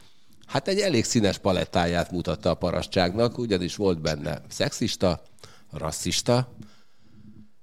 hát 0.46 0.68
egy 0.68 0.80
elég 0.80 1.04
színes 1.04 1.38
palettáját 1.38 2.12
mutatta 2.12 2.50
a 2.50 2.56
parasztságnak, 2.56 3.38
ugyanis 3.38 3.76
volt 3.76 4.02
benne 4.02 4.42
szexista, 4.50 5.22
rasszista, 5.72 6.56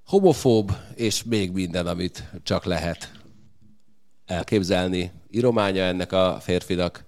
homofób, 0.04 0.72
és 0.94 1.22
még 1.22 1.52
minden, 1.52 1.86
amit 1.86 2.30
csak 2.42 2.64
lehet 2.64 3.12
elképzelni. 4.26 5.12
Irománya 5.28 5.82
ennek 5.82 6.12
a 6.12 6.38
férfinak, 6.40 7.04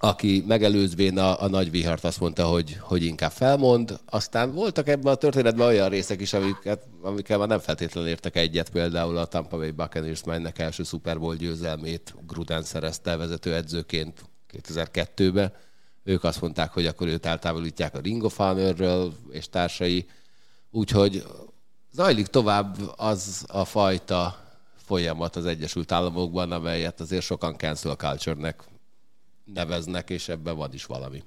aki 0.00 0.44
megelőzvén 0.46 1.18
a, 1.18 1.42
a 1.42 1.48
nagy 1.48 1.70
vihart 1.70 2.04
azt 2.04 2.20
mondta, 2.20 2.46
hogy, 2.46 2.76
hogy 2.80 3.02
inkább 3.04 3.30
felmond. 3.30 4.00
Aztán 4.06 4.52
voltak 4.52 4.88
ebben 4.88 5.12
a 5.12 5.16
történetben 5.16 5.66
olyan 5.66 5.88
részek 5.88 6.20
is, 6.20 6.32
amiket, 6.32 6.86
amikkel 7.02 7.38
már 7.38 7.48
nem 7.48 7.58
feltétlenül 7.58 8.10
értek 8.10 8.36
egyet, 8.36 8.70
például 8.70 9.16
a 9.16 9.24
Tampa 9.24 9.56
Bay 9.56 9.70
Buccaneers 9.70 10.24
mennek 10.24 10.58
első 10.58 10.82
Super 10.82 11.18
Bowl 11.18 11.36
győzelmét 11.36 12.14
Gruden 12.26 12.62
szerezte 12.62 13.16
vezető 13.16 13.54
edzőként 13.54 14.24
2002-ben. 14.52 15.52
Ők 16.04 16.24
azt 16.24 16.40
mondták, 16.40 16.72
hogy 16.72 16.86
akkor 16.86 17.06
őt 17.06 17.26
eltávolítják 17.26 17.94
a 17.94 18.00
Ring 18.00 18.22
of 18.24 18.36
Honor-ről 18.36 19.12
és 19.30 19.48
társai. 19.48 20.06
Úgyhogy 20.70 21.24
zajlik 21.92 22.26
tovább 22.26 22.76
az 22.96 23.44
a 23.48 23.64
fajta 23.64 24.46
folyamat 24.76 25.36
az 25.36 25.46
Egyesült 25.46 25.92
Államokban, 25.92 26.52
amelyet 26.52 27.00
azért 27.00 27.24
sokan 27.24 27.56
cancel 27.56 27.94
culture-nek 27.94 28.64
neveznek, 29.54 30.10
és 30.10 30.28
ebben 30.28 30.56
van 30.56 30.72
is 30.72 30.84
valami. 30.84 31.22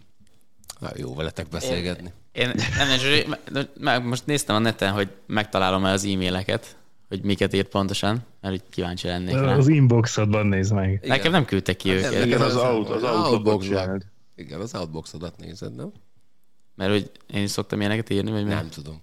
Na, 0.79 0.89
jó 0.95 1.15
veletek 1.15 1.47
beszélgetni. 1.47 2.11
Én, 2.31 2.47
nem, 2.77 2.87
nem, 2.87 3.39
nem, 3.51 3.67
meg 3.79 4.05
most 4.05 4.25
néztem 4.25 4.55
a 4.55 4.59
neten, 4.59 4.93
hogy 4.93 5.09
megtalálom 5.25 5.85
el 5.85 5.93
az 5.93 6.05
e-maileket, 6.05 6.75
hogy 7.07 7.21
miket 7.23 7.53
írt 7.53 7.67
pontosan, 7.67 8.25
mert 8.41 8.53
úgy 8.53 8.63
kíváncsi 8.69 9.07
lennék 9.07 9.33
rá. 9.33 9.55
Az 9.55 9.67
inboxodban 9.67 10.45
nézd 10.47 10.73
meg. 10.73 10.89
Igen. 10.91 11.07
Nekem 11.07 11.31
nem 11.31 11.45
küldtek 11.45 11.75
ki 11.75 11.89
őket, 11.89 12.25
Igen, 12.25 12.41
az 12.41 12.55
out- 12.55 12.89
az 12.89 13.03
outbox 13.03 13.65
csináld. 13.65 14.05
Igen, 14.35 14.59
az 14.59 14.75
outboxodat 14.75 15.37
nézed, 15.37 15.75
nem? 15.75 15.91
mert 16.75 16.91
hogy 16.91 17.11
én 17.33 17.43
is 17.43 17.51
szoktam 17.51 17.79
ilyeneket 17.79 18.09
írni, 18.09 18.31
vagy 18.31 18.43
mi? 18.43 18.49
Nem 18.49 18.69
tudom. 18.69 19.01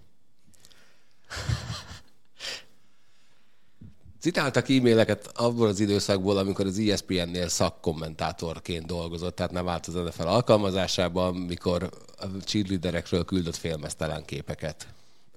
Citáltak 4.21 4.69
e-maileket 4.69 5.31
abból 5.35 5.69
az 5.69 5.81
időszakból, 5.81 6.37
amikor 6.37 6.67
az 6.67 6.79
ESPN-nél 6.79 7.49
szakkommentátorként 7.49 8.87
dolgozott, 8.87 9.37
tehát 9.37 9.53
nem 9.53 9.69
állt 9.69 9.87
az 9.87 9.95
NFL 9.95 10.27
alkalmazásában, 10.27 11.35
mikor 11.35 11.91
a 12.19 12.27
cheerleaderekről 12.45 13.25
küldött 13.25 13.57
félmeztelen 13.57 14.25
képeket. 14.25 14.87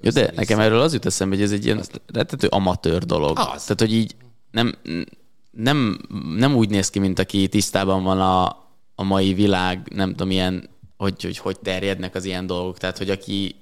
Jó, 0.02 0.12
de 0.12 0.32
nekem 0.36 0.60
erről 0.60 0.80
az 0.80 0.94
jut 0.94 1.06
eszembe, 1.06 1.36
hogy 1.36 1.44
ez 1.44 1.52
egy 1.52 1.66
ilyen 1.66 1.84
rettető 2.14 2.48
amatőr 2.48 3.06
dolog. 3.06 3.38
Az. 3.40 3.64
Tehát, 3.64 3.80
hogy 3.80 3.94
így 3.94 4.16
nem, 4.52 4.76
nem, 5.52 6.00
nem 6.36 6.56
úgy 6.56 6.70
néz 6.70 6.90
ki, 6.90 7.00
mint 7.00 7.20
aki 7.20 7.48
tisztában 7.48 8.04
van 8.04 8.20
a, 8.20 8.48
a 8.96 9.04
mai 9.04 9.34
világ, 9.34 9.92
nem 9.96 10.10
tudom, 10.10 10.32
ilyen, 10.32 10.70
hogy, 10.98 11.24
hogy 11.24 11.38
hogy 11.38 11.60
terjednek 11.60 12.16
az 12.16 12.26
ilyen 12.26 12.46
dolgok. 12.46 12.78
Tehát, 12.78 12.98
hogy 12.98 13.10
aki, 13.10 13.56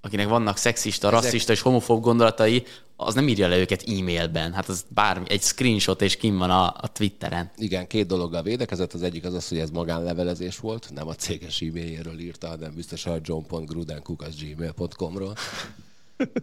akinek 0.00 0.28
vannak 0.28 0.56
szexista, 0.56 1.08
Ezek- 1.08 1.22
rasszista 1.22 1.52
és 1.52 1.60
homofób 1.60 2.02
gondolatai, 2.02 2.64
az 2.96 3.14
nem 3.14 3.28
írja 3.28 3.48
le 3.48 3.58
őket 3.58 3.82
e-mailben. 3.88 4.52
Hát 4.52 4.68
az 4.68 4.84
bármi, 4.88 5.24
egy 5.28 5.42
screenshot 5.42 6.02
és 6.02 6.16
kim 6.16 6.38
van 6.38 6.50
a, 6.50 6.64
a 6.66 6.88
Twitteren. 6.92 7.50
Igen, 7.56 7.86
két 7.86 8.06
dologgal 8.06 8.42
védekezett. 8.42 8.92
Az 8.92 9.02
egyik 9.02 9.24
az 9.24 9.34
az, 9.34 9.48
hogy 9.48 9.58
ez 9.58 9.70
magánlevelezés 9.70 10.58
volt, 10.58 10.90
nem 10.94 11.08
a 11.08 11.14
céges 11.14 11.60
e-mailjéről 11.60 12.18
írta, 12.18 12.48
hanem 12.48 12.74
biztos 12.74 13.06
a 13.06 13.18
john.grudenkukaszgmail.com-ról. 13.22 15.36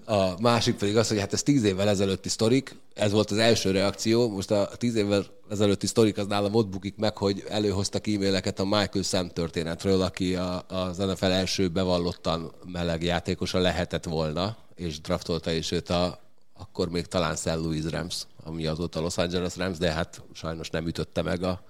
A 0.05 0.41
másik 0.41 0.75
pedig 0.75 0.97
az, 0.97 1.07
hogy 1.07 1.19
hát 1.19 1.33
ez 1.33 1.43
tíz 1.43 1.63
évvel 1.63 1.89
ezelőtti 1.89 2.29
sztorik, 2.29 2.75
ez 2.93 3.11
volt 3.11 3.31
az 3.31 3.37
első 3.37 3.71
reakció, 3.71 4.29
most 4.29 4.51
a 4.51 4.69
tíz 4.77 4.95
évvel 4.95 5.25
ezelőtti 5.49 5.87
sztorik 5.87 6.17
az 6.17 6.27
nálam 6.27 6.55
ott 6.55 6.67
bukik 6.67 6.95
meg, 6.95 7.17
hogy 7.17 7.43
előhoztak 7.49 8.07
e-maileket 8.07 8.59
a 8.59 8.63
Michael 8.63 9.03
Sam 9.03 9.29
történetről, 9.29 10.01
aki 10.01 10.35
a, 10.35 10.65
az 10.67 10.97
NFL 10.97 11.25
első 11.25 11.67
bevallottan 11.67 12.51
meleg 12.71 13.03
játékosa 13.03 13.59
lehetett 13.59 14.03
volna, 14.03 14.57
és 14.75 15.01
draftolta 15.01 15.51
is 15.51 15.71
őt 15.71 15.89
a 15.89 16.21
akkor 16.53 16.89
még 16.89 17.05
talán 17.05 17.35
St. 17.35 17.45
Louis 17.55 17.83
Rams, 17.89 18.27
ami 18.43 18.65
azóta 18.65 19.01
Los 19.01 19.17
Angeles 19.17 19.55
Rams, 19.55 19.77
de 19.77 19.91
hát 19.91 20.21
sajnos 20.33 20.69
nem 20.69 20.87
ütötte 20.87 21.21
meg 21.21 21.43
a 21.43 21.63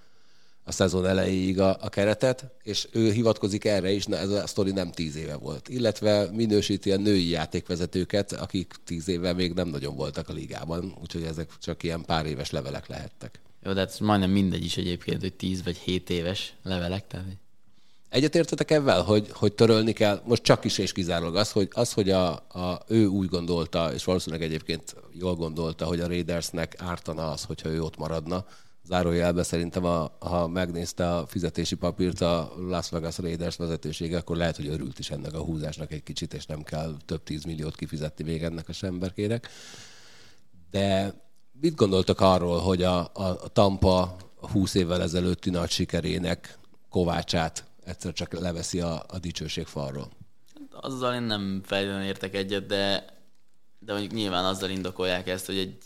a 0.64 0.72
szezon 0.72 1.05
elejéig 1.05 1.59
a, 1.59 1.78
a 1.82 1.89
keretet, 1.89 2.45
és 2.64 2.88
ő 2.91 3.11
hivatkozik 3.11 3.66
erre 3.66 3.91
is, 3.91 4.05
na 4.05 4.18
ez 4.18 4.30
a 4.30 4.47
sztori 4.47 4.72
nem 4.72 4.91
tíz 4.91 5.16
éve 5.16 5.36
volt. 5.36 5.70
Illetve 5.70 6.30
minősíti 6.32 6.91
a 6.91 6.97
női 6.97 7.30
játékvezetőket, 7.30 8.32
akik 8.32 8.74
tíz 8.86 9.07
éve 9.07 9.34
még 9.34 9.53
nem 9.53 9.68
nagyon 9.68 9.95
voltak 9.95 10.30
a 10.30 10.34
ligában, 10.34 10.95
úgyhogy 11.01 11.24
ezek 11.24 11.51
csak 11.59 11.84
ilyen 11.84 12.05
pár 12.05 12.26
éves 12.26 12.51
levelek 12.51 12.88
lehettek. 12.88 13.39
Jó, 13.64 13.74
de 13.74 13.80
hát 13.80 13.99
majdnem 13.99 14.30
mindegy 14.30 14.64
is 14.64 14.78
egyébként, 14.78 15.22
hogy 15.22 15.34
10 15.34 15.64
vagy 15.64 15.78
7 15.78 16.09
éves 16.09 16.53
levelek, 16.64 17.07
tehát 17.07 17.26
Egyetértetek 18.14 18.72
ebben, 18.72 19.01
hogy, 19.01 19.28
hogy 19.32 19.53
törölni 19.53 19.93
kell, 19.93 20.22
most 20.26 20.43
csak 20.43 20.64
is 20.64 20.78
és 20.78 20.91
kizárólag 20.91 21.36
az, 21.36 21.51
hogy, 21.51 21.68
az, 21.72 21.93
hogy 21.93 22.09
a, 22.09 22.32
a, 22.32 22.84
ő 22.88 23.05
úgy 23.05 23.30
gondolta, 23.30 23.93
és 23.93 24.03
valószínűleg 24.03 24.45
egyébként 24.45 24.95
jól 25.11 25.36
gondolta, 25.36 25.86
hogy 25.86 25.99
a 25.99 26.07
Raidersnek 26.07 26.76
ártana 26.78 27.32
az, 27.32 27.43
hogyha 27.43 27.70
ő 27.70 27.82
ott 27.82 27.97
maradna. 27.97 28.45
Zárójelben 28.86 29.43
szerintem, 29.43 29.86
a, 29.86 30.17
ha 30.19 30.47
megnézte 30.47 31.15
a 31.15 31.27
fizetési 31.27 31.75
papírt 31.75 32.21
a 32.21 32.53
Las 32.57 32.89
Vegas 32.89 33.17
Raiders 33.17 33.55
vezetősége, 33.55 34.17
akkor 34.17 34.38
lehet, 34.38 34.55
hogy 34.55 34.67
örült 34.67 34.99
is 34.99 35.09
ennek 35.09 35.34
a 35.34 35.43
húzásnak 35.43 35.91
egy 35.91 36.03
kicsit, 36.03 36.34
és 36.34 36.45
nem 36.45 36.63
kell 36.63 36.95
több 37.05 37.23
tíz 37.23 37.43
milliót 37.43 37.75
kifizetni 37.75 38.23
még 38.23 38.43
ennek 38.43 38.69
a 38.69 38.73
semberkének. 38.73 39.49
De 40.71 41.13
mit 41.51 41.75
gondoltak 41.75 42.19
arról, 42.19 42.59
hogy 42.59 42.84
a, 42.84 42.99
a 43.13 43.47
Tampa 43.47 44.15
20 44.51 44.73
évvel 44.73 45.01
ezelőtti 45.01 45.49
nagy 45.49 45.69
sikerének 45.69 46.57
kovácsát 46.89 47.65
egyszer 47.86 48.13
csak 48.13 48.34
leveszi 48.34 48.81
a, 48.81 49.03
a 49.07 49.19
dicsőség 49.19 49.65
falról. 49.65 50.09
Azzal 50.71 51.13
én 51.13 51.21
nem 51.21 51.61
feltétlenül 51.65 52.05
értek 52.05 52.36
egyet, 52.36 52.65
de, 52.65 53.05
de 53.79 53.91
mondjuk 53.91 54.13
nyilván 54.13 54.45
azzal 54.45 54.69
indokolják 54.69 55.27
ezt, 55.27 55.45
hogy 55.45 55.57
egy 55.57 55.77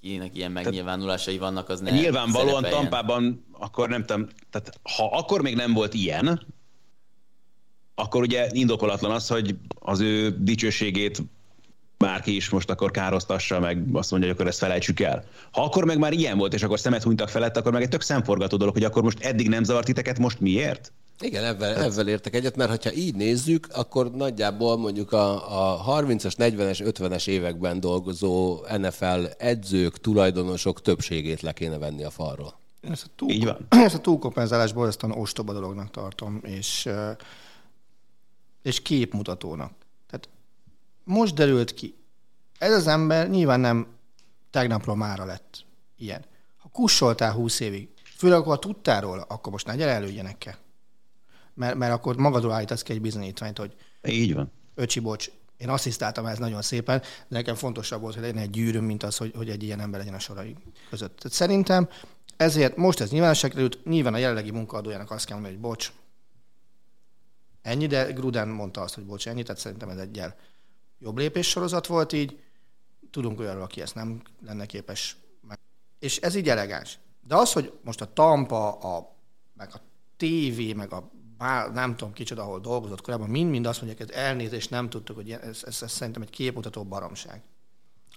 kinek 0.00 0.36
ilyen 0.36 0.52
megnyilvánulásai 0.52 1.38
vannak, 1.38 1.68
az 1.68 1.80
ne 1.80 1.90
Nyilvánvalóan 1.90 2.62
szerepeljen. 2.62 2.80
Tampában 2.80 3.44
akkor 3.52 3.88
nem 3.88 4.04
tudom, 4.04 4.26
tehát 4.50 4.80
ha 4.96 5.06
akkor 5.12 5.42
még 5.42 5.54
nem 5.54 5.72
volt 5.72 5.94
ilyen, 5.94 6.46
akkor 7.94 8.22
ugye 8.22 8.48
indokolatlan 8.52 9.10
az, 9.10 9.28
hogy 9.28 9.56
az 9.78 10.00
ő 10.00 10.36
dicsőségét 10.38 11.22
bárki 11.96 12.36
is 12.36 12.48
most 12.48 12.70
akkor 12.70 12.90
károztassa, 12.90 13.60
meg 13.60 13.84
azt 13.92 14.10
mondja, 14.10 14.28
hogy 14.28 14.38
akkor 14.38 14.50
ezt 14.50 14.58
felejtsük 14.58 15.00
el. 15.00 15.24
Ha 15.50 15.62
akkor 15.62 15.84
meg 15.84 15.98
már 15.98 16.12
ilyen 16.12 16.38
volt, 16.38 16.54
és 16.54 16.62
akkor 16.62 16.78
szemet 16.78 17.02
hunytak 17.02 17.28
felett, 17.28 17.56
akkor 17.56 17.72
meg 17.72 17.82
egy 17.82 17.88
tök 17.88 18.02
szemforgató 18.02 18.56
dolog, 18.56 18.74
hogy 18.74 18.84
akkor 18.84 19.02
most 19.02 19.20
eddig 19.20 19.48
nem 19.48 19.64
zavart 19.64 19.86
titeket, 19.86 20.18
most 20.18 20.40
miért? 20.40 20.92
Igen, 21.20 21.44
ebben, 21.44 21.76
ebben 21.76 22.08
értek 22.08 22.34
egyet, 22.34 22.56
mert 22.56 22.82
ha 22.84 22.92
így 22.92 23.14
nézzük, 23.14 23.68
akkor 23.72 24.10
nagyjából 24.10 24.76
mondjuk 24.76 25.12
a, 25.12 25.80
a 25.82 26.02
30-as, 26.02 26.34
40-es, 26.36 26.92
50-es 26.98 27.28
években 27.28 27.80
dolgozó 27.80 28.60
NFL 28.76 29.24
edzők, 29.38 30.00
tulajdonosok 30.00 30.82
többségét 30.82 31.40
le 31.40 31.52
kéne 31.52 31.78
venni 31.78 32.04
a 32.04 32.10
falról. 32.10 32.58
Én 32.80 32.90
ezt 32.90 33.04
a, 33.04 33.08
túl, 33.16 33.30
Így 33.30 33.44
van. 33.44 33.66
ezt 33.86 33.94
a 33.94 34.00
túlkompenzálás 34.00 34.72
borzasztóan 34.72 35.18
ostoba 35.18 35.52
dolognak 35.52 35.90
tartom, 35.90 36.40
és, 36.42 36.88
és 38.62 38.82
képmutatónak. 38.82 39.72
Tehát 40.06 40.28
most 41.04 41.34
derült 41.34 41.74
ki, 41.74 41.94
ez 42.58 42.72
az 42.72 42.86
ember 42.86 43.30
nyilván 43.30 43.60
nem 43.60 43.86
tegnapról 44.50 44.96
mára 44.96 45.24
lett 45.24 45.64
ilyen. 45.96 46.24
Ha 46.56 46.68
kussoltál 46.68 47.32
20 47.32 47.60
évig, 47.60 47.88
főleg 48.16 48.42
ha 48.42 48.58
tudtál 48.58 49.00
róla, 49.00 49.22
akkor 49.22 49.52
most 49.52 49.66
ne 49.66 49.76
gyere 49.76 49.90
elődjenek 49.90 50.38
kell. 50.38 50.56
Mert, 51.58 51.74
mert 51.74 51.92
akkor 51.92 52.16
magadról 52.16 52.52
állítasz 52.52 52.82
ki 52.82 52.92
egy 52.92 53.00
bizonyítványt, 53.00 53.58
hogy 53.58 53.74
Így 54.02 54.34
van. 54.34 54.52
öcsi, 54.74 55.00
bocs, 55.00 55.30
én 55.56 55.68
asszisztáltam 55.68 56.26
ez 56.26 56.38
nagyon 56.38 56.62
szépen, 56.62 56.98
de 57.00 57.06
nekem 57.28 57.54
fontosabb 57.54 58.00
volt, 58.00 58.14
hogy 58.14 58.22
legyen 58.22 58.42
egy 58.42 58.50
gyűrűm, 58.50 58.84
mint 58.84 59.02
az, 59.02 59.16
hogy, 59.16 59.32
hogy 59.36 59.50
egy 59.50 59.62
ilyen 59.62 59.80
ember 59.80 60.00
legyen 60.00 60.14
a 60.14 60.18
sorai 60.18 60.56
között. 60.90 61.16
Tehát 61.16 61.36
szerintem 61.36 61.88
ezért 62.36 62.76
most 62.76 63.00
ez 63.00 63.10
nyilvánosság 63.10 63.50
került, 63.50 63.84
nyilván 63.84 64.14
a 64.14 64.18
jelenlegi 64.18 64.50
munkaadójának 64.50 65.10
azt 65.10 65.24
kell 65.24 65.34
mondani, 65.34 65.54
hogy 65.56 65.64
bocs, 65.64 65.92
ennyi, 67.62 67.86
de 67.86 68.12
Gruden 68.12 68.48
mondta 68.48 68.80
azt, 68.80 68.94
hogy 68.94 69.04
bocs, 69.04 69.28
ennyi, 69.28 69.42
tehát 69.42 69.60
szerintem 69.60 69.88
ez 69.88 69.98
egy 69.98 70.18
el 70.18 70.36
jobb 70.98 71.18
lépés 71.18 71.48
sorozat 71.48 71.86
volt 71.86 72.12
így, 72.12 72.40
tudunk 73.10 73.40
olyanról, 73.40 73.62
aki 73.62 73.80
ezt 73.80 73.94
nem 73.94 74.22
lenne 74.46 74.66
képes 74.66 75.16
meg. 75.48 75.58
És 75.98 76.16
ez 76.16 76.34
így 76.34 76.48
elegáns. 76.48 76.98
De 77.26 77.36
az, 77.36 77.52
hogy 77.52 77.78
most 77.84 78.00
a 78.00 78.12
Tampa, 78.12 78.72
a, 78.72 79.16
meg 79.54 79.68
a 79.72 79.80
TV, 80.16 80.76
meg 80.76 80.92
a 80.92 81.10
bár, 81.38 81.72
nem 81.72 81.96
tudom 81.96 82.12
kicsoda, 82.12 82.42
ahol 82.42 82.60
dolgozott 82.60 83.00
korábban, 83.00 83.28
mind-mind 83.28 83.66
azt 83.66 83.82
mondják, 83.82 84.06
hogy 84.06 84.16
elnézést 84.16 84.70
nem 84.70 84.88
tudtuk, 84.88 85.16
hogy 85.16 85.30
ez, 85.30 85.62
ez, 85.64 85.82
ez 85.82 85.92
szerintem 85.92 86.22
egy 86.22 86.30
képmutató 86.30 86.84
baromság. 86.84 87.42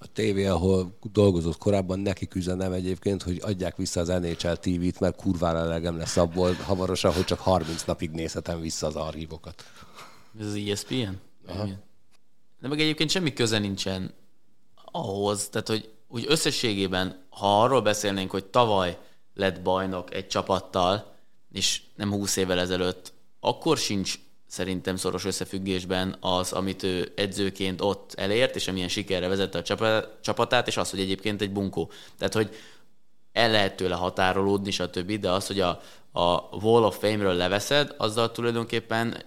A 0.04 0.08
tévé, 0.14 0.46
ahol 0.46 0.98
dolgozott 1.12 1.58
korábban, 1.58 2.00
neki 2.00 2.28
üzenem 2.36 2.72
egyébként, 2.72 3.24
hogy 3.24 3.40
adják 3.42 3.76
vissza 3.76 4.00
az 4.00 4.08
NHL 4.08 4.54
TV-t, 4.54 5.00
mert 5.00 5.16
kurvára 5.16 5.58
elegem 5.58 5.98
lesz 5.98 6.18
abból 6.18 6.54
hamarosan, 6.54 7.14
hogy 7.14 7.24
csak 7.24 7.40
30 7.40 7.84
napig 7.84 8.12
nézhetem 8.12 8.62
vissza 8.62 8.88
az 8.88 8.96
archívokat. 8.96 9.64
Ez 10.40 10.46
az 10.46 10.56
ESPN? 10.56 11.14
Aha. 11.48 11.66
De 12.60 12.68
meg 12.68 12.80
egyébként 12.80 13.10
semmi 13.10 13.34
köze 13.34 13.60
nincsen 13.60 14.14
ahhoz, 14.92 15.50
tehát 15.50 15.68
hogy 15.68 15.94
úgy 16.08 16.26
összességében, 16.28 17.26
ha 17.30 17.62
arról 17.62 17.82
beszélnénk, 17.82 18.32
hogy 18.32 18.46
tavaly 18.46 18.98
lett 19.34 19.62
bajnok 19.62 20.14
egy 20.14 20.28
csapattal, 20.28 21.11
és 21.52 21.82
nem 21.96 22.12
20 22.12 22.36
évvel 22.36 22.60
ezelőtt, 22.60 23.14
akkor 23.40 23.78
sincs 23.78 24.20
szerintem 24.48 24.96
szoros 24.96 25.26
összefüggésben 25.26 26.18
az, 26.20 26.52
amit 26.52 26.84
ő 26.84 27.12
edzőként 27.16 27.82
ott 27.82 28.14
elért, 28.14 28.56
és 28.56 28.68
amilyen 28.68 28.88
sikerre 28.88 29.28
vezette 29.28 29.58
a 29.58 29.62
csapa- 29.62 30.08
csapatát, 30.22 30.68
és 30.68 30.78
az, 30.78 30.90
hogy 30.90 31.00
egyébként 31.00 31.42
egy 31.42 31.52
bunkó. 31.52 31.92
Tehát, 32.18 32.34
hogy 32.34 32.56
el 33.32 33.52
lehet 33.52 33.76
tőle 33.76 33.96
határolódni, 33.96 34.72
stb., 34.72 35.12
de 35.12 35.32
az, 35.32 35.48
hogy 35.48 35.60
a, 35.60 35.82
a 36.12 36.42
Wall 36.62 36.84
of 36.84 37.00
Fame-ről 37.00 37.34
leveszed, 37.34 37.96
azzal 37.98 38.32
tulajdonképpen 38.32 39.24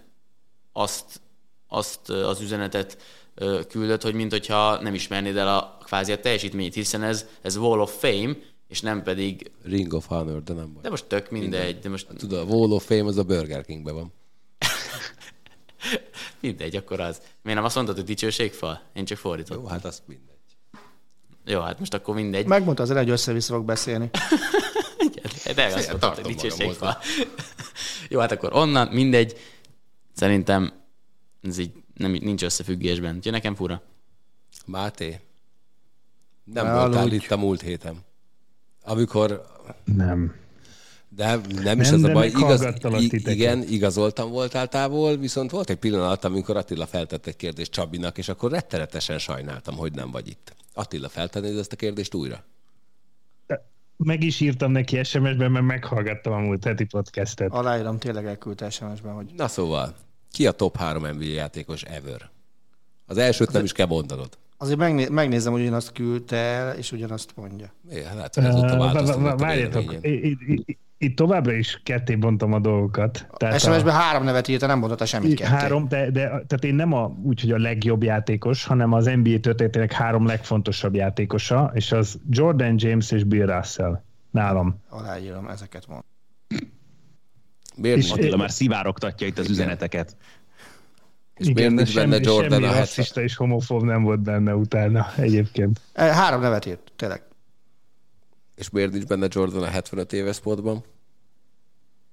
azt, 0.72 1.20
azt 1.68 2.10
az 2.10 2.40
üzenetet 2.40 2.98
küldött, 3.68 4.02
hogy 4.02 4.14
mint 4.14 4.30
hogyha 4.30 4.80
nem 4.80 4.94
ismernéd 4.94 5.36
el 5.36 5.56
a 5.56 5.78
kvázi 5.84 6.12
a 6.12 6.20
teljesítményét, 6.20 6.74
hiszen 6.74 7.02
ez, 7.02 7.26
ez 7.42 7.56
Wall 7.56 7.80
of 7.80 7.98
Fame, 7.98 8.36
és 8.74 8.80
nem 8.80 9.02
pedig, 9.02 9.50
Ring 9.62 9.92
of 9.92 10.06
Honor, 10.06 10.42
de 10.42 10.52
nem 10.52 10.72
baj. 10.72 10.82
de 10.82 10.90
most 10.90 11.04
tök 11.04 11.30
mindegy, 11.30 11.78
de 11.78 11.88
most 11.88 12.06
Tudod, 12.16 12.38
a 12.38 12.54
Wall 12.54 12.70
of 12.70 12.84
Fame 12.86 13.04
az 13.04 13.16
a 13.16 13.22
Burger 13.22 13.64
Kingben 13.64 13.94
van. 13.94 14.12
mindegy, 16.40 16.76
akkor 16.76 17.00
az. 17.00 17.20
Miért 17.42 17.58
nem 17.58 17.66
azt 17.66 17.74
mondtad, 17.74 17.96
hogy 17.96 18.04
dicsőségfal? 18.04 18.82
Én 18.92 19.04
csak 19.04 19.18
fordítottam. 19.18 19.62
Jó, 19.62 19.68
hát 19.68 19.84
az 19.84 20.02
mindegy. 20.06 20.34
Jó, 21.44 21.60
hát 21.60 21.78
most 21.78 21.94
akkor 21.94 22.14
mindegy. 22.14 22.46
Megmondta 22.46 22.82
az 22.82 22.90
elején, 22.90 23.08
hogy 23.08 23.18
össze-vissza 23.18 23.54
fog 23.54 23.64
beszélni. 23.64 24.10
Igen, 25.06 25.54
de 25.54 25.64
azt 25.64 25.88
mondtad, 25.88 26.14
hogy 26.14 26.34
dicsőségfal. 26.34 26.98
Jó, 28.08 28.20
hát 28.20 28.32
akkor 28.32 28.52
onnan, 28.52 28.88
mindegy. 28.88 29.38
Szerintem 30.14 30.72
ez 31.42 31.58
így 31.58 31.72
nem, 31.94 32.10
nincs 32.10 32.42
összefüggésben. 32.42 33.16
Úgyhogy 33.16 33.32
nekem 33.32 33.54
fura. 33.54 33.82
Máté, 34.66 35.20
nem 36.44 36.66
Ne 36.66 36.72
voltál 36.72 37.00
aludj. 37.00 37.14
itt 37.14 37.30
a 37.30 37.36
múlt 37.36 37.60
héten. 37.60 38.04
Amikor 38.84 39.46
Nem. 39.84 40.34
De 41.08 41.40
nem 41.62 41.80
is 41.80 41.88
Nem, 41.88 41.94
ez 41.94 42.02
a 42.02 42.12
baj. 42.12 42.26
Igaz, 42.26 42.66
igen, 43.10 43.62
igazoltam 43.62 44.30
voltál 44.30 44.68
távol, 44.68 45.16
viszont 45.16 45.50
volt 45.50 45.70
egy 45.70 45.76
pillanat, 45.76 46.24
amikor 46.24 46.56
Attila 46.56 46.86
feltett 46.86 47.26
egy 47.26 47.36
kérdést 47.36 47.72
Csabinak, 47.72 48.18
és 48.18 48.28
akkor 48.28 48.50
rettenetesen 48.50 49.18
sajnáltam, 49.18 49.76
hogy 49.76 49.92
nem 49.92 50.10
vagy 50.10 50.28
itt. 50.28 50.54
Attila, 50.74 51.08
feltennéd 51.08 51.58
ezt 51.58 51.72
a 51.72 51.76
kérdést 51.76 52.14
újra? 52.14 52.44
Meg 53.96 54.22
is 54.22 54.40
írtam 54.40 54.70
neki 54.70 55.02
SMS-ben, 55.02 55.52
mert 55.52 55.64
meghallgattam 55.64 56.32
a 56.32 56.38
múlt 56.38 56.64
heti 56.64 56.84
podcastet. 56.84 57.52
Aláírom, 57.52 57.98
tényleg 57.98 58.26
elküldte 58.26 58.70
SMS-ben, 58.70 59.12
hogy 59.12 59.26
Na 59.36 59.48
szóval, 59.48 59.94
ki 60.32 60.46
a 60.46 60.52
top 60.52 60.76
3 60.76 61.06
NBA 61.06 61.24
játékos 61.24 61.82
ever? 61.82 62.30
Az 63.06 63.16
elsőt 63.16 63.52
nem 63.52 63.64
is 63.64 63.72
kell 63.72 63.86
mondanod. 63.86 64.38
Azért 64.56 64.78
megné- 64.78 65.08
megnézem, 65.10 65.52
hogy 65.52 65.60
ugyanazt 65.60 65.92
küldte 65.92 66.36
el, 66.36 66.76
és 66.76 66.92
ugyanazt 66.92 67.32
mondja. 67.36 67.72
É, 67.90 68.02
hát, 68.18 68.34
hogy 68.34 68.44
ezóta 68.44 68.74
Ö, 68.74 68.78
változtatott 68.78 69.26
a 69.32 69.36
Várjatok, 69.36 69.90
véleményén. 70.00 70.22
i- 70.24 70.52
i- 70.52 70.62
i- 70.66 70.78
itt 70.98 71.16
továbbra 71.16 71.52
is 71.52 71.80
ketté 71.82 72.14
bontom 72.16 72.52
a 72.52 72.58
dolgokat. 72.58 73.26
Tehát 73.36 73.60
SMS-ben 73.60 73.94
három 73.94 74.24
nevet 74.24 74.48
írta, 74.48 74.66
nem 74.66 74.78
mondott 74.78 75.06
semmit 75.06 75.32
a, 75.32 75.36
ketté. 75.42 75.50
három, 75.50 75.88
de, 75.88 76.10
de 76.10 76.20
tehát 76.28 76.64
én 76.64 76.74
nem 76.74 76.92
a, 76.92 77.16
úgy, 77.22 77.40
hogy 77.40 77.50
a 77.52 77.58
legjobb 77.58 78.02
játékos, 78.02 78.64
hanem 78.64 78.92
az 78.92 79.04
NBA 79.04 79.38
történetének 79.40 79.92
három 79.92 80.26
legfontosabb 80.26 80.94
játékosa, 80.94 81.70
és 81.74 81.92
az 81.92 82.18
Jordan 82.30 82.74
James 82.78 83.10
és 83.10 83.24
Bill 83.24 83.46
Russell 83.46 84.02
nálam. 84.30 84.80
Aláírom, 84.88 85.48
ezeket 85.48 85.86
mond. 85.86 86.02
Miért, 87.76 87.96
És- 87.98 88.10
Attila 88.10 88.36
már 88.36 88.50
szivárogtatja 88.50 89.26
itt 89.26 89.38
az 89.38 89.48
üzeneteket. 89.50 90.16
És 91.36 91.46
miért 91.52 91.68
de 91.68 91.74
nincs 91.74 91.94
benne 91.94 92.16
Jordan 92.22 92.50
semmi 92.50 92.64
a 92.64 92.66
70? 92.66 92.80
rasszista 92.80 93.22
és 93.22 93.36
homofób 93.36 93.82
nem 93.82 94.02
volt 94.02 94.20
benne 94.20 94.54
utána 94.54 95.06
egyébként. 95.16 95.80
E, 95.92 96.02
Három 96.14 96.40
nevet 96.40 96.66
írt, 96.66 96.92
tényleg. 96.96 97.22
És 98.56 98.70
miért 98.70 98.92
nincs 98.92 99.06
benne 99.06 99.26
Jordan 99.30 99.62
a 99.62 99.66
75 99.66 100.12
éves 100.12 100.36
sportban? 100.36 100.84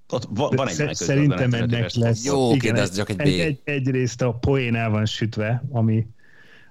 Ott 0.09 0.27
va- 0.29 0.55
van 0.55 0.67
egy 0.67 0.73
Sze- 0.73 0.85
Michael 0.85 1.07
Szerintem 1.07 1.37
ennek 1.53 1.59
75 1.59 1.79
éves 1.79 1.95
lesz. 1.95 2.25
Jó, 2.25 2.53
Igen, 2.53 2.73
de 2.73 2.81
ez 2.81 2.95
csak 2.95 3.09
egy 3.09 3.19
egy, 3.19 3.39
egy, 3.39 3.59
egyrészt 3.63 4.21
a 4.21 4.33
poén 4.33 4.75
el 4.75 4.89
van 4.89 5.05
sütve, 5.05 5.63
ami, 5.71 6.07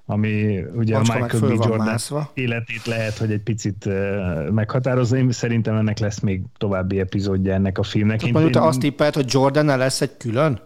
ami 0.05 0.61
ugye 0.75 0.97
Macska 0.97 1.15
a 1.15 1.19
Michael 1.23 1.41
B. 1.43 1.57
van 1.59 1.69
Jordan 1.69 1.87
mászva. 1.87 2.31
életét 2.35 2.85
lehet, 2.85 3.19
hogy 3.19 3.33
egy 3.33 3.43
picit 3.43 3.85
uh, 3.87 4.49
meghatározza. 4.51 5.17
Én 5.17 5.33
szerintem 5.33 5.77
ennek 5.77 5.99
lesz 5.99 6.21
még 6.21 6.43
további 6.59 7.01
epizódja 7.01 7.55
ennek 7.55 7.79
a 7.79 7.83
filmnek. 7.83 8.19
Tehát 8.19 8.27
Én- 8.27 8.33
mondjuk 8.41 8.55
te 8.55 8.61
én- 8.63 8.67
azt 8.69 8.81
tippelt, 8.81 9.15
hogy 9.15 9.33
jordan 9.33 9.67
lesz 9.79 10.01
egy 10.01 10.17
külön? 10.17 10.61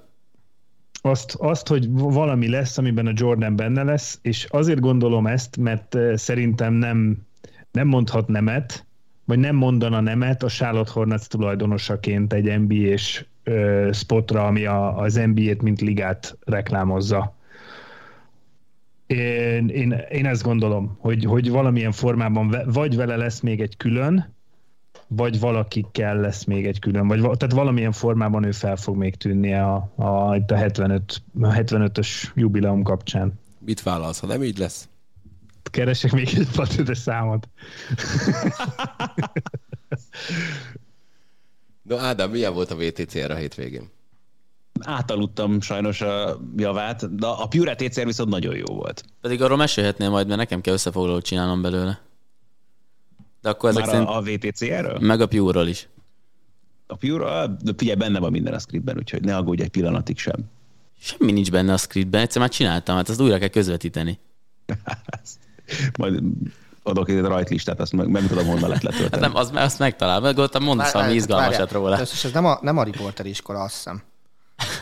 Azt, 1.06 1.34
azt, 1.34 1.68
hogy 1.68 1.90
valami 1.90 2.48
lesz, 2.48 2.78
amiben 2.78 3.06
a 3.06 3.12
Jordan 3.14 3.56
benne 3.56 3.82
lesz, 3.82 4.18
és 4.22 4.46
azért 4.48 4.80
gondolom 4.80 5.26
ezt, 5.26 5.56
mert 5.56 5.94
eh, 5.94 6.16
szerintem 6.16 6.72
nem, 6.72 7.26
nem 7.70 7.86
mondhat 7.86 8.28
nemet, 8.28 8.86
vagy 9.24 9.38
nem 9.38 9.56
mondana 9.56 10.00
nemet 10.00 10.42
a 10.42 10.48
Charlotte 10.48 10.90
Hornets 10.92 11.26
tulajdonosaként 11.26 12.32
egy 12.32 12.60
NBA-s 12.60 13.24
ö, 13.44 13.88
spotra, 13.92 14.46
ami 14.46 14.64
a, 14.64 14.98
az 14.98 15.14
NBA-t, 15.14 15.62
mint 15.62 15.80
ligát 15.80 16.38
reklámozza. 16.44 17.36
Én, 19.06 19.68
én, 19.68 19.92
én 20.10 20.26
ezt 20.26 20.42
gondolom, 20.42 20.96
hogy, 21.00 21.24
hogy 21.24 21.50
valamilyen 21.50 21.92
formában 21.92 22.48
ve- 22.48 22.74
vagy 22.74 22.96
vele 22.96 23.16
lesz 23.16 23.40
még 23.40 23.60
egy 23.60 23.76
külön, 23.76 24.34
vagy 25.06 25.40
valakikkel 25.40 26.16
lesz 26.16 26.44
még 26.44 26.66
egy 26.66 26.78
külön, 26.78 27.06
vagy 27.06 27.20
va- 27.20 27.38
tehát 27.38 27.54
valamilyen 27.54 27.92
formában 27.92 28.44
ő 28.44 28.52
fel 28.52 28.76
fog 28.76 28.96
még 28.96 29.16
tűnni 29.16 29.54
a, 29.54 29.92
a, 29.96 30.36
itt 30.36 30.50
a 30.50 30.56
75, 30.56 31.22
a 31.40 31.46
75-ös 31.46 32.08
jubileum 32.34 32.82
kapcsán. 32.82 33.32
Mit 33.58 33.82
vállalsz, 33.82 34.20
ha 34.20 34.26
nem 34.26 34.42
így 34.42 34.58
lesz? 34.58 34.88
Keresek 35.62 36.12
még 36.12 36.28
egy 36.34 36.48
patődes 36.54 36.98
számot. 36.98 37.48
No, 41.84 41.96
Ádám, 41.96 42.30
milyen 42.30 42.54
volt 42.54 42.70
a 42.70 42.76
VTCR 42.76 43.30
a 43.30 43.34
hétvégén? 43.34 43.90
Átaludtam 44.80 45.60
sajnos 45.60 46.00
a 46.00 46.40
javát, 46.56 47.16
de 47.16 47.26
a 47.26 47.46
Pure 47.46 47.74
TCR 47.74 48.04
viszont 48.04 48.28
nagyon 48.30 48.56
jó 48.56 48.74
volt. 48.74 49.04
Pedig 49.20 49.42
arról 49.42 49.56
mesélhetnél 49.56 50.10
majd, 50.10 50.26
mert 50.26 50.38
nekem 50.38 50.60
kell 50.60 50.74
összefoglalót 50.74 51.24
csinálnom 51.24 51.62
belőle. 51.62 52.00
De 53.44 53.50
akkor 53.50 53.68
ezek 53.70 53.84
Már 53.84 53.92
szerint... 53.92 54.08
a, 54.08 54.16
a 54.16 54.22
VTCR-ről? 54.22 54.98
Meg 55.00 55.20
a 55.20 55.26
Pure-ról 55.26 55.66
is. 55.66 55.88
A 56.86 56.96
Pure, 56.96 57.46
de 57.60 57.72
figyelj, 57.76 57.96
benne 57.96 58.18
van 58.18 58.30
minden 58.30 58.54
a 58.54 58.58
scriptben, 58.58 58.96
úgyhogy 58.96 59.24
ne 59.24 59.36
aggódj 59.36 59.62
egy 59.62 59.68
pillanatig 59.68 60.18
sem. 60.18 60.34
Semmi 61.00 61.32
nincs 61.32 61.50
benne 61.50 61.72
a 61.72 61.76
scriptben, 61.76 62.20
egyszer 62.20 62.40
már 62.40 62.50
csináltam, 62.50 62.96
hát 62.96 63.08
azt 63.08 63.20
újra 63.20 63.38
kell 63.38 63.48
közvetíteni. 63.48 64.18
Majd 65.98 66.22
adok 66.82 67.08
egy 67.08 67.20
rajtlistát, 67.20 67.80
azt 67.80 67.92
meg, 67.92 68.08
nem 68.08 68.26
tudom, 68.26 68.46
honnan 68.46 68.68
lett 68.68 68.82
Hát 68.82 68.92
letölteni. 68.92 69.22
nem, 69.22 69.36
azt, 69.36 69.54
azt 69.54 69.78
megtalál, 69.78 70.20
meg 70.20 70.38
ott 70.38 70.58
mondasz 70.58 70.92
valami 70.92 71.14
izgalmasat 71.14 71.72
róla. 71.72 71.98
Ez, 71.98 72.20
ez 72.24 72.32
nem 72.32 72.44
a, 72.44 72.58
nem 72.62 72.78
a 72.78 72.82
riporter 72.82 73.26
iskola, 73.26 73.60
azt 73.60 73.74
hiszem. 73.74 74.02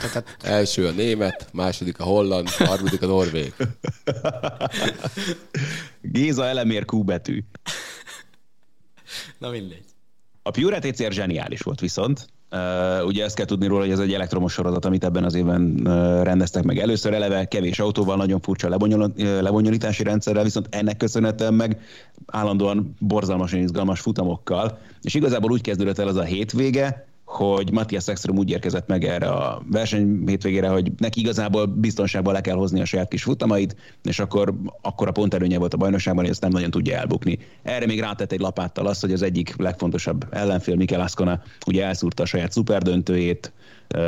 Tehát 0.00 0.36
Első 0.42 0.86
a 0.86 0.90
német, 0.90 1.48
második 1.52 2.00
a 2.00 2.04
holland, 2.04 2.48
harmadik 2.48 3.02
a 3.02 3.06
norvég. 3.06 3.54
Géza 6.00 6.44
elemér 6.44 6.84
Q 6.84 7.02
betű. 7.04 7.44
Na 9.38 9.50
mindegy. 9.50 9.84
A 10.42 10.50
Pure 10.50 10.78
TCR 10.78 11.12
zseniális 11.12 11.60
volt 11.60 11.80
viszont. 11.80 12.26
Uh, 12.50 13.06
ugye 13.06 13.24
ezt 13.24 13.36
kell 13.36 13.46
tudni 13.46 13.66
róla, 13.66 13.80
hogy 13.80 13.90
ez 13.90 13.98
egy 13.98 14.12
elektromos 14.12 14.52
sorozat, 14.52 14.84
amit 14.84 15.04
ebben 15.04 15.24
az 15.24 15.34
évben 15.34 15.80
uh, 15.84 16.22
rendeztek 16.22 16.62
meg. 16.62 16.78
Először 16.78 17.14
eleve 17.14 17.44
kevés 17.44 17.78
autóval, 17.78 18.16
nagyon 18.16 18.40
furcsa 18.40 18.68
lebonyol- 18.68 19.20
uh, 19.20 19.40
lebonyolítási 19.40 20.02
rendszerrel, 20.02 20.42
viszont 20.42 20.66
ennek 20.70 20.96
köszönhetően 20.96 21.54
meg 21.54 21.80
állandóan 22.26 22.94
borzalmasan 22.98 23.60
izgalmas 23.60 24.00
futamokkal. 24.00 24.78
És 25.02 25.14
igazából 25.14 25.50
úgy 25.50 25.60
kezdődött 25.60 25.98
el 25.98 26.08
az 26.08 26.16
a 26.16 26.22
hétvége, 26.22 27.06
hogy 27.32 27.72
Matthias 27.72 28.08
Ekström 28.08 28.38
úgy 28.38 28.50
érkezett 28.50 28.86
meg 28.86 29.04
erre 29.04 29.28
a 29.28 29.62
verseny 29.70 30.22
hétvégére, 30.26 30.68
hogy 30.68 30.92
neki 30.98 31.20
igazából 31.20 31.66
biztonságban 31.66 32.32
le 32.32 32.40
kell 32.40 32.56
hozni 32.56 32.80
a 32.80 32.84
saját 32.84 33.08
kis 33.08 33.22
futamait, 33.22 33.76
és 34.02 34.18
akkor, 34.18 34.54
akkor 34.80 35.08
a 35.08 35.12
ponterőnye 35.12 35.58
volt 35.58 35.74
a 35.74 35.76
bajnokságban, 35.76 36.22
hogy 36.22 36.32
ezt 36.32 36.42
nem 36.42 36.50
nagyon 36.50 36.70
tudja 36.70 36.96
elbukni. 36.96 37.38
Erre 37.62 37.86
még 37.86 38.00
rátett 38.00 38.32
egy 38.32 38.40
lapáttal 38.40 38.86
azt, 38.86 39.00
hogy 39.00 39.12
az 39.12 39.22
egyik 39.22 39.56
legfontosabb 39.56 40.26
ellenfél, 40.30 40.76
Mikel 40.76 41.00
Ascona, 41.00 41.42
ugye 41.66 41.84
elszúrta 41.84 42.22
a 42.22 42.26
saját 42.26 42.52
szuperdöntőjét, 42.52 43.52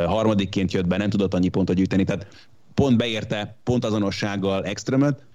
harmadikként 0.05 0.71
jött 0.73 0.87
be, 0.87 0.97
nem 0.97 1.09
tudott 1.09 1.33
annyi 1.33 1.49
pontot 1.49 1.75
gyűjteni, 1.75 2.03
tehát 2.03 2.27
pont 2.73 2.97
beérte 2.97 3.55
pont 3.63 3.85
azonossággal 3.85 4.65
Ekströmöt, 4.65 5.25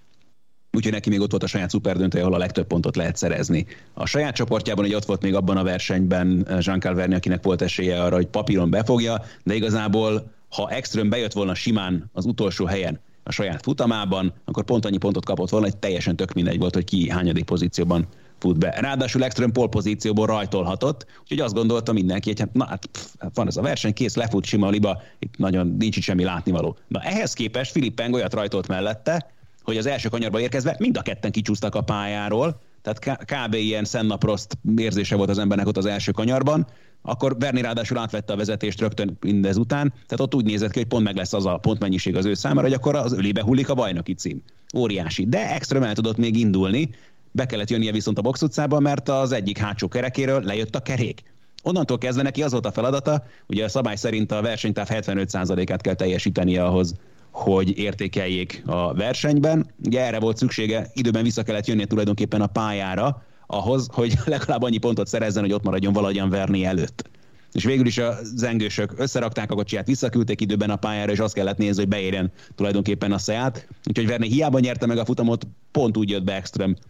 úgyhogy 0.72 0.92
neki 0.92 1.08
még 1.08 1.20
ott 1.20 1.30
volt 1.30 1.42
a 1.42 1.46
saját 1.46 1.70
szuperdöntője, 1.70 2.24
ahol 2.24 2.36
a 2.36 2.38
legtöbb 2.38 2.66
pontot 2.66 2.96
lehet 2.96 3.16
szerezni. 3.16 3.66
A 3.94 4.06
saját 4.06 4.34
csoportjában 4.34 4.84
ugye 4.84 4.96
ott 4.96 5.04
volt 5.04 5.22
még 5.22 5.34
abban 5.34 5.56
a 5.56 5.62
versenyben 5.62 6.46
Jean 6.60 6.80
Calverny, 6.80 7.14
akinek 7.14 7.44
volt 7.44 7.62
esélye 7.62 8.02
arra, 8.02 8.16
hogy 8.16 8.26
papíron 8.26 8.70
befogja, 8.70 9.22
de 9.44 9.54
igazából 9.54 10.30
ha 10.48 10.70
Ekström 10.70 11.08
bejött 11.08 11.32
volna 11.32 11.54
simán 11.54 12.10
az 12.12 12.24
utolsó 12.24 12.64
helyen 12.64 13.00
a 13.22 13.32
saját 13.32 13.62
futamában, 13.62 14.32
akkor 14.44 14.64
pont 14.64 14.84
annyi 14.84 14.96
pontot 14.96 15.24
kapott 15.24 15.50
volna, 15.50 15.66
hogy 15.66 15.76
teljesen 15.76 16.16
tök 16.16 16.32
mindegy 16.32 16.58
volt, 16.58 16.74
hogy 16.74 16.84
ki 16.84 17.10
hányadik 17.10 17.44
pozícióban 17.44 18.06
fut 18.38 18.58
be. 18.58 18.74
Ráadásul 18.80 19.24
Ekström 19.24 19.52
pol 19.52 19.68
pozícióból 19.68 20.26
rajtolhatott, 20.26 21.06
úgyhogy 21.20 21.40
azt 21.40 21.54
gondolta 21.54 21.92
mindenki, 21.92 22.28
hogy 22.28 22.40
hát, 22.40 22.52
na, 22.52 22.66
hát 22.66 22.86
pff, 22.86 23.06
van 23.34 23.46
ez 23.46 23.56
a 23.56 23.62
verseny, 23.62 23.92
kész, 23.92 24.14
lefut 24.14 24.44
sima 24.44 24.66
a 24.66 24.70
liba, 24.70 25.02
itt 25.18 25.36
nagyon 25.36 25.76
nincs 25.78 25.96
itt 25.96 26.02
semmi 26.02 26.24
látnivaló. 26.24 26.76
Na 26.88 27.00
ehhez 27.00 27.32
képest 27.32 27.70
Filip 27.70 27.94
Peng 27.94 28.14
olyat 28.14 28.34
rajtolt 28.34 28.68
mellette, 28.68 29.30
hogy 29.62 29.76
az 29.76 29.86
első 29.86 30.08
kanyarba 30.08 30.40
érkezve 30.40 30.76
mind 30.78 30.96
a 30.96 31.02
ketten 31.02 31.30
kicsúsztak 31.30 31.74
a 31.74 31.80
pályáról, 31.80 32.60
tehát 32.82 33.24
kb. 33.24 33.54
ilyen 33.54 33.84
Senna-Prost 33.84 34.58
érzése 34.76 35.16
volt 35.16 35.30
az 35.30 35.38
embernek 35.38 35.66
ott 35.66 35.76
az 35.76 35.86
első 35.86 36.12
kanyarban, 36.12 36.66
akkor 37.02 37.36
Berni 37.36 37.60
ráadásul 37.60 37.98
átvette 37.98 38.32
a 38.32 38.36
vezetést 38.36 38.80
rögtön 38.80 39.16
mindez 39.20 39.56
után, 39.56 39.92
tehát 39.92 40.20
ott 40.20 40.34
úgy 40.34 40.44
nézett 40.44 40.70
ki, 40.70 40.78
hogy 40.78 40.88
pont 40.88 41.04
meg 41.04 41.16
lesz 41.16 41.32
az 41.32 41.46
a 41.46 41.56
pontmennyiség 41.56 42.16
az 42.16 42.24
ő 42.24 42.34
számára, 42.34 42.66
hogy 42.66 42.76
akkor 42.76 42.94
az 42.94 43.12
ölébe 43.12 43.42
hullik 43.42 43.68
a 43.68 43.74
bajnoki 43.74 44.14
cím. 44.14 44.42
Óriási. 44.76 45.26
De 45.26 45.54
extra 45.54 45.86
el 45.86 45.94
tudott 45.94 46.16
még 46.16 46.36
indulni, 46.36 46.90
be 47.32 47.46
kellett 47.46 47.70
jönnie 47.70 47.92
viszont 47.92 48.18
a 48.18 48.22
box 48.22 48.42
utcába, 48.42 48.80
mert 48.80 49.08
az 49.08 49.32
egyik 49.32 49.58
hátsó 49.58 49.88
kerekéről 49.88 50.42
lejött 50.42 50.74
a 50.74 50.80
kerék. 50.80 51.22
Onnantól 51.62 51.98
kezdve 51.98 52.22
neki 52.22 52.42
az 52.42 52.52
volt 52.52 52.66
a 52.66 52.72
feladata, 52.72 53.24
ugye 53.46 53.64
a 53.64 53.68
szabály 53.68 53.96
szerint 53.96 54.32
a 54.32 54.42
versenytáv 54.42 54.88
75%-át 54.90 55.80
kell 55.80 55.94
teljesítenie 55.94 56.64
ahhoz, 56.64 56.94
hogy 57.30 57.78
értékeljék 57.78 58.62
a 58.66 58.94
versenyben. 58.94 59.66
Ugye 59.84 60.00
erre 60.00 60.18
volt 60.18 60.36
szüksége, 60.36 60.90
időben 60.94 61.22
vissza 61.22 61.42
kellett 61.42 61.66
jönnie 61.66 61.86
tulajdonképpen 61.86 62.40
a 62.40 62.46
pályára, 62.46 63.22
ahhoz, 63.46 63.88
hogy 63.92 64.14
legalább 64.24 64.62
annyi 64.62 64.78
pontot 64.78 65.06
szerezzen, 65.06 65.42
hogy 65.42 65.52
ott 65.52 65.62
maradjon 65.62 65.92
valahogyan 65.92 66.30
verni 66.30 66.64
előtt. 66.64 67.08
És 67.52 67.64
végül 67.64 67.86
is 67.86 67.98
a 67.98 68.14
zengősök 68.22 68.92
összerakták 68.96 69.50
a 69.50 69.54
kocsiját, 69.54 69.86
visszaküldték 69.86 70.40
időben 70.40 70.70
a 70.70 70.76
pályára, 70.76 71.12
és 71.12 71.18
azt 71.18 71.34
kellett 71.34 71.56
nézni, 71.56 71.80
hogy 71.80 71.88
beérjen 71.88 72.32
tulajdonképpen 72.54 73.12
a 73.12 73.18
Seat. 73.18 73.66
Úgyhogy 73.88 74.06
Verni 74.06 74.28
hiába 74.28 74.58
nyerte 74.58 74.86
meg 74.86 74.98
a 74.98 75.04
futamot, 75.04 75.46
pont 75.70 75.96
úgy 75.96 76.10
jött 76.10 76.24
be 76.24 76.42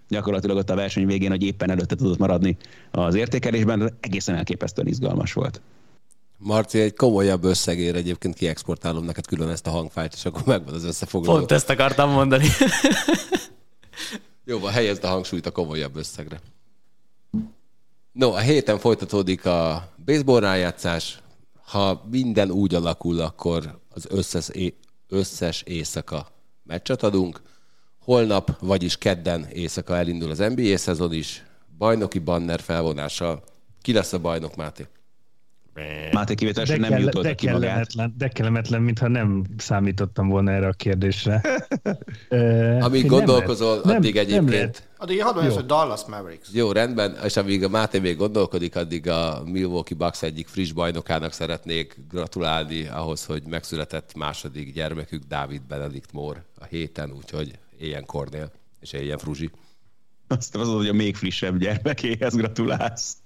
gyakorlatilag 0.09 0.57
ott 0.57 0.71
a 0.71 0.75
verseny 0.75 1.07
végén, 1.07 1.31
hogy 1.31 1.43
éppen 1.43 1.71
előtte 1.71 1.95
tudott 1.95 2.19
maradni 2.19 2.57
az 2.91 3.15
értékelésben, 3.15 3.97
egészen 4.01 4.35
elképesztően 4.35 4.89
izgalmas 4.89 5.33
volt. 5.33 5.61
Marci, 6.43 6.81
egy 6.81 6.95
komolyabb 6.95 7.45
összegér 7.45 7.95
egyébként 7.95 8.35
kiexportálom 8.35 9.05
neked 9.05 9.27
külön 9.27 9.49
ezt 9.49 9.67
a 9.67 9.71
hangfájt, 9.71 10.13
és 10.15 10.25
akkor 10.25 10.43
megvan 10.45 10.75
az 10.75 10.85
összefoglaló. 10.85 11.37
Pont 11.37 11.53
ezt 11.53 11.71
akartam 11.71 12.11
mondani. 12.11 12.49
Jó, 14.45 14.59
van, 14.59 14.73
helyezd 14.73 15.05
a 15.05 15.09
hangsúlyt 15.09 15.47
a 15.47 15.51
komolyabb 15.51 15.97
összegre. 15.97 16.41
No, 18.13 18.33
a 18.33 18.39
héten 18.39 18.79
folytatódik 18.79 19.47
a 19.47 19.89
baseball 20.05 20.41
rájátszás. 20.41 21.23
Ha 21.65 22.03
minden 22.11 22.51
úgy 22.51 22.75
alakul, 22.75 23.21
akkor 23.21 23.81
az 23.89 24.07
összes, 24.09 24.49
é- 24.49 24.79
összes 25.09 25.63
éjszaka 25.63 26.27
meccset 26.63 27.03
adunk. 27.03 27.43
Holnap, 27.99 28.57
vagyis 28.61 28.97
kedden 28.97 29.47
éjszaka 29.53 29.97
elindul 29.97 30.31
az 30.31 30.39
NBA 30.39 30.77
szezon 30.77 31.13
is. 31.13 31.45
Bajnoki 31.79 32.19
banner 32.19 32.61
felvonással. 32.61 33.43
Ki 33.83 33.93
lesz 33.93 34.13
a 34.13 34.19
bajnok, 34.19 34.57
Máté? 34.57 34.87
Máté 36.13 36.35
kivételesen 36.35 36.81
De, 36.81 36.89
nem 36.89 36.91
kell, 36.91 37.01
jutott 37.01 37.23
de, 37.23 37.35
ki 37.35 37.47
magát. 37.47 37.61
kellemetlen, 37.63 38.15
de 38.19 38.29
kellemetlen, 38.29 38.83
mintha 38.83 39.09
nem 39.09 39.45
számítottam 39.57 40.29
volna 40.29 40.51
erre 40.51 40.67
a 40.67 40.73
kérdésre. 40.73 41.41
Amíg 42.81 43.01
nem 43.01 43.11
gondolkozol, 43.11 43.81
nem- 43.85 43.97
addig 43.97 44.15
nem 44.15 44.23
egyébként... 44.25 44.51
lehet. 44.51 44.89
addig 44.97 45.23
hadd 45.23 45.35
mondjam, 45.35 45.55
hogy 45.55 45.67
Dallas 45.67 46.01
Mavericks. 46.09 46.49
Jó, 46.53 46.73
rendben, 46.73 47.17
és 47.25 47.37
amíg 47.37 47.65
a 47.65 47.69
Máté 47.69 47.99
még 47.99 48.17
gondolkodik, 48.17 48.77
addig 48.77 49.09
a 49.09 49.43
Milwaukee 49.45 49.97
Bucks 49.97 50.23
egyik 50.23 50.47
friss 50.49 50.73
bajnokának 50.73 51.33
szeretnék 51.33 51.97
gratulálni 52.11 52.87
ahhoz, 52.87 53.25
hogy 53.25 53.43
megszületett 53.49 54.15
második 54.15 54.73
gyermekük, 54.73 55.23
Dávid 55.23 55.63
Benedikt 55.63 56.13
Mór 56.13 56.43
a 56.59 56.65
héten, 56.65 57.13
úgyhogy 57.17 57.51
éljen 57.79 58.07
Kornél, 58.07 58.51
és 58.81 58.93
éljen 58.93 59.19
Fruzsi. 59.19 59.51
Azt 60.29 60.57
az, 60.57 60.69
hogy 60.69 60.89
a 60.89 60.93
még 60.93 61.17
frissebb 61.17 61.59
gyermekéhez 61.59 62.35
gratulálsz. 62.35 63.17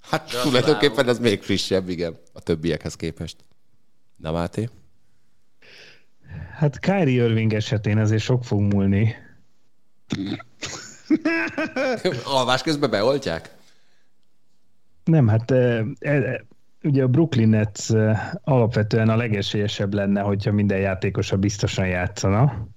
Hát 0.00 0.30
Gratulálok. 0.30 0.60
tulajdonképpen 0.60 1.08
ez 1.08 1.18
még 1.18 1.42
frissebb, 1.42 1.88
igen, 1.88 2.16
a 2.32 2.40
többiekhez 2.40 2.96
képest. 2.96 3.36
Na 4.16 4.32
Máté? 4.32 4.68
Hát 6.52 6.78
Kyrie 6.78 7.24
Irving 7.24 7.52
esetén 7.52 7.98
azért 7.98 8.22
sok 8.22 8.44
fog 8.44 8.60
múlni. 8.60 9.14
Alvás 12.24 12.62
közben 12.62 12.90
beoltják? 12.90 13.54
Nem, 15.04 15.28
hát 15.28 15.50
e, 15.50 15.84
e, 15.98 16.44
ugye 16.82 17.02
a 17.02 17.08
Brooklyn 17.08 17.48
Nets 17.48 17.88
alapvetően 18.42 19.08
a 19.08 19.16
legesélyesebb 19.16 19.94
lenne, 19.94 20.20
hogyha 20.20 20.52
minden 20.52 20.78
játékosa 20.78 21.36
biztosan 21.36 21.86
játszana. 21.86 22.68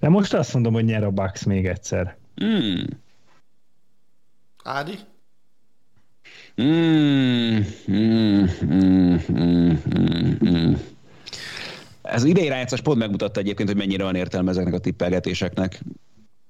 De 0.00 0.08
most 0.08 0.34
azt 0.34 0.54
mondom, 0.54 0.72
hogy 0.72 0.84
nyer 0.84 1.04
a 1.04 1.10
Bucks 1.10 1.44
még 1.44 1.66
egyszer. 1.66 2.16
Hmm. 2.34 2.84
Ádi? 4.62 4.98
Mm, 6.62 7.58
mm, 7.90 8.44
mm, 9.32 9.74
mm. 10.46 10.72
Ez 12.02 12.24
idei 12.24 12.48
rájátszás 12.48 12.80
pont 12.80 12.98
megmutatta 12.98 13.40
egyébként, 13.40 13.68
hogy 13.68 13.78
mennyire 13.78 14.04
van 14.04 14.14
értelme 14.14 14.50
ezeknek 14.50 14.74
a 14.74 14.78
tippelgetéseknek. 14.78 15.80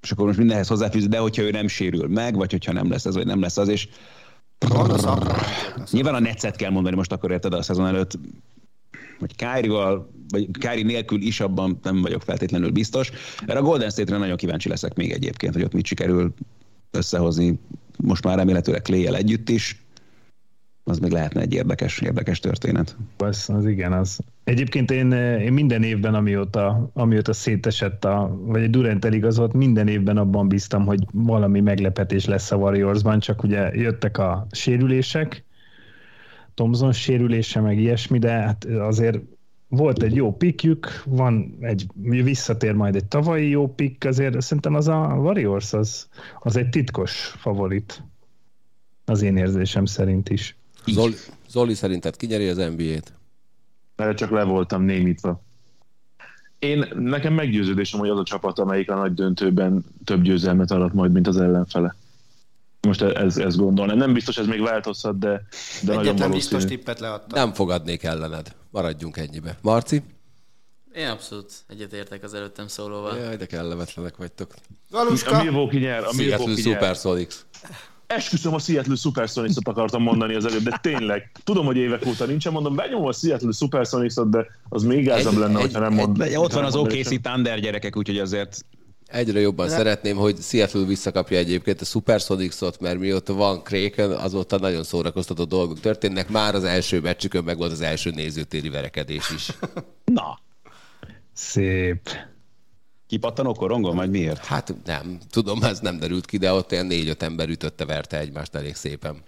És 0.03 0.11
akkor 0.11 0.27
most 0.27 0.39
mindenhez 0.39 0.69
hozzáfűzni, 0.69 1.09
de 1.09 1.19
hogyha 1.19 1.43
ő 1.43 1.51
nem 1.51 1.69
sérül 1.69 2.09
meg, 2.09 2.37
vagy 2.37 2.51
hogyha 2.51 2.73
nem 2.73 2.91
lesz 2.91 3.05
ez, 3.05 3.15
vagy 3.15 3.27
nem 3.27 3.41
lesz 3.41 3.57
az, 3.57 3.69
és 3.69 3.89
nyilván 5.91 6.15
a 6.15 6.21
netszet 6.21 6.57
kell 6.57 6.71
mondani 6.71 6.97
most 6.97 7.13
akkor 7.13 7.31
érted 7.31 7.55
a 7.55 7.63
szezon 7.63 7.87
előtt, 7.87 8.19
hogy 9.19 9.37
Kyrie-val, 9.37 10.11
vagy 10.29 10.49
Kyrie 10.59 10.85
nélkül 10.85 11.21
is 11.21 11.41
abban 11.41 11.79
nem 11.83 12.03
vagyok 12.03 12.23
feltétlenül 12.23 12.71
biztos. 12.71 13.11
Erre 13.47 13.59
a 13.59 13.63
Golden 13.63 13.91
State-re 13.91 14.19
nagyon 14.19 14.37
kíváncsi 14.37 14.69
leszek 14.69 14.95
még 14.95 15.13
egyébként, 15.13 15.55
hogy 15.55 15.63
ott 15.63 15.73
mit 15.73 15.87
sikerül 15.87 16.35
összehozni 16.91 17.59
most 17.99 18.25
már 18.25 18.37
remélhetőleg 18.37 18.83
clay 18.83 19.15
együtt 19.15 19.49
is. 19.49 19.81
Az 20.85 20.99
még 20.99 21.11
lehetne 21.11 21.41
egy 21.41 21.55
érdekes, 21.55 22.01
érdekes 22.01 22.41
történet. 22.41 22.97
Az, 23.17 23.51
az 23.51 23.67
igen, 23.67 23.93
az. 23.93 24.19
Egyébként 24.45 24.91
én, 24.91 25.13
én 25.13 25.53
minden 25.53 25.83
évben, 25.83 26.15
amióta, 26.15 26.91
amióta 26.93 27.33
szétesett, 27.33 28.05
a, 28.05 28.39
vagy 28.41 28.63
egy 28.63 28.71
Durant 28.71 29.05
eligazolt, 29.05 29.53
minden 29.53 29.89
évben 29.89 30.17
abban 30.17 30.49
bíztam, 30.49 30.87
hogy 30.87 31.05
valami 31.13 31.61
meglepetés 31.61 32.25
lesz 32.25 32.51
a 32.51 32.57
Warriorsban, 32.57 33.21
csak 33.21 33.43
ugye 33.43 33.75
jöttek 33.75 34.19
a 34.19 34.47
sérülések, 34.51 35.45
Thomson 36.55 36.93
sérülése, 36.93 37.61
meg 37.61 37.79
ilyesmi, 37.79 38.19
de 38.19 38.31
hát 38.31 38.65
azért 38.65 39.19
volt 39.75 40.03
egy 40.03 40.15
jó 40.15 40.37
pikjük, 40.37 41.03
van 41.07 41.57
egy, 41.61 41.87
visszatér 42.03 42.73
majd 42.73 42.95
egy 42.97 43.05
tavalyi 43.05 43.49
jó 43.49 43.75
pikk, 43.75 44.05
azért 44.05 44.41
szerintem 44.41 44.75
az 44.75 44.89
a 44.89 45.17
Warriors, 45.19 45.73
az, 45.73 46.09
az 46.41 46.57
egy 46.57 46.69
titkos 46.69 47.35
favorit. 47.39 48.03
Az 49.05 49.23
én 49.23 49.37
érzésem 49.37 49.85
szerint 49.85 50.29
is. 50.29 50.57
Zoli, 50.87 51.15
Zoli 51.49 51.75
szerinted 51.75 52.17
kinyeri 52.17 52.49
az 52.49 52.57
NBA-t? 52.57 53.13
Mert 53.97 54.17
csak 54.17 54.31
le 54.31 54.45
voltam 54.45 54.83
némítva. 54.83 55.43
Én, 56.59 56.89
nekem 56.95 57.35
meggyőződésem, 57.35 58.01
hogy 58.01 58.09
az 58.09 58.19
a 58.19 58.25
csapat, 58.25 58.59
amelyik 58.59 58.91
a 58.91 58.95
nagy 58.95 59.15
döntőben 59.15 59.85
több 60.05 60.23
győzelmet 60.23 60.71
arat 60.71 60.93
majd, 60.93 61.13
mint 61.13 61.27
az 61.27 61.37
ellenfele. 61.37 61.95
Most 62.81 63.03
ez, 63.03 63.37
ez 63.37 63.57
gondolnám. 63.57 63.97
Nem 63.97 64.13
biztos, 64.13 64.39
ez 64.39 64.47
még 64.47 64.61
változhat, 64.61 65.19
de, 65.19 65.29
de 65.29 65.43
nagyon 65.83 66.01
Egyetlen 66.01 66.29
valószínű. 66.29 66.57
biztos 66.57 66.65
tippet 66.65 67.01
leadtam. 67.01 67.39
Nem 67.39 67.53
fogadnék 67.53 68.03
ellened. 68.03 68.55
Maradjunk 68.73 69.17
ennyibe. 69.17 69.59
Marci? 69.63 70.03
Én 70.95 71.09
abszolút 71.09 71.53
egyetértek 71.69 72.23
az 72.23 72.35
előttem 72.35 72.67
szólóval. 72.67 73.17
Jaj, 73.17 73.37
de 73.37 73.47
kellemetlenek 73.47 74.17
vagytok. 74.17 74.51
A 74.53 74.57
Galuska, 74.91 75.43
Milwaukee 75.43 75.81
nyer, 75.81 76.05
a 76.05 76.11
Milwaukee 76.17 76.47
nyer. 76.47 76.57
Supersonics. 76.63 77.35
Esküszöm, 78.07 78.55
a 78.55 78.59
Seattle 78.59 78.95
Supersonics-ot 78.95 79.69
akartam 79.69 80.03
mondani 80.03 80.35
az 80.35 80.45
előbb, 80.45 80.63
de 80.63 80.79
tényleg. 80.83 81.31
Tudom, 81.45 81.67
hogy 81.67 81.77
évek 81.77 82.07
óta 82.07 82.25
nincsen, 82.27 82.53
mondom, 82.53 82.75
benyomom 82.75 83.07
a 83.07 83.13
Seattle 83.13 83.53
Supersonics-ot, 83.53 84.31
de 84.31 84.47
az 84.69 84.83
még 84.83 85.05
gázabb 85.05 85.33
Egy- 85.33 85.39
lenne, 85.39 85.57
egy- 85.57 85.61
hogyha 85.65 85.81
nem 85.81 85.93
mond. 85.93 86.17
De 86.17 86.39
ott 86.39 86.53
van 86.53 86.65
az 86.65 86.77
OKC 86.77 87.21
Thunder 87.23 87.61
gyerekek, 87.61 87.97
úgyhogy 87.97 88.19
azért 88.19 88.65
Egyre 89.13 89.41
jobban 89.41 89.67
De- 89.67 89.77
szeretném, 89.77 90.17
hogy 90.17 90.37
Seattle 90.41 90.85
visszakapja 90.85 91.39
egyébként 91.39 91.81
a 91.81 91.85
Supersonics-ot, 91.85 92.81
mert 92.81 92.99
mióta 92.99 93.35
van 93.35 93.63
Kraken, 93.63 94.11
azóta 94.11 94.59
nagyon 94.59 94.83
szórakoztató 94.83 95.45
dolgok 95.45 95.81
történnek. 95.81 96.29
Már 96.29 96.55
az 96.55 96.65
első 96.65 97.01
meccsükön 97.01 97.45
meg 97.45 97.57
volt 97.57 97.73
az 97.73 97.81
első 97.81 98.11
nézőtéri 98.11 98.69
verekedés 98.69 99.31
is. 99.31 99.51
na, 100.05 100.39
Szép. 101.33 102.09
kipattanó 103.07 103.55
korongon, 103.55 103.97
vagy 103.97 104.11
miért? 104.11 104.45
Hát 104.45 104.75
nem, 104.85 105.19
tudom, 105.31 105.63
ez 105.63 105.81
nem 105.81 105.99
derült 105.99 106.27
ki, 106.27 106.37
de 106.37 106.53
ott 106.53 106.73
olyan 106.73 106.87
négy-öt 106.87 107.23
ember 107.23 107.49
ütötte, 107.49 107.85
verte 107.85 108.19
egymást 108.19 108.55
elég 108.55 108.75
szépen. 108.75 109.23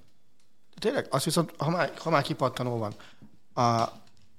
tényleg, 0.79 1.07
azt 1.11 1.25
viszont, 1.25 1.53
ha 1.57 1.71
már, 1.71 1.93
ha 1.99 2.11
már 2.11 2.23
kipattanó 2.23 2.79
van, 2.79 2.95
a, 3.67 3.93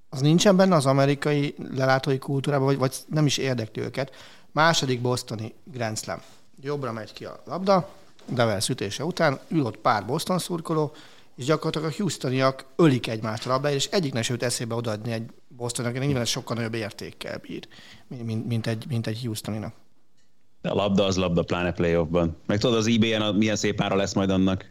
az 0.10 0.22
nincsen 0.22 0.56
benne 0.56 0.76
az 0.76 0.86
amerikai 0.86 1.56
lelátói 1.76 2.18
kultúrában, 2.18 2.66
vagy, 2.66 2.78
vagy 2.78 2.96
nem 3.08 3.26
is 3.26 3.38
érdekli 3.38 3.82
őket. 3.82 4.12
Második 4.56 5.02
bostoni 5.02 5.54
Grand 5.64 5.98
Slam. 5.98 6.22
Jobbra 6.62 6.92
megy 6.92 7.14
ki 7.14 7.26
a 7.26 7.42
labda, 7.46 7.90
Devel 8.26 8.60
szütése 8.60 9.04
után, 9.06 9.40
ül 9.48 9.66
ott 9.66 9.78
pár 9.78 10.06
Boston 10.06 10.40
szurkoló, 10.40 10.92
és 11.36 11.46
gyakorlatilag 11.46 11.92
a 11.92 11.96
Houstoniak 11.98 12.66
ölik 12.76 13.08
egymást 13.08 13.46
a 13.46 13.50
labdáért, 13.50 13.78
és 13.78 13.86
egyiknek 13.86 14.24
sem 14.24 14.36
jut 14.36 14.44
eszébe 14.44 14.76
odaadni 14.76 15.12
egy 15.12 15.30
Bostonnak, 15.48 16.00
nyilván 16.00 16.22
ez 16.22 16.28
sokkal 16.28 16.56
nagyobb 16.56 16.74
értékkel 16.74 17.38
bír, 17.38 17.68
mint, 18.08 18.48
mint, 18.48 18.68
egy, 18.68 18.86
mint 18.88 19.08
egy 19.08 19.22
Houstoninak. 19.26 19.74
De 20.62 20.70
a 20.70 20.74
labda 20.74 21.04
az 21.06 21.16
labda, 21.18 21.44
pláne 21.44 21.72
playoffban. 21.72 22.38
Meg 22.46 22.60
tudod, 22.60 22.78
az 22.78 22.88
a- 23.22 23.32
milyen 23.32 23.56
szép 23.56 23.82
ára 23.82 23.96
lesz 23.96 24.14
majd 24.14 24.30
annak. 24.30 24.70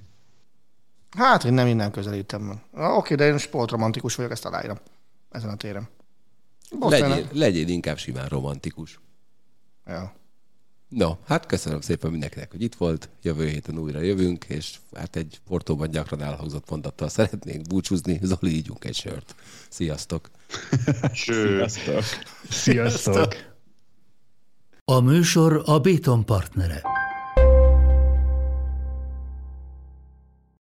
Hát, 1.17 1.43
hogy 1.43 1.53
nem 1.53 1.67
innen 1.67 1.91
közelítem 1.91 2.43
meg. 2.43 2.59
Na, 2.73 2.97
Oké, 2.97 3.15
de 3.15 3.27
én 3.27 3.39
sportromantikus 3.39 4.15
vagyok, 4.15 4.31
ezt 4.31 4.45
aláírom 4.45 4.79
ezen 5.31 5.51
a 5.51 5.57
téren. 5.57 5.89
Boston, 6.79 7.09
Legyél, 7.09 7.29
legyél 7.33 7.69
inkább 7.69 7.99
simán 7.99 8.29
romantikus. 8.29 9.03
Ja. 9.87 10.15
No, 10.89 11.17
hát 11.27 11.47
köszönöm 11.47 11.81
szépen 11.81 12.11
mindenkinek, 12.11 12.51
hogy 12.51 12.63
itt 12.63 12.75
volt. 12.75 13.09
Jövő 13.23 13.49
héten 13.49 13.79
újra 13.79 14.01
jövünk, 14.01 14.45
és 14.45 14.79
hát 14.95 15.17
egy 15.17 15.41
portóban 15.47 15.91
gyakran 15.91 16.23
elhangzott 16.23 16.71
mondattal 16.71 17.09
szeretnénk 17.09 17.67
búcsúzni. 17.67 18.19
Zoli, 18.23 18.55
ígyunk 18.55 18.85
egy 18.85 18.95
sört. 18.95 19.35
Sziasztok! 19.69 20.31
Sziasztok. 21.13 22.03
Sziasztok! 22.49 23.35
A 24.85 25.01
műsor 25.01 25.63
a 25.65 25.79
Béton 25.79 26.25
partnere. 26.25 26.83